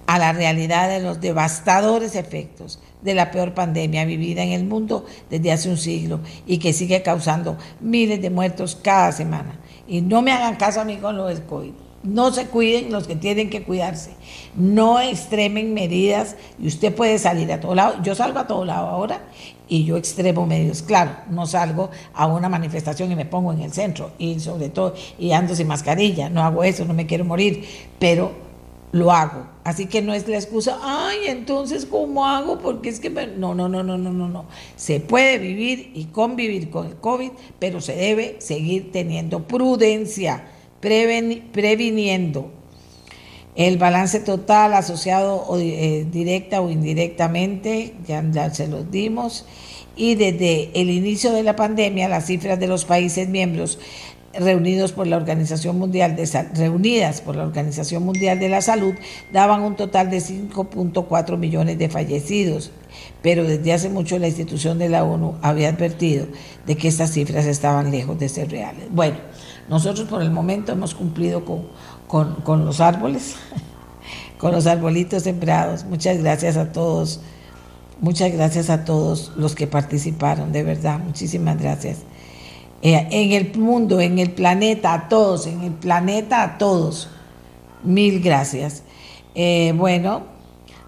a 0.05 0.19
la 0.19 0.31
realidad 0.33 0.89
de 0.89 1.01
los 1.01 1.21
devastadores 1.21 2.15
efectos 2.15 2.79
de 3.01 3.15
la 3.15 3.31
peor 3.31 3.53
pandemia 3.53 4.05
vivida 4.05 4.43
en 4.43 4.51
el 4.51 4.65
mundo 4.65 5.05
desde 5.29 5.51
hace 5.51 5.69
un 5.69 5.77
siglo 5.77 6.19
y 6.45 6.59
que 6.59 6.73
sigue 6.73 7.01
causando 7.01 7.57
miles 7.79 8.21
de 8.21 8.29
muertos 8.29 8.77
cada 8.81 9.11
semana. 9.11 9.59
Y 9.87 10.01
no 10.01 10.21
me 10.21 10.31
hagan 10.31 10.55
caso 10.57 10.81
a 10.81 10.85
mí 10.85 10.97
con 10.97 11.17
lo 11.17 11.25
del 11.25 11.43
COVID. 11.43 11.86
No 12.03 12.31
se 12.31 12.45
cuiden 12.45 12.91
los 12.91 13.07
que 13.07 13.15
tienen 13.15 13.49
que 13.49 13.63
cuidarse. 13.63 14.11
No 14.55 14.99
extremen 14.99 15.73
medidas 15.73 16.35
y 16.59 16.67
usted 16.67 16.93
puede 16.93 17.19
salir 17.19 17.51
a 17.51 17.59
todo 17.59 17.75
lado. 17.75 18.01
Yo 18.03 18.15
salgo 18.15 18.39
a 18.39 18.47
todo 18.47 18.65
lado 18.65 18.87
ahora 18.87 19.23
y 19.67 19.83
yo 19.83 19.97
extremo 19.97 20.45
medios. 20.45 20.81
Claro, 20.83 21.11
no 21.29 21.45
salgo 21.45 21.89
a 22.13 22.27
una 22.27 22.49
manifestación 22.49 23.11
y 23.11 23.15
me 23.15 23.25
pongo 23.25 23.51
en 23.51 23.61
el 23.61 23.73
centro 23.73 24.11
y 24.17 24.39
sobre 24.39 24.69
todo 24.69 24.93
y 25.17 25.31
ando 25.31 25.55
sin 25.55 25.67
mascarilla. 25.67 26.29
No 26.29 26.43
hago 26.43 26.63
eso, 26.63 26.85
no 26.85 26.93
me 26.93 27.07
quiero 27.07 27.25
morir, 27.25 27.65
pero 27.99 28.47
lo 28.91 29.11
hago. 29.11 29.47
Así 29.63 29.87
que 29.87 30.01
no 30.01 30.13
es 30.13 30.27
la 30.27 30.37
excusa, 30.37 30.79
ay, 30.81 31.19
entonces, 31.27 31.85
¿cómo 31.85 32.25
hago? 32.25 32.59
Porque 32.59 32.89
es 32.89 32.99
que 32.99 33.09
no, 33.09 33.53
no, 33.53 33.67
no, 33.67 33.83
no, 33.83 33.97
no, 33.97 34.11
no, 34.11 34.27
no. 34.27 34.45
Se 34.75 34.99
puede 34.99 35.37
vivir 35.39 35.91
y 35.93 36.05
convivir 36.05 36.69
con 36.69 36.87
el 36.87 36.95
COVID, 36.95 37.31
pero 37.59 37.81
se 37.81 37.95
debe 37.95 38.37
seguir 38.39 38.91
teniendo 38.91 39.43
prudencia, 39.43 40.45
previniendo 40.79 42.51
el 43.55 43.77
balance 43.77 44.19
total 44.19 44.73
asociado 44.75 45.47
eh, 45.59 46.05
directa 46.11 46.61
o 46.61 46.69
indirectamente, 46.69 47.95
ya, 48.07 48.23
ya 48.31 48.53
se 48.53 48.67
los 48.67 48.91
dimos, 48.91 49.45
y 49.95 50.13
desde 50.13 50.69
el 50.79 50.91
inicio 50.91 51.31
de 51.31 51.41
la 51.41 51.55
pandemia 51.55 52.07
las 52.07 52.27
cifras 52.27 52.59
de 52.59 52.67
los 52.67 52.85
países 52.85 53.27
miembros 53.27 53.79
reunidos 54.39 54.91
por 54.91 55.07
la 55.07 55.17
Organización 55.17 55.79
Mundial 55.79 56.15
de 56.15 56.47
reunidas 56.53 57.21
por 57.21 57.35
la 57.35 57.43
Organización 57.43 58.03
Mundial 58.03 58.39
de 58.39 58.49
la 58.49 58.61
Salud 58.61 58.93
daban 59.31 59.63
un 59.63 59.75
total 59.75 60.09
de 60.09 60.17
5.4 60.17 61.37
millones 61.37 61.77
de 61.77 61.89
fallecidos, 61.89 62.71
pero 63.21 63.43
desde 63.43 63.73
hace 63.73 63.89
mucho 63.89 64.19
la 64.19 64.27
institución 64.27 64.77
de 64.77 64.89
la 64.89 65.03
ONU 65.03 65.35
había 65.41 65.69
advertido 65.69 66.27
de 66.65 66.77
que 66.77 66.87
estas 66.87 67.11
cifras 67.11 67.45
estaban 67.45 67.91
lejos 67.91 68.19
de 68.19 68.29
ser 68.29 68.51
reales. 68.51 68.85
Bueno, 68.91 69.17
nosotros 69.69 70.07
por 70.07 70.21
el 70.21 70.31
momento 70.31 70.71
hemos 70.71 70.95
cumplido 70.95 71.43
con, 72.07 72.35
con 72.35 72.65
los 72.65 72.79
árboles, 72.79 73.35
con 74.37 74.51
los 74.51 74.67
arbolitos 74.67 75.23
sembrados. 75.23 75.83
Muchas 75.85 76.17
gracias 76.19 76.57
a 76.57 76.71
todos, 76.71 77.21
muchas 77.99 78.31
gracias 78.31 78.69
a 78.69 78.85
todos 78.85 79.31
los 79.35 79.55
que 79.55 79.67
participaron, 79.67 80.51
de 80.51 80.63
verdad, 80.63 80.99
muchísimas 80.99 81.59
gracias. 81.59 81.99
Eh, 82.81 83.07
en 83.09 83.31
el 83.31 83.57
mundo, 83.57 83.99
en 83.99 84.19
el 84.19 84.31
planeta, 84.31 84.93
a 84.93 85.09
todos, 85.09 85.47
en 85.47 85.61
el 85.63 85.73
planeta, 85.73 86.43
a 86.43 86.57
todos. 86.57 87.09
Mil 87.83 88.21
gracias. 88.21 88.83
Eh, 89.33 89.73
bueno, 89.75 90.23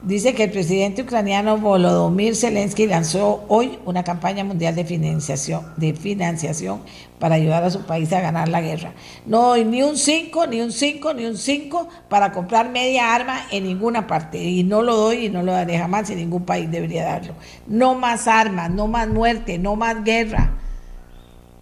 dice 0.01 0.33
que 0.33 0.45
el 0.45 0.51
presidente 0.51 1.01
ucraniano 1.01 1.57
Volodymyr 1.57 2.35
Zelensky 2.35 2.87
lanzó 2.87 3.43
hoy 3.47 3.79
una 3.85 4.03
campaña 4.03 4.43
mundial 4.43 4.75
de 4.75 4.85
financiación, 4.85 5.65
de 5.77 5.93
financiación 5.93 6.81
para 7.19 7.35
ayudar 7.35 7.63
a 7.63 7.69
su 7.69 7.81
país 7.81 8.11
a 8.13 8.21
ganar 8.21 8.47
la 8.47 8.61
guerra. 8.61 8.93
No 9.25 9.41
doy 9.49 9.65
ni 9.65 9.83
un 9.83 9.97
5, 9.97 10.47
ni 10.47 10.61
un 10.61 10.71
5, 10.71 11.13
ni 11.13 11.25
un 11.25 11.37
5 11.37 11.89
para 12.07 12.31
comprar 12.31 12.69
media 12.69 13.13
arma 13.13 13.41
en 13.51 13.65
ninguna 13.65 14.07
parte. 14.07 14.41
Y 14.41 14.63
no 14.63 14.81
lo 14.81 14.95
doy 14.95 15.25
y 15.25 15.29
no 15.29 15.43
lo 15.43 15.51
daré 15.51 15.77
jamás 15.77 16.09
y 16.09 16.15
ningún 16.15 16.45
país 16.45 16.71
debería 16.71 17.03
darlo. 17.03 17.33
No 17.67 17.95
más 17.95 18.27
armas, 18.27 18.71
no 18.71 18.87
más 18.87 19.07
muerte, 19.07 19.57
no 19.57 19.75
más 19.75 20.03
guerra. 20.03 20.57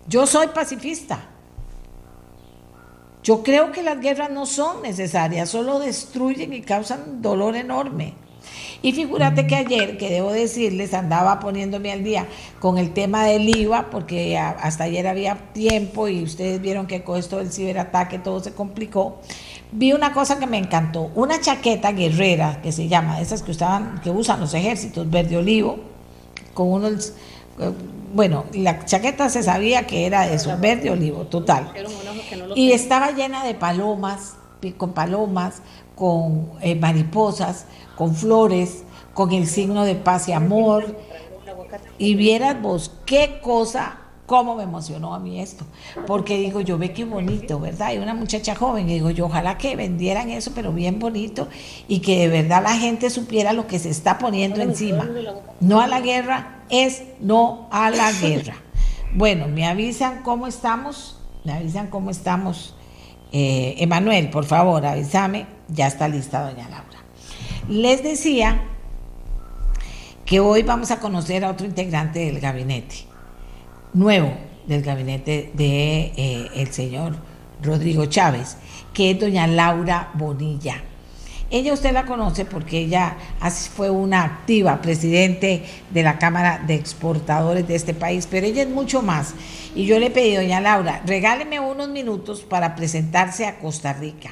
Yo 0.07 0.27
soy 0.27 0.47
pacifista. 0.47 1.19
Yo 3.23 3.43
creo 3.43 3.73
que 3.73 3.83
las 3.83 3.99
guerras 3.99 4.29
no 4.29 4.45
son 4.45 4.81
necesarias, 4.83 5.49
solo 5.49 5.79
destruyen 5.79 6.53
y 6.53 6.61
causan 6.61 7.21
dolor 7.21 7.57
enorme. 7.57 8.26
Y 8.81 8.93
figúrate 8.93 9.47
que 9.47 9.55
ayer, 9.55 9.97
que 9.97 10.09
debo 10.09 10.31
decirles, 10.31 10.93
andaba 10.93 11.39
poniéndome 11.39 11.91
al 11.91 12.03
día 12.03 12.27
con 12.59 12.77
el 12.77 12.93
tema 12.93 13.25
del 13.25 13.49
IVA, 13.49 13.89
porque 13.89 14.37
hasta 14.37 14.85
ayer 14.85 15.07
había 15.07 15.35
tiempo 15.53 16.07
y 16.07 16.23
ustedes 16.23 16.61
vieron 16.61 16.87
que 16.87 17.03
con 17.03 17.17
esto 17.17 17.37
del 17.37 17.51
ciberataque 17.51 18.19
todo 18.19 18.39
se 18.39 18.53
complicó. 18.53 19.19
Vi 19.71 19.93
una 19.93 20.13
cosa 20.13 20.39
que 20.39 20.47
me 20.47 20.57
encantó, 20.57 21.11
una 21.15 21.41
chaqueta 21.41 21.91
guerrera 21.91 22.61
que 22.61 22.71
se 22.71 22.87
llama, 22.87 23.19
esas 23.19 23.41
que, 23.41 23.51
usaban, 23.51 23.99
que 24.01 24.11
usan 24.11 24.39
los 24.39 24.53
ejércitos, 24.53 25.09
verde 25.09 25.37
olivo, 25.37 25.77
con 26.53 26.71
unos 26.71 27.13
bueno, 28.13 28.45
la 28.53 28.85
chaqueta 28.85 29.29
se 29.29 29.43
sabía 29.43 29.85
que 29.85 30.05
era 30.05 30.27
de 30.27 30.35
eso, 30.35 30.55
verde 30.59 30.89
olivo, 30.89 31.25
total. 31.25 31.71
Y 32.55 32.71
estaba 32.71 33.11
llena 33.11 33.43
de 33.43 33.53
palomas, 33.53 34.35
con 34.77 34.93
palomas, 34.93 35.61
con 35.95 36.51
eh, 36.61 36.75
mariposas, 36.75 37.65
con 37.97 38.15
flores, 38.15 38.83
con 39.13 39.33
el 39.33 39.47
signo 39.47 39.83
de 39.83 39.95
paz 39.95 40.29
y 40.29 40.31
amor. 40.31 40.95
Y 41.97 42.15
vieras 42.15 42.61
vos 42.61 42.91
qué 43.05 43.39
cosa 43.41 43.97
cómo 44.27 44.55
me 44.55 44.63
emocionó 44.63 45.15
a 45.15 45.19
mí 45.19 45.39
esto, 45.39 45.65
porque 46.05 46.37
digo, 46.37 46.59
yo 46.59 46.77
ve 46.77 46.91
qué 46.91 47.05
bonito, 47.05 47.59
¿verdad? 47.61 47.93
Y 47.93 47.97
una 47.97 48.13
muchacha 48.13 48.55
joven, 48.55 48.89
y 48.89 48.95
digo 48.95 49.09
yo, 49.09 49.25
ojalá 49.25 49.57
que 49.57 49.77
vendieran 49.77 50.29
eso, 50.29 50.51
pero 50.53 50.73
bien 50.73 50.99
bonito, 50.99 51.47
y 51.87 51.99
que 51.99 52.19
de 52.19 52.27
verdad 52.27 52.61
la 52.61 52.77
gente 52.77 53.09
supiera 53.09 53.53
lo 53.53 53.67
que 53.67 53.79
se 53.79 53.89
está 53.89 54.17
poniendo 54.17 54.61
encima. 54.61 55.07
No 55.61 55.79
a 55.79 55.87
la 55.87 56.01
guerra, 56.01 56.61
es 56.69 57.03
no 57.21 57.69
a 57.71 57.89
la 57.89 58.11
guerra. 58.21 58.57
Bueno, 59.15 59.47
me 59.47 59.65
avisan 59.65 60.21
cómo 60.23 60.45
estamos, 60.45 61.17
me 61.45 61.53
avisan 61.53 61.87
cómo 61.87 62.11
estamos. 62.11 62.75
Eh, 63.31 63.75
Emanuel, 63.77 64.29
por 64.29 64.43
favor, 64.43 64.85
avísame, 64.85 65.47
ya 65.69 65.87
está 65.87 66.09
lista 66.09 66.41
doña 66.41 66.67
Laura. 66.69 66.86
Les 67.67 68.01
decía 68.01 68.61
que 70.25 70.39
hoy 70.39 70.63
vamos 70.63 70.91
a 70.91 70.99
conocer 70.99 71.43
a 71.43 71.51
otro 71.51 71.65
integrante 71.65 72.19
del 72.19 72.39
gabinete 72.39 73.07
nuevo 73.93 74.31
del 74.67 74.81
gabinete 74.83 75.51
de 75.53 76.13
eh, 76.17 76.49
el 76.55 76.71
señor 76.71 77.15
Rodrigo 77.63 78.05
Chávez, 78.05 78.57
que 78.93 79.11
es 79.11 79.19
doña 79.19 79.47
Laura 79.47 80.11
Bonilla. 80.13 80.83
Ella 81.49 81.73
usted 81.73 81.93
la 81.93 82.05
conoce 82.05 82.43
porque 82.43 82.79
ella 82.79 83.15
fue 83.73 83.89
una 83.89 84.23
activa 84.23 84.81
presidente 84.81 85.63
de 85.89 86.03
la 86.03 86.19
Cámara 86.19 86.61
de 86.67 86.75
Exportadores 86.75 87.65
de 87.65 87.75
este 87.75 87.93
país, 87.93 88.27
pero 88.29 88.45
ella 88.45 88.63
es 88.63 88.69
mucho 88.69 89.01
más. 89.01 89.33
Y 89.73 89.85
yo 89.85 89.97
le 89.97 90.11
pedí, 90.11 90.35
doña 90.35 90.59
Laura, 90.59 91.01
regáleme 91.05 91.61
unos 91.61 91.87
minutos 91.87 92.41
para 92.41 92.75
presentarse 92.75 93.45
a 93.45 93.59
Costa 93.59 93.93
Rica. 93.93 94.31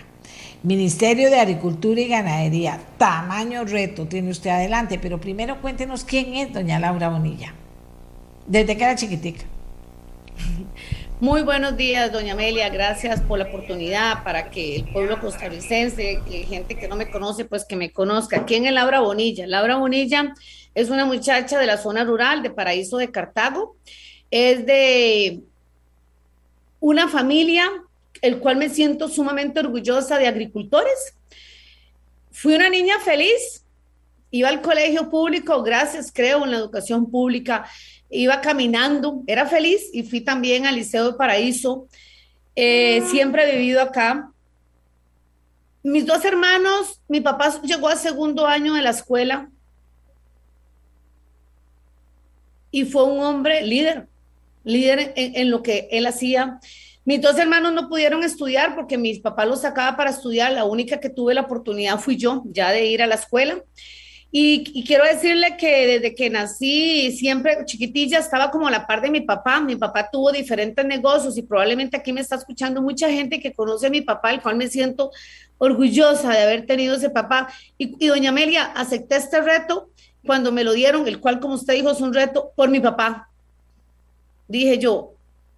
Ministerio 0.65 1.29
de 1.29 1.39
Agricultura 1.39 2.01
y 2.01 2.07
Ganadería, 2.07 2.79
tamaño 2.97 3.65
reto 3.65 4.07
tiene 4.07 4.31
usted 4.31 4.49
adelante, 4.49 4.97
pero 4.97 5.21
primero 5.21 5.61
cuéntenos 5.61 6.03
quién 6.03 6.33
es 6.33 6.51
doña 6.51 6.79
Laura 6.79 7.09
Bonilla 7.09 7.53
desde 8.47 8.75
que 8.75 8.83
era 8.83 8.95
chiquitica. 8.95 9.43
Muy 11.19 11.43
buenos 11.43 11.77
días, 11.77 12.11
doña 12.11 12.33
Amelia. 12.33 12.69
Gracias 12.69 13.21
por 13.21 13.37
la 13.37 13.45
oportunidad 13.45 14.23
para 14.23 14.49
que 14.49 14.77
el 14.77 14.85
pueblo 14.85 15.21
costarricense, 15.21 16.21
que 16.27 16.45
gente 16.45 16.75
que 16.75 16.87
no 16.87 16.95
me 16.95 17.11
conoce, 17.11 17.45
pues 17.45 17.63
que 17.63 17.75
me 17.75 17.91
conozca. 17.91 18.43
¿Quién 18.45 18.65
es 18.65 18.73
Laura 18.73 19.01
Bonilla? 19.01 19.45
Laura 19.45 19.75
Bonilla 19.75 20.33
es 20.73 20.89
una 20.89 21.05
muchacha 21.05 21.59
de 21.59 21.67
la 21.67 21.77
zona 21.77 22.05
rural 22.05 22.41
de 22.41 22.49
Paraíso 22.49 22.97
de 22.97 23.11
Cartago. 23.11 23.77
Es 24.31 24.65
de 24.65 25.41
una 26.79 27.07
familia, 27.07 27.69
el 28.21 28.39
cual 28.39 28.57
me 28.57 28.69
siento 28.69 29.07
sumamente 29.09 29.59
orgullosa 29.59 30.17
de 30.17 30.27
agricultores. 30.27 31.15
Fui 32.31 32.55
una 32.55 32.69
niña 32.69 32.99
feliz, 32.99 33.63
iba 34.31 34.49
al 34.49 34.61
colegio 34.61 35.09
público, 35.09 35.63
gracias, 35.63 36.11
creo, 36.13 36.43
en 36.43 36.51
la 36.51 36.57
educación 36.57 37.09
pública 37.09 37.65
iba 38.09 38.41
caminando, 38.41 39.23
era 39.27 39.45
feliz 39.45 39.89
y 39.93 40.03
fui 40.03 40.21
también 40.21 40.65
al 40.65 40.75
Liceo 40.75 41.11
de 41.11 41.17
Paraíso. 41.17 41.87
Eh, 42.55 43.03
siempre 43.09 43.43
he 43.43 43.57
vivido 43.57 43.81
acá. 43.81 44.31
Mis 45.83 46.05
dos 46.05 46.23
hermanos, 46.25 47.01
mi 47.07 47.21
papá 47.21 47.61
llegó 47.61 47.89
al 47.89 47.97
segundo 47.97 48.47
año 48.47 48.73
de 48.73 48.81
la 48.81 48.89
escuela 48.89 49.49
y 52.71 52.85
fue 52.85 53.03
un 53.03 53.19
hombre 53.19 53.61
líder, 53.61 54.07
líder 54.63 55.13
en, 55.15 55.51
lo 55.51 55.61
que 55.61 55.87
él 55.91 56.07
hacía. 56.07 56.59
Mis 57.06 57.22
dos 57.22 57.38
hermanos 57.38 57.72
no 57.72 57.88
pudieron 57.88 58.23
estudiar 58.23 58.73
porque 58.73 58.98
mis 58.98 59.19
papás 59.19 59.48
los 59.48 59.61
sacaba 59.61 59.95
para 59.95 60.10
estudiar. 60.10 60.52
La 60.52 60.65
única 60.65 60.99
que 60.99 61.10
tuve 61.10 61.36
la 61.36 61.41
oportunidad 61.41 61.99
fui 61.99 62.18
yo, 62.18 62.41
ya 62.48 62.72
de 62.72 62.88
ir 62.88 63.03
a 63.03 63.07
la 63.07 63.15
escuela. 63.15 63.64
Y, 64.32 64.84
quiero 64.84 65.06
decirle 65.06 65.56
que 65.56 65.88
desde 65.88 66.14
que 66.14 66.30
nací, 66.30 67.11
siempre 67.14 67.64
chiquitilla, 67.64 68.19
estaba 68.19 68.52
como 68.52 68.68
a 68.68 68.72
la 68.72 68.86
par 68.86 69.02
de 69.02 69.10
mi 69.11 69.22
papá. 69.22 69.61
Mi 69.61 69.76
papá 69.76 70.10
tuvo 70.11 70.32
diferentes 70.32 70.84
negocios 70.84 71.38
y 71.38 71.44
probablemente 71.44 71.95
aquí 71.95 72.11
me 72.11 72.22
está 72.22 72.36
escuchando 72.36 72.82
mucha 72.82 73.10
gente 73.10 73.40
que 73.40 73.53
conoce 73.53 73.88
a 73.88 73.91
mi 73.91 74.02
papá, 74.02 74.34
el 74.34 74.41
cual 74.41 74.57
me 74.57 74.68
siento 74.68 75.11
orgullosa 75.57 76.32
de 76.32 76.40
haber 76.41 76.65
tenido 76.65 76.95
ese 76.95 77.11
papá. 77.11 77.48
Y, 77.77 77.95
y 78.03 78.07
doña 78.07 78.32
Amelia, 78.32 78.64
acepté 78.64 79.15
este 79.15 79.40
reto 79.40 79.90
cuando 80.26 80.52
me 80.52 80.64
lo 80.64 80.73
dieron, 80.73 81.07
el 81.07 81.22
cual, 81.22 81.40
como 81.40 81.53
usted 81.53 81.76
dijo, 81.76 81.91
es 81.91 82.02
un 82.02 82.14
reto 82.14 82.52
por 82.57 82.69
mi 82.69 82.82
papá. 82.82 83.30
Dije 84.49 84.80
yo, 84.80 85.14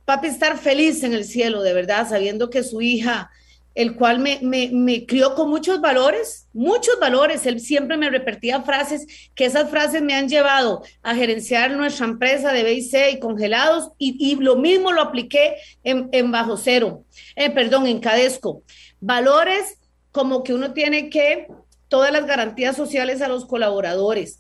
papi, 0.08 0.28
estar 0.28 0.58
feliz 0.58 1.04
en 1.04 1.14
el 1.14 1.26
cielo, 1.26 1.62
de 1.64 1.74
verdad, 1.74 2.08
sabiendo 2.08 2.50
que 2.50 2.64
su 2.64 2.82
hija 2.82 3.30
el 3.76 3.96
cual 3.96 4.20
me, 4.20 5.06
crió 5.06 5.36
con 5.36 5.50
muchos 5.50 5.82
valores, 5.82 6.48
muchos 6.52 6.98
valores. 7.00 7.46
Él 7.46 7.60
siempre 7.60 7.96
me 7.96 8.10
repetía 8.10 8.64
frases, 8.64 9.06
que 9.36 9.46
esas 9.46 9.70
frases 9.70 10.02
me 10.02 10.16
han 10.16 10.30
llevado 10.30 10.82
a 11.04 11.14
gerenciar 11.14 11.70
nuestra 11.72 12.08
empresa 12.08 12.54
de 12.54 12.64
BIC 12.64 13.14
y 13.14 13.20
congelados, 13.20 13.92
y, 14.00 14.36
lo 14.38 14.56
mismo 14.56 14.94
lo 14.94 15.02
apliqué 15.02 15.58
en, 15.84 16.10
en 16.12 16.32
Bajo 16.32 16.58
Cero, 16.58 17.04
eh, 17.36 17.52
perdón, 17.52 17.86
en 17.86 18.00
Cadesco. 18.00 18.64
Valores 19.00 19.78
como 20.12 20.42
que 20.42 20.56
uno 20.56 20.74
tiene 20.74 21.12
que, 21.12 21.48
todas 21.88 22.12
las 22.12 22.26
garantías 22.26 22.76
sociales 22.76 23.22
a 23.22 23.28
los 23.28 23.46
colaboradores 23.46 24.40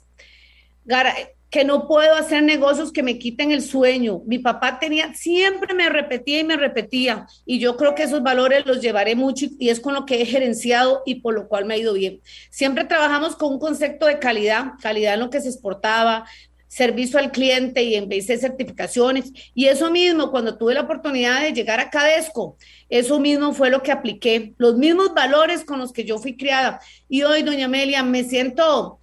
que 1.49 1.63
no 1.63 1.87
puedo 1.87 2.13
hacer 2.15 2.43
negocios 2.43 2.91
que 2.91 3.03
me 3.03 3.17
quiten 3.17 3.51
el 3.51 3.61
sueño. 3.61 4.21
Mi 4.25 4.39
papá 4.39 4.79
tenía, 4.79 5.13
siempre 5.13 5.73
me 5.73 5.89
repetía 5.89 6.39
y 6.39 6.43
me 6.43 6.57
repetía, 6.57 7.25
y 7.45 7.59
yo 7.59 7.77
creo 7.77 7.95
que 7.95 8.03
esos 8.03 8.21
valores 8.21 8.65
los 8.65 8.81
llevaré 8.81 9.15
mucho 9.15 9.45
y 9.57 9.69
es 9.69 9.79
con 9.79 9.93
lo 9.93 10.05
que 10.05 10.21
he 10.21 10.25
gerenciado 10.25 11.03
y 11.05 11.15
por 11.15 11.33
lo 11.33 11.47
cual 11.47 11.65
me 11.65 11.75
ha 11.75 11.77
ido 11.77 11.93
bien. 11.93 12.21
Siempre 12.49 12.83
trabajamos 12.83 13.35
con 13.35 13.53
un 13.53 13.59
concepto 13.59 14.05
de 14.05 14.19
calidad, 14.19 14.73
calidad 14.81 15.13
en 15.13 15.21
lo 15.21 15.29
que 15.29 15.41
se 15.41 15.49
exportaba, 15.49 16.25
servicio 16.67 17.17
al 17.17 17.31
cliente 17.31 17.81
y 17.81 17.95
en 17.95 18.09
vez 18.09 18.27
de 18.27 18.37
certificaciones. 18.37 19.31
Y 19.53 19.67
eso 19.67 19.89
mismo, 19.89 20.31
cuando 20.31 20.57
tuve 20.57 20.73
la 20.73 20.81
oportunidad 20.81 21.41
de 21.41 21.53
llegar 21.53 21.79
a 21.79 21.89
Cadesco, 21.89 22.57
eso 22.89 23.19
mismo 23.19 23.53
fue 23.53 23.69
lo 23.69 23.81
que 23.81 23.91
apliqué, 23.91 24.53
los 24.57 24.75
mismos 24.75 25.13
valores 25.13 25.63
con 25.63 25.79
los 25.79 25.93
que 25.93 26.03
yo 26.03 26.19
fui 26.19 26.35
criada. 26.35 26.81
Y 27.07 27.23
hoy, 27.23 27.41
doña 27.41 27.65
Amelia, 27.65 28.03
me 28.03 28.25
siento 28.25 28.99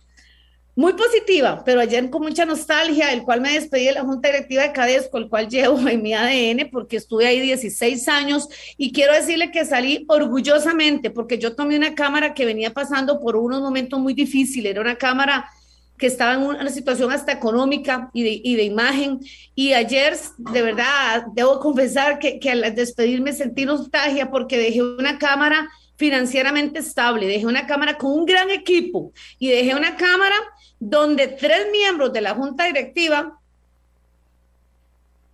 muy 0.76 0.94
positiva, 0.94 1.62
pero 1.64 1.80
ayer 1.80 2.10
con 2.10 2.22
mucha 2.22 2.44
nostalgia, 2.44 3.12
el 3.12 3.22
cual 3.22 3.40
me 3.40 3.52
despedí 3.52 3.84
de 3.86 3.92
la 3.92 4.02
Junta 4.02 4.28
Directiva 4.28 4.64
de 4.64 4.72
Cadesco, 4.72 5.18
el 5.18 5.28
cual 5.28 5.48
llevo 5.48 5.88
en 5.88 6.02
mi 6.02 6.14
ADN 6.14 6.68
porque 6.70 6.96
estuve 6.96 7.26
ahí 7.26 7.40
16 7.40 8.08
años 8.08 8.48
y 8.76 8.92
quiero 8.92 9.12
decirle 9.12 9.52
que 9.52 9.64
salí 9.64 10.04
orgullosamente 10.08 11.10
porque 11.10 11.38
yo 11.38 11.54
tomé 11.54 11.76
una 11.76 11.94
cámara 11.94 12.34
que 12.34 12.44
venía 12.44 12.72
pasando 12.72 13.20
por 13.20 13.36
unos 13.36 13.60
momentos 13.60 14.00
muy 14.00 14.14
difíciles, 14.14 14.72
era 14.72 14.80
una 14.80 14.96
cámara 14.96 15.48
que 15.96 16.08
estaba 16.08 16.34
en 16.34 16.42
una 16.42 16.70
situación 16.70 17.12
hasta 17.12 17.30
económica 17.30 18.10
y 18.12 18.24
de, 18.24 18.40
y 18.42 18.56
de 18.56 18.64
imagen. 18.64 19.20
Y 19.54 19.74
ayer, 19.74 20.16
de 20.38 20.62
verdad, 20.62 21.26
debo 21.34 21.60
confesar 21.60 22.18
que, 22.18 22.40
que 22.40 22.50
al 22.50 22.74
despedirme 22.74 23.32
sentí 23.32 23.64
nostalgia 23.64 24.28
porque 24.28 24.58
dejé 24.58 24.82
una 24.82 25.18
cámara 25.18 25.68
financieramente 25.96 26.80
estable, 26.80 27.26
dejé 27.26 27.46
una 27.46 27.66
cámara 27.66 27.96
con 27.96 28.12
un 28.12 28.26
gran 28.26 28.50
equipo 28.50 29.12
y 29.38 29.48
dejé 29.48 29.76
una 29.76 29.96
cámara 29.96 30.34
donde 30.80 31.28
tres 31.28 31.66
miembros 31.70 32.12
de 32.12 32.20
la 32.20 32.34
junta 32.34 32.64
directiva 32.66 33.38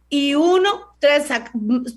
y 0.09 0.35
uno, 0.35 0.95
tres, 0.99 1.29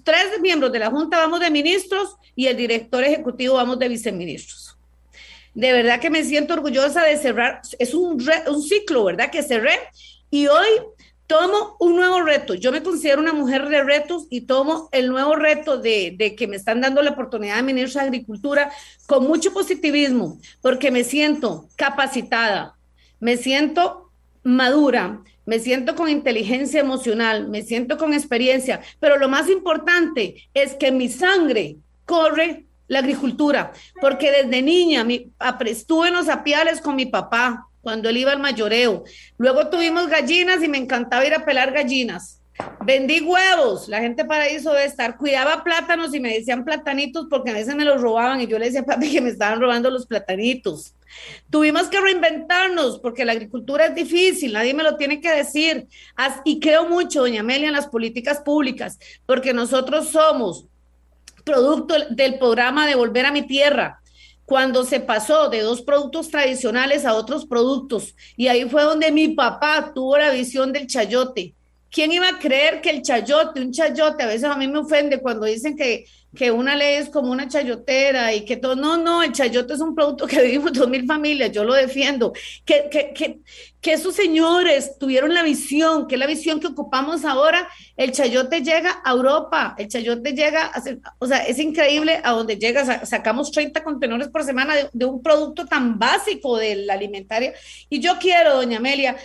tres 0.04 0.40
miembros 0.40 0.72
de 0.72 0.80
la 0.80 0.92
junta 0.92 1.18
vamos 1.18 1.40
de 1.40 1.50
ministros 1.50 2.16
y 2.36 2.48
el 2.48 2.56
director 2.56 3.04
ejecutivo 3.04 3.56
vamos 3.56 3.80
de 3.80 3.90
viceministros. 3.90 4.78
De 5.56 5.72
verdad 5.72 6.00
que 6.00 6.10
me 6.10 6.24
siento 6.24 6.54
orgullosa 6.54 7.04
de 7.04 7.18
cerrar, 7.18 7.62
es 7.78 7.94
un, 7.94 8.24
un 8.48 8.62
ciclo, 8.62 9.04
¿verdad? 9.06 9.30
Que 9.30 9.44
cerré 9.44 9.80
y 10.30 10.48
hoy 10.48 10.68
tomo 11.28 11.76
un 11.80 11.96
nuevo 11.96 12.22
reto. 12.22 12.54
Yo 12.54 12.72
me 12.72 12.84
considero 12.84 13.22
una 13.22 13.34
mujer 13.34 13.68
de 13.70 13.84
retos 13.84 14.28
y 14.30 14.42
tomo 14.42 14.90
el 14.92 15.10
nuevo 15.10 15.36
reto 15.36 15.78
de, 15.78 16.14
de, 16.18 16.36
que 16.36 16.48
me 16.48 16.56
están 16.56 16.82
dando 16.82 17.02
la 17.02 17.12
oportunidad 17.12 17.58
de 17.58 17.64
ministro 17.64 18.02
de 18.02 18.08
Agricultura 18.08 18.72
con 19.08 19.26
mucho 19.26 19.54
positivismo, 19.54 20.40
porque 20.62 20.92
me 20.92 21.04
siento 21.04 21.68
capacitada, 21.76 22.76
me 23.24 23.38
siento 23.38 24.12
madura, 24.44 25.22
me 25.46 25.58
siento 25.58 25.96
con 25.96 26.10
inteligencia 26.10 26.82
emocional, 26.82 27.48
me 27.48 27.62
siento 27.62 27.98
con 27.98 28.14
experiencia, 28.14 28.82
pero 29.00 29.18
lo 29.18 29.30
más 29.30 29.50
importante 29.50 30.50
es 30.54 30.74
que 30.74 30.92
mi 30.92 31.08
sangre 31.08 31.78
corre 32.06 32.66
la 32.90 33.00
agricultura, 33.00 33.72
porque 34.02 34.30
desde 34.30 34.62
niña 34.62 35.08
estuve 35.66 36.10
en 36.10 36.16
los 36.16 36.28
apiales 36.28 36.82
con 36.82 36.98
mi 36.98 37.06
papá, 37.06 37.66
cuando 37.80 38.10
él 38.10 38.18
iba 38.18 38.34
al 38.34 38.40
mayoreo. 38.40 39.06
Luego 39.38 39.70
tuvimos 39.70 40.08
gallinas 40.08 40.62
y 40.62 40.68
me 40.68 40.78
encantaba 40.78 41.26
ir 41.26 41.34
a 41.34 41.46
pelar 41.46 41.72
gallinas. 41.72 42.42
Vendí 42.86 43.22
huevos, 43.22 43.88
la 43.88 44.02
gente 44.02 44.26
paraíso 44.26 44.74
de 44.74 44.84
estar, 44.84 45.16
cuidaba 45.16 45.64
plátanos 45.64 46.14
y 46.14 46.20
me 46.20 46.34
decían 46.34 46.66
platanitos 46.66 47.28
porque 47.30 47.52
a 47.52 47.54
veces 47.54 47.74
me 47.74 47.86
los 47.86 48.02
robaban 48.02 48.42
y 48.42 48.48
yo 48.48 48.60
le 48.60 48.66
decía 48.66 48.84
papi 48.84 49.14
que 49.14 49.22
me 49.22 49.30
estaban 49.30 49.62
robando 49.62 49.90
los 49.90 50.06
platanitos. 50.06 50.94
Tuvimos 51.50 51.90
que 51.90 52.00
reinventarnos 52.00 53.00
porque 53.00 53.26
la 53.26 53.34
agricultura 53.34 53.88
es 53.88 53.96
difícil, 53.96 54.54
nadie 54.54 54.74
me 54.74 54.84
lo 54.84 54.98
tiene 54.98 55.22
que 55.22 55.30
decir. 55.30 55.88
Y 56.46 56.60
creo 56.60 56.88
mucho, 56.88 57.22
doña 57.22 57.42
Amelia, 57.42 57.68
en 57.68 57.74
las 57.74 57.88
políticas 57.88 58.42
públicas, 58.42 59.00
porque 59.26 59.54
nosotros 59.54 60.10
somos 60.10 60.66
producto 61.44 61.96
del 62.10 62.40
programa 62.40 62.88
de 62.88 62.96
Volver 62.96 63.26
a 63.26 63.32
mi 63.32 63.46
Tierra, 63.46 64.00
cuando 64.46 64.86
se 64.86 65.00
pasó 65.00 65.50
de 65.50 65.62
dos 65.62 65.82
productos 65.82 66.30
tradicionales 66.30 67.06
a 67.06 67.16
otros 67.16 67.46
productos. 67.46 68.16
Y 68.38 68.48
ahí 68.48 68.70
fue 68.70 68.84
donde 68.84 69.12
mi 69.12 69.30
papá 69.30 69.92
tuvo 69.94 70.18
la 70.18 70.32
visión 70.32 70.72
del 70.74 70.88
chayote 70.88 71.56
¿Quién 71.94 72.12
iba 72.12 72.28
a 72.28 72.40
creer 72.40 72.82
que 72.82 72.90
el 72.90 73.04
chayote, 73.04 73.62
un 73.62 73.72
chayote, 73.72 74.24
a 74.24 74.26
veces 74.26 74.46
a 74.46 74.58
mí 74.58 74.68
me 74.68 74.80
ofende 74.80 75.22
cuando 75.22 75.46
dicen 75.46 75.78
que, 75.78 76.06
que 76.36 76.52
una 76.52 76.76
ley 76.76 76.96
es 76.96 77.10
como 77.10 77.32
una 77.32 77.48
chayotera 77.48 78.34
y 78.34 78.44
que 78.46 78.58
todo, 78.58 78.76
no, 78.76 78.98
no, 78.98 79.22
el 79.22 79.32
chayote 79.32 79.74
es 79.74 79.80
un 79.80 79.94
producto 79.94 80.26
que 80.26 80.42
vivimos 80.44 80.74
dos 80.74 80.90
mil 80.90 81.06
familias, 81.06 81.52
yo 81.52 81.64
lo 81.64 81.74
defiendo, 81.74 82.34
que, 82.66 82.90
que, 82.90 83.14
que, 83.14 83.40
que 83.80 83.94
esos 83.94 84.16
señores 84.16 84.98
tuvieron 84.98 85.34
la 85.34 85.44
visión, 85.44 86.08
que 86.08 86.16
es 86.16 86.20
la 86.20 86.28
visión 86.28 86.60
que 86.60 86.68
ocupamos 86.68 87.24
ahora, 87.26 87.68
el 87.98 88.12
chayote 88.12 88.62
llega 88.62 89.02
a 89.04 89.12
Europa, 89.12 89.76
el 89.78 89.88
chayote 89.88 90.34
llega, 90.34 90.66
a 90.66 90.82
o 91.20 91.28
sea, 91.28 91.40
es 91.40 91.60
increíble 91.60 92.20
a 92.24 92.32
donde 92.32 92.58
llega, 92.58 93.06
sacamos 93.06 93.52
30 93.52 93.84
contenedores 93.84 94.30
por 94.30 94.44
semana 94.44 94.76
de, 94.76 94.90
de 94.92 95.06
un 95.06 95.22
producto 95.22 95.66
tan 95.66 96.00
básico 96.00 96.58
de 96.58 96.78
la 96.78 96.94
alimentaria. 96.94 97.54
Y 97.90 98.00
yo 98.00 98.18
quiero, 98.20 98.56
doña 98.56 98.78
Amelia, 98.78 99.18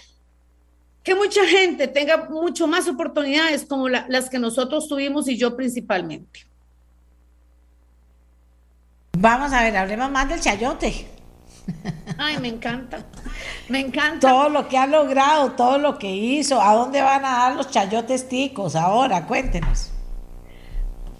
que 1.02 1.14
mucha 1.14 1.46
gente 1.46 1.88
tenga 1.88 2.28
mucho 2.28 2.66
más 2.66 2.86
oportunidades 2.86 3.64
como 3.64 3.88
las 3.88 4.28
que 4.28 4.38
nosotros 4.38 4.88
tuvimos 4.88 5.26
y 5.28 5.38
yo 5.38 5.56
principalmente. 5.56 6.47
Vamos 9.20 9.52
a 9.52 9.64
ver, 9.64 9.76
hablemos 9.76 10.12
más 10.12 10.28
del 10.28 10.40
chayote. 10.40 11.08
Ay, 12.18 12.38
me 12.38 12.46
encanta, 12.46 13.04
me 13.68 13.80
encanta. 13.80 14.28
Todo 14.28 14.48
lo 14.48 14.68
que 14.68 14.78
ha 14.78 14.86
logrado, 14.86 15.52
todo 15.52 15.76
lo 15.76 15.98
que 15.98 16.08
hizo, 16.08 16.62
¿a 16.62 16.72
dónde 16.74 17.02
van 17.02 17.24
a 17.24 17.30
dar 17.30 17.56
los 17.56 17.68
chayotes 17.68 18.28
ticos 18.28 18.76
ahora? 18.76 19.26
Cuéntenos. 19.26 19.90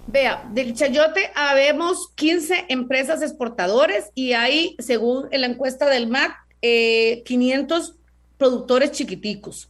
Vea, 0.07 0.47
del 0.49 0.75
chayote 0.75 1.29
habemos 1.35 2.13
15 2.15 2.67
empresas 2.69 3.21
exportadores 3.21 4.11
y 4.15 4.31
hay, 4.31 4.77
según 4.79 5.27
la 5.29 5.47
encuesta 5.47 5.87
del 5.87 6.07
MAC, 6.07 6.31
eh, 6.61 7.21
500 7.25 7.98
productores 8.39 8.93
chiquiticos. 8.93 9.69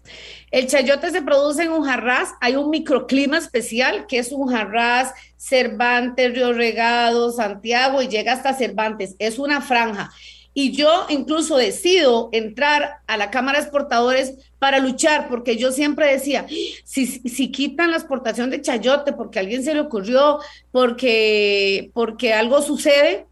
El 0.51 0.67
chayote 0.67 1.09
se 1.09 1.23
produce 1.23 1.63
en 1.63 1.71
un 1.71 1.83
jarraz, 1.83 2.29
hay 2.39 2.55
un 2.55 2.69
microclima 2.69 3.37
especial 3.37 4.05
que 4.07 4.19
es 4.19 4.31
un 4.31 4.47
jarraz 4.47 5.11
Cervantes, 5.35 6.33
Río 6.33 6.53
Regado, 6.53 7.31
Santiago 7.31 8.01
y 8.01 8.07
llega 8.07 8.33
hasta 8.33 8.53
Cervantes, 8.53 9.15
es 9.19 9.39
una 9.39 9.59
franja. 9.59 10.11
Y 10.53 10.71
yo 10.71 11.05
incluso 11.09 11.57
decido 11.57 12.29
entrar 12.31 12.97
a 13.07 13.17
la 13.17 13.31
Cámara 13.31 13.59
de 13.59 13.63
Exportadores 13.63 14.51
para 14.59 14.79
luchar, 14.79 15.29
porque 15.29 15.57
yo 15.57 15.71
siempre 15.71 16.11
decía, 16.11 16.45
si, 16.83 17.05
si 17.07 17.51
quitan 17.51 17.91
la 17.91 17.97
exportación 17.97 18.49
de 18.49 18.61
chayote 18.61 19.13
porque 19.13 19.39
alguien 19.39 19.63
se 19.63 19.73
le 19.73 19.81
ocurrió, 19.81 20.39
porque, 20.71 21.91
porque 21.93 22.33
algo 22.33 22.61
sucede, 22.61 23.28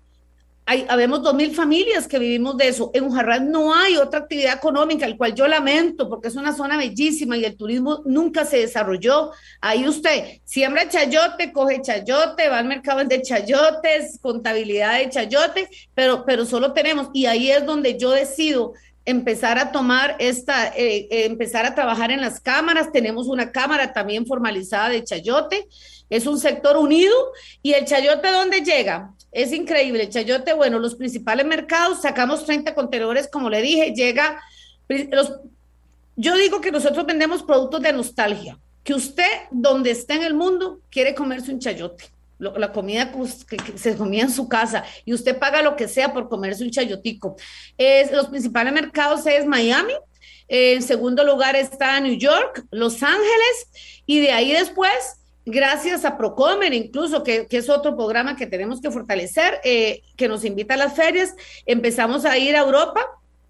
hay, 0.69 0.85
habemos 0.89 1.23
dos 1.23 1.34
mil 1.34 1.56
familias 1.56 2.10
que 2.10 2.19
vivimos 2.19 2.57
de 2.57 2.68
eso. 2.68 2.91
En 2.94 3.06
Ujarrás 3.06 3.41
no 3.41 3.73
hay 3.73 3.95
otra 3.95 4.19
actividad 4.19 4.57
económica, 4.57 5.06
el 5.06 5.15
cual 5.15 5.34
yo 5.34 5.48
lamento 5.48 6.10
porque 6.10 6.27
es 6.27 6.35
una 6.35 6.53
zona 6.53 6.76
bellísima 6.76 7.38
y 7.38 7.45
el 7.45 7.56
turismo 7.56 8.02
nunca 8.06 8.44
se 8.44 8.57
desarrolló. 8.57 9.31
Ahí 9.61 9.88
usted 9.88 10.41
siembra 10.44 10.89
chayote, 10.89 11.53
coge 11.53 11.81
chayote, 11.81 12.49
va 12.49 12.57
al 12.60 12.65
mercado 12.65 13.02
de 13.02 13.22
chayotes, 13.22 14.19
contabilidad 14.22 14.98
de 14.98 15.10
chayote, 15.10 15.69
pero, 15.95 16.26
pero 16.26 16.45
solo 16.45 16.73
tenemos, 16.73 17.11
y 17.14 17.27
ahí 17.27 17.49
es 17.49 17.65
donde 17.65 17.98
yo 17.98 18.11
decido 18.11 18.73
empezar 19.06 19.57
a 19.57 19.72
tomar 19.72 20.18
esta, 20.19 20.68
eh, 20.76 21.07
eh, 21.10 21.26
empezar 21.26 21.65
a 21.65 21.76
trabajar 21.76 22.11
en 22.11 22.19
las 22.19 22.41
cámaras. 22.41 22.91
Tenemos 22.91 23.27
una 23.27 23.53
cámara 23.53 23.94
también 23.94 24.26
formalizada 24.26 24.89
de 24.89 25.02
chayote. 25.06 25.65
Es 26.10 26.27
un 26.27 26.38
sector 26.38 26.76
unido. 26.76 27.15
¿Y 27.61 27.72
el 27.72 27.85
chayote 27.85 28.30
dónde 28.31 28.60
llega? 28.60 29.14
Es 29.38 29.53
increíble. 29.53 30.09
Chayote, 30.09 30.53
bueno, 30.53 30.80
los 30.80 30.95
principales 30.95 31.45
mercados, 31.45 32.01
sacamos 32.01 32.43
30 32.43 32.73
contenedores, 32.73 33.27
como 33.27 33.51
le 33.51 33.61
dije, 33.61 33.93
llega. 33.93 34.41
Los, 35.11 35.31
yo 36.15 36.35
digo 36.35 36.59
que 36.59 36.72
nosotros 36.72 37.05
vendemos 37.05 37.43
productos 37.43 37.84
de 37.84 37.93
nostalgia, 37.93 38.57
que 38.84 38.95
usted, 38.95 39.30
donde 39.51 39.91
esté 39.91 40.15
en 40.15 40.23
el 40.23 40.34
mundo, 40.34 40.81
quiere 40.89 41.14
comerse 41.14 41.51
un 41.51 41.59
chayote. 41.59 42.05
la 42.39 42.72
comida 42.72 43.11
que, 43.47 43.77
se 43.77 43.95
comía 43.95 44.23
en 44.23 44.31
su 44.31 44.49
casa 44.49 44.84
y 45.05 45.14
usted 45.14 45.38
paga 45.38 45.61
lo 45.61 45.76
que 45.76 45.88
sea 45.88 46.11
por 46.11 46.30
comerse 46.30 46.64
un 46.64 46.72
chayotico. 46.72 47.35
Es, 47.77 48.11
los 48.11 48.30
principales 48.30 48.73
mercados 48.73 49.27
es 49.27 49.45
Miami, 49.45 49.93
en 50.47 50.81
segundo 50.81 51.23
lugar 51.23 51.55
está 51.55 51.99
New 51.99 52.18
York, 52.18 52.65
Los 52.72 53.03
Ángeles 53.03 54.01
y 54.07 54.19
de 54.19 54.31
ahí 54.31 54.51
después 54.53 55.19
gracias 55.48 56.06
a 56.06 56.18
Procomer, 56.18 56.74
incluso, 56.74 57.24
que, 57.24 57.48
es 57.49 57.69
otro 57.69 57.95
programa 57.95 58.36
que 58.36 58.45
tenemos 58.45 58.82
que 58.82 58.91
fortalecer, 58.91 59.60
eh, 59.64 60.02
que 60.15 60.28
nos 60.28 60.45
invita 60.45 60.76
a 60.76 60.78
las 60.78 60.95
ferias, 60.95 61.34
empezamos 61.65 62.26
a 62.26 62.38
ir 62.38 62.56
a 62.56 62.60
Europa. 62.60 63.02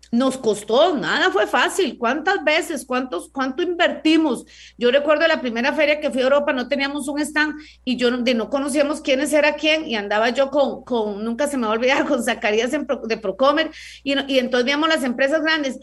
Nos 0.09 0.37
costó, 0.37 0.95
nada 0.95 1.31
fue 1.31 1.47
fácil. 1.47 1.97
¿Cuántas 1.97 2.41
veces? 2.45 2.85
¿Cuántos, 2.85 3.29
¿Cuánto 3.29 3.61
invertimos? 3.61 4.45
Yo 4.77 4.89
recuerdo 4.89 5.27
la 5.27 5.41
primera 5.41 5.73
feria 5.73 5.99
que 5.99 6.09
fui 6.09 6.21
a 6.21 6.25
Europa, 6.25 6.53
no 6.53 6.69
teníamos 6.69 7.09
un 7.09 7.19
stand 7.19 7.55
y 7.83 7.97
yo 7.97 8.09
de 8.11 8.33
no 8.33 8.49
conocíamos 8.49 9.01
quiénes 9.01 9.33
era 9.33 9.55
quién 9.55 9.85
y 9.85 9.95
andaba 9.95 10.29
yo 10.29 10.49
con, 10.49 10.85
con 10.85 11.25
nunca 11.25 11.47
se 11.47 11.57
me 11.57 11.67
va 11.67 11.73
a 11.73 11.75
olvidar, 11.75 12.05
con 12.07 12.23
Zacarías 12.23 12.71
de 12.71 13.17
Procomer 13.17 13.69
y, 14.01 14.13
y 14.33 14.39
entonces 14.39 14.63
veíamos 14.63 14.87
las 14.87 15.03
empresas 15.03 15.41
grandes 15.41 15.77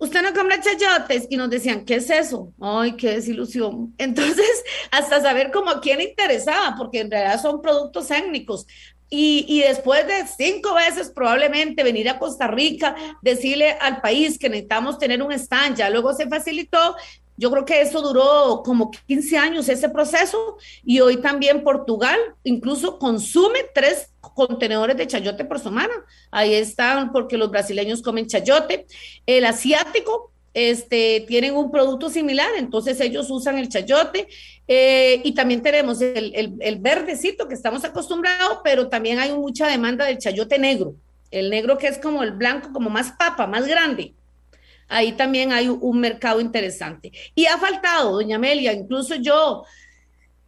usted 0.00 0.22
no 0.22 0.32
compra 0.34 0.60
chayotes 0.60 1.26
y 1.30 1.36
nos 1.36 1.50
decían, 1.50 1.84
¿qué 1.84 1.96
es 1.96 2.10
eso? 2.10 2.52
Ay, 2.60 2.96
qué 2.96 3.12
desilusión. 3.12 3.94
Entonces, 3.98 4.64
hasta 4.90 5.20
saber 5.20 5.50
cómo 5.52 5.70
a 5.70 5.80
quién 5.80 6.00
interesaba, 6.00 6.74
porque 6.76 7.00
en 7.00 7.10
realidad 7.10 7.40
son 7.40 7.62
productos 7.62 8.10
étnicos. 8.10 8.66
Y, 9.12 9.44
y, 9.48 9.62
después 9.62 10.06
de 10.06 10.24
cinco 10.38 10.74
veces 10.74 11.10
probablemente 11.10 11.82
venir 11.82 12.08
a 12.08 12.20
Costa 12.20 12.46
Rica, 12.46 12.94
decirle 13.22 13.72
al 13.72 14.00
país 14.00 14.38
que 14.38 14.48
necesitamos 14.48 14.98
tener 14.98 15.20
un 15.20 15.32
stand, 15.32 15.76
ya 15.76 15.90
luego 15.90 16.14
se 16.14 16.28
facilitó, 16.28 16.94
yo 17.40 17.50
creo 17.50 17.64
que 17.64 17.80
eso 17.80 18.02
duró 18.02 18.62
como 18.62 18.90
15 18.90 19.38
años 19.38 19.68
ese 19.70 19.88
proceso 19.88 20.58
y 20.84 21.00
hoy 21.00 21.22
también 21.22 21.64
Portugal 21.64 22.18
incluso 22.44 22.98
consume 22.98 23.60
tres 23.74 24.09
contenedores 24.20 24.96
de 24.96 25.06
chayote 25.06 25.44
por 25.44 25.58
semana. 25.58 25.92
Ahí 26.30 26.54
están 26.54 27.12
porque 27.12 27.36
los 27.36 27.50
brasileños 27.50 28.02
comen 28.02 28.26
chayote. 28.26 28.86
El 29.26 29.44
asiático 29.44 30.32
este, 30.54 31.24
tienen 31.28 31.56
un 31.56 31.70
producto 31.70 32.10
similar, 32.10 32.50
entonces 32.56 33.00
ellos 33.00 33.30
usan 33.30 33.58
el 33.58 33.68
chayote 33.68 34.26
eh, 34.66 35.20
y 35.22 35.32
también 35.32 35.62
tenemos 35.62 36.00
el, 36.00 36.32
el, 36.34 36.54
el, 36.60 36.78
verdecito 36.78 37.46
que 37.46 37.54
estamos 37.54 37.84
acostumbrados, 37.84 38.58
pero 38.64 38.88
también 38.88 39.20
hay 39.20 39.32
mucha 39.32 39.68
demanda 39.68 40.06
del 40.06 40.18
chayote 40.18 40.58
negro, 40.58 40.94
el 41.30 41.50
negro 41.50 41.78
que 41.78 41.86
es 41.86 41.98
como 41.98 42.22
el 42.24 42.32
blanco, 42.32 42.72
como 42.72 42.90
más 42.90 43.12
papa, 43.12 43.46
más 43.46 43.66
grande 43.66 44.14
ahí 44.90 45.12
también 45.12 45.52
hay 45.52 45.68
un 45.68 46.00
mercado 46.00 46.40
interesante. 46.40 47.12
Y 47.34 47.46
ha 47.46 47.56
faltado, 47.56 48.12
doña 48.12 48.36
Amelia, 48.36 48.72
incluso 48.72 49.14
yo, 49.14 49.64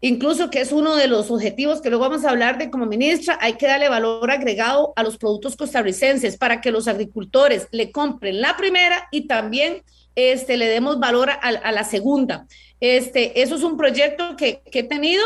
incluso 0.02 0.50
que 0.50 0.60
es 0.60 0.72
uno 0.72 0.96
de 0.96 1.06
los 1.06 1.30
objetivos 1.30 1.80
que 1.80 1.88
luego 1.88 2.08
vamos 2.08 2.24
a 2.24 2.30
hablar 2.30 2.58
de 2.58 2.70
como 2.70 2.86
ministra, 2.86 3.38
hay 3.40 3.54
que 3.54 3.68
darle 3.68 3.88
valor 3.88 4.30
agregado 4.30 4.92
a 4.96 5.02
los 5.02 5.16
productos 5.16 5.56
costarricenses 5.56 6.36
para 6.36 6.60
que 6.60 6.72
los 6.72 6.88
agricultores 6.88 7.68
le 7.70 7.90
compren 7.92 8.40
la 8.40 8.56
primera 8.56 9.08
y 9.12 9.28
también 9.28 9.82
este, 10.16 10.56
le 10.56 10.66
demos 10.66 10.98
valor 10.98 11.30
a, 11.30 11.72
la 11.72 11.84
segunda. 11.84 12.46
Este, 12.80 13.40
eso 13.40 13.54
es 13.54 13.62
un 13.62 13.76
proyecto 13.76 14.36
que, 14.36 14.60
he 14.66 14.82
tenido 14.82 15.24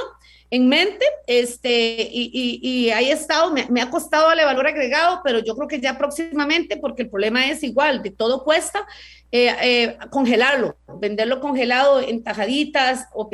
en 0.51 0.69
mente, 0.69 1.05
este, 1.27 2.09
y, 2.13 2.61
y, 2.63 2.91
ahí 2.91 3.07
he 3.07 3.13
estado, 3.13 3.53
me, 3.53 3.81
ha 3.81 3.91
costado 3.91 4.29
darle 4.29 4.45
valor 4.45 4.67
agregado, 4.69 5.21
pero 5.25 5.41
yo 5.41 5.57
creo 5.57 5.67
que 5.67 5.81
ya 5.81 5.99
próximamente, 5.99 6.77
porque 6.77 7.03
el 7.03 7.11
problema 7.11 7.51
es 7.51 7.65
igual, 7.65 8.03
de 8.03 8.11
todo 8.11 8.45
cuesta, 8.45 8.87
eh, 9.33 9.53
eh, 9.61 9.99
congelarlo, 10.11 10.77
venderlo 11.01 11.41
congelado 11.41 12.01
en 12.01 12.23
tajaditas 12.23 13.09
o 13.13 13.29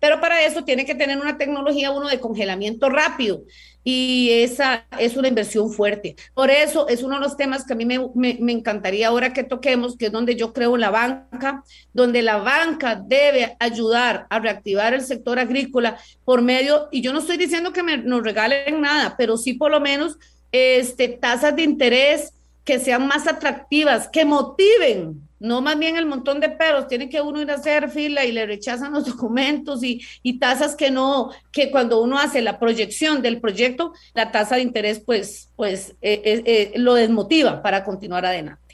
pero 0.00 0.20
para 0.20 0.44
eso 0.44 0.64
tiene 0.64 0.84
que 0.84 0.94
tener 0.94 1.18
una 1.18 1.38
tecnología 1.38 1.90
uno 1.90 2.08
de 2.08 2.20
congelamiento 2.20 2.88
rápido 2.88 3.42
y 3.88 4.30
esa 4.32 4.84
es 4.98 5.16
una 5.16 5.28
inversión 5.28 5.70
fuerte. 5.70 6.16
Por 6.34 6.50
eso 6.50 6.88
es 6.88 7.04
uno 7.04 7.14
de 7.14 7.20
los 7.20 7.36
temas 7.36 7.64
que 7.64 7.72
a 7.72 7.76
mí 7.76 7.84
me, 7.84 8.00
me, 8.16 8.50
encantaría 8.50 9.06
ahora 9.06 9.32
que 9.32 9.44
toquemos, 9.44 9.96
que 9.96 10.06
es 10.06 10.12
donde 10.12 10.34
yo 10.34 10.52
creo 10.52 10.76
la 10.76 10.90
banca, 10.90 11.62
donde 11.92 12.20
la 12.22 12.38
banca 12.38 12.96
debe 12.96 13.56
ayudar 13.60 14.26
a 14.28 14.40
reactivar 14.40 14.92
el 14.92 15.02
sector 15.02 15.38
agrícola 15.38 15.98
por 16.24 16.42
medio, 16.42 16.88
y 16.90 17.00
yo 17.00 17.12
no 17.12 17.20
estoy 17.20 17.36
diciendo 17.36 17.72
que 17.72 17.84
me, 17.84 17.98
nos 17.98 18.24
regalen 18.24 18.80
nada, 18.80 19.14
pero 19.16 19.36
sí 19.36 19.54
por 19.54 19.70
lo 19.70 19.80
menos 19.80 20.18
este, 20.50 21.06
tasas 21.06 21.54
de 21.54 21.62
interés 21.62 22.32
que 22.66 22.80
sean 22.80 23.06
más 23.06 23.28
atractivas, 23.28 24.08
que 24.08 24.24
motiven, 24.24 25.22
no 25.38 25.62
más 25.62 25.78
bien 25.78 25.96
el 25.96 26.04
montón 26.04 26.40
de 26.40 26.48
peros, 26.48 26.88
tiene 26.88 27.08
que 27.08 27.20
uno 27.20 27.40
ir 27.40 27.50
a 27.52 27.54
hacer 27.54 27.88
fila 27.88 28.24
y 28.24 28.32
le 28.32 28.44
rechazan 28.44 28.92
los 28.92 29.06
documentos 29.12 29.82
y, 29.82 30.02
tasas 30.38 30.74
que 30.74 30.90
no, 30.90 31.30
que 31.52 31.70
cuando 31.70 32.02
uno 32.02 32.18
hace 32.18 32.42
la 32.42 32.58
proyección 32.58 33.22
del 33.22 33.40
proyecto, 33.40 33.92
la 34.14 34.32
tasa 34.32 34.56
de 34.56 34.62
interés 34.62 34.98
pues, 34.98 35.48
pues 35.54 35.90
eh, 36.02 36.20
eh, 36.24 36.42
eh, 36.44 36.72
lo 36.76 36.94
desmotiva 36.94 37.62
para 37.62 37.84
continuar 37.84 38.26
adelante. 38.26 38.65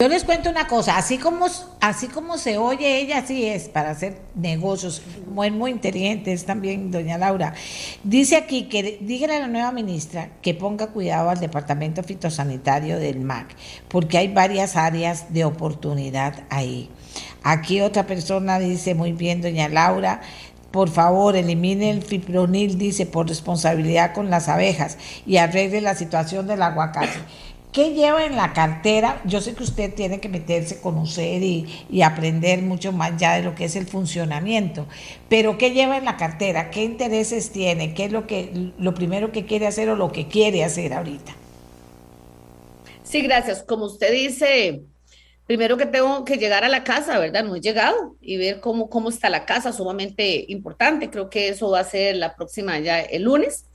Yo 0.00 0.08
les 0.08 0.24
cuento 0.24 0.50
una 0.50 0.66
cosa, 0.66 0.98
así 0.98 1.18
como, 1.18 1.46
así 1.80 2.08
como 2.08 2.36
se 2.36 2.58
oye 2.58 2.98
ella, 2.98 3.18
así 3.18 3.46
es 3.46 3.68
para 3.68 3.90
hacer 3.90 4.20
negocios, 4.34 5.00
muy, 5.28 5.52
muy 5.52 5.72
también 6.44 6.90
doña 6.90 7.16
Laura. 7.16 7.54
Dice 8.02 8.34
aquí 8.34 8.64
que 8.64 8.98
dígale 9.00 9.36
a 9.36 9.38
la 9.38 9.46
nueva 9.46 9.70
ministra 9.70 10.30
que 10.42 10.52
ponga 10.52 10.88
cuidado 10.88 11.30
al 11.30 11.38
departamento 11.38 12.02
fitosanitario 12.02 12.98
del 12.98 13.20
MAC, 13.20 13.54
porque 13.86 14.18
hay 14.18 14.26
varias 14.26 14.74
áreas 14.74 15.32
de 15.32 15.44
oportunidad 15.44 16.42
ahí. 16.50 16.90
Aquí 17.44 17.80
otra 17.80 18.04
persona 18.04 18.58
dice 18.58 18.96
muy 18.96 19.12
bien, 19.12 19.42
doña 19.42 19.68
Laura, 19.68 20.22
por 20.72 20.90
favor, 20.90 21.36
elimine 21.36 21.90
el 21.90 22.02
fipronil, 22.02 22.78
dice, 22.78 23.06
por 23.06 23.28
responsabilidad 23.28 24.12
con 24.12 24.28
las 24.28 24.48
abejas 24.48 24.98
y 25.24 25.36
arregle 25.36 25.80
la 25.80 25.94
situación 25.94 26.48
del 26.48 26.62
aguacate. 26.62 27.20
¿Qué 27.74 27.92
lleva 27.92 28.24
en 28.24 28.36
la 28.36 28.52
cartera? 28.52 29.20
Yo 29.24 29.40
sé 29.40 29.56
que 29.56 29.64
usted 29.64 29.92
tiene 29.92 30.20
que 30.20 30.28
meterse, 30.28 30.80
conocer 30.80 31.42
y, 31.42 31.66
y, 31.90 32.02
aprender 32.02 32.62
mucho 32.62 32.92
más 32.92 33.16
ya 33.16 33.34
de 33.34 33.42
lo 33.42 33.56
que 33.56 33.64
es 33.64 33.74
el 33.74 33.88
funcionamiento, 33.88 34.86
pero 35.28 35.58
¿qué 35.58 35.72
lleva 35.72 35.96
en 35.96 36.04
la 36.04 36.16
cartera? 36.16 36.70
¿Qué 36.70 36.84
intereses 36.84 37.50
tiene? 37.50 37.92
¿Qué 37.92 38.04
es 38.04 38.12
lo, 38.12 38.28
que, 38.28 38.70
lo 38.78 38.94
primero 38.94 39.32
que 39.32 39.44
quiere 39.44 39.66
hacer 39.66 39.88
o 39.88 39.96
lo 39.96 40.12
que 40.12 40.28
quiere 40.28 40.62
hacer 40.62 40.92
ahorita? 40.92 41.34
Sí, 43.02 43.22
gracias. 43.22 43.64
Como 43.64 43.86
usted 43.86 44.12
dice, 44.12 44.84
primero 45.44 45.76
que 45.76 45.86
tengo 45.86 46.24
que 46.24 46.36
llegar 46.36 46.62
a 46.62 46.68
la 46.68 46.84
casa, 46.84 47.18
¿verdad? 47.18 47.42
No 47.42 47.56
he 47.56 47.60
llegado 47.60 48.14
y 48.20 48.36
ver 48.36 48.60
cómo, 48.60 48.88
cómo 48.88 49.08
está 49.08 49.28
la 49.30 49.46
casa, 49.46 49.72
sumamente 49.72 50.44
importante. 50.46 51.10
Creo 51.10 51.28
que 51.28 51.48
eso 51.48 51.70
va 51.70 51.80
a 51.80 51.84
ser 51.84 52.14
la 52.14 52.36
próxima 52.36 52.78
ya 52.78 53.00
el 53.00 53.24
lunes. 53.24 53.66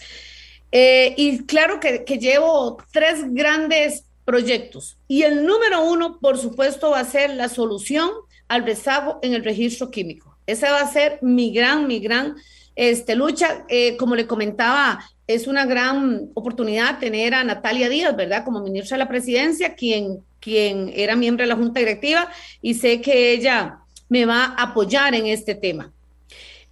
Eh, 0.71 1.13
y 1.17 1.45
claro 1.45 1.79
que, 1.79 2.03
llevo 2.19 2.77
tres 2.91 3.23
grandes 3.33 4.05
proyectos. 4.25 4.97
Y 5.07 5.23
el 5.23 5.45
número 5.45 5.83
uno, 5.83 6.19
por 6.19 6.37
supuesto, 6.37 6.91
va 6.91 6.99
a 6.99 7.05
ser 7.05 7.31
la 7.31 7.49
solución 7.49 8.09
al 8.47 8.65
rezago 8.65 9.19
en 9.21 9.33
el 9.33 9.43
registro 9.43 9.89
químico. 9.89 10.37
Esa 10.45 10.71
va 10.71 10.81
a 10.81 10.91
ser 10.91 11.19
mi 11.21 11.51
gran, 11.51 11.87
mi 11.87 11.99
gran 11.99 12.35
este, 12.75 13.15
lucha. 13.15 13.65
Eh, 13.67 13.97
como 13.97 14.15
le 14.15 14.27
comentaba, 14.27 14.99
es 15.27 15.47
una 15.47 15.65
gran 15.65 16.29
oportunidad 16.33 16.99
tener 16.99 17.33
a 17.33 17.43
Natalia 17.43 17.89
Díaz, 17.89 18.15
¿verdad? 18.15 18.43
Como 18.43 18.61
ministra 18.61 18.97
de 18.97 19.03
la 19.03 19.09
presidencia, 19.09 19.75
quien, 19.75 20.23
quien 20.39 20.91
era 20.95 21.15
miembro 21.15 21.43
de 21.43 21.49
la 21.49 21.55
junta 21.55 21.79
directiva, 21.79 22.29
y 22.61 22.73
sé 22.73 23.01
que 23.01 23.31
ella 23.33 23.79
me 24.09 24.25
va 24.25 24.55
a 24.57 24.63
apoyar 24.63 25.13
en 25.13 25.27
este 25.27 25.53
tema. 25.55 25.91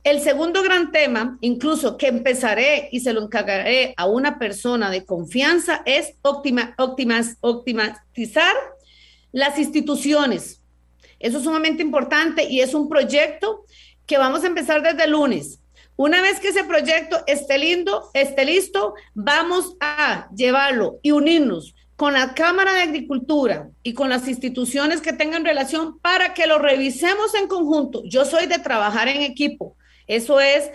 El 0.03 0.21
segundo 0.21 0.63
gran 0.63 0.91
tema, 0.91 1.37
incluso 1.41 1.97
que 1.97 2.07
empezaré 2.07 2.89
y 2.91 3.01
se 3.01 3.13
lo 3.13 3.23
encargaré 3.23 3.93
a 3.97 4.05
una 4.05 4.39
persona 4.39 4.89
de 4.89 5.05
confianza, 5.05 5.81
es 5.85 6.13
optima, 6.21 6.75
optimizar 6.77 8.55
las 9.31 9.59
instituciones. 9.59 10.61
Eso 11.19 11.39
es 11.39 11.43
sumamente 11.43 11.81
importante 11.81 12.45
y 12.45 12.61
es 12.61 12.73
un 12.73 12.87
proyecto 12.87 13.65
que 14.05 14.17
vamos 14.17 14.43
a 14.43 14.47
empezar 14.47 14.81
desde 14.81 15.03
el 15.03 15.11
lunes. 15.11 15.59
Una 15.95 16.21
vez 16.21 16.39
que 16.39 16.49
ese 16.49 16.63
proyecto 16.63 17.23
esté 17.25 17.57
lindo, 17.57 18.11
esté 18.13 18.45
listo, 18.45 18.93
vamos 19.15 19.75
a 19.79 20.29
llevarlo 20.35 20.99
y 21.01 21.11
unirnos 21.11 21.73
con 21.95 22.13
la 22.13 22.35
Cámara 22.35 22.73
de 22.73 22.81
Agricultura 22.81 23.69
y 23.81 23.93
con 23.93 24.09
las 24.09 24.27
instituciones 24.27 25.01
que 25.01 25.13
tengan 25.13 25.43
relación 25.43 25.97
para 25.99 26.35
que 26.35 26.45
lo 26.45 26.59
revisemos 26.59 27.33
en 27.33 27.47
conjunto. 27.47 28.03
Yo 28.05 28.25
soy 28.25 28.45
de 28.45 28.59
trabajar 28.59 29.07
en 29.07 29.23
equipo. 29.23 29.75
Eso 30.07 30.39
es 30.39 30.71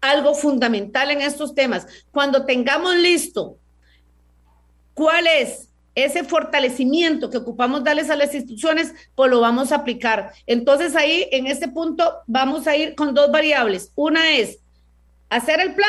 algo 0.00 0.34
fundamental 0.34 1.10
en 1.10 1.22
estos 1.22 1.54
temas. 1.54 1.86
Cuando 2.10 2.44
tengamos 2.44 2.96
listo 2.96 3.56
cuál 4.94 5.26
es 5.26 5.68
ese 5.94 6.24
fortalecimiento 6.24 7.28
que 7.28 7.36
ocupamos 7.36 7.84
darles 7.84 8.08
a 8.10 8.16
las 8.16 8.34
instituciones, 8.34 8.94
pues 9.14 9.30
lo 9.30 9.40
vamos 9.40 9.72
a 9.72 9.76
aplicar. 9.76 10.32
Entonces 10.46 10.96
ahí, 10.96 11.28
en 11.32 11.46
este 11.46 11.68
punto, 11.68 12.22
vamos 12.26 12.66
a 12.66 12.76
ir 12.76 12.94
con 12.94 13.14
dos 13.14 13.30
variables. 13.30 13.92
Una 13.94 14.30
es 14.30 14.58
hacer 15.28 15.60
el 15.60 15.74
plan, 15.74 15.88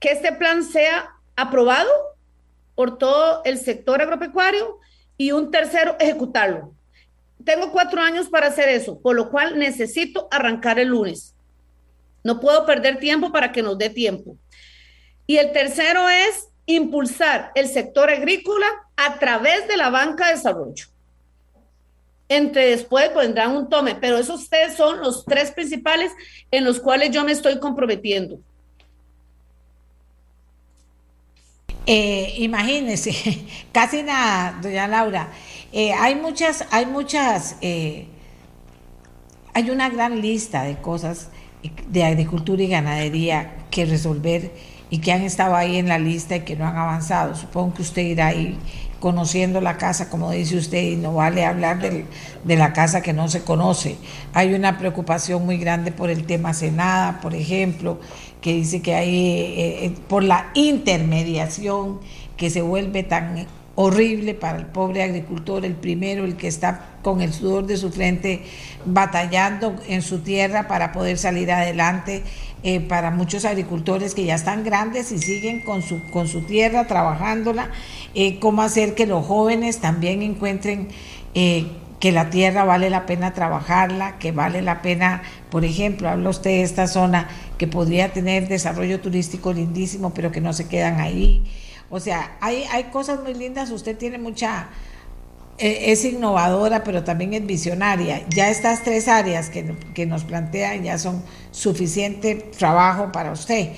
que 0.00 0.10
este 0.12 0.32
plan 0.32 0.64
sea 0.64 1.10
aprobado 1.36 1.90
por 2.74 2.98
todo 2.98 3.42
el 3.44 3.58
sector 3.58 4.00
agropecuario 4.00 4.78
y 5.16 5.32
un 5.32 5.50
tercero, 5.50 5.96
ejecutarlo 6.00 6.74
tengo 7.44 7.72
cuatro 7.72 8.00
años 8.00 8.28
para 8.28 8.48
hacer 8.48 8.68
eso, 8.68 9.00
por 9.00 9.16
lo 9.16 9.30
cual 9.30 9.58
necesito 9.58 10.28
arrancar 10.30 10.78
el 10.78 10.88
lunes. 10.88 11.34
No 12.24 12.40
puedo 12.40 12.64
perder 12.66 12.98
tiempo 12.98 13.32
para 13.32 13.52
que 13.52 13.62
nos 13.62 13.78
dé 13.78 13.90
tiempo. 13.90 14.36
Y 15.26 15.36
el 15.36 15.52
tercero 15.52 16.08
es 16.08 16.48
impulsar 16.66 17.50
el 17.54 17.68
sector 17.68 18.10
agrícola 18.10 18.66
a 18.96 19.18
través 19.18 19.66
de 19.68 19.76
la 19.76 19.90
banca 19.90 20.26
de 20.26 20.34
desarrollo. 20.34 20.86
Entre 22.28 22.66
después 22.66 23.14
vendrán 23.14 23.56
un 23.56 23.68
tome, 23.68 23.94
pero 23.94 24.18
esos 24.18 24.42
ustedes 24.42 24.76
son 24.76 25.00
los 25.00 25.24
tres 25.24 25.50
principales 25.50 26.12
en 26.50 26.64
los 26.64 26.80
cuales 26.80 27.10
yo 27.10 27.24
me 27.24 27.32
estoy 27.32 27.58
comprometiendo. 27.58 28.38
Eh, 31.84 32.34
imagínense, 32.38 33.12
casi 33.72 34.02
nada, 34.02 34.58
doña 34.62 34.86
Laura. 34.86 35.32
Eh, 35.72 35.92
hay 35.94 36.16
muchas, 36.16 36.66
hay 36.70 36.84
muchas, 36.84 37.56
eh, 37.62 38.06
hay 39.54 39.70
una 39.70 39.88
gran 39.88 40.20
lista 40.20 40.64
de 40.64 40.76
cosas 40.76 41.28
de 41.88 42.04
agricultura 42.04 42.62
y 42.62 42.68
ganadería 42.68 43.54
que 43.70 43.86
resolver 43.86 44.52
y 44.90 44.98
que 44.98 45.12
han 45.12 45.22
estado 45.22 45.56
ahí 45.56 45.76
en 45.78 45.88
la 45.88 45.98
lista 45.98 46.36
y 46.36 46.40
que 46.40 46.56
no 46.56 46.66
han 46.66 46.76
avanzado. 46.76 47.34
Supongo 47.34 47.74
que 47.74 47.82
usted 47.82 48.02
irá 48.02 48.26
ahí 48.26 48.58
conociendo 49.00 49.62
la 49.62 49.78
casa, 49.78 50.10
como 50.10 50.30
dice 50.30 50.58
usted, 50.58 50.82
y 50.82 50.96
no 50.96 51.14
vale 51.14 51.46
hablar 51.46 51.80
de 51.80 52.56
la 52.56 52.74
casa 52.74 53.00
que 53.00 53.14
no 53.14 53.28
se 53.28 53.42
conoce. 53.42 53.96
Hay 54.34 54.52
una 54.52 54.78
preocupación 54.78 55.46
muy 55.46 55.56
grande 55.56 55.92
por 55.92 56.10
el 56.10 56.26
tema 56.26 56.52
Senada, 56.52 57.20
por 57.20 57.34
ejemplo, 57.34 57.98
que 58.42 58.52
dice 58.52 58.82
que 58.82 58.94
hay, 58.94 59.16
eh, 59.56 59.94
por 60.08 60.22
la 60.22 60.50
intermediación 60.54 62.00
que 62.36 62.50
se 62.50 62.60
vuelve 62.60 63.02
tan 63.02 63.46
horrible 63.82 64.34
para 64.34 64.58
el 64.58 64.66
pobre 64.66 65.02
agricultor, 65.02 65.64
el 65.64 65.74
primero, 65.74 66.24
el 66.24 66.36
que 66.36 66.48
está 66.48 66.86
con 67.02 67.20
el 67.20 67.32
sudor 67.32 67.66
de 67.66 67.76
su 67.76 67.90
frente 67.90 68.42
batallando 68.84 69.74
en 69.88 70.02
su 70.02 70.20
tierra 70.20 70.68
para 70.68 70.92
poder 70.92 71.18
salir 71.18 71.50
adelante, 71.50 72.22
eh, 72.62 72.80
para 72.80 73.10
muchos 73.10 73.44
agricultores 73.44 74.14
que 74.14 74.24
ya 74.24 74.36
están 74.36 74.62
grandes 74.62 75.10
y 75.10 75.18
siguen 75.18 75.60
con 75.60 75.82
su, 75.82 76.00
con 76.10 76.28
su 76.28 76.42
tierra 76.42 76.86
trabajándola, 76.86 77.70
eh, 78.14 78.38
cómo 78.38 78.62
hacer 78.62 78.94
que 78.94 79.06
los 79.06 79.26
jóvenes 79.26 79.80
también 79.80 80.22
encuentren 80.22 80.88
eh, 81.34 81.66
que 81.98 82.12
la 82.12 82.30
tierra 82.30 82.64
vale 82.64 82.88
la 82.88 83.06
pena 83.06 83.32
trabajarla, 83.32 84.18
que 84.18 84.32
vale 84.32 84.62
la 84.62 84.82
pena, 84.82 85.22
por 85.50 85.64
ejemplo, 85.64 86.08
habla 86.08 86.30
usted 86.30 86.50
de 86.50 86.62
esta 86.62 86.86
zona 86.86 87.28
que 87.58 87.66
podría 87.66 88.12
tener 88.12 88.48
desarrollo 88.48 89.00
turístico 89.00 89.52
lindísimo, 89.52 90.12
pero 90.14 90.30
que 90.30 90.40
no 90.40 90.52
se 90.52 90.68
quedan 90.68 91.00
ahí 91.00 91.42
o 91.92 92.00
sea, 92.00 92.38
hay, 92.40 92.64
hay 92.72 92.84
cosas 92.84 93.20
muy 93.20 93.34
lindas, 93.34 93.70
usted 93.70 93.98
tiene 93.98 94.16
mucha, 94.16 94.68
eh, 95.58 95.92
es 95.92 96.06
innovadora, 96.06 96.82
pero 96.84 97.04
también 97.04 97.34
es 97.34 97.44
visionaria. 97.44 98.22
Ya 98.30 98.48
estas 98.48 98.82
tres 98.82 99.08
áreas 99.08 99.50
que, 99.50 99.76
que 99.92 100.06
nos 100.06 100.24
plantean 100.24 100.84
ya 100.84 100.96
son 100.96 101.22
suficiente 101.50 102.34
trabajo 102.34 103.12
para 103.12 103.30
usted. 103.30 103.74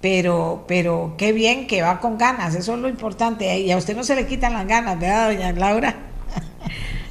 Pero, 0.00 0.64
pero 0.66 1.14
qué 1.18 1.32
bien 1.32 1.66
que 1.66 1.82
va 1.82 2.00
con 2.00 2.16
ganas, 2.16 2.54
eso 2.54 2.72
es 2.72 2.80
lo 2.80 2.88
importante. 2.88 3.58
Y 3.58 3.70
a 3.70 3.76
usted 3.76 3.94
no 3.94 4.02
se 4.02 4.14
le 4.14 4.26
quitan 4.26 4.54
las 4.54 4.66
ganas, 4.66 4.98
¿verdad, 4.98 5.28
doña 5.28 5.52
Laura? 5.52 5.94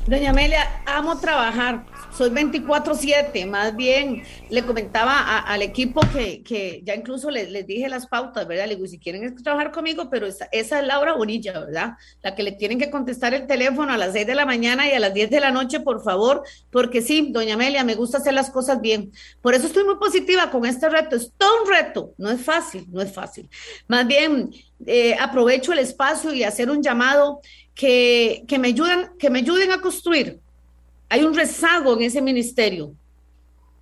Doña 0.07 0.31
Amelia, 0.31 0.81
amo 0.88 1.19
trabajar 1.19 1.84
soy 2.18 2.31
24/7, 2.31 3.45
más 3.45 3.76
bien 3.76 4.23
le 4.49 4.64
comentaba 4.64 5.39
al 5.39 5.61
equipo 5.61 6.02
que, 6.11 6.41
que 6.41 6.81
ya 6.84 6.95
incluso 6.95 7.30
les, 7.30 7.52
les, 7.52 7.68
dije 7.68 7.88
las 7.89 8.07
pautas, 8.07 8.48
¿verdad? 8.48 8.65
Le 8.68 8.76
digo, 8.76 8.88
si 8.88 8.98
quieren 8.98 9.35
trabajar 9.44 9.72
conmigo, 9.72 10.10
pero 10.10 10.26
esa, 10.26 10.49
esa, 10.52 10.80
es 10.80 10.88
Laura 10.88 11.14
Bonilla, 11.14 11.60
¿verdad? 11.60 11.94
La 12.23 12.34
que 12.34 12.41
le 12.41 12.53
tienen 12.53 12.80
que 12.80 12.89
contestar 12.89 13.35
el 13.35 13.45
teléfono 13.45 13.94
a 13.94 13.98
las 13.98 14.14
6 14.14 14.26
de 14.26 14.34
la 14.34 14.48
mañana 14.48 14.88
y 14.88 14.94
a 14.94 14.99
las 14.99 15.14
10 15.14 15.30
de 15.30 15.39
la 15.39 15.52
noche, 15.52 15.80
por 15.81 16.03
favor, 16.03 16.41
porque 16.72 17.03
sí, 17.03 17.30
doña 17.31 17.53
Amelia, 17.53 17.84
me 17.84 17.94
gusta 17.94 18.18
hacer 18.18 18.34
las 18.34 18.49
cosas 18.49 18.81
bien. 18.81 19.11
Por 19.41 19.53
eso 19.53 19.68
estoy 19.68 19.84
muy 19.84 19.98
positiva 19.98 20.49
con 20.49 20.65
este 20.65 20.89
reto. 20.89 21.15
Es 21.15 21.31
todo 21.38 21.64
un 21.64 21.69
reto, 21.69 22.15
no 22.18 22.31
es 22.31 22.41
fácil, 22.41 22.88
no 22.89 22.99
es 22.99 23.14
fácil. 23.14 23.48
Más 23.88 24.07
bien, 24.07 24.49
eh, 24.88 25.15
aprovecho 25.19 25.72
el 25.72 25.80
espacio 25.80 26.34
y 26.34 26.44
hacer 26.44 26.72
un 26.72 26.81
llamado 26.81 27.41
que, 27.76 28.44
que, 28.48 28.57
me 28.57 28.69
ayuden, 28.69 29.10
que 29.19 29.30
me 29.30 29.39
ayuden 29.39 29.72
a 29.72 29.81
construir 29.81 30.39
hay 31.09 31.23
un 31.23 31.35
rezago 31.35 31.95
en 31.95 32.03
ese 32.03 32.21
ministerio. 32.21 32.93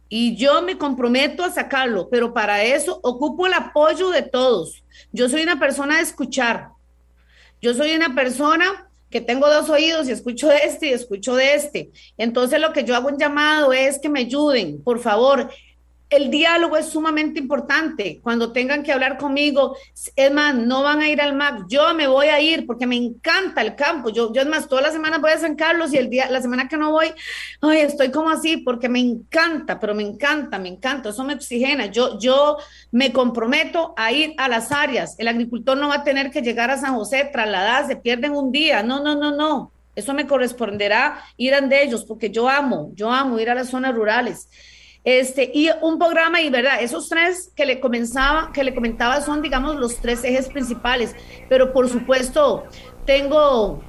y 0.07 0.35
yo 0.35 0.61
me 0.61 0.77
comprometo 0.77 1.43
a 1.43 1.51
sacarlo, 1.51 2.07
pero 2.09 2.31
para 2.31 2.63
eso 2.63 2.99
ocupo 3.01 3.47
el 3.47 3.53
apoyo 3.53 4.11
de 4.11 4.21
todos. 4.21 4.83
Yo 5.11 5.27
soy 5.27 5.41
una 5.41 5.59
persona 5.59 5.97
de 5.97 6.03
escuchar. 6.03 6.69
Yo 7.59 7.73
soy 7.73 7.95
una 7.95 8.13
persona 8.13 8.87
que 9.09 9.19
tengo 9.19 9.49
dos 9.49 9.67
oídos 9.69 10.07
y 10.07 10.11
escucho 10.11 10.47
de 10.47 10.57
este 10.57 10.87
y 10.87 10.93
escucho 10.93 11.35
de 11.35 11.55
este. 11.55 11.89
Entonces 12.17 12.61
lo 12.61 12.71
que 12.71 12.83
yo 12.83 12.95
hago 12.95 13.07
un 13.07 13.17
llamado 13.17 13.73
es 13.73 13.97
que 13.97 14.09
me 14.09 14.19
ayuden, 14.19 14.83
por 14.83 14.99
favor 14.99 15.49
el 16.15 16.29
diálogo 16.29 16.77
es 16.77 16.87
sumamente 16.87 17.39
importante. 17.39 18.19
Cuando 18.21 18.51
tengan 18.51 18.83
que 18.83 18.91
hablar 18.91 19.17
conmigo, 19.17 19.75
es 20.15 20.31
no 20.31 20.83
van 20.83 21.01
a 21.01 21.09
ir 21.09 21.21
al 21.21 21.35
MAC, 21.35 21.67
yo 21.67 21.93
me 21.93 22.07
voy 22.07 22.27
a 22.27 22.39
ir 22.41 22.65
porque 22.65 22.87
me 22.87 22.95
encanta 22.95 23.61
el 23.61 23.75
campo. 23.75 24.09
Yo, 24.09 24.33
yo 24.33 24.41
es 24.41 24.47
más, 24.47 24.67
todas 24.67 24.83
las 24.83 24.93
semanas 24.93 25.21
voy 25.21 25.31
a 25.31 25.37
San 25.37 25.55
Carlos 25.55 25.93
y 25.93 25.97
el 25.97 26.09
día, 26.09 26.29
la 26.29 26.41
semana 26.41 26.67
que 26.67 26.77
no 26.77 26.91
voy, 26.91 27.13
ay, 27.61 27.79
estoy 27.79 28.11
como 28.11 28.29
así 28.29 28.57
porque 28.57 28.89
me 28.89 28.99
encanta, 28.99 29.79
pero 29.79 29.95
me 29.95 30.03
encanta, 30.03 30.59
me 30.59 30.69
encanta, 30.69 31.09
eso 31.09 31.23
me 31.23 31.33
oxigena. 31.33 31.87
Yo, 31.87 32.19
yo 32.19 32.57
me 32.91 33.11
comprometo 33.11 33.93
a 33.97 34.11
ir 34.11 34.33
a 34.37 34.47
las 34.47 34.71
áreas. 34.71 35.15
El 35.17 35.27
agricultor 35.27 35.77
no 35.77 35.89
va 35.89 35.95
a 35.95 36.03
tener 36.03 36.31
que 36.31 36.41
llegar 36.41 36.71
a 36.71 36.77
San 36.77 36.95
José, 36.95 37.29
trasladarse, 37.31 37.95
pierden 37.95 38.33
un 38.33 38.51
día. 38.51 38.83
No, 38.83 39.01
no, 39.03 39.15
no, 39.15 39.31
no. 39.31 39.71
Eso 39.95 40.13
me 40.13 40.27
corresponderá 40.27 41.23
ir 41.37 41.53
a 41.53 41.61
de 41.61 41.83
ellos 41.83 42.03
porque 42.05 42.29
yo 42.29 42.49
amo, 42.49 42.91
yo 42.95 43.11
amo 43.11 43.39
ir 43.39 43.49
a 43.49 43.55
las 43.55 43.69
zonas 43.69 43.95
rurales. 43.95 44.49
Este, 45.05 45.51
y 45.53 45.69
un 45.81 45.99
programa, 45.99 46.41
y 46.41 46.49
verdad, 46.49 46.81
esos 46.81 47.07
tres 47.07 47.51
que 47.55 47.65
le 47.65 47.79
comenzaba, 47.79 48.51
que 48.51 48.63
le 48.63 48.73
comentaba 48.73 49.21
son, 49.21 49.43
digamos, 49.43 49.75
los 49.75 49.97
tres 49.97 50.23
ejes 50.23 50.49
principales. 50.49 51.15
Pero 51.47 51.71
por 51.71 51.87
supuesto, 51.87 52.65
tengo 53.05 53.83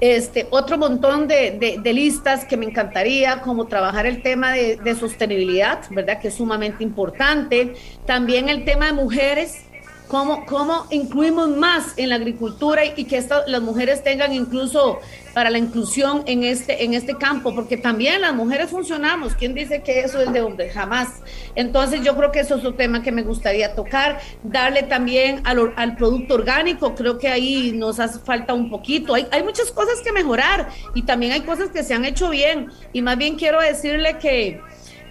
este, 0.00 0.46
otro 0.50 0.78
montón 0.78 1.28
de, 1.28 1.78
de, 1.82 1.92
listas 1.92 2.44
que 2.46 2.56
me 2.56 2.64
encantaría, 2.64 3.42
como 3.42 3.66
trabajar 3.66 4.06
el 4.06 4.22
tema 4.22 4.52
de, 4.52 4.76
de, 4.76 4.94
sostenibilidad, 4.94 5.80
¿verdad? 5.90 6.20
Que 6.20 6.28
es 6.28 6.34
sumamente 6.34 6.82
importante. 6.82 7.74
También 8.06 8.48
el 8.48 8.64
tema 8.64 8.86
de 8.86 8.92
mujeres, 8.94 9.66
cómo, 10.14 10.46
cómo 10.46 10.86
incluimos 10.90 11.48
más 11.48 11.94
en 11.96 12.10
la 12.10 12.14
agricultura 12.14 12.84
y, 12.84 13.04
que 13.04 13.20
las 13.48 13.60
mujeres 13.60 14.04
tengan 14.04 14.32
incluso 14.32 15.00
para 15.32 15.50
la 15.50 15.58
inclusión 15.58 16.22
en 16.26 16.44
este, 16.44 16.84
en 16.84 16.94
este 16.94 17.16
campo, 17.16 17.52
porque 17.52 17.76
también 17.76 18.20
las 18.20 18.32
mujeres 18.32 18.70
funcionamos. 18.70 19.34
¿Quién 19.34 19.54
dice 19.54 19.82
que 19.82 20.02
eso 20.02 20.20
es 20.20 20.32
de 20.32 20.40
hombre? 20.40 20.70
Jamás. 20.70 21.08
Entonces 21.56 22.02
yo 22.04 22.16
creo 22.16 22.30
que 22.30 22.38
eso 22.38 22.54
es 22.54 22.64
un 22.64 22.76
tema 22.76 23.02
que 23.02 23.10
me 23.10 23.22
gustaría 23.22 23.74
tocar, 23.74 24.20
darle 24.44 24.84
también 24.84 25.40
al, 25.42 25.72
al 25.74 25.96
producto 25.96 26.34
orgánico, 26.34 26.94
creo 26.94 27.18
que 27.18 27.26
ahí 27.26 27.72
nos 27.72 27.98
hace 27.98 28.20
falta 28.20 28.54
un 28.54 28.70
poquito. 28.70 29.14
Hay, 29.14 29.26
hay 29.32 29.42
muchas 29.42 29.72
cosas 29.72 30.00
que 30.00 30.12
mejorar 30.12 30.68
y 30.94 31.02
también 31.02 31.32
hay 31.32 31.40
cosas 31.40 31.70
que 31.70 31.82
se 31.82 31.92
han 31.92 32.04
hecho 32.04 32.30
bien. 32.30 32.68
Y 32.92 33.02
más 33.02 33.18
bien 33.18 33.34
quiero 33.34 33.60
decirle 33.60 34.18
que 34.18 34.60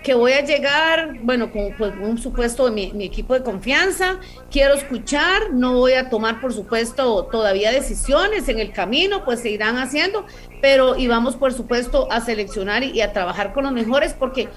que 0.03 0.13
voy 0.13 0.33
a 0.33 0.41
llegar, 0.43 1.19
bueno, 1.21 1.51
con 1.51 1.73
pues, 1.77 1.93
un 1.99 2.17
supuesto 2.17 2.69
mi, 2.71 2.91
mi, 2.93 3.05
equipo 3.05 3.33
de 3.33 3.41
confianza, 3.41 4.19
quiero 4.51 4.73
escuchar, 4.73 5.51
no 5.53 5.73
voy 5.73 5.93
a 5.93 6.09
tomar, 6.09 6.41
por 6.41 6.53
supuesto, 6.53 7.25
todavía 7.31 7.71
decisiones 7.71 8.49
en 8.49 8.59
el 8.59 8.71
camino, 8.71 9.23
pues 9.23 9.39
se 9.39 9.49
irán 9.49 9.77
haciendo, 9.77 10.25
pero 10.61 10.97
y 10.97 11.07
vamos, 11.07 11.35
por 11.35 11.53
supuesto, 11.53 12.11
a 12.11 12.21
seleccionar 12.21 12.83
y, 12.83 13.01
a 13.01 13.13
trabajar 13.13 13.53
con 13.53 13.63
los 13.63 13.73
mejores, 13.73 14.13
porque 14.13 14.49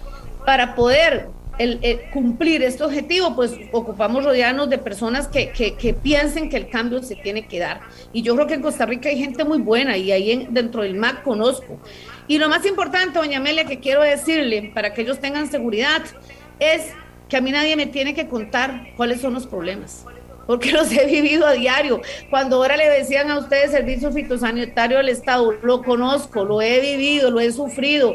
para 0.44 0.74
poder 0.74 1.28
el, 1.58 2.00
cumplir 2.12 2.62
este 2.62 2.84
objetivo, 2.84 3.34
pues 3.34 3.52
ocupamos 3.72 4.24
rodearnos 4.24 4.68
de 4.68 4.78
personas 4.78 5.28
que, 5.28 5.50
que, 5.52 5.94
piensen 5.94 6.50
que 6.50 6.56
el 6.56 6.68
cambio 6.68 7.02
se 7.02 7.16
tiene 7.16 7.46
que 7.46 7.58
dar. 7.58 7.80
Y 8.12 8.22
yo 8.22 8.34
creo 8.34 8.46
que 8.46 8.54
en 8.54 8.62
Costa 8.62 8.84
Rica 8.84 9.08
hay 9.08 9.18
gente 9.18 9.44
muy 9.44 9.58
buena 9.58 9.96
y 9.96 10.12
ahí 10.12 10.30
en, 10.32 10.52
dentro 10.52 10.82
del 10.82 10.94
MAC 10.94 11.22
conozco. 11.22 11.78
Y 12.28 12.38
lo 12.38 12.48
más 12.48 12.66
importante, 12.66 13.18
doña 13.18 13.38
Amelia, 13.38 13.64
que 13.64 13.78
quiero 13.78 14.02
decirle 14.02 14.72
para 14.74 14.92
que 14.92 15.02
ellos 15.02 15.20
tengan 15.20 15.48
seguridad, 15.48 16.02
es 16.58 16.92
que 17.28 17.36
a 17.36 17.40
mí 17.40 17.52
nadie 17.52 17.76
me 17.76 17.86
tiene 17.86 18.14
que 18.14 18.26
contar 18.26 18.88
cuáles 18.96 19.20
son 19.20 19.34
los 19.34 19.46
problemas, 19.46 20.04
porque 20.46 20.72
los 20.72 20.90
he 20.90 21.06
vivido 21.06 21.46
a 21.46 21.52
diario. 21.52 22.00
Cuando 22.30 22.56
ahora 22.56 22.76
le 22.76 22.88
decían 22.88 23.30
a 23.30 23.38
ustedes 23.38 23.70
servicio 23.70 24.10
fitosanitario 24.10 24.96
del 24.98 25.08
Estado, 25.08 25.52
lo 25.62 25.82
conozco, 25.82 26.44
lo 26.44 26.60
he 26.60 26.80
vivido, 26.80 27.30
lo 27.30 27.40
he 27.40 27.52
sufrido. 27.52 28.14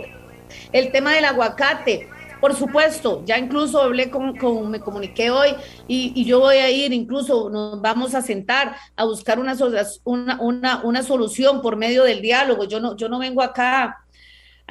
El 0.74 0.92
tema 0.92 1.14
del 1.14 1.24
aguacate, 1.24 2.10
por 2.42 2.56
supuesto, 2.56 3.24
ya 3.26 3.38
incluso 3.38 3.82
hablé 3.82 4.10
con, 4.10 4.34
me 4.70 4.80
comuniqué 4.82 5.30
hoy 5.30 5.56
y, 5.88 6.26
yo 6.26 6.40
voy 6.40 6.58
a 6.58 6.70
ir, 6.70 6.92
incluso 6.92 7.50
nos 7.50 7.80
vamos 7.82 8.16
a 8.16 8.22
sentar 8.22 8.76
a 8.98 9.06
buscar 9.06 9.40
una, 9.40 9.56
una, 10.04 10.42
una, 10.42 10.82
una 10.84 11.04
solución 11.04 11.62
por 11.62 11.78
medio 11.78 12.04
del 12.04 12.22
diálogo. 12.22 12.66
Yo 12.66 12.80
no, 12.82 12.98
yo 12.98 13.08
no 13.08 13.20
vengo 13.20 13.42
acá 13.42 14.01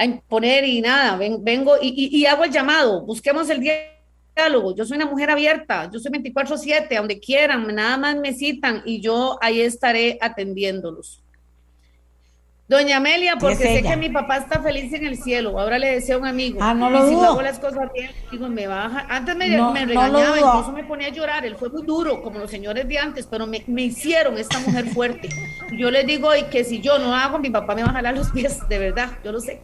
a 0.00 0.04
imponer 0.06 0.64
y 0.64 0.80
nada, 0.80 1.18
vengo 1.18 1.74
y, 1.78 2.24
hago 2.24 2.44
el 2.44 2.50
llamado, 2.50 3.04
busquemos 3.04 3.50
el 3.50 3.60
diálogo, 3.60 4.74
yo 4.74 4.86
soy 4.86 4.96
una 4.96 5.04
mujer 5.04 5.30
abierta, 5.30 5.90
yo 5.92 6.00
soy 6.00 6.10
24/7, 6.10 6.96
donde 6.96 7.20
quieran, 7.20 7.66
nada 7.74 7.98
más 7.98 8.16
me 8.16 8.32
citan 8.32 8.82
y 8.86 9.02
yo 9.02 9.38
ahí 9.42 9.60
estaré 9.60 10.16
atendiéndolos. 10.22 11.22
Doña 12.66 12.96
Amelia, 12.96 13.36
porque 13.36 13.56
sé 13.56 13.82
que 13.82 13.96
mi 13.96 14.08
papá 14.08 14.38
está 14.38 14.62
feliz 14.62 14.90
en 14.94 15.04
el 15.04 15.18
cielo. 15.18 15.58
Ahora 15.58 15.76
le 15.76 15.90
decía 15.90 16.14
a 16.14 16.18
un 16.18 16.26
amigo. 16.26 16.60
Ah, 16.62 16.72
no 16.72 16.88
lo 16.88 17.08
si 17.08 17.14
hago 17.16 17.42
las 17.42 17.58
cosas 17.58 17.90
bien, 17.92 18.12
digo, 18.30 18.48
me 18.48 18.68
baja. 18.68 19.06
Antes 19.08 19.34
me, 19.34 19.48
me 19.48 19.86
regañaba, 19.86 20.38
incluso 20.38 20.72
me 20.72 20.84
ponía 20.84 21.08
a 21.08 21.10
llorar. 21.10 21.44
Él 21.44 21.56
fue 21.56 21.68
muy 21.68 21.82
duro, 21.82 22.22
como 22.22 22.38
los 22.38 22.48
señores 22.48 22.86
de 22.88 22.96
antes, 22.96 23.26
pero 23.26 23.44
me, 23.46 23.64
me 23.66 23.82
hicieron 23.82 24.38
esta 24.38 24.60
mujer 24.60 24.86
fuerte. 24.86 25.28
Yo 25.72 25.90
les 25.90 26.06
digo 26.06 26.34
y 26.34 26.44
que 26.44 26.64
si 26.64 26.80
yo 26.80 26.98
no 26.98 27.14
hago, 27.14 27.38
mi 27.38 27.50
papá 27.50 27.74
me 27.74 27.82
va 27.82 27.90
a 27.90 27.92
jalar 27.92 28.16
los 28.16 28.30
pies, 28.30 28.68
de 28.68 28.78
verdad, 28.78 29.10
yo 29.24 29.32
lo 29.32 29.40
sé. 29.40 29.60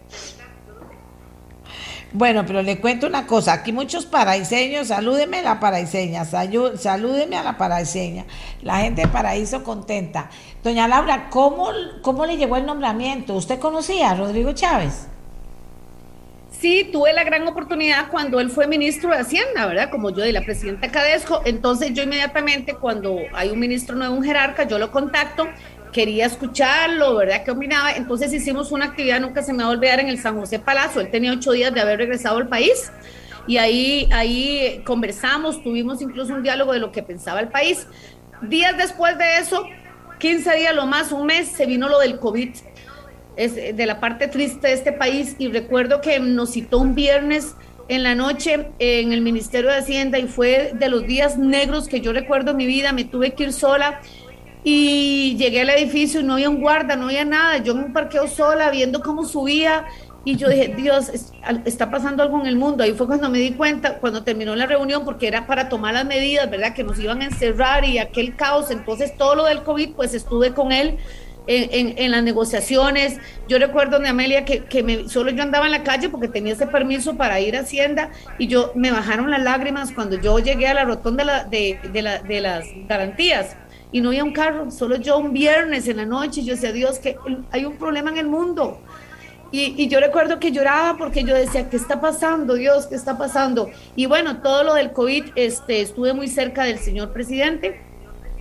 Bueno, 2.12 2.46
pero 2.46 2.62
le 2.62 2.80
cuento 2.80 3.06
una 3.06 3.26
cosa, 3.26 3.52
aquí 3.52 3.72
muchos 3.72 4.06
paraiseños, 4.06 4.88
salúdeme 4.88 5.40
a 5.40 5.42
la 5.42 5.60
paraiseña, 5.60 6.24
salúdeme 6.24 7.36
a 7.36 7.42
la 7.42 7.58
paraiseña, 7.58 8.24
la 8.62 8.78
gente 8.78 9.02
de 9.02 9.08
Paraíso 9.08 9.64
contenta. 9.64 10.30
Doña 10.62 10.88
Laura, 10.88 11.28
¿cómo, 11.28 11.68
¿cómo 12.02 12.24
le 12.24 12.36
llegó 12.36 12.56
el 12.56 12.64
nombramiento? 12.64 13.34
¿Usted 13.34 13.58
conocía 13.58 14.12
a 14.12 14.14
Rodrigo 14.14 14.52
Chávez? 14.52 15.08
Sí, 16.58 16.88
tuve 16.90 17.12
la 17.12 17.22
gran 17.22 17.46
oportunidad 17.46 18.08
cuando 18.08 18.40
él 18.40 18.48
fue 18.48 18.66
ministro 18.66 19.10
de 19.10 19.18
Hacienda, 19.18 19.66
¿verdad? 19.66 19.90
Como 19.90 20.08
yo 20.08 20.22
de 20.22 20.32
la 20.32 20.40
presidenta 20.40 20.90
Cadesco, 20.90 21.42
entonces 21.44 21.92
yo 21.92 22.04
inmediatamente 22.04 22.74
cuando 22.74 23.18
hay 23.34 23.50
un 23.50 23.58
ministro 23.58 23.94
nuevo, 23.94 24.14
un 24.14 24.24
jerarca, 24.24 24.66
yo 24.66 24.78
lo 24.78 24.90
contacto 24.90 25.46
quería 25.96 26.26
escucharlo, 26.26 27.16
¿verdad? 27.16 27.42
¿Qué 27.42 27.50
opinaba? 27.50 27.92
Entonces 27.92 28.30
hicimos 28.30 28.70
una 28.70 28.84
actividad, 28.84 29.18
nunca 29.18 29.42
se 29.42 29.54
me 29.54 29.62
va 29.62 29.70
a 29.70 29.72
olvidar, 29.72 29.98
en 29.98 30.08
el 30.08 30.20
San 30.20 30.38
José 30.38 30.58
Palacio. 30.58 31.00
Él 31.00 31.10
tenía 31.10 31.32
ocho 31.32 31.52
días 31.52 31.72
de 31.72 31.80
haber 31.80 31.96
regresado 31.96 32.36
al 32.36 32.48
país 32.48 32.92
y 33.46 33.56
ahí, 33.56 34.06
ahí 34.12 34.82
conversamos, 34.84 35.62
tuvimos 35.62 36.02
incluso 36.02 36.34
un 36.34 36.42
diálogo 36.42 36.74
de 36.74 36.80
lo 36.80 36.92
que 36.92 37.02
pensaba 37.02 37.40
el 37.40 37.48
país. 37.48 37.86
Días 38.42 38.76
después 38.76 39.16
de 39.16 39.38
eso, 39.38 39.64
15 40.18 40.56
días 40.56 40.74
lo 40.74 40.84
más, 40.84 41.12
un 41.12 41.24
mes, 41.24 41.48
se 41.48 41.64
vino 41.64 41.88
lo 41.88 41.98
del 41.98 42.18
COVID. 42.18 42.50
Es 43.38 43.54
de 43.54 43.86
la 43.86 43.98
parte 43.98 44.28
triste 44.28 44.68
de 44.68 44.74
este 44.74 44.92
país 44.92 45.36
y 45.38 45.48
recuerdo 45.48 46.02
que 46.02 46.20
nos 46.20 46.52
citó 46.52 46.76
un 46.76 46.94
viernes 46.94 47.54
en 47.88 48.02
la 48.02 48.14
noche 48.14 48.68
en 48.80 49.12
el 49.14 49.22
Ministerio 49.22 49.70
de 49.70 49.78
Hacienda 49.78 50.18
y 50.18 50.26
fue 50.26 50.72
de 50.74 50.90
los 50.90 51.06
días 51.06 51.38
negros 51.38 51.88
que 51.88 52.02
yo 52.02 52.12
recuerdo 52.12 52.50
en 52.50 52.58
mi 52.58 52.66
vida, 52.66 52.92
me 52.92 53.04
tuve 53.04 53.32
que 53.32 53.44
ir 53.44 53.54
sola 53.54 54.02
y 54.68 55.36
llegué 55.36 55.60
al 55.60 55.70
edificio 55.70 56.18
y 56.18 56.24
no 56.24 56.32
había 56.32 56.50
un 56.50 56.60
guarda, 56.60 56.96
no 56.96 57.06
había 57.06 57.24
nada. 57.24 57.58
Yo 57.58 57.72
me 57.76 57.84
parqueo 57.90 58.26
sola 58.26 58.68
viendo 58.72 59.00
cómo 59.00 59.24
subía 59.24 59.84
y 60.24 60.34
yo 60.34 60.48
dije, 60.48 60.74
Dios, 60.76 61.08
está 61.64 61.88
pasando 61.88 62.20
algo 62.24 62.40
en 62.40 62.46
el 62.46 62.56
mundo. 62.56 62.82
Ahí 62.82 62.92
fue 62.92 63.06
cuando 63.06 63.30
me 63.30 63.38
di 63.38 63.52
cuenta, 63.52 63.98
cuando 64.00 64.24
terminó 64.24 64.56
la 64.56 64.66
reunión, 64.66 65.04
porque 65.04 65.28
era 65.28 65.46
para 65.46 65.68
tomar 65.68 65.94
las 65.94 66.04
medidas, 66.04 66.50
¿verdad? 66.50 66.74
Que 66.74 66.82
nos 66.82 66.98
iban 66.98 67.22
a 67.22 67.26
encerrar 67.26 67.84
y 67.84 67.98
aquel 67.98 68.34
caos. 68.34 68.72
Entonces, 68.72 69.16
todo 69.16 69.36
lo 69.36 69.44
del 69.44 69.62
COVID, 69.62 69.90
pues 69.94 70.14
estuve 70.14 70.52
con 70.52 70.72
él. 70.72 70.98
En, 71.48 72.10
las 72.10 72.24
negociaciones. 72.24 73.18
Yo 73.46 73.60
recuerdo, 73.60 74.00
de 74.00 74.08
Amelia, 74.08 74.44
que, 74.44 74.64
que 74.64 74.82
me, 74.82 75.08
solo 75.08 75.30
yo 75.30 75.44
andaba 75.44 75.66
en 75.66 75.70
la 75.70 75.84
calle 75.84 76.08
porque 76.08 76.26
tenía 76.26 76.54
ese 76.54 76.66
permiso 76.66 77.16
para 77.16 77.38
ir 77.38 77.56
a 77.56 77.60
Hacienda 77.60 78.10
y 78.36 78.48
yo 78.48 78.72
me 78.74 78.90
bajaron 78.90 79.30
las 79.30 79.44
lágrimas 79.44 79.92
cuando 79.92 80.20
yo 80.20 80.40
llegué 80.40 80.66
a 80.66 80.74
la 80.74 80.84
rotonda 80.84 81.44
de, 81.44 81.78
de, 81.92 82.02
la, 82.02 82.18
de 82.18 82.40
las 82.40 82.66
garantías 82.88 83.56
y 83.96 84.02
no 84.02 84.10
había 84.10 84.24
un 84.24 84.32
carro, 84.32 84.70
solo 84.70 84.96
yo 84.96 85.16
un 85.16 85.32
viernes 85.32 85.88
en 85.88 85.96
la 85.96 86.04
noche, 86.04 86.44
yo 86.44 86.52
decía, 86.52 86.70
Dios, 86.70 86.98
que 86.98 87.16
hay 87.50 87.64
un 87.64 87.78
problema 87.78 88.10
en 88.10 88.18
el 88.18 88.26
mundo. 88.26 88.78
Y, 89.50 89.72
y, 89.82 89.88
yo 89.88 90.00
recuerdo 90.00 90.38
que 90.38 90.52
lloraba 90.52 90.98
porque 90.98 91.24
yo 91.24 91.34
decía, 91.34 91.70
¿qué 91.70 91.78
está 91.78 91.98
pasando, 91.98 92.56
Dios? 92.56 92.86
¿Qué 92.88 92.94
está 92.94 93.16
pasando? 93.16 93.70
Y 93.94 94.04
bueno, 94.04 94.42
todo 94.42 94.64
lo 94.64 94.74
del 94.74 94.92
COVID, 94.92 95.24
este, 95.34 95.80
estuve 95.80 96.12
muy 96.12 96.28
cerca 96.28 96.64
del 96.64 96.78
señor 96.78 97.14
presidente 97.14 97.80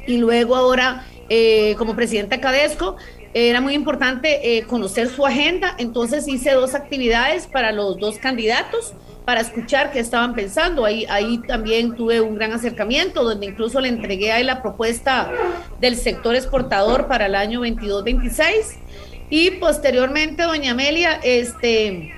y 0.06 0.18
luego 0.18 0.58
ahora 0.58 1.06
eh, 1.30 1.76
como 1.78 1.96
presidenta 1.96 2.42
Cadesco, 2.42 2.98
era 3.34 3.62
muy 3.62 3.76
importante 3.76 4.58
eh, 4.58 4.64
conocer 4.64 5.08
su 5.08 5.26
agenda, 5.26 5.74
entonces 5.78 6.28
hice 6.28 6.52
dos 6.52 6.76
actividades 6.76 7.48
para 7.48 7.72
los 7.72 7.98
dos 7.98 8.18
candidatos 8.18 8.94
para 9.26 9.42
escuchar 9.42 9.92
qué 9.92 10.00
estaban 10.00 10.36
pensando. 10.36 10.86
Ahí, 10.86 11.06
ahí 11.10 11.40
también 11.40 11.96
tuve 11.96 12.22
un 12.22 12.36
gran 12.36 12.54
acercamiento, 12.54 13.24
donde 13.24 13.48
incluso 13.48 13.82
le 13.82 13.90
entregué 13.90 14.32
ahí 14.32 14.44
la 14.44 14.62
propuesta 14.62 15.32
del 15.82 15.98
sector 15.98 16.36
exportador 16.36 17.08
para 17.08 17.26
el 17.26 17.36
año 17.36 17.62
22-26. 17.62 18.78
Y 19.30 19.52
posteriormente, 19.52 20.44
doña 20.44 20.72
Amelia, 20.72 21.20
este, 21.24 22.14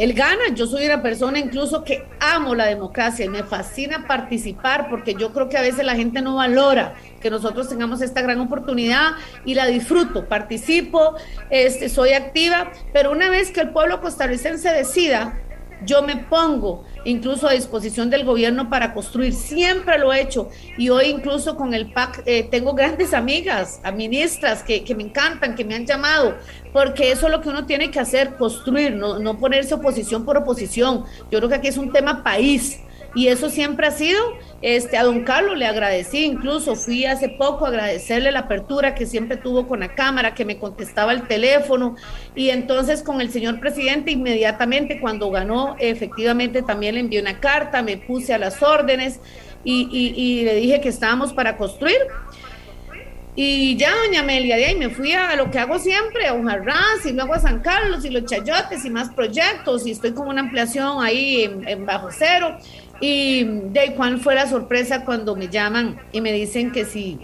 él 0.00 0.14
gana. 0.14 0.54
Yo 0.54 0.66
soy 0.66 0.86
una 0.86 1.02
persona 1.02 1.40
incluso 1.40 1.82
que 1.82 2.06
amo 2.20 2.54
la 2.54 2.66
democracia 2.66 3.24
y 3.24 3.28
me 3.28 3.42
fascina 3.42 4.06
participar 4.06 4.88
porque 4.88 5.14
yo 5.14 5.32
creo 5.32 5.48
que 5.48 5.58
a 5.58 5.62
veces 5.62 5.84
la 5.84 5.96
gente 5.96 6.22
no 6.22 6.36
valora 6.36 6.94
que 7.20 7.30
nosotros 7.30 7.68
tengamos 7.68 8.00
esta 8.00 8.22
gran 8.22 8.40
oportunidad 8.40 9.10
y 9.44 9.54
la 9.54 9.66
disfruto, 9.66 10.26
participo, 10.26 11.16
este, 11.50 11.88
soy 11.88 12.12
activa, 12.12 12.72
pero 12.92 13.10
una 13.10 13.28
vez 13.28 13.50
que 13.50 13.60
el 13.60 13.70
pueblo 13.70 14.00
costarricense 14.00 14.70
decida 14.70 15.38
yo 15.84 16.02
me 16.02 16.16
pongo 16.16 16.84
incluso 17.04 17.48
a 17.48 17.52
disposición 17.52 18.10
del 18.10 18.24
gobierno 18.24 18.68
para 18.68 18.92
construir, 18.92 19.32
siempre 19.32 19.98
lo 19.98 20.12
he 20.12 20.20
hecho. 20.20 20.48
Y 20.76 20.90
hoy 20.90 21.06
incluso 21.06 21.56
con 21.56 21.74
el 21.74 21.92
PAC 21.92 22.22
eh, 22.26 22.48
tengo 22.50 22.74
grandes 22.74 23.14
amigas, 23.14 23.80
a 23.82 23.92
ministras 23.92 24.62
que, 24.62 24.84
que, 24.84 24.94
me 24.94 25.04
encantan, 25.04 25.54
que 25.54 25.64
me 25.64 25.74
han 25.74 25.86
llamado, 25.86 26.36
porque 26.72 27.12
eso 27.12 27.26
es 27.26 27.32
lo 27.32 27.40
que 27.40 27.48
uno 27.48 27.66
tiene 27.66 27.90
que 27.90 28.00
hacer, 28.00 28.36
construir, 28.36 28.94
no, 28.94 29.18
no 29.18 29.38
ponerse 29.38 29.74
oposición 29.74 30.24
por 30.24 30.36
oposición. 30.36 31.04
Yo 31.30 31.38
creo 31.38 31.48
que 31.48 31.54
aquí 31.56 31.68
es 31.68 31.78
un 31.78 31.92
tema 31.92 32.22
país 32.22 32.80
y 33.14 33.28
eso 33.28 33.50
siempre 33.50 33.86
ha 33.86 33.90
sido, 33.90 34.20
este, 34.62 34.96
a 34.96 35.04
don 35.04 35.24
Carlos 35.24 35.58
le 35.58 35.66
agradecí, 35.66 36.24
incluso 36.24 36.76
fui 36.76 37.06
hace 37.06 37.28
poco 37.28 37.64
a 37.64 37.68
agradecerle 37.68 38.30
la 38.30 38.40
apertura 38.40 38.94
que 38.94 39.06
siempre 39.06 39.36
tuvo 39.36 39.66
con 39.66 39.80
la 39.80 39.94
cámara, 39.94 40.34
que 40.34 40.44
me 40.44 40.58
contestaba 40.58 41.12
el 41.12 41.26
teléfono, 41.26 41.96
y 42.34 42.50
entonces 42.50 43.02
con 43.02 43.20
el 43.20 43.30
señor 43.30 43.58
presidente 43.58 44.12
inmediatamente 44.12 45.00
cuando 45.00 45.30
ganó, 45.30 45.76
efectivamente 45.78 46.62
también 46.62 46.94
le 46.94 47.00
envié 47.00 47.20
una 47.20 47.40
carta, 47.40 47.82
me 47.82 47.96
puse 47.96 48.32
a 48.32 48.38
las 48.38 48.62
órdenes 48.62 49.20
y, 49.64 49.88
y, 49.92 50.44
le 50.44 50.54
dije 50.54 50.80
que 50.80 50.88
estábamos 50.88 51.32
para 51.32 51.56
construir. 51.56 51.98
Y 53.36 53.76
ya, 53.76 53.90
doña 54.04 54.20
Amelia, 54.20 54.56
de 54.56 54.66
ahí 54.66 54.76
me 54.76 54.90
fui 54.90 55.12
a 55.12 55.36
lo 55.36 55.50
que 55.50 55.58
hago 55.58 55.78
siempre, 55.78 56.26
a 56.26 56.34
Ujarrás, 56.34 57.06
y 57.06 57.12
luego 57.12 57.34
a 57.34 57.38
San 57.38 57.60
Carlos, 57.60 58.04
y 58.04 58.10
los 58.10 58.24
Chayotes, 58.24 58.84
y 58.84 58.90
más 58.90 59.10
proyectos, 59.10 59.86
y 59.86 59.92
estoy 59.92 60.12
con 60.12 60.28
una 60.28 60.40
ampliación 60.40 61.02
ahí 61.02 61.44
en, 61.44 61.66
en 61.68 61.86
Bajo 61.86 62.08
Cero. 62.10 62.58
Y 63.00 63.44
de 63.44 63.94
cuál 63.96 64.20
fue 64.20 64.34
la 64.34 64.46
sorpresa 64.46 65.04
cuando 65.04 65.34
me 65.36 65.48
llaman 65.48 65.98
y 66.12 66.20
me 66.20 66.32
dicen 66.32 66.70
que 66.70 66.84
si 66.84 67.18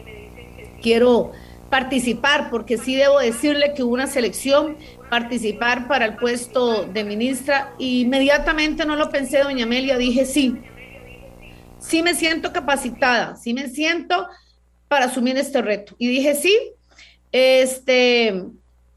quiero 0.82 1.32
participar, 1.70 2.48
porque 2.50 2.78
sí 2.78 2.94
debo 2.94 3.18
decirle 3.18 3.74
que 3.74 3.82
hubo 3.82 3.94
una 3.94 4.06
selección, 4.06 4.76
participar 5.10 5.88
para 5.88 6.06
el 6.06 6.16
puesto 6.16 6.84
de 6.84 7.04
ministra, 7.04 7.74
y 7.78 8.02
inmediatamente 8.02 8.86
no 8.86 8.96
lo 8.96 9.10
pensé, 9.10 9.42
doña 9.42 9.64
Amelia, 9.64 9.98
dije 9.98 10.24
sí, 10.24 10.56
sí 11.78 12.02
me 12.02 12.14
siento 12.14 12.52
capacitada, 12.52 13.36
sí 13.36 13.52
me 13.52 13.68
siento 13.68 14.28
para 14.88 15.06
asumir 15.06 15.36
este 15.36 15.60
reto. 15.60 15.94
Y 15.98 16.08
dije 16.08 16.34
sí, 16.34 16.56
este, 17.32 18.44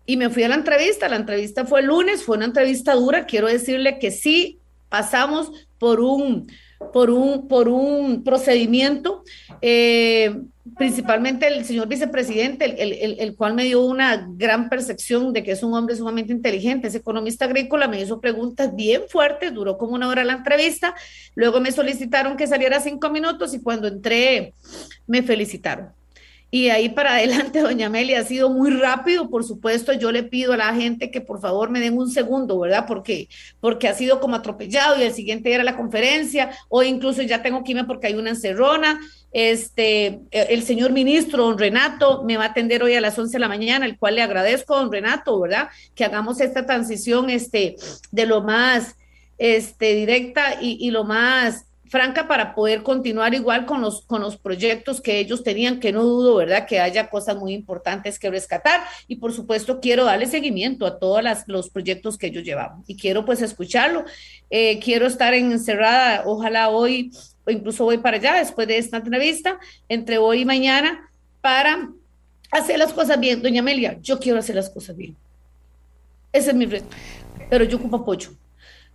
y 0.06 0.18
me 0.18 0.30
fui 0.30 0.44
a 0.44 0.50
la 0.50 0.56
entrevista, 0.56 1.10
la 1.10 1.16
entrevista 1.16 1.66
fue 1.66 1.82
el 1.82 1.88
lunes, 1.88 2.24
fue 2.24 2.38
una 2.38 2.46
entrevista 2.46 2.94
dura, 2.94 3.26
quiero 3.26 3.48
decirle 3.48 4.00
que 4.00 4.12
sí 4.12 4.60
pasamos 4.90 5.52
por 5.78 6.02
un 6.02 6.48
por 6.94 7.10
un, 7.10 7.48
por 7.48 7.68
un 7.68 8.24
procedimiento, 8.24 9.24
eh, 9.62 10.42
principalmente 10.78 11.48
el 11.48 11.66
señor 11.66 11.88
vicepresidente, 11.88 12.66
el, 12.66 13.20
el, 13.20 13.36
cual 13.36 13.54
me 13.54 13.66
dio 13.66 13.84
una 13.84 14.28
gran 14.32 14.70
percepción 14.70 15.34
de 15.34 15.44
que 15.44 15.52
es 15.52 15.62
un 15.62 15.74
hombre 15.74 15.96
sumamente 15.96 16.32
inteligente, 16.32 16.88
es 16.88 16.96
economista 16.96 17.46
agrícola, 17.46 17.88
me 17.88 18.02
hizo 18.02 18.22
preguntas 18.22 18.76
bien 18.76 19.02
fuertes, 19.10 19.54
duró 19.54 19.78
como 19.78 19.94
una 19.94 20.08
hora 20.08 20.24
la 20.24 20.34
entrevista, 20.34 20.96
luego 21.36 21.60
me 21.60 21.72
solicitaron 21.72 22.38
que 22.38 22.48
saliera 22.48 22.80
cinco 22.80 23.10
minutos 23.10 23.54
y 23.54 23.62
cuando 23.62 23.88
entré 23.88 24.54
me 25.06 25.22
felicitaron. 25.22 25.99
Y 26.52 26.70
ahí 26.70 26.90
para 26.90 27.14
adelante, 27.16 27.62
doña 27.62 27.88
Amelia, 27.88 28.20
ha 28.20 28.24
sido 28.24 28.50
muy 28.50 28.72
rápido, 28.72 29.30
por 29.30 29.44
supuesto, 29.44 29.94
yo 29.94 30.12
le 30.12 30.24
pido 30.24 30.54
a 30.54 30.58
la 30.58 30.74
gente 30.74 31.12
que 31.12 31.22
por 31.22 31.40
favor 31.40 31.70
me 31.70 31.80
den 31.80 31.98
un 31.98 32.10
segundo, 32.10 32.60
¿verdad? 32.60 32.86
Porque, 32.88 33.30
porque 33.60 33.88
ha 33.88 33.94
sido 33.94 34.20
como 34.20 34.36
atropellado 34.36 35.00
y 35.00 35.04
el 35.04 35.14
siguiente 35.14 35.54
era 35.54 35.64
la 35.64 35.78
conferencia, 35.78 36.52
o 36.70 36.84
incluso 36.84 37.22
ya 37.22 37.42
tengo 37.42 37.64
que 37.64 37.72
irme 37.72 37.86
porque 37.86 38.08
hay 38.08 38.16
una 38.16 38.32
encerrona. 38.32 39.00
Este, 39.32 40.22
el 40.32 40.64
señor 40.64 40.92
ministro, 40.92 41.44
don 41.44 41.60
Renato, 41.60 42.24
me 42.24 42.36
va 42.38 42.46
a 42.46 42.48
atender 42.48 42.82
hoy 42.82 42.96
a 42.96 43.02
las 43.02 43.18
11 43.18 43.34
de 43.34 43.40
la 43.40 43.48
mañana, 43.48 43.86
el 43.86 43.98
cual 43.98 44.16
le 44.16 44.24
agradezco, 44.24 44.76
don 44.76 44.92
Renato, 44.92 45.40
¿verdad? 45.40 45.70
Que 45.94 46.04
hagamos 46.04 46.42
esta 46.42 46.66
transición 46.66 47.30
este, 47.30 47.76
de 48.12 48.26
lo 48.26 48.42
más 48.42 48.96
este, 49.38 49.94
directa 49.94 50.60
y, 50.60 50.78
y 50.80 50.90
lo 50.90 51.04
más 51.04 51.69
franca 51.90 52.28
para 52.28 52.56
poder 52.56 52.84
continuar 52.84 53.34
igual 53.34 53.66
con 53.66 53.82
los, 53.82 54.06
con 54.06 54.22
los 54.22 54.38
proyectos 54.38 55.02
que 55.02 55.20
ellos 55.20 55.44
tenían, 55.44 55.80
que 55.80 55.92
no 55.92 56.04
dudo, 56.04 56.36
¿verdad?, 56.36 56.66
que 56.68 56.80
haya 56.80 57.10
cosas 57.10 57.36
muy 57.36 57.54
importantes 57.54 58.20
que 58.20 58.30
rescatar. 58.30 58.82
Y 59.08 59.18
por 59.18 59.34
supuesto, 59.34 59.80
quiero 59.80 60.06
darle 60.06 60.28
seguimiento 60.28 60.86
a 60.86 61.00
todos 61.00 61.24
los 61.48 61.70
proyectos 61.70 62.18
que 62.18 62.28
ellos 62.28 62.44
llevaban. 62.44 62.84
Y 62.88 62.96
quiero 62.96 63.26
pues 63.26 63.42
escucharlo. 63.42 64.06
Eh, 64.50 64.80
quiero 64.80 65.08
estar 65.08 65.34
encerrada, 65.34 66.24
ojalá 66.26 66.70
hoy, 66.70 67.12
o 67.46 67.52
incluso 67.52 67.84
voy 67.84 67.98
para 67.98 68.18
allá 68.18 68.36
después 68.36 68.68
de 68.68 68.78
esta 68.78 68.98
entrevista, 68.98 69.60
entre 69.88 70.18
hoy 70.18 70.42
y 70.42 70.46
mañana, 70.46 71.10
para 71.42 71.90
hacer 72.52 72.78
las 72.78 72.94
cosas 72.94 73.20
bien. 73.20 73.42
Doña 73.42 73.62
Amelia, 73.62 73.98
yo 74.02 74.20
quiero 74.20 74.40
hacer 74.40 74.56
las 74.56 74.70
cosas 74.70 74.96
bien. 74.96 75.16
Ese 76.32 76.52
es 76.52 76.56
mi 76.56 76.66
reto. 76.66 76.96
Pero 77.50 77.66
yo 77.66 77.78
ocupo 77.78 77.98
apoyo. 77.98 78.30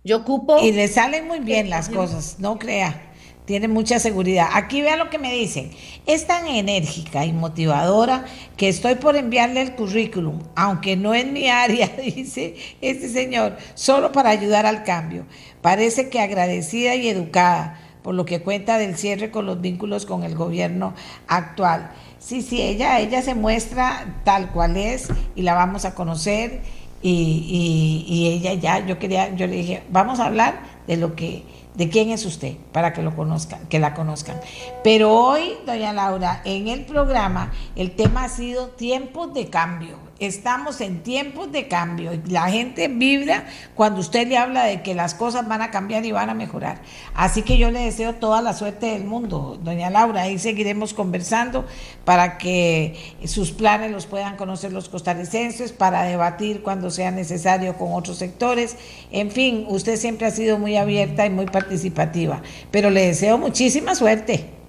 Yo 0.05 0.17
ocupo... 0.17 0.59
Y 0.63 0.71
le 0.71 0.87
salen 0.87 1.27
muy 1.27 1.39
bien 1.39 1.71
las 1.71 1.89
cosas, 1.89 2.35
no 2.37 2.59
crea. 2.59 3.11
Tiene 3.45 3.67
mucha 3.67 3.97
seguridad. 3.97 4.49
Aquí 4.53 4.81
vea 4.81 4.97
lo 4.97 5.09
que 5.09 5.17
me 5.17 5.33
dicen. 5.33 5.71
Es 6.05 6.27
tan 6.27 6.45
enérgica 6.45 7.25
y 7.25 7.33
motivadora 7.33 8.25
que 8.55 8.69
estoy 8.69 8.95
por 8.95 9.15
enviarle 9.15 9.61
el 9.61 9.73
currículum, 9.73 10.43
aunque 10.55 10.95
no 10.95 11.15
es 11.15 11.25
mi 11.25 11.49
área, 11.49 11.87
dice 12.05 12.55
este 12.81 13.09
señor, 13.09 13.57
solo 13.73 14.11
para 14.11 14.29
ayudar 14.29 14.67
al 14.67 14.83
cambio. 14.83 15.25
Parece 15.61 16.09
que 16.09 16.19
agradecida 16.19 16.93
y 16.93 17.07
educada 17.07 17.81
por 18.03 18.13
lo 18.13 18.25
que 18.25 18.43
cuenta 18.43 18.77
del 18.77 18.97
cierre 18.97 19.31
con 19.31 19.47
los 19.47 19.59
vínculos 19.59 20.05
con 20.05 20.23
el 20.23 20.35
gobierno 20.35 20.93
actual. 21.27 21.89
Sí, 22.19 22.43
sí, 22.43 22.61
ella, 22.61 22.99
ella 22.99 23.23
se 23.23 23.33
muestra 23.33 24.21
tal 24.23 24.51
cual 24.51 24.77
es 24.77 25.07
y 25.35 25.41
la 25.41 25.55
vamos 25.55 25.85
a 25.85 25.95
conocer 25.95 26.61
y, 27.07 28.27
ella 28.33 28.53
ya, 28.53 28.85
yo 28.85 28.97
quería, 28.97 29.35
yo 29.35 29.47
le 29.47 29.57
dije, 29.57 29.83
vamos 29.89 30.19
a 30.19 30.25
hablar 30.25 30.59
de 30.87 30.97
lo 30.97 31.15
que, 31.15 31.43
de 31.75 31.89
quién 31.89 32.09
es 32.09 32.25
usted, 32.25 32.55
para 32.71 32.93
que 32.93 33.01
lo 33.01 33.15
conozcan, 33.15 33.67
que 33.67 33.79
la 33.79 33.93
conozcan. 33.93 34.39
Pero 34.83 35.13
hoy, 35.13 35.53
doña 35.65 35.93
Laura, 35.93 36.41
en 36.45 36.67
el 36.67 36.85
programa 36.85 37.51
el 37.75 37.91
tema 37.91 38.23
ha 38.23 38.29
sido 38.29 38.69
tiempos 38.69 39.33
de 39.33 39.49
cambio 39.49 40.04
estamos 40.19 40.79
en 40.79 41.03
tiempos 41.03 41.51
de 41.51 41.67
cambio 41.67 42.13
y 42.13 42.21
la 42.29 42.49
gente 42.49 42.87
vibra 42.87 43.45
cuando 43.75 43.99
usted 43.99 44.27
le 44.27 44.37
habla 44.37 44.63
de 44.63 44.81
que 44.81 44.95
las 44.95 45.13
cosas 45.13 45.47
van 45.47 45.61
a 45.61 45.71
cambiar 45.71 46.05
y 46.05 46.11
van 46.11 46.29
a 46.29 46.33
mejorar. 46.33 46.81
Así 47.13 47.41
que 47.41 47.57
yo 47.57 47.71
le 47.71 47.79
deseo 47.79 48.15
toda 48.15 48.41
la 48.41 48.53
suerte 48.53 48.87
del 48.87 49.03
mundo, 49.03 49.59
doña 49.61 49.89
Laura, 49.89 50.21
ahí 50.21 50.39
seguiremos 50.39 50.93
conversando 50.93 51.65
para 52.05 52.37
que 52.37 53.15
sus 53.25 53.51
planes 53.51 53.91
los 53.91 54.05
puedan 54.05 54.37
conocer 54.37 54.71
los 54.71 54.89
costarricenses, 54.89 55.71
para 55.71 56.03
debatir 56.03 56.61
cuando 56.61 56.89
sea 56.91 57.11
necesario 57.11 57.75
con 57.75 57.93
otros 57.93 58.17
sectores. 58.17 58.77
En 59.11 59.31
fin, 59.31 59.65
usted 59.67 59.97
siempre 59.97 60.27
ha 60.27 60.31
sido 60.31 60.57
muy 60.57 60.77
abierta 60.77 61.25
y 61.25 61.29
muy 61.29 61.45
participativa, 61.45 62.41
pero 62.71 62.89
le 62.89 63.07
deseo 63.07 63.37
muchísima 63.37 63.95
suerte. 63.95 64.64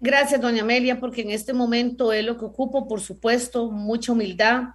Gracias, 0.00 0.40
doña 0.40 0.62
Amelia, 0.62 1.00
porque 1.00 1.22
en 1.22 1.30
este 1.30 1.52
momento 1.52 2.12
es 2.12 2.24
lo 2.24 2.38
que 2.38 2.44
ocupo, 2.44 2.86
por 2.86 3.00
supuesto, 3.00 3.70
mucha 3.70 4.12
humildad 4.12 4.68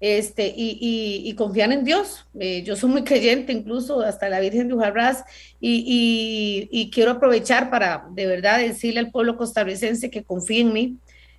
este, 0.00 0.52
y, 0.54 1.22
y, 1.24 1.34
confían 1.34 1.72
en 1.72 1.84
Dios. 1.84 2.26
Eh, 2.38 2.62
yo 2.62 2.76
soy 2.76 2.90
muy 2.90 3.02
creyente, 3.04 3.52
incluso 3.52 4.02
hasta 4.02 4.28
la 4.28 4.40
Virgen 4.40 4.68
de 4.68 4.74
Ujarrás, 4.74 5.24
y, 5.60 6.68
y, 6.70 6.90
quiero 6.90 7.12
aprovechar 7.12 7.70
para 7.70 8.06
de 8.10 8.26
verdad 8.26 8.58
decirle 8.58 9.00
al 9.00 9.10
pueblo 9.10 9.38
costarricense 9.38 10.10
que 10.10 10.24
confíe 10.24 10.60
en 10.60 10.72
mí, 10.74 10.96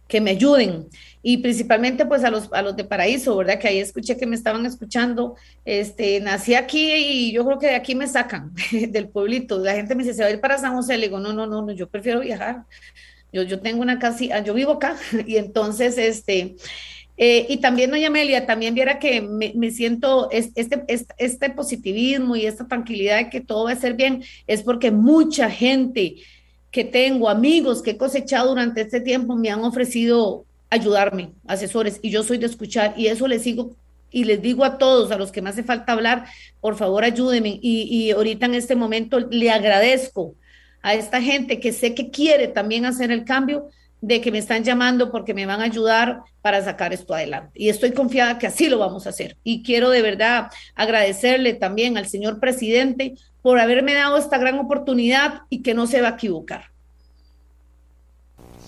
que 0.08 0.22
me 0.22 0.32
ayuden, 0.32 0.88
y 1.22 1.38
principalmente 1.38 2.06
pues 2.06 2.24
a 2.24 2.32
los, 2.32 2.52
a 2.54 2.64
los 2.64 2.76
de 2.76 2.86
Paraíso, 2.86 3.38
¿verdad? 3.38 3.60
Que 3.60 3.68
ahí 3.68 3.80
escuché 3.80 4.18
que 4.18 4.26
me 4.26 4.36
estaban 4.36 4.66
escuchando, 4.66 5.36
este, 5.66 6.20
nací 6.22 6.56
aquí 6.56 6.92
y 6.94 7.32
yo 7.34 7.46
creo 7.46 7.60
que 7.60 7.68
de 7.68 7.76
aquí 7.76 7.94
me 7.94 8.08
sacan, 8.08 8.52
del 8.90 9.10
pueblito. 9.10 9.60
La 9.60 9.74
gente 9.76 9.94
me 9.94 10.04
dice, 10.04 10.16
se 10.16 10.24
va 10.24 10.30
a 10.30 10.32
ir 10.32 10.40
para 10.40 10.58
San 10.58 10.74
José, 10.76 10.98
le 10.98 11.08
digo, 11.08 11.20
no, 11.20 11.34
no, 11.34 11.46
no, 11.46 11.62
no 11.62 11.72
yo 11.74 11.88
prefiero 11.88 12.22
viajar 12.22 12.66
yo, 13.32 13.44
yo 13.44 13.60
tengo 13.60 13.82
una 13.82 14.00
casita, 14.00 14.44
yo 14.44 14.54
vivo 14.54 14.74
acá 14.74 14.96
y 15.28 15.38
entonces, 15.38 15.98
este, 15.98 16.56
eh, 17.18 17.48
y 17.50 17.58
también, 17.58 17.90
doña 17.90 18.08
Amelia, 18.08 18.46
también 18.46 18.76
viera 18.76 19.00
que 19.00 19.22
me, 19.22 19.52
me 19.56 19.72
siento 19.72 20.30
este, 20.32 20.86
este, 20.88 21.16
este, 21.18 21.50
positivismo 21.50 22.36
y 22.36 22.46
esta 22.46 22.68
tranquilidad 22.68 23.18
de 23.18 23.30
que 23.30 23.42
todo 23.42 23.66
va 23.66 23.72
a 23.72 23.76
ser 23.76 23.96
bien, 23.96 24.24
es 24.46 24.62
porque 24.62 24.92
mucha 24.92 25.50
gente 25.50 26.16
que 26.70 26.84
tengo, 26.84 27.28
amigos 27.28 27.82
que 27.82 27.92
he 27.92 27.98
cosechado 27.98 28.50
durante 28.50 28.82
este 28.82 29.02
tiempo, 29.02 29.36
me 29.36 29.50
han 29.50 29.64
ofrecido 29.64 30.46
ayudarme, 30.70 31.32
asesores, 31.48 32.00
y 32.04 32.12
yo 32.12 32.24
soy 32.24 32.38
de 32.38 32.46
escuchar, 32.46 32.94
y 32.98 33.08
eso 33.08 33.28
les 33.28 33.42
sigo 33.42 33.76
y 34.12 34.24
les 34.24 34.42
digo 34.42 34.64
a 34.64 34.78
todos, 34.78 35.12
a 35.12 35.18
los 35.18 35.32
que 35.32 35.42
me 35.42 35.50
hace 35.50 35.64
falta 35.64 35.92
hablar, 35.92 36.26
por 36.62 36.76
favor 36.76 37.04
ayúdenme. 37.04 37.60
Y, 37.62 37.84
y 37.84 38.12
ahorita 38.12 38.46
en 38.46 38.56
este 38.56 38.76
momento 38.76 39.20
le 39.20 39.52
agradezco 39.52 40.36
a 40.88 40.94
esta 40.94 41.22
gente 41.22 41.60
que 41.60 41.74
sé 41.74 41.94
que 41.94 42.10
quiere 42.12 42.48
también 42.48 42.86
hacer 42.86 43.12
el 43.12 43.26
cambio, 43.26 43.68
de 44.00 44.22
que 44.22 44.32
me 44.32 44.38
están 44.38 44.64
llamando 44.64 45.12
porque 45.12 45.34
me 45.34 45.46
van 45.46 45.60
a 45.60 45.66
ayudar 45.66 46.22
para 46.42 46.64
sacar 46.64 46.94
esto 46.94 47.14
adelante. 47.14 47.52
Y 47.56 47.68
estoy 47.68 47.92
confiada 47.92 48.40
que 48.40 48.48
así 48.48 48.70
lo 48.70 48.80
vamos 48.80 49.06
a 49.06 49.10
hacer. 49.10 49.36
Y 49.44 49.64
quiero 49.64 49.90
de 49.90 50.02
verdad 50.02 50.50
agradecerle 50.76 51.56
también 51.56 51.98
al 51.98 52.08
señor 52.08 52.40
presidente 52.40 53.16
por 53.42 53.60
haberme 53.60 53.96
dado 53.96 54.18
esta 54.18 54.38
gran 54.38 54.60
oportunidad 54.60 55.42
y 55.50 55.62
que 55.62 55.74
no 55.74 55.88
se 55.88 56.00
va 56.00 56.08
a 56.08 56.12
equivocar. 56.12 56.72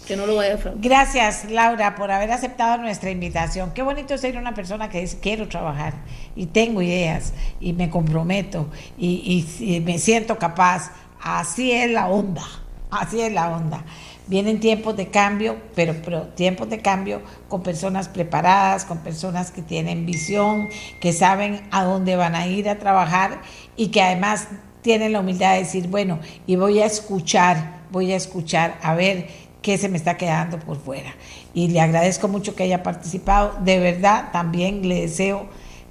Que 0.05 0.17
no 0.17 0.25
lo 0.25 0.33
voy 0.33 0.47
a 0.47 0.59
Gracias, 0.75 1.49
Laura, 1.49 1.95
por 1.95 2.11
haber 2.11 2.31
aceptado 2.31 2.81
nuestra 2.81 3.11
invitación. 3.11 3.71
Qué 3.73 3.81
bonito 3.81 4.17
ser 4.17 4.35
una 4.35 4.53
persona 4.53 4.89
que 4.89 4.99
dice, 4.99 5.19
quiero 5.21 5.47
trabajar 5.47 5.93
y 6.35 6.47
tengo 6.47 6.81
ideas 6.81 7.31
y 7.61 7.71
me 7.71 7.89
comprometo 7.89 8.69
y, 8.97 9.47
y 9.61 9.79
me 9.79 9.99
siento 9.99 10.37
capaz. 10.37 10.91
Así 11.21 11.71
es 11.71 11.91
la 11.91 12.07
onda, 12.07 12.45
así 12.89 13.21
es 13.21 13.31
la 13.31 13.49
onda. 13.49 13.83
Vienen 14.27 14.59
tiempos 14.59 14.95
de 14.95 15.07
cambio, 15.07 15.57
pero, 15.75 15.95
pero, 16.03 16.27
tiempos 16.27 16.69
de 16.69 16.81
cambio 16.81 17.21
con 17.47 17.63
personas 17.63 18.07
preparadas, 18.07 18.85
con 18.85 18.99
personas 18.99 19.51
que 19.51 19.61
tienen 19.61 20.05
visión, 20.05 20.69
que 21.01 21.13
saben 21.13 21.61
a 21.71 21.83
dónde 21.83 22.15
van 22.15 22.35
a 22.35 22.47
ir 22.47 22.69
a 22.69 22.77
trabajar 22.77 23.41
y 23.75 23.87
que 23.87 24.01
además 24.01 24.47
tienen 24.81 25.13
la 25.13 25.19
humildad 25.19 25.53
de 25.53 25.59
decir, 25.59 25.87
bueno, 25.87 26.19
y 26.45 26.55
voy 26.55 26.79
a 26.79 26.85
escuchar, 26.85 27.81
voy 27.91 28.11
a 28.11 28.15
escuchar 28.15 28.77
a 28.81 28.93
ver 28.93 29.27
qué 29.61 29.77
se 29.77 29.89
me 29.89 29.97
está 29.97 30.15
quedando 30.15 30.59
por 30.59 30.77
fuera. 30.77 31.13
Y 31.53 31.69
le 31.69 31.81
agradezco 31.81 32.27
mucho 32.27 32.55
que 32.55 32.63
haya 32.63 32.83
participado. 32.83 33.57
De 33.61 33.79
verdad, 33.79 34.29
también 34.31 34.87
le 34.87 35.01
deseo 35.01 35.47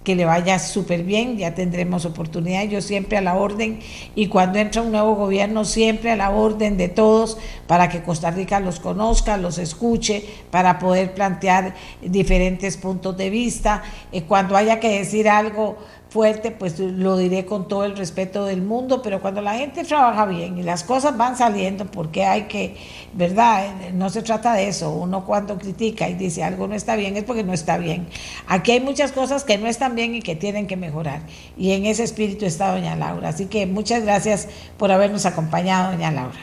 que 0.09 0.15
le 0.15 0.25
vaya 0.25 0.59
súper 0.59 1.03
bien, 1.03 1.37
ya 1.37 1.55
tendremos 1.55 2.07
oportunidad, 2.07 2.65
yo 2.65 2.81
siempre 2.81 3.19
a 3.19 3.21
la 3.21 3.35
orden 3.35 3.81
y 4.15 4.29
cuando 4.29 4.59
entra 4.59 4.81
un 4.81 4.91
nuevo 4.91 5.17
gobierno 5.17 5.67
siempre 5.67 6.11
a 6.11 6.17
la 6.17 6.31
orden 6.31 6.79
de 6.79 6.89
todos 6.89 7.37
para 7.67 7.91
que 7.91 8.03
Costa 8.03 8.31
Rica 8.31 8.59
los 8.59 8.81
conozca, 8.81 9.37
los 9.37 9.59
escuche, 9.59 10.25
para 10.51 10.79
poder 10.79 11.13
plantear 11.13 11.75
diferentes 12.01 12.79
puntos 12.79 13.19
de 13.19 13.29
vista, 13.29 13.83
eh, 14.11 14.23
cuando 14.23 14.57
haya 14.57 14.81
que 14.81 14.99
decir 14.99 15.29
algo 15.29 15.77
fuerte, 16.11 16.51
pues 16.51 16.79
lo 16.79 17.19
diré 17.19 17.45
con 17.45 17.69
todo 17.69 17.85
el 17.85 17.97
respeto 17.97 18.47
del 18.47 18.63
mundo, 18.63 19.03
pero 19.03 19.21
cuando 19.21 19.43
la 19.43 19.55
gente 19.55 19.85
trabaja 19.85 20.25
bien 20.25 20.59
y 20.59 20.63
las 20.63 20.83
cosas 20.83 21.17
van 21.17 21.37
saliendo, 21.37 21.85
porque 21.87 22.25
hay 22.25 22.43
que, 22.45 22.77
¿verdad? 23.13 23.91
No 23.93 24.09
se 24.09 24.23
trata 24.23 24.55
de 24.55 24.69
eso. 24.69 24.91
Uno 24.91 25.25
cuando 25.25 25.59
critica 25.59 26.09
y 26.09 26.15
dice 26.15 26.43
algo 26.43 26.67
no 26.67 26.75
está 26.75 26.97
bien 26.97 27.17
es 27.17 27.25
porque 27.25 27.45
no 27.45 27.53
está 27.53 27.77
bien. 27.77 28.07
Aquí 28.47 28.73
hay 28.73 28.81
muchas 28.81 29.13
cosas 29.13 29.45
que 29.45 29.59
no 29.59 29.67
están 29.67 29.95
bien 29.95 30.15
y 30.15 30.23
que 30.23 30.35
tienen 30.35 30.67
que 30.67 30.77
mejorar. 30.77 31.21
Y 31.57 31.73
en 31.73 31.85
ese 31.85 32.05
espíritu 32.05 32.47
está 32.47 32.73
doña 32.73 32.97
Laura. 32.97 33.29
Así 33.29 33.47
que 33.47 33.67
muchas 33.67 34.03
gracias 34.03 34.49
por 34.79 34.91
habernos 34.91 35.27
acompañado, 35.27 35.93
doña 35.93 36.11
Laura. 36.11 36.39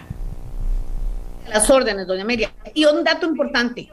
Las 1.47 1.69
órdenes, 1.69 2.05
doña 2.05 2.25
María. 2.25 2.51
Y 2.73 2.85
un 2.85 3.03
dato 3.03 3.25
importante. 3.25 3.89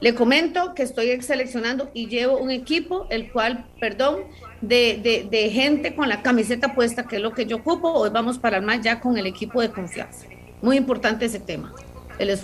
Le 0.00 0.14
comento 0.14 0.74
que 0.74 0.82
estoy 0.82 1.20
seleccionando 1.20 1.90
y 1.92 2.08
llevo 2.08 2.38
un 2.38 2.50
equipo, 2.50 3.06
el 3.10 3.30
cual, 3.30 3.66
perdón, 3.80 4.20
de, 4.60 5.50
gente 5.52 5.94
con 5.94 6.08
la 6.08 6.22
camiseta 6.22 6.74
puesta, 6.74 7.04
que 7.04 7.16
es 7.16 7.22
lo 7.22 7.32
que 7.32 7.46
yo 7.46 7.56
ocupo. 7.56 7.92
Hoy 7.92 8.10
vamos 8.10 8.38
para 8.38 8.58
el 8.58 8.64
más 8.64 8.80
ya 8.80 9.00
con 9.00 9.16
el 9.16 9.26
equipo 9.26 9.60
de 9.60 9.70
confianza. 9.70 10.26
Muy 10.62 10.76
importante 10.76 11.24
ese 11.24 11.40
tema, 11.40 11.72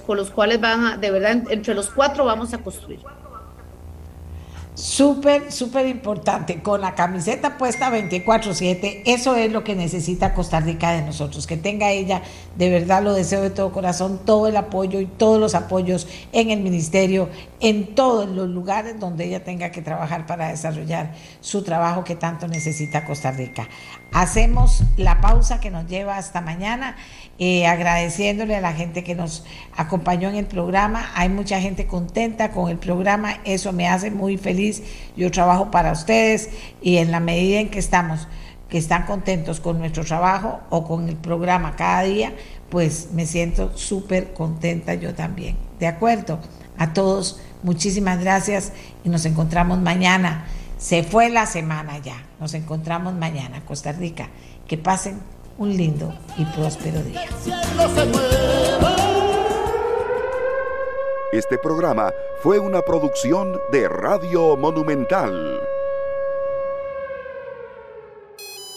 con 0.07 0.17
los 0.17 0.31
cuales 0.31 0.61
van 0.61 0.85
a, 0.87 0.97
de 0.97 1.11
verdad, 1.11 1.43
entre 1.51 1.75
los 1.75 1.91
cuatro 1.91 2.25
vamos 2.25 2.55
a 2.55 2.59
construir. 2.59 3.01
Súper, 4.77 5.53
súper 5.53 5.87
importante, 5.87 6.61
con 6.61 6.83
la 6.83 6.95
camiseta 6.95 7.57
puesta 7.57 7.89
24/7, 7.89 9.05
eso 9.07 9.35
es 9.35 9.51
lo 9.51 9.65
que 9.65 9.75
necesita 9.75 10.35
Costa 10.35 10.61
Rica 10.61 10.93
de 10.93 11.01
nosotros, 11.01 11.47
que 11.47 11.57
tenga 11.57 11.93
ella, 11.93 12.21
de 12.57 12.69
verdad 12.69 13.03
lo 13.03 13.15
deseo 13.15 13.41
de 13.41 13.49
todo 13.49 13.73
corazón, 13.73 14.21
todo 14.27 14.49
el 14.49 14.57
apoyo 14.59 15.01
y 15.01 15.07
todos 15.07 15.41
los 15.41 15.55
apoyos 15.55 16.07
en 16.33 16.51
el 16.51 16.61
ministerio, 16.61 17.31
en 17.61 17.95
todos 17.95 18.29
los 18.29 18.51
lugares 18.51 19.01
donde 19.01 19.25
ella 19.25 19.43
tenga 19.43 19.71
que 19.71 19.81
trabajar 19.81 20.27
para 20.27 20.49
desarrollar 20.49 21.15
su 21.41 21.65
trabajo 21.65 22.05
que 22.05 22.15
tanto 22.15 22.47
necesita 22.47 23.07
Costa 23.07 23.31
Rica. 23.31 23.67
Hacemos 24.13 24.83
la 24.97 25.21
pausa 25.21 25.61
que 25.61 25.71
nos 25.71 25.87
lleva 25.87 26.17
hasta 26.17 26.41
mañana 26.41 26.97
eh, 27.39 27.67
agradeciéndole 27.67 28.57
a 28.57 28.63
la 28.63 28.73
gente 28.73 29.05
que 29.05 29.15
nos 29.15 29.45
acompañó 29.77 30.31
en 30.31 30.37
el 30.37 30.47
programa. 30.47 31.11
Hay 31.15 31.29
mucha 31.29 31.61
gente 31.61 31.87
contenta 31.87 32.51
con 32.51 32.71
el 32.71 32.79
programa, 32.79 33.41
eso 33.45 33.73
me 33.73 33.89
hace 33.89 34.11
muy 34.11 34.39
feliz. 34.39 34.83
Yo 35.17 35.31
trabajo 35.31 35.71
para 35.71 35.93
ustedes 35.93 36.49
y 36.81 36.97
en 36.97 37.11
la 37.11 37.21
medida 37.21 37.61
en 37.61 37.69
que 37.69 37.79
estamos, 37.79 38.27
que 38.71 38.79
están 38.79 39.05
contentos 39.05 39.61
con 39.61 39.79
nuestro 39.79 40.05
trabajo 40.05 40.61
o 40.71 40.85
con 40.85 41.11
el 41.11 41.17
programa 41.17 41.77
cada 41.77 42.03
día, 42.03 42.33
pues 42.71 43.11
me 43.13 43.27
siento 43.27 43.77
súper 43.77 44.33
contenta 44.33 44.95
yo 44.95 45.15
también. 45.15 45.57
¿De 45.79 45.87
acuerdo? 45.89 46.39
A 46.79 46.95
todos, 46.95 47.41
muchísimas 47.63 48.19
gracias 48.21 48.73
y 49.05 49.11
nos 49.11 49.27
encontramos 49.27 49.79
mañana. 49.79 50.47
Se 50.79 51.03
fue 51.03 51.31
la 51.31 51.47
semana 51.47 51.99
ya. 51.99 52.23
Nos 52.39 52.55
encontramos 52.55 53.15
mañana, 53.15 53.65
Costa 53.65 53.93
Rica. 53.93 54.29
Que 54.67 54.77
pasen 54.77 55.21
un 55.59 55.77
lindo 55.77 56.13
y 56.37 56.45
próspero 56.45 57.03
día. 57.03 57.25
Este 61.33 61.59
programa 61.59 62.13
fue 62.43 62.59
una 62.59 62.83
producción 62.83 63.59
de 63.73 63.89
Radio 63.89 64.57
Monumental. 64.57 65.61